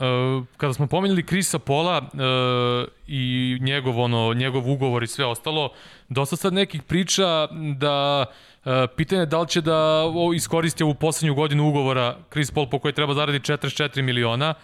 Uh, 0.00 0.46
kada 0.56 0.72
smo 0.72 0.86
pomenuli 0.86 1.26
Krisa 1.26 1.58
Pola 1.58 1.98
uh, 1.98 2.88
i 3.06 3.58
njegov, 3.60 4.00
ono, 4.00 4.34
njegov 4.34 4.70
ugovor 4.70 5.02
i 5.02 5.06
sve 5.06 5.24
ostalo, 5.26 5.72
dosta 6.08 6.36
sad 6.36 6.52
nekih 6.52 6.82
priča 6.82 7.48
da 7.76 8.26
uh, 8.64 8.72
pitanje 8.96 9.26
da 9.26 9.40
li 9.40 9.48
će 9.48 9.60
da 9.60 10.04
iskoristi 10.36 10.82
ovu 10.82 10.94
poslednju 10.94 11.34
godinu 11.34 11.68
ugovora 11.68 12.16
Chris 12.30 12.50
Paul 12.50 12.70
po 12.70 12.78
kojoj 12.78 12.92
treba 12.92 13.14
zaraditi 13.14 13.52
44 13.52 14.02
miliona. 14.02 14.54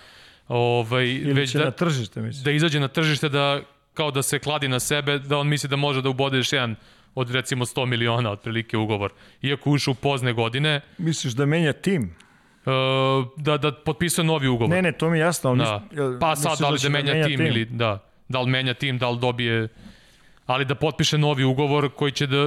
Ovaj, 0.48 1.04
Ili 1.04 1.32
već 1.32 1.52
će 1.52 1.58
da, 1.58 1.64
na 1.64 1.70
tržište, 1.70 2.20
mislim. 2.20 2.44
Da 2.44 2.50
izađe 2.50 2.80
na 2.80 2.88
tržište 2.88 3.28
da 3.28 3.60
kao 3.94 4.10
da 4.10 4.22
se 4.22 4.38
kladi 4.38 4.68
na 4.68 4.80
sebe, 4.80 5.18
da 5.18 5.38
on 5.38 5.48
misli 5.48 5.68
da 5.68 5.76
može 5.76 6.02
da 6.02 6.08
ubode 6.08 6.36
još 6.36 6.52
jedan 6.52 6.76
od 7.14 7.30
recimo 7.30 7.64
100 7.64 7.86
miliona 7.86 8.30
otprilike 8.30 8.76
ugovor. 8.76 9.12
Iako 9.42 9.70
ušao 9.70 9.92
u 9.92 9.94
pozne 9.94 10.32
godine. 10.32 10.80
Misliš 10.98 11.32
da 11.32 11.46
menja 11.46 11.72
tim? 11.72 12.14
Uh, 12.66 12.72
da, 13.36 13.56
da 13.56 13.72
potpisuje 13.72 14.24
novi 14.24 14.48
ugovor. 14.48 14.70
Ne, 14.70 14.82
ne, 14.82 14.92
to 14.92 15.10
mi 15.10 15.18
je 15.18 15.20
jasno. 15.20 15.50
Ali 15.50 15.58
da. 15.58 15.82
Mis, 15.90 16.20
pa 16.20 16.36
sad, 16.36 16.58
da 16.58 16.68
li 16.68 16.78
da, 16.78 16.82
da 16.82 16.88
menja, 16.88 17.12
menja 17.12 17.26
tim, 17.26 17.36
tim 17.36 17.46
ili 17.46 17.64
da, 17.64 17.98
da 18.28 18.40
li 18.40 18.50
menja 18.50 18.74
tim, 18.74 18.98
da 18.98 19.10
li 19.10 19.18
dobije 19.18 19.68
ali 20.46 20.64
da 20.64 20.74
potpiše 20.74 21.18
novi 21.18 21.44
ugovor 21.44 21.90
koji 21.94 22.12
će 22.12 22.26
da, 22.26 22.44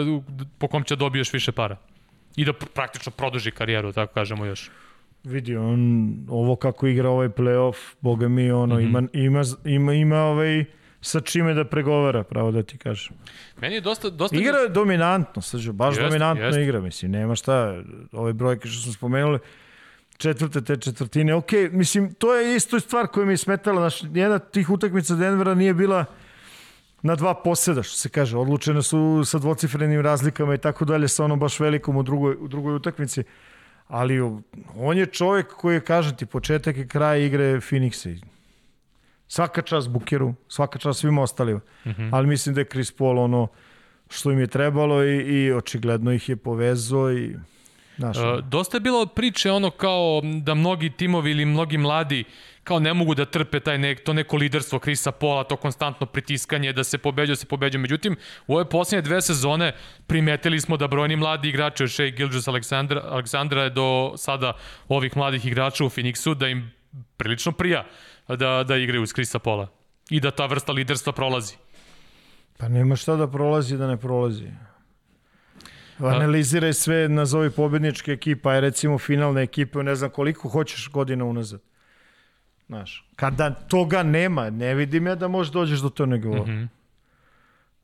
po 0.58 0.68
kom 0.68 0.84
će 0.84 0.95
da 0.95 1.00
dobiješ 1.00 1.34
više 1.34 1.52
para. 1.52 1.78
I 2.36 2.45
da 2.45 2.54
praktično 2.54 3.12
produži 3.12 3.52
karijeru, 3.52 3.93
tako 3.93 4.14
kažemo 4.14 4.45
još. 4.45 4.70
Vidi, 5.24 5.55
on, 5.55 6.13
ovo 6.30 6.55
kako 6.55 6.88
igra 6.88 7.09
ovaj 7.09 7.30
playoff, 7.30 7.76
boga 8.01 8.28
mi, 8.28 8.51
ono, 8.51 8.76
mm 8.76 8.80
-hmm. 8.80 8.89
ima, 8.89 9.01
ima, 9.13 9.43
ima, 9.65 9.93
ima 9.93 10.24
ovaj, 10.24 10.65
sa 11.01 11.20
čime 11.20 11.53
da 11.53 11.63
pregovara, 11.63 12.24
pravo 12.24 12.51
da 12.51 12.63
ti 12.63 12.78
kažem. 12.78 13.15
Meni 13.61 13.76
je 13.76 13.82
dosta... 13.82 14.09
dosta 14.09 14.38
igra 14.38 14.57
je 14.57 14.70
dominantno, 14.70 15.41
srđo, 15.41 15.74
baš 15.74 15.97
jest, 15.97 16.07
dominantno 16.07 16.45
jest. 16.45 16.59
igra, 16.59 16.82
mislim, 16.82 17.11
nema 17.11 17.36
šta, 17.36 17.84
ove 18.11 18.34
brojke 18.34 18.67
što 18.67 18.84
smo 18.84 18.93
spomenuli, 18.93 19.39
četvrte 20.17 20.61
te 20.61 20.78
četvrtine, 20.78 21.34
ok, 21.34 21.51
mislim, 21.72 22.13
to 22.13 22.36
je 22.36 22.55
isto 22.55 22.80
stvar 22.80 23.07
koja 23.07 23.26
mi 23.26 23.34
je 23.34 23.38
smetala, 23.38 23.89
znaš, 23.89 24.11
jedna 24.13 24.39
tih 24.39 24.70
utakmica 24.70 25.15
Denvera 25.15 25.53
nije 25.53 25.74
bila 25.74 26.05
na 27.01 27.15
dva 27.15 27.34
poseda, 27.34 27.84
što 27.84 27.95
se 27.95 28.09
kaže, 28.09 28.38
odlučene 28.38 28.82
su 28.82 29.24
sa 29.26 29.38
dvocifrenim 29.38 30.01
razlikama 30.01 30.53
i 30.53 30.57
tako 30.57 30.86
dalje, 30.86 31.07
sa 31.07 31.24
onom 31.24 31.39
baš 31.39 31.59
velikom 31.59 31.97
u 31.97 32.03
drugoj, 32.03 32.36
u 32.39 32.47
drugoj 32.47 32.76
utakmici, 32.76 33.24
ali 33.90 34.20
on 34.76 34.98
je 34.98 35.06
čovjek 35.06 35.48
koji 35.48 35.76
je, 35.76 35.82
kažem 35.82 36.16
ti, 36.16 36.26
početak 36.26 36.78
i 36.78 36.88
kraj 36.88 37.26
igre 37.26 37.60
Phoenixa 37.60 38.22
Svaka 39.28 39.62
čast 39.62 39.90
Bukeru, 39.90 40.34
svaka 40.48 40.80
čast 40.80 41.00
svima 41.00 41.22
ostalima. 41.22 41.60
Mm 41.86 41.90
-hmm. 41.90 42.10
Ali 42.14 42.28
mislim 42.28 42.56
da 42.56 42.62
je 42.62 42.66
Chris 42.66 42.92
Paul 42.92 43.20
ono 43.20 43.48
što 44.10 44.32
im 44.32 44.40
je 44.40 44.48
trebalo 44.48 45.04
i, 45.04 45.18
i 45.18 45.52
očigledno 45.52 46.12
ih 46.12 46.30
je 46.30 46.36
povezao 46.36 47.12
i 47.14 47.36
Znaš, 47.98 48.18
uh, 48.18 48.24
dosta 48.50 48.78
je 48.78 48.82
bilo 48.82 49.06
priče 49.06 49.52
ono 49.52 49.70
kao 49.72 50.22
da 50.42 50.54
mnogi 50.54 50.90
timovi 50.90 51.32
ili 51.32 51.46
mnogi 51.46 51.78
mladi 51.78 52.24
kao 52.70 52.80
ne 52.80 52.93
mogu 52.93 53.15
da 53.15 53.26
trpe 53.26 53.59
taj 53.59 53.78
nek, 53.78 54.03
to 54.05 54.13
neko 54.13 54.38
liderstvo 54.38 54.80
Krisa 54.80 55.11
Pola, 55.11 55.43
to 55.43 55.55
konstantno 55.57 56.05
pritiskanje, 56.05 56.74
da 56.74 56.84
se 56.84 56.97
pobeđuje, 56.97 57.36
se 57.36 57.45
pobeđuje. 57.45 57.82
Međutim, 57.82 58.17
u 58.47 58.55
ove 58.55 58.65
posljednje 58.70 59.01
dve 59.01 59.22
sezone 59.22 59.72
primetili 60.07 60.59
smo 60.61 60.78
da 60.78 60.88
brojni 60.88 61.15
mladi 61.15 61.49
igrači 61.49 61.84
od 61.84 61.91
Shea 61.91 62.09
Gilgis 62.09 62.47
Aleksandra, 62.47 63.01
Aleksandra 63.09 63.70
do 63.70 64.13
sada 64.17 64.53
ovih 64.88 65.17
mladih 65.17 65.45
igrača 65.45 65.86
u 65.86 65.89
Phoenixu, 65.89 66.36
da 66.36 66.47
im 66.47 66.72
prilično 67.17 67.51
prija 67.51 67.86
da, 68.28 68.63
da 68.63 68.78
igraju 68.78 69.03
uz 69.03 69.13
Krisa 69.13 69.39
Pola 69.39 69.67
i 70.09 70.20
da 70.20 70.32
ta 70.32 70.45
vrsta 70.45 70.72
liderstva 70.72 71.13
prolazi. 71.13 71.55
Pa 72.57 72.67
nema 72.67 72.95
šta 72.95 73.15
da 73.15 73.28
prolazi 73.28 73.78
da 73.78 73.88
ne 73.88 73.97
prolazi. 73.97 74.51
Analiziraj 75.99 76.74
sve, 76.74 77.09
nazovi 77.09 77.49
pobedničke 77.49 78.11
ekipa, 78.11 78.51
aj 78.51 78.61
recimo 78.61 78.97
finalne 78.97 79.41
ekipe, 79.43 79.84
ne 79.84 79.95
znam 79.95 80.09
koliko 80.09 80.49
hoćeš 80.49 80.89
godina 80.93 81.26
unazad. 81.26 81.68
Znaš, 82.70 83.05
kada 83.15 83.53
toga 83.53 84.03
nema, 84.03 84.49
ne 84.49 84.76
vidim 84.76 85.07
ja 85.07 85.15
da 85.15 85.28
možeš 85.28 85.53
dođeš 85.53 85.80
do 85.80 85.89
tog 85.89 86.09
nivoa. 86.09 86.45
Mm 86.45 86.49
-hmm. 86.49 86.67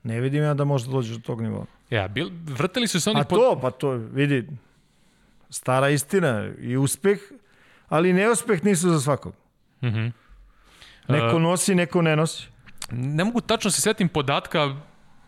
Ne 0.03 0.21
vidim 0.21 0.43
ja 0.43 0.53
da 0.53 0.63
možeš 0.63 0.88
dođeš 0.88 1.15
do 1.15 1.21
tog 1.21 1.41
nivoa. 1.41 1.65
Ja, 1.89 2.07
bil, 2.07 2.29
vrtili 2.45 2.88
su 2.88 3.01
se 3.01 3.09
oni... 3.09 3.19
A 3.19 3.23
pod... 3.23 3.39
to, 3.39 3.59
pa 3.61 3.71
to, 3.71 3.89
vidi, 3.89 4.47
stara 5.49 5.89
istina 5.89 6.49
i 6.61 6.77
uspeh, 6.77 7.17
ali 7.89 8.13
neuspeh 8.13 8.63
nisu 8.63 8.89
za 8.89 8.99
svakog. 8.99 9.33
Mm 9.81 9.88
-hmm. 9.88 10.11
Neko 11.07 11.39
nosi, 11.39 11.75
neko 11.75 12.01
ne 12.01 12.15
nosi. 12.15 12.47
Ne 12.91 13.23
mogu 13.23 13.41
tačno 13.41 13.71
se 13.71 13.81
setim 13.81 14.09
podatka, 14.09 14.75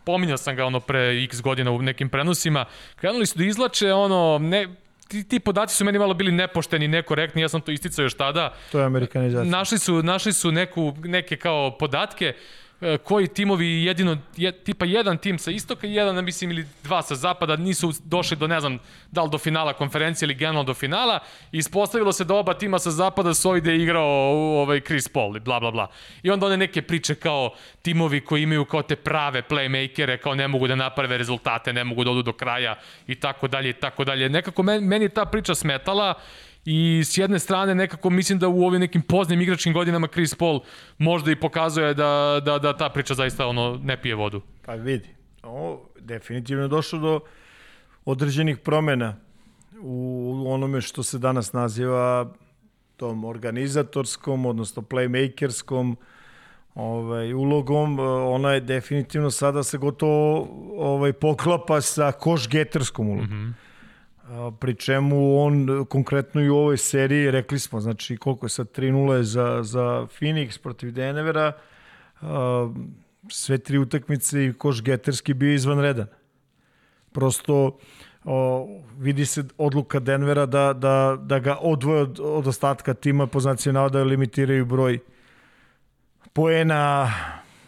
pominjao 0.04 0.36
sam 0.36 0.56
ga 0.56 0.64
ono 0.64 0.80
pre 0.80 1.24
x 1.24 1.40
godina 1.40 1.70
u 1.70 1.82
nekim 1.82 2.08
prenosima, 2.08 2.64
krenuli 2.96 3.26
su 3.26 3.38
da 3.38 3.44
izlače 3.44 3.92
ono, 3.92 4.38
ne, 4.38 4.68
ti, 5.08 5.24
ti 5.24 5.40
podaci 5.40 5.74
su 5.74 5.84
meni 5.84 5.98
malo 5.98 6.14
bili 6.14 6.32
nepošteni, 6.32 6.88
nekorektni, 6.88 7.42
ja 7.42 7.48
sam 7.48 7.60
to 7.60 7.72
isticao 7.72 8.02
još 8.02 8.14
tada. 8.14 8.54
To 8.72 8.78
je 8.78 8.84
amerikanizacija. 8.84 9.50
Našli 9.50 9.78
su, 9.78 10.02
našli 10.02 10.32
su 10.32 10.52
neku, 10.52 10.94
neke 11.04 11.36
kao 11.36 11.76
podatke, 11.78 12.34
koji 13.04 13.28
timovi 13.28 13.84
jedino, 13.84 14.16
je, 14.36 14.52
tipa 14.52 14.86
jedan 14.86 15.18
tim 15.18 15.38
sa 15.38 15.50
istoka 15.50 15.86
i 15.86 15.94
jedan, 15.94 16.24
mislim, 16.24 16.50
ili 16.50 16.66
dva 16.84 17.02
sa 17.02 17.14
zapada 17.14 17.56
nisu 17.56 17.92
došli 18.04 18.36
do, 18.36 18.46
ne 18.46 18.60
znam, 18.60 18.78
da 19.10 19.22
li 19.22 19.30
do 19.30 19.38
finala 19.38 19.72
konferencije 19.72 20.26
ili 20.26 20.34
generalno 20.34 20.64
do 20.64 20.74
finala 20.74 21.18
ispostavilo 21.52 22.12
se 22.12 22.24
da 22.24 22.34
oba 22.34 22.54
tima 22.54 22.78
sa 22.78 22.90
zapada 22.90 23.34
su 23.34 23.50
ovdje 23.50 23.82
igrao 23.82 24.06
ovaj 24.62 24.80
Chris 24.80 25.08
Paul 25.08 25.36
i 25.36 25.40
bla 25.40 25.60
bla 25.60 25.70
bla. 25.70 25.90
I 26.22 26.30
onda 26.30 26.46
one 26.46 26.56
neke 26.56 26.82
priče 26.82 27.14
kao 27.14 27.50
timovi 27.82 28.20
koji 28.20 28.42
imaju 28.42 28.64
kao 28.64 28.82
te 28.82 28.96
prave 28.96 29.42
playmakere, 29.42 30.16
kao 30.16 30.34
ne 30.34 30.48
mogu 30.48 30.68
da 30.68 30.74
naprave 30.74 31.18
rezultate, 31.18 31.72
ne 31.72 31.84
mogu 31.84 32.04
da 32.04 32.10
odu 32.10 32.22
do 32.22 32.32
kraja 32.32 32.78
i 33.06 33.14
tako 33.14 33.48
dalje 33.48 33.70
i 33.70 33.72
tako 33.72 34.04
dalje. 34.04 34.28
Nekako 34.28 34.62
meni, 34.62 34.86
meni 34.86 35.08
ta 35.08 35.24
priča 35.24 35.54
smetala 35.54 36.14
i 36.70 37.04
s 37.04 37.18
jedne 37.18 37.38
strane 37.38 37.74
nekako 37.74 38.10
mislim 38.10 38.38
da 38.38 38.48
u 38.48 38.64
ovim 38.64 38.80
nekim 38.80 39.02
poznim 39.02 39.40
igračkim 39.40 39.72
godinama 39.72 40.08
Chris 40.08 40.34
Paul 40.34 40.60
možda 40.98 41.30
i 41.30 41.40
pokazuje 41.40 41.94
da, 41.94 42.40
da, 42.44 42.58
da 42.58 42.76
ta 42.76 42.88
priča 42.88 43.14
zaista 43.14 43.46
ono 43.46 43.80
ne 43.82 44.02
pije 44.02 44.14
vodu. 44.14 44.40
Pa 44.64 44.74
vidi, 44.74 45.08
o, 45.42 45.80
definitivno 46.00 46.62
je 46.62 46.68
došlo 46.68 46.98
do 46.98 47.20
određenih 48.04 48.58
promena 48.58 49.16
u 49.80 50.44
onome 50.48 50.80
što 50.80 51.02
se 51.02 51.18
danas 51.18 51.52
naziva 51.52 52.32
tom 52.96 53.24
organizatorskom, 53.24 54.46
odnosno 54.46 54.82
playmakerskom 54.82 55.96
ovaj, 56.74 57.32
ulogom, 57.32 57.98
ona 58.26 58.52
je 58.52 58.60
definitivno 58.60 59.30
sada 59.30 59.62
se 59.62 59.78
gotovo 59.78 60.48
ovaj, 60.76 61.12
poklapa 61.12 61.80
sa 61.80 62.12
koš-geterskom 62.20 63.08
ulogom. 63.08 63.24
Mm 63.24 63.54
-hmm 63.54 63.67
pri 64.60 64.74
čemu 64.74 65.40
on 65.40 65.86
konkretno 65.88 66.40
i 66.40 66.48
u 66.48 66.56
ovoj 66.56 66.76
seriji, 66.76 67.30
rekli 67.30 67.58
smo, 67.58 67.80
znači 67.80 68.16
koliko 68.16 68.46
je 68.46 68.50
sad 68.50 68.66
3-0 68.76 69.22
za, 69.22 69.62
za 69.62 70.06
Phoenix 70.20 70.62
protiv 70.62 70.92
Denvera, 70.92 71.52
sve 73.30 73.58
tri 73.58 73.78
utakmice 73.78 74.46
i 74.46 74.52
koš 74.52 74.82
geterski 74.82 75.34
bio 75.34 75.54
izvanredan. 75.54 76.06
Prosto 77.12 77.78
o, 78.24 78.68
vidi 78.98 79.26
se 79.26 79.44
odluka 79.58 80.00
Denvera 80.00 80.46
da, 80.46 80.72
da, 80.72 81.16
da 81.20 81.38
ga 81.38 81.56
odvoje 81.60 82.02
od, 82.02 82.20
od 82.22 82.46
ostatka 82.46 82.94
tima 82.94 83.26
po 83.26 83.40
znaciju 83.40 83.72
navoda 83.72 84.02
limitiraju 84.02 84.66
broj 84.66 84.98
poena, 86.32 87.12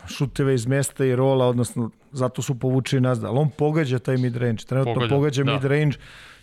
šuteve 0.07 0.55
iz 0.55 0.67
mesta 0.67 1.05
i 1.05 1.17
rola, 1.17 1.47
odnosno 1.47 1.91
zato 2.13 2.43
su 2.43 2.59
povučeni 2.59 3.01
nazad. 3.01 3.25
Ali 3.25 3.39
on 3.39 3.51
pogađa 3.51 3.99
taj 3.99 4.17
mid-range. 4.17 4.67
Trenutno 4.67 4.95
pogađa, 4.95 5.15
pogađa 5.15 5.45
da. 5.45 5.53
mid-range 5.53 5.99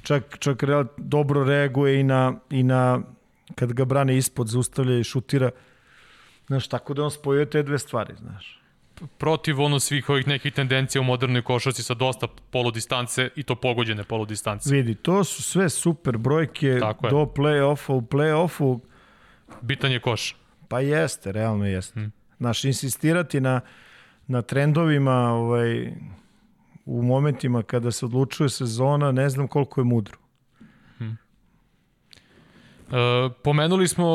čak, 0.07 0.37
čak 0.39 0.63
dobro 0.97 1.43
reaguje 1.43 1.99
i 1.99 2.03
na, 2.03 2.39
i 2.49 2.63
na 2.63 3.01
kad 3.55 3.73
ga 3.73 3.85
brane 3.85 4.17
ispod, 4.17 4.47
zaustavlja 4.47 4.99
i 4.99 5.03
šutira. 5.03 5.51
Znaš, 6.47 6.67
tako 6.67 6.93
da 6.93 7.03
on 7.03 7.11
spojuje 7.11 7.49
te 7.49 7.63
dve 7.63 7.79
stvari, 7.79 8.13
znaš. 8.19 8.61
Protiv 9.17 9.61
ono 9.61 9.79
svih 9.79 10.09
ovih 10.09 10.27
nekih 10.27 10.53
tendencija 10.53 11.01
u 11.01 11.03
modernoj 11.03 11.41
košarci 11.41 11.83
sa 11.83 11.93
dosta 11.93 12.27
poludistance 12.51 13.29
i 13.35 13.43
to 13.43 13.55
pogođene 13.55 14.03
poludistance. 14.03 14.73
Vidi, 14.73 14.95
to 14.95 15.23
su 15.23 15.43
sve 15.43 15.69
super 15.69 16.17
brojke 16.17 16.79
do 17.09 17.25
play-offa. 17.35 17.93
U 17.93 18.01
play-offu... 18.01 18.79
Bitan 19.61 19.91
je 19.91 19.99
koš. 19.99 20.35
Pa 20.67 20.79
jeste, 20.79 21.31
realno 21.31 21.65
jeste. 21.65 21.99
Hmm. 21.99 22.11
Znaš, 22.37 22.63
insistirati 22.63 23.41
na, 23.41 23.61
na 24.27 24.41
trendovima 24.41 25.31
ovaj, 25.31 25.93
u 26.87 27.01
momentima 27.01 27.63
kada 27.63 27.91
se 27.91 28.05
odlučuje 28.05 28.49
sezona, 28.49 29.11
ne 29.11 29.29
znam 29.29 29.47
koliko 29.47 29.81
je 29.81 29.85
mudro. 29.85 30.17
Hmm. 30.97 31.17
E, 32.91 33.29
pomenuli 33.43 33.87
smo 33.87 34.07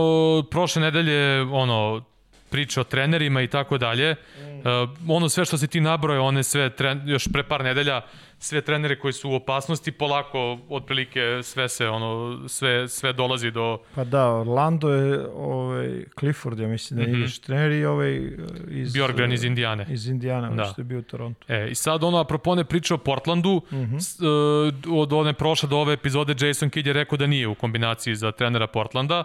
prošle 0.50 0.82
nedelje 0.82 1.42
ono 1.42 2.04
priče 2.52 2.80
o 2.80 2.84
trenerima 2.84 3.42
i 3.42 3.46
tako 3.46 3.78
dalje. 3.78 4.10
Uh, 4.10 4.90
ono 5.08 5.28
sve 5.28 5.44
što 5.44 5.58
se 5.58 5.66
ti 5.66 5.80
nabroje, 5.80 6.20
one 6.20 6.42
sve 6.42 6.70
tren, 6.70 7.02
još 7.06 7.28
pre 7.32 7.42
par 7.42 7.64
nedelja, 7.64 8.00
sve 8.42 8.60
trenere 8.60 8.98
koji 8.98 9.12
su 9.12 9.30
u 9.30 9.34
opasnosti, 9.34 9.92
polako 9.92 10.58
otprilike 10.68 11.40
sve 11.42 11.68
se 11.68 11.88
ono 11.88 12.38
sve 12.48 12.88
sve 12.88 13.12
dolazi 13.12 13.50
do 13.50 13.78
Pa 13.94 14.04
da, 14.04 14.30
Orlando 14.30 14.88
je 14.88 15.26
ovaj 15.34 16.04
Clifford, 16.18 16.58
ja 16.58 16.68
mislim 16.68 17.00
da 17.00 17.06
mm 17.06 17.14
-hmm. 17.14 17.22
je 17.22 17.40
trener 17.40 17.72
i 17.72 17.84
ovaj 17.84 18.30
iz 18.68 18.92
Bjorgren 18.92 19.32
iz 19.32 19.44
Indijane. 19.44 19.86
Iz 19.90 20.06
Indijana, 20.06 20.50
da. 20.50 20.64
što 20.64 20.80
je 20.80 20.84
bio 20.84 20.98
u 20.98 21.02
Torontu. 21.02 21.52
E, 21.52 21.68
i 21.70 21.74
sad 21.74 22.04
ono 22.04 22.18
apropo 22.18 22.54
ne 22.54 22.64
priča 22.64 22.94
o 22.94 22.98
Portlandu, 22.98 23.62
mm 23.72 23.76
-hmm. 23.76 25.00
od 25.00 25.12
one 25.12 25.32
prošle 25.32 25.68
do 25.68 25.76
ove 25.76 25.92
epizode 25.92 26.46
Jason 26.46 26.70
Kidd 26.70 26.86
je 26.86 26.92
rekao 26.92 27.18
da 27.18 27.26
nije 27.26 27.48
u 27.48 27.54
kombinaciji 27.54 28.14
za 28.14 28.32
trenera 28.32 28.66
Portlanda. 28.66 29.24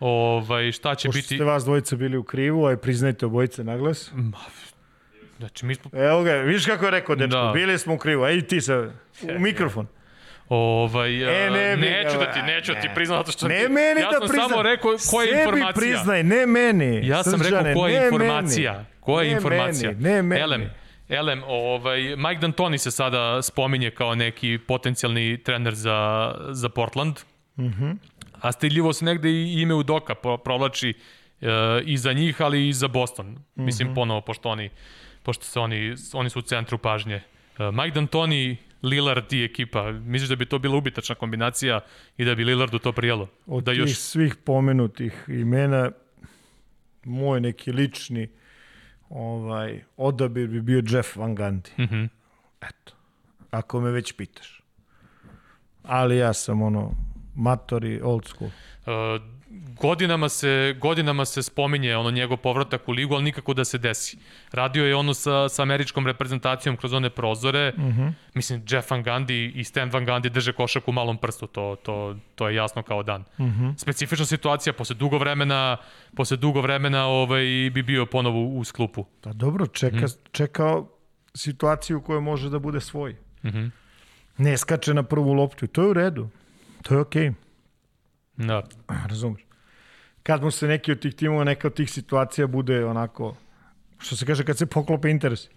Ovaj, 0.00 0.72
šta 0.72 0.94
će 0.94 1.08
Pošto 1.08 1.18
biti... 1.18 1.34
ste 1.34 1.44
vas 1.44 1.64
dvojica 1.64 1.96
bili 1.96 2.16
u 2.16 2.22
krivu, 2.22 2.66
aj 2.66 2.76
priznajte 2.76 3.26
obojice 3.26 3.64
na 3.64 3.76
glas. 3.76 4.10
Ma, 4.14 4.38
znači, 5.38 5.66
mi 5.66 5.74
smo... 5.74 5.90
Evo 5.94 6.22
ga, 6.22 6.32
viš 6.32 6.66
kako 6.66 6.84
je 6.84 6.90
rekao, 6.90 7.14
dečko, 7.14 7.36
da. 7.36 7.50
bili 7.54 7.78
smo 7.78 7.94
u 7.94 7.98
krivu, 7.98 8.22
aj 8.22 8.40
ti 8.40 8.60
sa, 8.60 8.90
u 9.36 9.38
mikrofon. 9.38 9.86
Ovaj, 10.48 11.46
e, 11.46 11.50
ne, 11.50 11.76
neću 11.76 12.18
da 12.18 12.32
ti, 12.32 12.42
neću 12.42 12.74
da 12.74 12.80
ti 12.80 12.88
priznam 12.94 13.18
zato 13.18 13.32
što 13.32 13.48
ne 13.48 13.58
ti, 13.58 13.68
meni 13.68 14.00
ja 14.00 14.10
da 14.10 14.18
sam 14.18 14.28
priznam. 14.28 14.48
samo 14.48 14.62
rekao 14.62 14.96
koja 15.10 15.24
je 15.24 15.44
informacija. 15.44 15.72
Sebi 15.72 15.86
priznaj, 15.86 16.22
ne 16.22 16.46
meni. 16.46 17.08
Ja 17.08 17.22
sam 17.22 17.38
Srđane, 17.38 17.62
rekao 17.62 17.82
koja 17.82 18.00
je 18.00 18.06
informacija. 18.06 18.72
Meni. 18.72 18.84
Koja 19.00 19.22
je 19.22 19.30
ne 19.30 19.36
informacija? 19.36 19.90
Meni, 19.90 20.02
ne 20.02 20.22
meni. 20.22 20.40
Elem, 20.40 20.70
Elem, 21.08 21.42
ovaj, 21.46 22.00
Mike 22.00 22.46
D'Antoni 22.46 22.78
se 22.78 22.90
sada 22.90 23.42
spominje 23.42 23.90
kao 23.90 24.14
neki 24.14 24.58
potencijalni 24.66 25.42
trener 25.42 25.74
za, 25.74 26.30
za 26.50 26.68
Portland. 26.68 27.14
Mhm. 27.58 27.66
Mm 27.66 27.72
-hmm 27.72 28.13
a 28.44 28.52
stidljivo 28.52 28.92
se 28.92 29.04
negde 29.04 29.30
i 29.30 29.60
ime 29.60 29.74
Udoka 29.74 30.14
provlači 30.44 30.94
e, 31.40 31.46
i 31.84 31.96
za 31.96 32.12
njih, 32.12 32.42
ali 32.42 32.68
i 32.68 32.72
za 32.72 32.88
Boston. 32.88 33.26
Mm 33.26 33.36
-hmm. 33.56 33.64
Mislim, 33.64 33.88
mhm. 33.88 33.94
ponovo, 33.94 34.20
pošto 34.20 34.48
oni, 34.48 34.70
pošto 35.22 35.44
se 35.44 35.60
oni, 35.60 35.94
oni 36.12 36.30
su 36.30 36.38
u 36.38 36.42
centru 36.42 36.78
pažnje. 36.78 37.14
E, 37.14 37.22
Mike 37.72 38.00
D'Antoni, 38.00 38.56
Lillard 38.82 39.32
i 39.32 39.44
ekipa. 39.44 39.92
Misliš 39.92 40.28
da 40.28 40.36
bi 40.36 40.46
to 40.46 40.58
bila 40.58 40.76
ubitačna 40.76 41.14
kombinacija 41.14 41.80
i 42.16 42.24
da 42.24 42.34
bi 42.34 42.44
Lillardu 42.44 42.78
to 42.78 42.92
prijelo? 42.92 43.28
Od 43.46 43.64
da 43.64 43.72
tih 43.72 43.80
još... 43.80 43.94
svih 43.94 44.36
pomenutih 44.36 45.24
imena, 45.28 45.90
moj 47.04 47.40
neki 47.40 47.72
lični 47.72 48.28
ovaj, 49.08 49.82
odabir 49.96 50.48
bi 50.48 50.60
bio 50.60 50.82
Jeff 50.88 51.16
Van 51.16 51.36
Gundy. 51.36 51.68
Mm 51.78 51.82
-hmm. 51.82 52.08
Eto, 52.60 52.92
ako 53.50 53.80
me 53.80 53.90
već 53.90 54.12
pitaš. 54.12 54.60
Ali 55.82 56.16
ja 56.16 56.32
sam 56.32 56.62
ono, 56.62 56.94
matori 57.34 58.00
old 58.00 58.28
school? 58.28 58.50
Uh, 58.86 59.22
godinama 59.80 60.28
se, 60.28 60.76
godinama 60.80 61.24
se 61.24 61.42
spominje 61.42 61.96
ono 61.96 62.10
njegov 62.10 62.36
povratak 62.36 62.88
u 62.88 62.92
ligu, 62.92 63.14
ali 63.14 63.24
nikako 63.24 63.54
da 63.54 63.64
se 63.64 63.78
desi. 63.78 64.18
Radio 64.52 64.84
je 64.84 64.96
ono 64.96 65.14
sa, 65.14 65.48
sa 65.48 65.62
američkom 65.62 66.06
reprezentacijom 66.06 66.76
kroz 66.76 66.92
one 66.92 67.10
prozore. 67.10 67.72
Uh 67.76 67.84
mhm. 67.84 68.00
-huh. 68.00 68.12
Mislim, 68.34 68.62
Jeff 68.68 68.90
Van 68.90 69.04
Gundy 69.04 69.52
i 69.54 69.64
Stan 69.64 69.90
Van 69.90 70.06
Gundy 70.06 70.28
drže 70.28 70.52
košak 70.52 70.88
u 70.88 70.92
malom 70.92 71.18
prstu, 71.18 71.46
to, 71.46 71.76
to, 71.82 72.16
to 72.34 72.48
je 72.48 72.54
jasno 72.54 72.82
kao 72.82 73.02
dan. 73.02 73.24
Uh 73.38 73.46
mhm. 73.46 73.64
-huh. 73.64 73.78
Specifična 73.78 74.26
situacija, 74.26 74.72
posle 74.72 74.96
dugo 74.96 75.18
vremena, 75.18 75.76
posle 76.16 76.36
dugo 76.36 76.60
vremena 76.60 77.06
ovaj, 77.06 77.44
bi 77.74 77.82
bio 77.82 78.06
ponovo 78.06 78.44
u 78.44 78.64
sklupu. 78.64 79.04
Pa 79.20 79.32
dobro, 79.32 79.66
čeka, 79.66 79.96
uh 79.96 80.02
mhm. 80.02 80.04
-huh. 80.04 80.16
čeka 80.32 80.82
situaciju 81.34 82.00
koja 82.00 82.20
može 82.20 82.50
da 82.50 82.58
bude 82.58 82.80
svoj. 82.80 83.16
Uh 83.42 83.50
-huh. 83.50 83.70
Ne 84.38 84.56
skače 84.56 84.94
na 84.94 85.02
prvu 85.02 85.32
loptu, 85.32 85.66
to 85.66 85.82
je 85.82 85.88
u 85.88 85.92
redu. 85.92 86.28
To 86.84 86.94
je 86.94 87.00
okej. 87.00 87.30
Okay. 87.30 87.34
Da. 88.36 88.62
Razumeš. 89.10 89.42
kad 90.22 90.42
mu 90.42 90.50
se 90.50 90.66
neki 90.66 90.92
od 90.92 91.00
tih 91.00 91.14
timova, 91.14 91.44
neka 91.44 91.68
od 91.68 91.74
tih 91.74 91.90
situacija 91.90 92.46
bude 92.46 92.84
onako, 92.84 93.36
što 93.98 94.16
se 94.16 94.26
kaže, 94.26 94.44
kad 94.44 94.58
se 94.58 94.66
poklope 94.66 95.10
interes. 95.10 95.48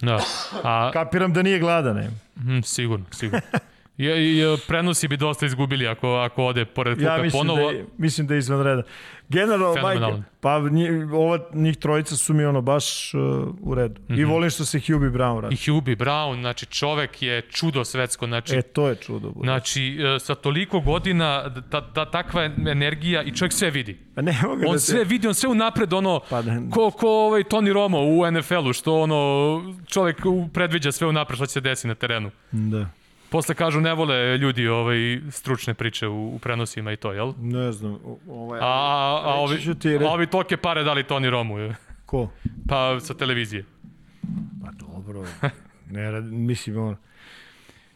Da. 0.00 0.20
A, 0.62 0.90
Kapiram 0.92 1.32
da 1.32 1.42
nije 1.42 1.58
gladan, 1.58 1.96
ne? 1.96 2.10
hm, 2.36 2.60
sigurno, 2.62 3.06
sigurno. 3.12 3.46
Je, 3.98 4.36
je, 4.36 4.56
prenosi 4.68 5.08
bi 5.08 5.16
dosta 5.16 5.46
izgubili 5.46 5.86
ako, 5.86 6.08
ako 6.10 6.44
ode 6.44 6.64
pored 6.66 7.00
Ja 7.00 7.08
klupe 7.08 7.22
mislim 7.22 7.40
ponovo. 7.40 7.58
da, 7.62 7.76
je, 7.76 7.84
mislim 7.98 8.26
da 8.26 8.34
je 8.34 8.38
izvan 8.38 8.62
reda. 8.62 8.82
Generalno, 9.28 9.74
Fenomenalan. 9.74 10.10
majke, 10.12 10.28
pa 10.40 10.60
nji, 10.60 10.88
ova, 11.04 11.38
njih 11.54 11.76
trojica 11.76 12.16
su 12.16 12.34
mi 12.34 12.44
ono 12.44 12.60
baš 12.60 12.84
uh, 13.14 13.20
u 13.60 13.74
redu. 13.74 14.00
Mm 14.00 14.04
-hmm. 14.04 14.18
I 14.18 14.22
Mhm. 14.22 14.30
volim 14.30 14.50
što 14.50 14.64
se 14.64 14.80
Hubie 14.80 15.10
Brown 15.10 15.40
radi. 15.40 15.54
I 15.56 15.66
Hubie 15.66 15.96
Brown, 15.96 16.40
znači 16.40 16.66
čovek 16.66 17.22
je 17.22 17.42
čudo 17.42 17.84
svetsko, 17.84 18.26
znači 18.26 18.54
E, 18.54 18.62
to 18.62 18.88
je 18.88 18.94
čudo. 18.96 19.30
Bude. 19.30 19.46
Znači, 19.46 19.82
e, 20.06 20.18
sa 20.18 20.34
toliko 20.34 20.80
godina, 20.80 21.44
ta, 21.62 21.80
ta, 21.82 22.04
takva 22.06 22.44
energija 22.66 23.22
i 23.22 23.32
čovjek 23.32 23.52
sve 23.52 23.70
vidi. 23.70 23.98
Pa 24.14 24.22
ne 24.22 24.38
mogu 24.42 24.62
On 24.66 24.72
da 24.72 24.78
sve 24.78 25.04
vidi, 25.04 25.28
on 25.28 25.34
sve 25.34 25.48
unapred, 25.48 25.92
ono, 25.92 26.20
Pa 26.30 26.42
da- 26.42 26.60
ko, 26.70 26.90
ko 26.90 27.08
ovaj 27.08 27.44
Toni 27.44 27.72
Romo 27.72 27.98
u 28.00 28.24
NFL-u, 28.28 28.72
što 28.72 28.96
ono, 28.96 29.16
čovjek 29.86 30.16
u- 30.24 30.48
predviđa 30.48 30.92
sve 30.92 31.06
unapred 31.06 31.36
što 31.36 31.46
će 31.46 31.52
se 31.52 31.60
desiti 31.60 31.88
na 31.88 31.94
terenu. 31.94 32.30
Da. 32.52 32.86
Posle 33.36 33.54
kažu 33.54 33.80
ne 33.80 33.94
vole 33.94 34.38
ljudi 34.38 34.68
ovaj, 34.68 34.96
stručne 35.30 35.74
priče 35.74 36.08
u, 36.08 36.28
u 36.34 36.38
prenosima 36.38 36.92
i 36.92 36.96
to, 36.96 37.12
jel? 37.12 37.32
Ne 37.38 37.72
znam. 37.72 37.98
Ovaj, 38.28 38.60
A, 38.60 38.64
a, 38.64 39.22
a, 39.24 39.34
ovi, 39.34 39.74
ti, 39.74 39.98
re- 39.98 40.06
a 40.06 40.08
ovi 40.08 40.26
tolke 40.26 40.56
pare 40.56 40.84
dali 40.84 41.04
Toni 41.04 41.30
Romu, 41.30 41.58
je. 41.58 41.74
Ko? 42.06 42.30
pa 42.68 43.00
sa 43.00 43.14
televizije. 43.14 43.64
Pa 44.64 44.70
dobro. 44.70 45.24
Ne, 45.90 46.20
mislim, 46.20 46.78
ono... 46.78 46.96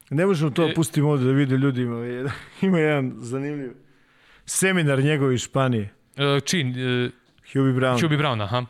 Ne 0.09 0.25
možemo 0.25 0.51
to 0.51 0.69
pustiti 0.75 1.01
ovde 1.01 1.25
da 1.25 1.31
vide 1.31 1.57
ljudi. 1.57 1.81
Ima, 1.81 1.95
jedan- 1.97 2.33
ima 2.61 2.79
jedan 2.79 3.13
zanimljiv 3.17 3.71
seminar 4.45 4.99
njegov 4.99 5.33
iz 5.33 5.41
Španije. 5.41 5.89
E, 6.17 6.39
čin, 6.45 6.67
e, 6.69 7.09
Hubie 7.53 7.73
Brown. 7.73 8.01
Hubie 8.01 8.17
Brown, 8.17 8.43
aha. 8.43 8.65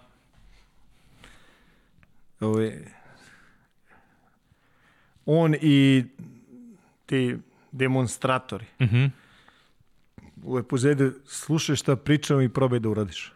Ovaj, 2.39 2.71
on 5.25 5.55
i 5.61 6.03
ti 7.11 7.37
demonstratori 7.71 8.65
Mhm. 8.81 9.05
u 10.43 10.59
epizodi 10.59 11.11
slušaj 11.25 11.75
šta 11.75 11.95
pričam 11.97 12.41
i 12.41 12.49
probaj 12.49 12.79
da 12.79 12.89
uradiš. 12.89 13.33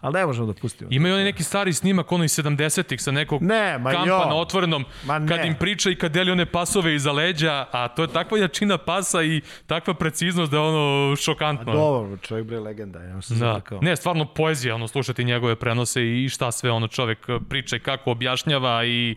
Ali 0.00 0.14
ne 0.14 0.26
možemo 0.26 0.46
da 0.46 0.54
pustimo. 0.54 0.90
Imaju 0.92 1.14
oni 1.14 1.24
neki 1.24 1.42
stari 1.42 1.72
snimak, 1.72 2.12
ono 2.12 2.24
iz 2.24 2.32
70-ih 2.32 3.02
sa 3.02 3.10
nekog 3.12 3.42
Ne, 3.42 3.78
ma 3.78 3.90
kampa 3.90 4.06
jo. 4.06 4.18
na 4.18 4.34
otvorenom, 4.36 4.84
Ma 5.04 5.14
kad 5.18 5.38
ne. 5.38 5.46
im 5.46 5.54
priča 5.56 5.90
i 5.90 5.96
kad 5.96 6.12
deli 6.12 6.30
one 6.30 6.46
pasove 6.46 6.94
iza 6.94 7.12
leđa, 7.12 7.66
a 7.72 7.88
to 7.88 8.02
je 8.02 8.08
takva 8.08 8.38
jačina 8.38 8.78
pasa 8.78 9.22
i 9.22 9.40
takva 9.66 9.94
preciznost 9.94 10.50
da 10.50 10.56
je 10.56 10.62
ono 10.62 11.16
šokantno. 11.16 11.72
Dobro, 11.72 12.16
čovjek 12.18 12.46
bre 12.46 12.60
legenda, 12.60 13.00
ja 13.00 13.22
se 13.22 13.34
Da. 13.34 13.38
zatakao. 13.38 13.78
Ne, 13.82 13.96
stvarno 13.96 14.24
poezija, 14.26 14.74
ono, 14.74 14.88
slušati 14.88 15.24
njegove 15.24 15.56
prenose 15.56 16.02
i 16.14 16.28
šta 16.28 16.52
sve 16.52 16.70
ono 16.70 16.88
čovek 16.88 17.18
e, 17.28 17.38
priča 17.48 17.76
i 17.76 17.80
kako 17.80 18.10
objašnjava 18.10 18.84
i 18.84 19.16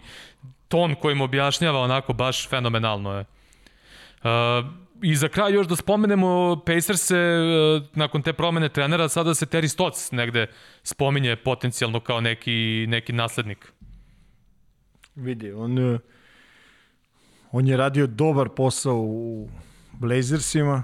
ton 0.67 0.95
kojim 0.95 1.21
objašnjava 1.21 1.79
onako 1.79 2.13
baš 2.13 2.49
fenomenalno 2.49 3.13
je. 3.13 3.25
Uh, 4.23 4.65
I 5.01 5.15
za 5.15 5.27
kraj 5.27 5.53
još 5.53 5.67
da 5.67 5.75
spomenemo 5.75 6.61
Pacers-e, 6.65 7.15
uh, 7.15 7.83
nakon 7.95 8.21
te 8.21 8.33
promene 8.33 8.69
trenera, 8.69 9.09
sada 9.09 9.33
se 9.33 9.45
Terry 9.45 9.67
Stotts 9.67 10.11
negde 10.11 10.47
spominje 10.83 11.35
potencijalno 11.35 11.99
kao 11.99 12.21
neki, 12.21 12.85
neki 12.87 13.13
naslednik. 13.13 13.73
Vidi, 15.15 15.51
on, 15.51 15.79
eh, 15.79 15.99
on 17.51 17.67
je 17.67 17.77
radio 17.77 18.07
dobar 18.07 18.49
posao 18.49 18.97
u 18.97 19.49
Blazersima, 19.91 20.83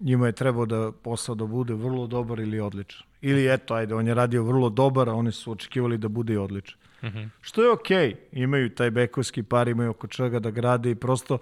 njima 0.00 0.26
je 0.26 0.32
trebao 0.32 0.66
da 0.66 0.92
posao 0.92 1.34
da 1.34 1.46
bude 1.46 1.74
vrlo 1.74 2.06
dobar 2.06 2.40
ili 2.40 2.60
odličan. 2.60 3.06
Ili 3.20 3.54
eto, 3.54 3.74
ajde, 3.74 3.94
on 3.94 4.06
je 4.06 4.14
radio 4.14 4.42
vrlo 4.42 4.68
dobar, 4.68 5.08
a 5.08 5.14
oni 5.14 5.32
su 5.32 5.52
očekivali 5.52 5.98
da 5.98 6.08
bude 6.08 6.32
i 6.34 6.36
odličan. 6.36 6.78
Mm 7.02 7.06
-hmm. 7.06 7.28
Što 7.40 7.62
je 7.62 7.70
okej, 7.70 8.08
okay. 8.08 8.16
imaju 8.32 8.74
taj 8.74 8.90
bekovski 8.90 9.42
par, 9.42 9.68
imaju 9.68 9.90
oko 9.90 10.06
čega 10.06 10.38
da 10.38 10.50
grade 10.50 10.90
i 10.90 10.94
prosto, 10.94 11.38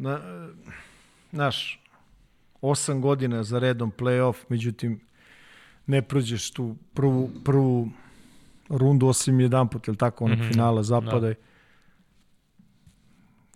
na, 0.00 0.20
znaš, 1.32 1.80
osam 2.60 3.00
godina 3.00 3.44
za 3.44 3.58
redom 3.58 3.92
playoff, 3.98 4.34
međutim, 4.48 5.00
ne 5.86 6.02
prođeš 6.02 6.50
tu 6.50 6.76
prvu, 6.94 7.30
prvu 7.44 7.90
rundu 8.68 9.06
osim 9.06 9.40
jedan 9.40 9.68
put, 9.68 9.88
ili 9.88 9.96
tako, 9.96 10.24
onog 10.24 10.38
mm 10.38 10.42
-hmm. 10.42 10.52
finala 10.52 10.82
zapada. 10.82 11.28
Da. 11.28 11.34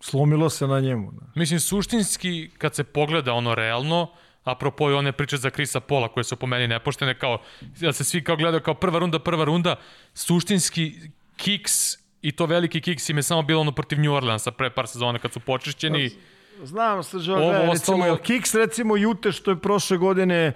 Slomilo 0.01 0.49
se 0.49 0.67
na 0.67 0.79
njemu. 0.79 1.11
Da. 1.11 1.25
Mislim, 1.35 1.59
suštinski, 1.59 2.49
kad 2.57 2.75
se 2.75 2.83
pogleda 2.83 3.33
ono 3.33 3.55
realno, 3.55 4.11
apropo 4.43 4.91
i 4.91 4.93
one 4.93 5.11
priče 5.11 5.37
za 5.37 5.49
Krisa 5.49 5.79
Pola 5.79 6.07
koje 6.07 6.23
su 6.23 6.35
po 6.35 6.47
meni 6.47 6.67
nepoštene, 6.67 7.19
kao, 7.19 7.41
da 7.79 7.93
se 7.93 8.03
svi 8.03 8.23
kao 8.23 8.35
gledaju 8.35 8.63
kao 8.63 8.73
prva 8.73 8.99
runda, 8.99 9.19
prva 9.19 9.45
runda, 9.45 9.75
suštinski 10.13 10.93
kiks 11.37 12.05
i 12.21 12.31
to 12.31 12.45
veliki 12.45 12.81
kiks 12.81 13.09
im 13.09 13.17
je 13.17 13.23
samo 13.23 13.41
bilo 13.41 13.61
ono 13.61 13.71
protiv 13.71 13.99
New 13.99 14.13
Orleansa 14.13 14.51
pre 14.51 14.69
par 14.69 14.87
sezona 14.87 15.19
kad 15.19 15.33
su 15.33 15.39
počišćeni. 15.39 16.09
Znam, 16.57 17.03
Srđo, 17.03 17.33
Ovo 17.33 17.51
recimo, 17.51 17.71
ostalo- 17.97 18.17
Kiks, 18.17 18.53
recimo, 18.55 18.95
Jute, 18.97 19.31
što 19.31 19.51
je 19.51 19.57
prošle 19.57 19.97
godine 19.97 20.53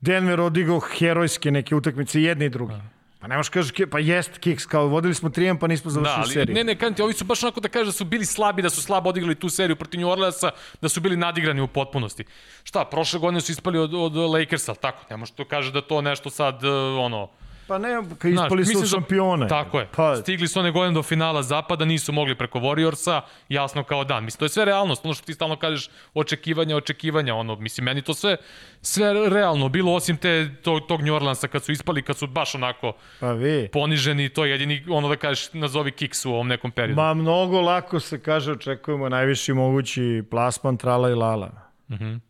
Denver 0.00 0.40
odigao 0.40 0.80
herojske 0.80 1.50
neke 1.50 1.74
utakmice, 1.74 2.22
jedni 2.22 2.44
i 2.44 2.50
drugi. 2.50 2.74
Pa 3.20 3.26
ne 3.26 3.36
možeš 3.36 3.50
kažeš, 3.50 3.72
pa 3.90 3.98
jest 3.98 4.38
Kiks, 4.38 4.66
kao 4.66 4.86
vodili 4.86 5.14
smo 5.14 5.30
trijem, 5.30 5.58
pa 5.58 5.66
nismo 5.66 5.88
Da, 5.88 5.92
završili 5.92 6.18
ali 6.18 6.32
seriju. 6.32 6.54
ne, 6.54 6.64
ne, 6.64 6.74
kažem 6.74 6.94
ti, 6.94 7.02
ovi 7.02 7.12
su 7.12 7.24
baš 7.24 7.42
onako 7.42 7.60
da 7.60 7.68
kaže 7.68 7.84
da 7.84 7.92
su 7.92 8.04
bili 8.04 8.24
slabi, 8.24 8.62
da 8.62 8.70
su 8.70 8.82
slabo 8.82 9.08
odigrali 9.08 9.34
tu 9.34 9.48
seriju 9.48 9.76
protiv 9.76 10.00
New 10.00 10.08
Orleansa, 10.08 10.50
da 10.80 10.88
su 10.88 11.00
bili 11.00 11.16
nadigrani 11.16 11.60
u 11.60 11.68
potpunosti. 11.68 12.24
Šta, 12.64 12.84
prošle 12.84 13.20
godine 13.20 13.40
su 13.40 13.52
ispali 13.52 13.78
od, 13.78 13.94
od 13.94 14.16
Lakersa, 14.16 14.72
ali 14.72 14.78
tako, 14.78 15.04
ne 15.10 15.16
može 15.16 15.32
to 15.32 15.44
kaže 15.44 15.72
da 15.72 15.80
to 15.82 16.00
nešto 16.02 16.30
sad, 16.30 16.54
uh, 16.56 16.70
ono, 16.98 17.28
Pa 17.68 17.78
ne, 17.78 17.88
kad 18.18 18.32
Znaš, 18.32 18.44
ispali 18.44 18.64
su 18.64 18.68
mislim 18.68 18.76
od 18.76 18.82
da- 18.82 18.88
šampiona. 18.88 19.48
Tako 19.48 19.80
je. 19.80 19.88
Pa, 19.96 20.16
Stigli 20.16 20.48
su 20.48 20.60
one 20.60 20.70
godine 20.70 20.94
do 20.94 21.02
finala 21.02 21.42
zapada, 21.42 21.84
nisu 21.84 22.12
mogli 22.12 22.34
preko 22.34 22.58
Warriorsa, 22.60 23.20
jasno 23.48 23.82
kao 23.82 24.04
dan. 24.04 24.24
Mislim, 24.24 24.38
to 24.38 24.44
je 24.44 24.48
sve 24.48 24.64
realnost. 24.64 25.04
Ono 25.04 25.14
što 25.14 25.24
ti 25.24 25.34
stalno 25.34 25.56
kažeš, 25.56 25.88
očekivanja, 26.14 26.76
očekivanja. 26.76 27.34
Ono, 27.34 27.56
mislim, 27.56 27.84
meni 27.84 28.02
to 28.02 28.14
sve, 28.14 28.36
sve 28.82 29.28
realno 29.28 29.68
bilo, 29.68 29.94
osim 29.94 30.16
te, 30.16 30.28
to, 30.62 30.80
tog 30.80 31.02
New 31.02 31.14
Orleansa 31.14 31.48
kad 31.48 31.64
su 31.64 31.72
ispali, 31.72 32.02
kad 32.02 32.16
su 32.16 32.26
baš 32.26 32.54
onako 32.54 32.92
pa 33.20 33.32
vi. 33.32 33.68
poniženi, 33.68 34.28
to 34.28 34.44
je 34.44 34.50
jedini, 34.50 34.84
ono 34.88 35.08
da 35.08 35.16
kažeš, 35.16 35.52
nazovi 35.52 35.90
kiks 35.92 36.24
u 36.24 36.30
ovom 36.30 36.48
nekom 36.48 36.70
periodu. 36.70 36.96
Ma 36.96 37.14
mnogo 37.14 37.60
lako 37.60 38.00
se 38.00 38.20
kaže, 38.20 38.52
očekujemo 38.52 39.08
najviši 39.08 39.52
mogući 39.52 39.98
plasman 40.30 40.76
trala 40.76 41.10
i 41.10 41.14
lala. 41.14 41.46
Mm 41.88 41.94
Mhm. 41.94 42.04
-hmm. 42.04 42.20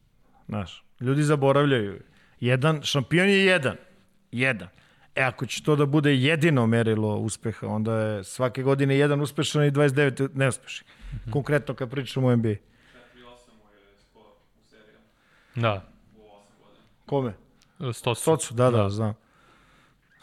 Znaš, 0.49 0.85
ljudi 1.01 1.23
zaboravljaju. 1.23 2.01
Jedan, 2.41 2.83
šampion 2.83 3.29
je 3.29 3.45
jedan. 3.45 3.77
Jedan. 4.33 4.69
E, 5.15 5.23
ako 5.23 5.47
će 5.47 5.63
to 5.63 5.77
da 5.77 5.87
bude 5.87 6.15
jedino 6.15 6.67
merilo 6.67 7.17
uspeha, 7.17 7.67
onda 7.67 7.97
je 7.97 8.25
svake 8.25 8.63
godine 8.63 8.99
jedan 8.99 9.21
uspešan 9.21 9.65
i 9.65 9.71
29 9.71 10.29
neuspešan. 10.35 10.87
Mm. 10.87 11.17
-hmm. 11.17 11.33
Konkretno 11.33 11.75
kad 11.75 11.91
pričamo 11.91 12.27
o 12.27 12.37
NBA. 12.37 12.55
Da. 15.55 15.89
Kome? 17.07 17.33
Stocu. 17.93 18.23
Socu, 18.23 18.55
da, 18.55 18.71
da, 18.71 18.83
da. 18.83 18.89
znam. 18.89 19.15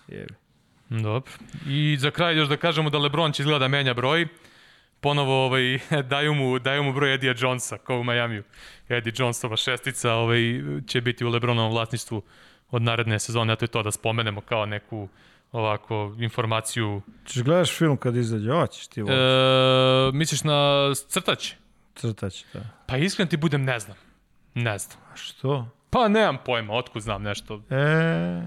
Jebi. 0.08 0.34
Dobro. 0.90 1.32
I 1.68 1.98
za 2.00 2.12
kraj 2.12 2.38
još 2.38 2.48
da 2.48 2.58
kažemo 2.58 2.90
da 2.90 2.98
LeBron 2.98 3.32
će 3.32 3.44
izgleda 3.44 3.60
da 3.60 3.68
menja 3.68 3.94
broj. 3.94 4.28
Ponovo 5.00 5.46
ovaj, 5.46 5.80
daju, 6.12 6.34
mu, 6.34 6.60
daju 6.60 6.84
mu 6.84 6.94
broj 6.94 7.14
Edija 7.14 7.34
Jonesa, 7.38 7.78
kao 7.78 8.00
u 8.00 8.04
Majamiju. 8.04 8.44
Eddie 8.90 9.14
Jonesova 9.18 9.58
šestica 9.58 10.14
ovaj, 10.14 10.42
će 10.88 11.02
biti 11.02 11.26
u 11.26 11.30
LeBronovom 11.30 11.72
vlasništvu 11.72 12.22
od 12.76 12.82
naredne 12.82 13.20
sezone, 13.20 13.54
a 13.54 13.56
to 13.56 13.66
je 13.66 13.70
to 13.70 13.84
da 13.84 13.92
spomenemo 13.92 14.42
kao 14.42 14.66
neku 14.66 15.08
ovako 15.52 16.16
informaciju. 16.20 17.02
Češ 17.26 17.44
gledaš 17.44 17.78
film 17.78 17.98
kad 17.98 18.16
izađe? 18.16 18.52
Hoćeš 18.52 18.88
ti 18.88 19.02
ovo. 19.02 19.12
E... 19.12 20.12
Misliš 20.14 20.44
na 20.44 20.92
crtać? 21.08 21.54
Crtać, 21.96 22.46
da. 22.54 22.60
Pa 22.88 22.98
iskreno 22.98 23.30
ti 23.30 23.38
budem, 23.38 23.64
ne 23.64 23.80
znam. 23.80 23.98
Ne 24.56 24.78
znam. 24.78 24.98
A 25.14 25.16
što? 25.16 25.68
Pa 25.90 26.08
nemam 26.08 26.38
pojma, 26.46 26.74
otkud 26.74 27.02
znam 27.02 27.24
nešto. 27.24 27.62
E... 27.70 28.42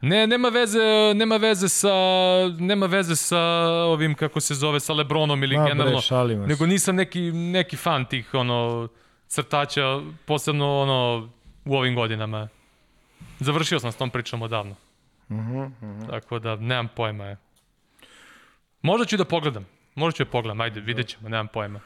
Ne, 0.00 0.26
nema 0.26 0.48
veze, 0.48 1.14
nema 1.14 1.36
veze 1.36 1.68
sa 1.68 1.94
nema 2.58 2.86
veze 2.86 3.16
sa 3.16 3.40
ovim 3.88 4.14
kako 4.14 4.40
se 4.40 4.54
zove 4.54 4.80
sa 4.80 4.92
LeBronom 4.92 5.42
ili 5.42 5.56
Ma, 5.56 5.62
bre, 5.62 5.72
generalno. 5.72 6.00
se. 6.00 6.14
nego 6.46 6.66
nisam 6.66 6.96
neki 6.96 7.32
neki 7.32 7.76
fan 7.76 8.04
tih 8.04 8.34
ono 8.34 8.88
crtača, 9.28 10.00
posebno 10.26 10.80
ono 10.80 11.28
u 11.64 11.76
ovim 11.76 11.94
godinama. 11.94 12.48
Završio 13.40 13.80
sam 13.80 13.92
s 13.92 13.96
tom 13.96 14.10
pričom 14.10 14.42
odavno. 14.42 14.76
Uh 15.28 15.36
-huh, 15.36 15.66
uh 15.66 15.72
-huh. 15.82 16.10
Tako 16.10 16.38
da 16.38 16.56
nemam 16.56 16.88
pojma. 16.96 17.24
Je. 17.24 17.36
Možda 18.82 19.06
ću 19.06 19.16
da 19.16 19.24
pogledam. 19.24 19.66
Možda 19.94 20.16
ću 20.16 20.24
da 20.24 20.30
pogledam, 20.30 20.60
ajde, 20.60 20.80
vidjet 20.80 21.06
ćemo, 21.06 21.28
nemam 21.28 21.48
pojma. 21.48 21.80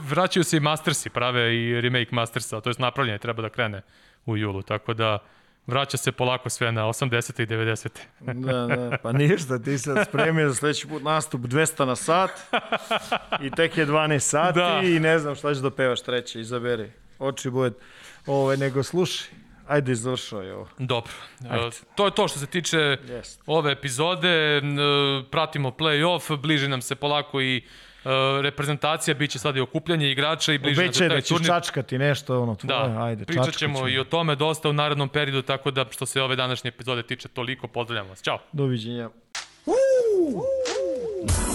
Vraćaju 0.00 0.44
se 0.44 0.56
i 0.56 0.60
Mastersi, 0.60 1.10
prave 1.10 1.56
i 1.56 1.80
remake 1.80 2.14
Mastersa, 2.14 2.60
to 2.60 2.70
je 2.70 2.74
napravljanje, 2.78 3.18
treba 3.18 3.42
da 3.42 3.48
krene 3.48 3.82
u 4.26 4.36
julu, 4.36 4.62
tako 4.62 4.94
da 4.94 5.18
vraća 5.66 5.96
se 5.96 6.12
polako 6.12 6.50
sve 6.50 6.72
na 6.72 6.82
80. 6.84 7.42
i 7.42 7.46
90. 7.46 7.88
Da, 8.20 8.76
da, 8.76 8.96
pa 9.02 9.12
ništa, 9.12 9.58
ti 9.58 9.78
sad 9.78 10.06
spremio 10.08 10.48
za 10.48 10.54
sledeći 10.54 10.88
put 10.88 11.02
nastup 11.02 11.40
200 11.40 11.84
na 11.84 11.96
sat 11.96 12.30
i 13.42 13.50
tek 13.50 13.78
je 13.78 13.86
12 13.86 14.18
sati 14.18 14.58
Da. 14.58 14.80
i 14.84 15.00
ne 15.00 15.18
znam 15.18 15.34
šta 15.34 15.54
ćeš 15.54 15.62
da 15.62 15.70
pevaš 15.70 16.02
treće, 16.02 16.40
izaberi. 16.40 16.90
Oči 17.18 17.50
bujed. 17.50 17.74
Ove, 18.26 18.56
nego 18.56 18.82
slušaj, 18.82 19.28
Ajde, 19.66 19.94
završao 19.94 20.42
je 20.42 20.54
ovo. 20.54 20.68
Dobro. 20.78 21.12
Ajde. 21.42 21.66
E, 21.66 21.70
to 21.94 22.04
je 22.04 22.10
to 22.10 22.28
što 22.28 22.38
se 22.38 22.46
tiče 22.46 22.78
Jest. 23.08 23.42
ove 23.46 23.72
epizode. 23.72 24.28
E, 24.56 24.60
Pratimo 25.30 25.70
play-off, 25.70 26.36
bliži 26.36 26.68
nam 26.68 26.82
se 26.82 26.94
polako 26.94 27.40
i 27.40 27.56
e, 27.56 27.62
reprezentacija, 28.42 29.14
bit 29.14 29.30
će 29.30 29.38
sad 29.38 29.56
i 29.56 29.60
okupljanje 29.60 30.10
igrača 30.10 30.52
i 30.52 30.58
bliži 30.58 30.76
nam 30.76 30.84
se 30.84 30.88
Obećaj 30.88 31.08
taj 31.08 31.16
da 31.16 31.20
ćeš 31.20 31.28
turnir. 31.28 31.46
čačkati 31.46 31.98
nešto, 31.98 32.42
ono, 32.42 32.54
tvoje, 32.54 32.78
Da, 32.78 33.04
ajde, 33.04 33.24
pričat 33.24 33.44
čačkat 33.44 33.58
ćemo 33.58 33.88
i 33.88 33.98
o 33.98 34.04
tome 34.04 34.34
dosta 34.36 34.68
u 34.68 34.72
narednom 34.72 35.08
periodu, 35.08 35.42
tako 35.42 35.70
da 35.70 35.86
što 35.90 36.06
se 36.06 36.22
ove 36.22 36.36
današnje 36.36 36.68
epizode 36.68 37.02
tiče 37.02 37.28
toliko, 37.28 37.68
pozdravljam 37.68 38.08
vas. 38.08 38.22
Ćao! 38.22 38.38
Doviđenja. 38.52 39.10
Woo! 39.66 41.53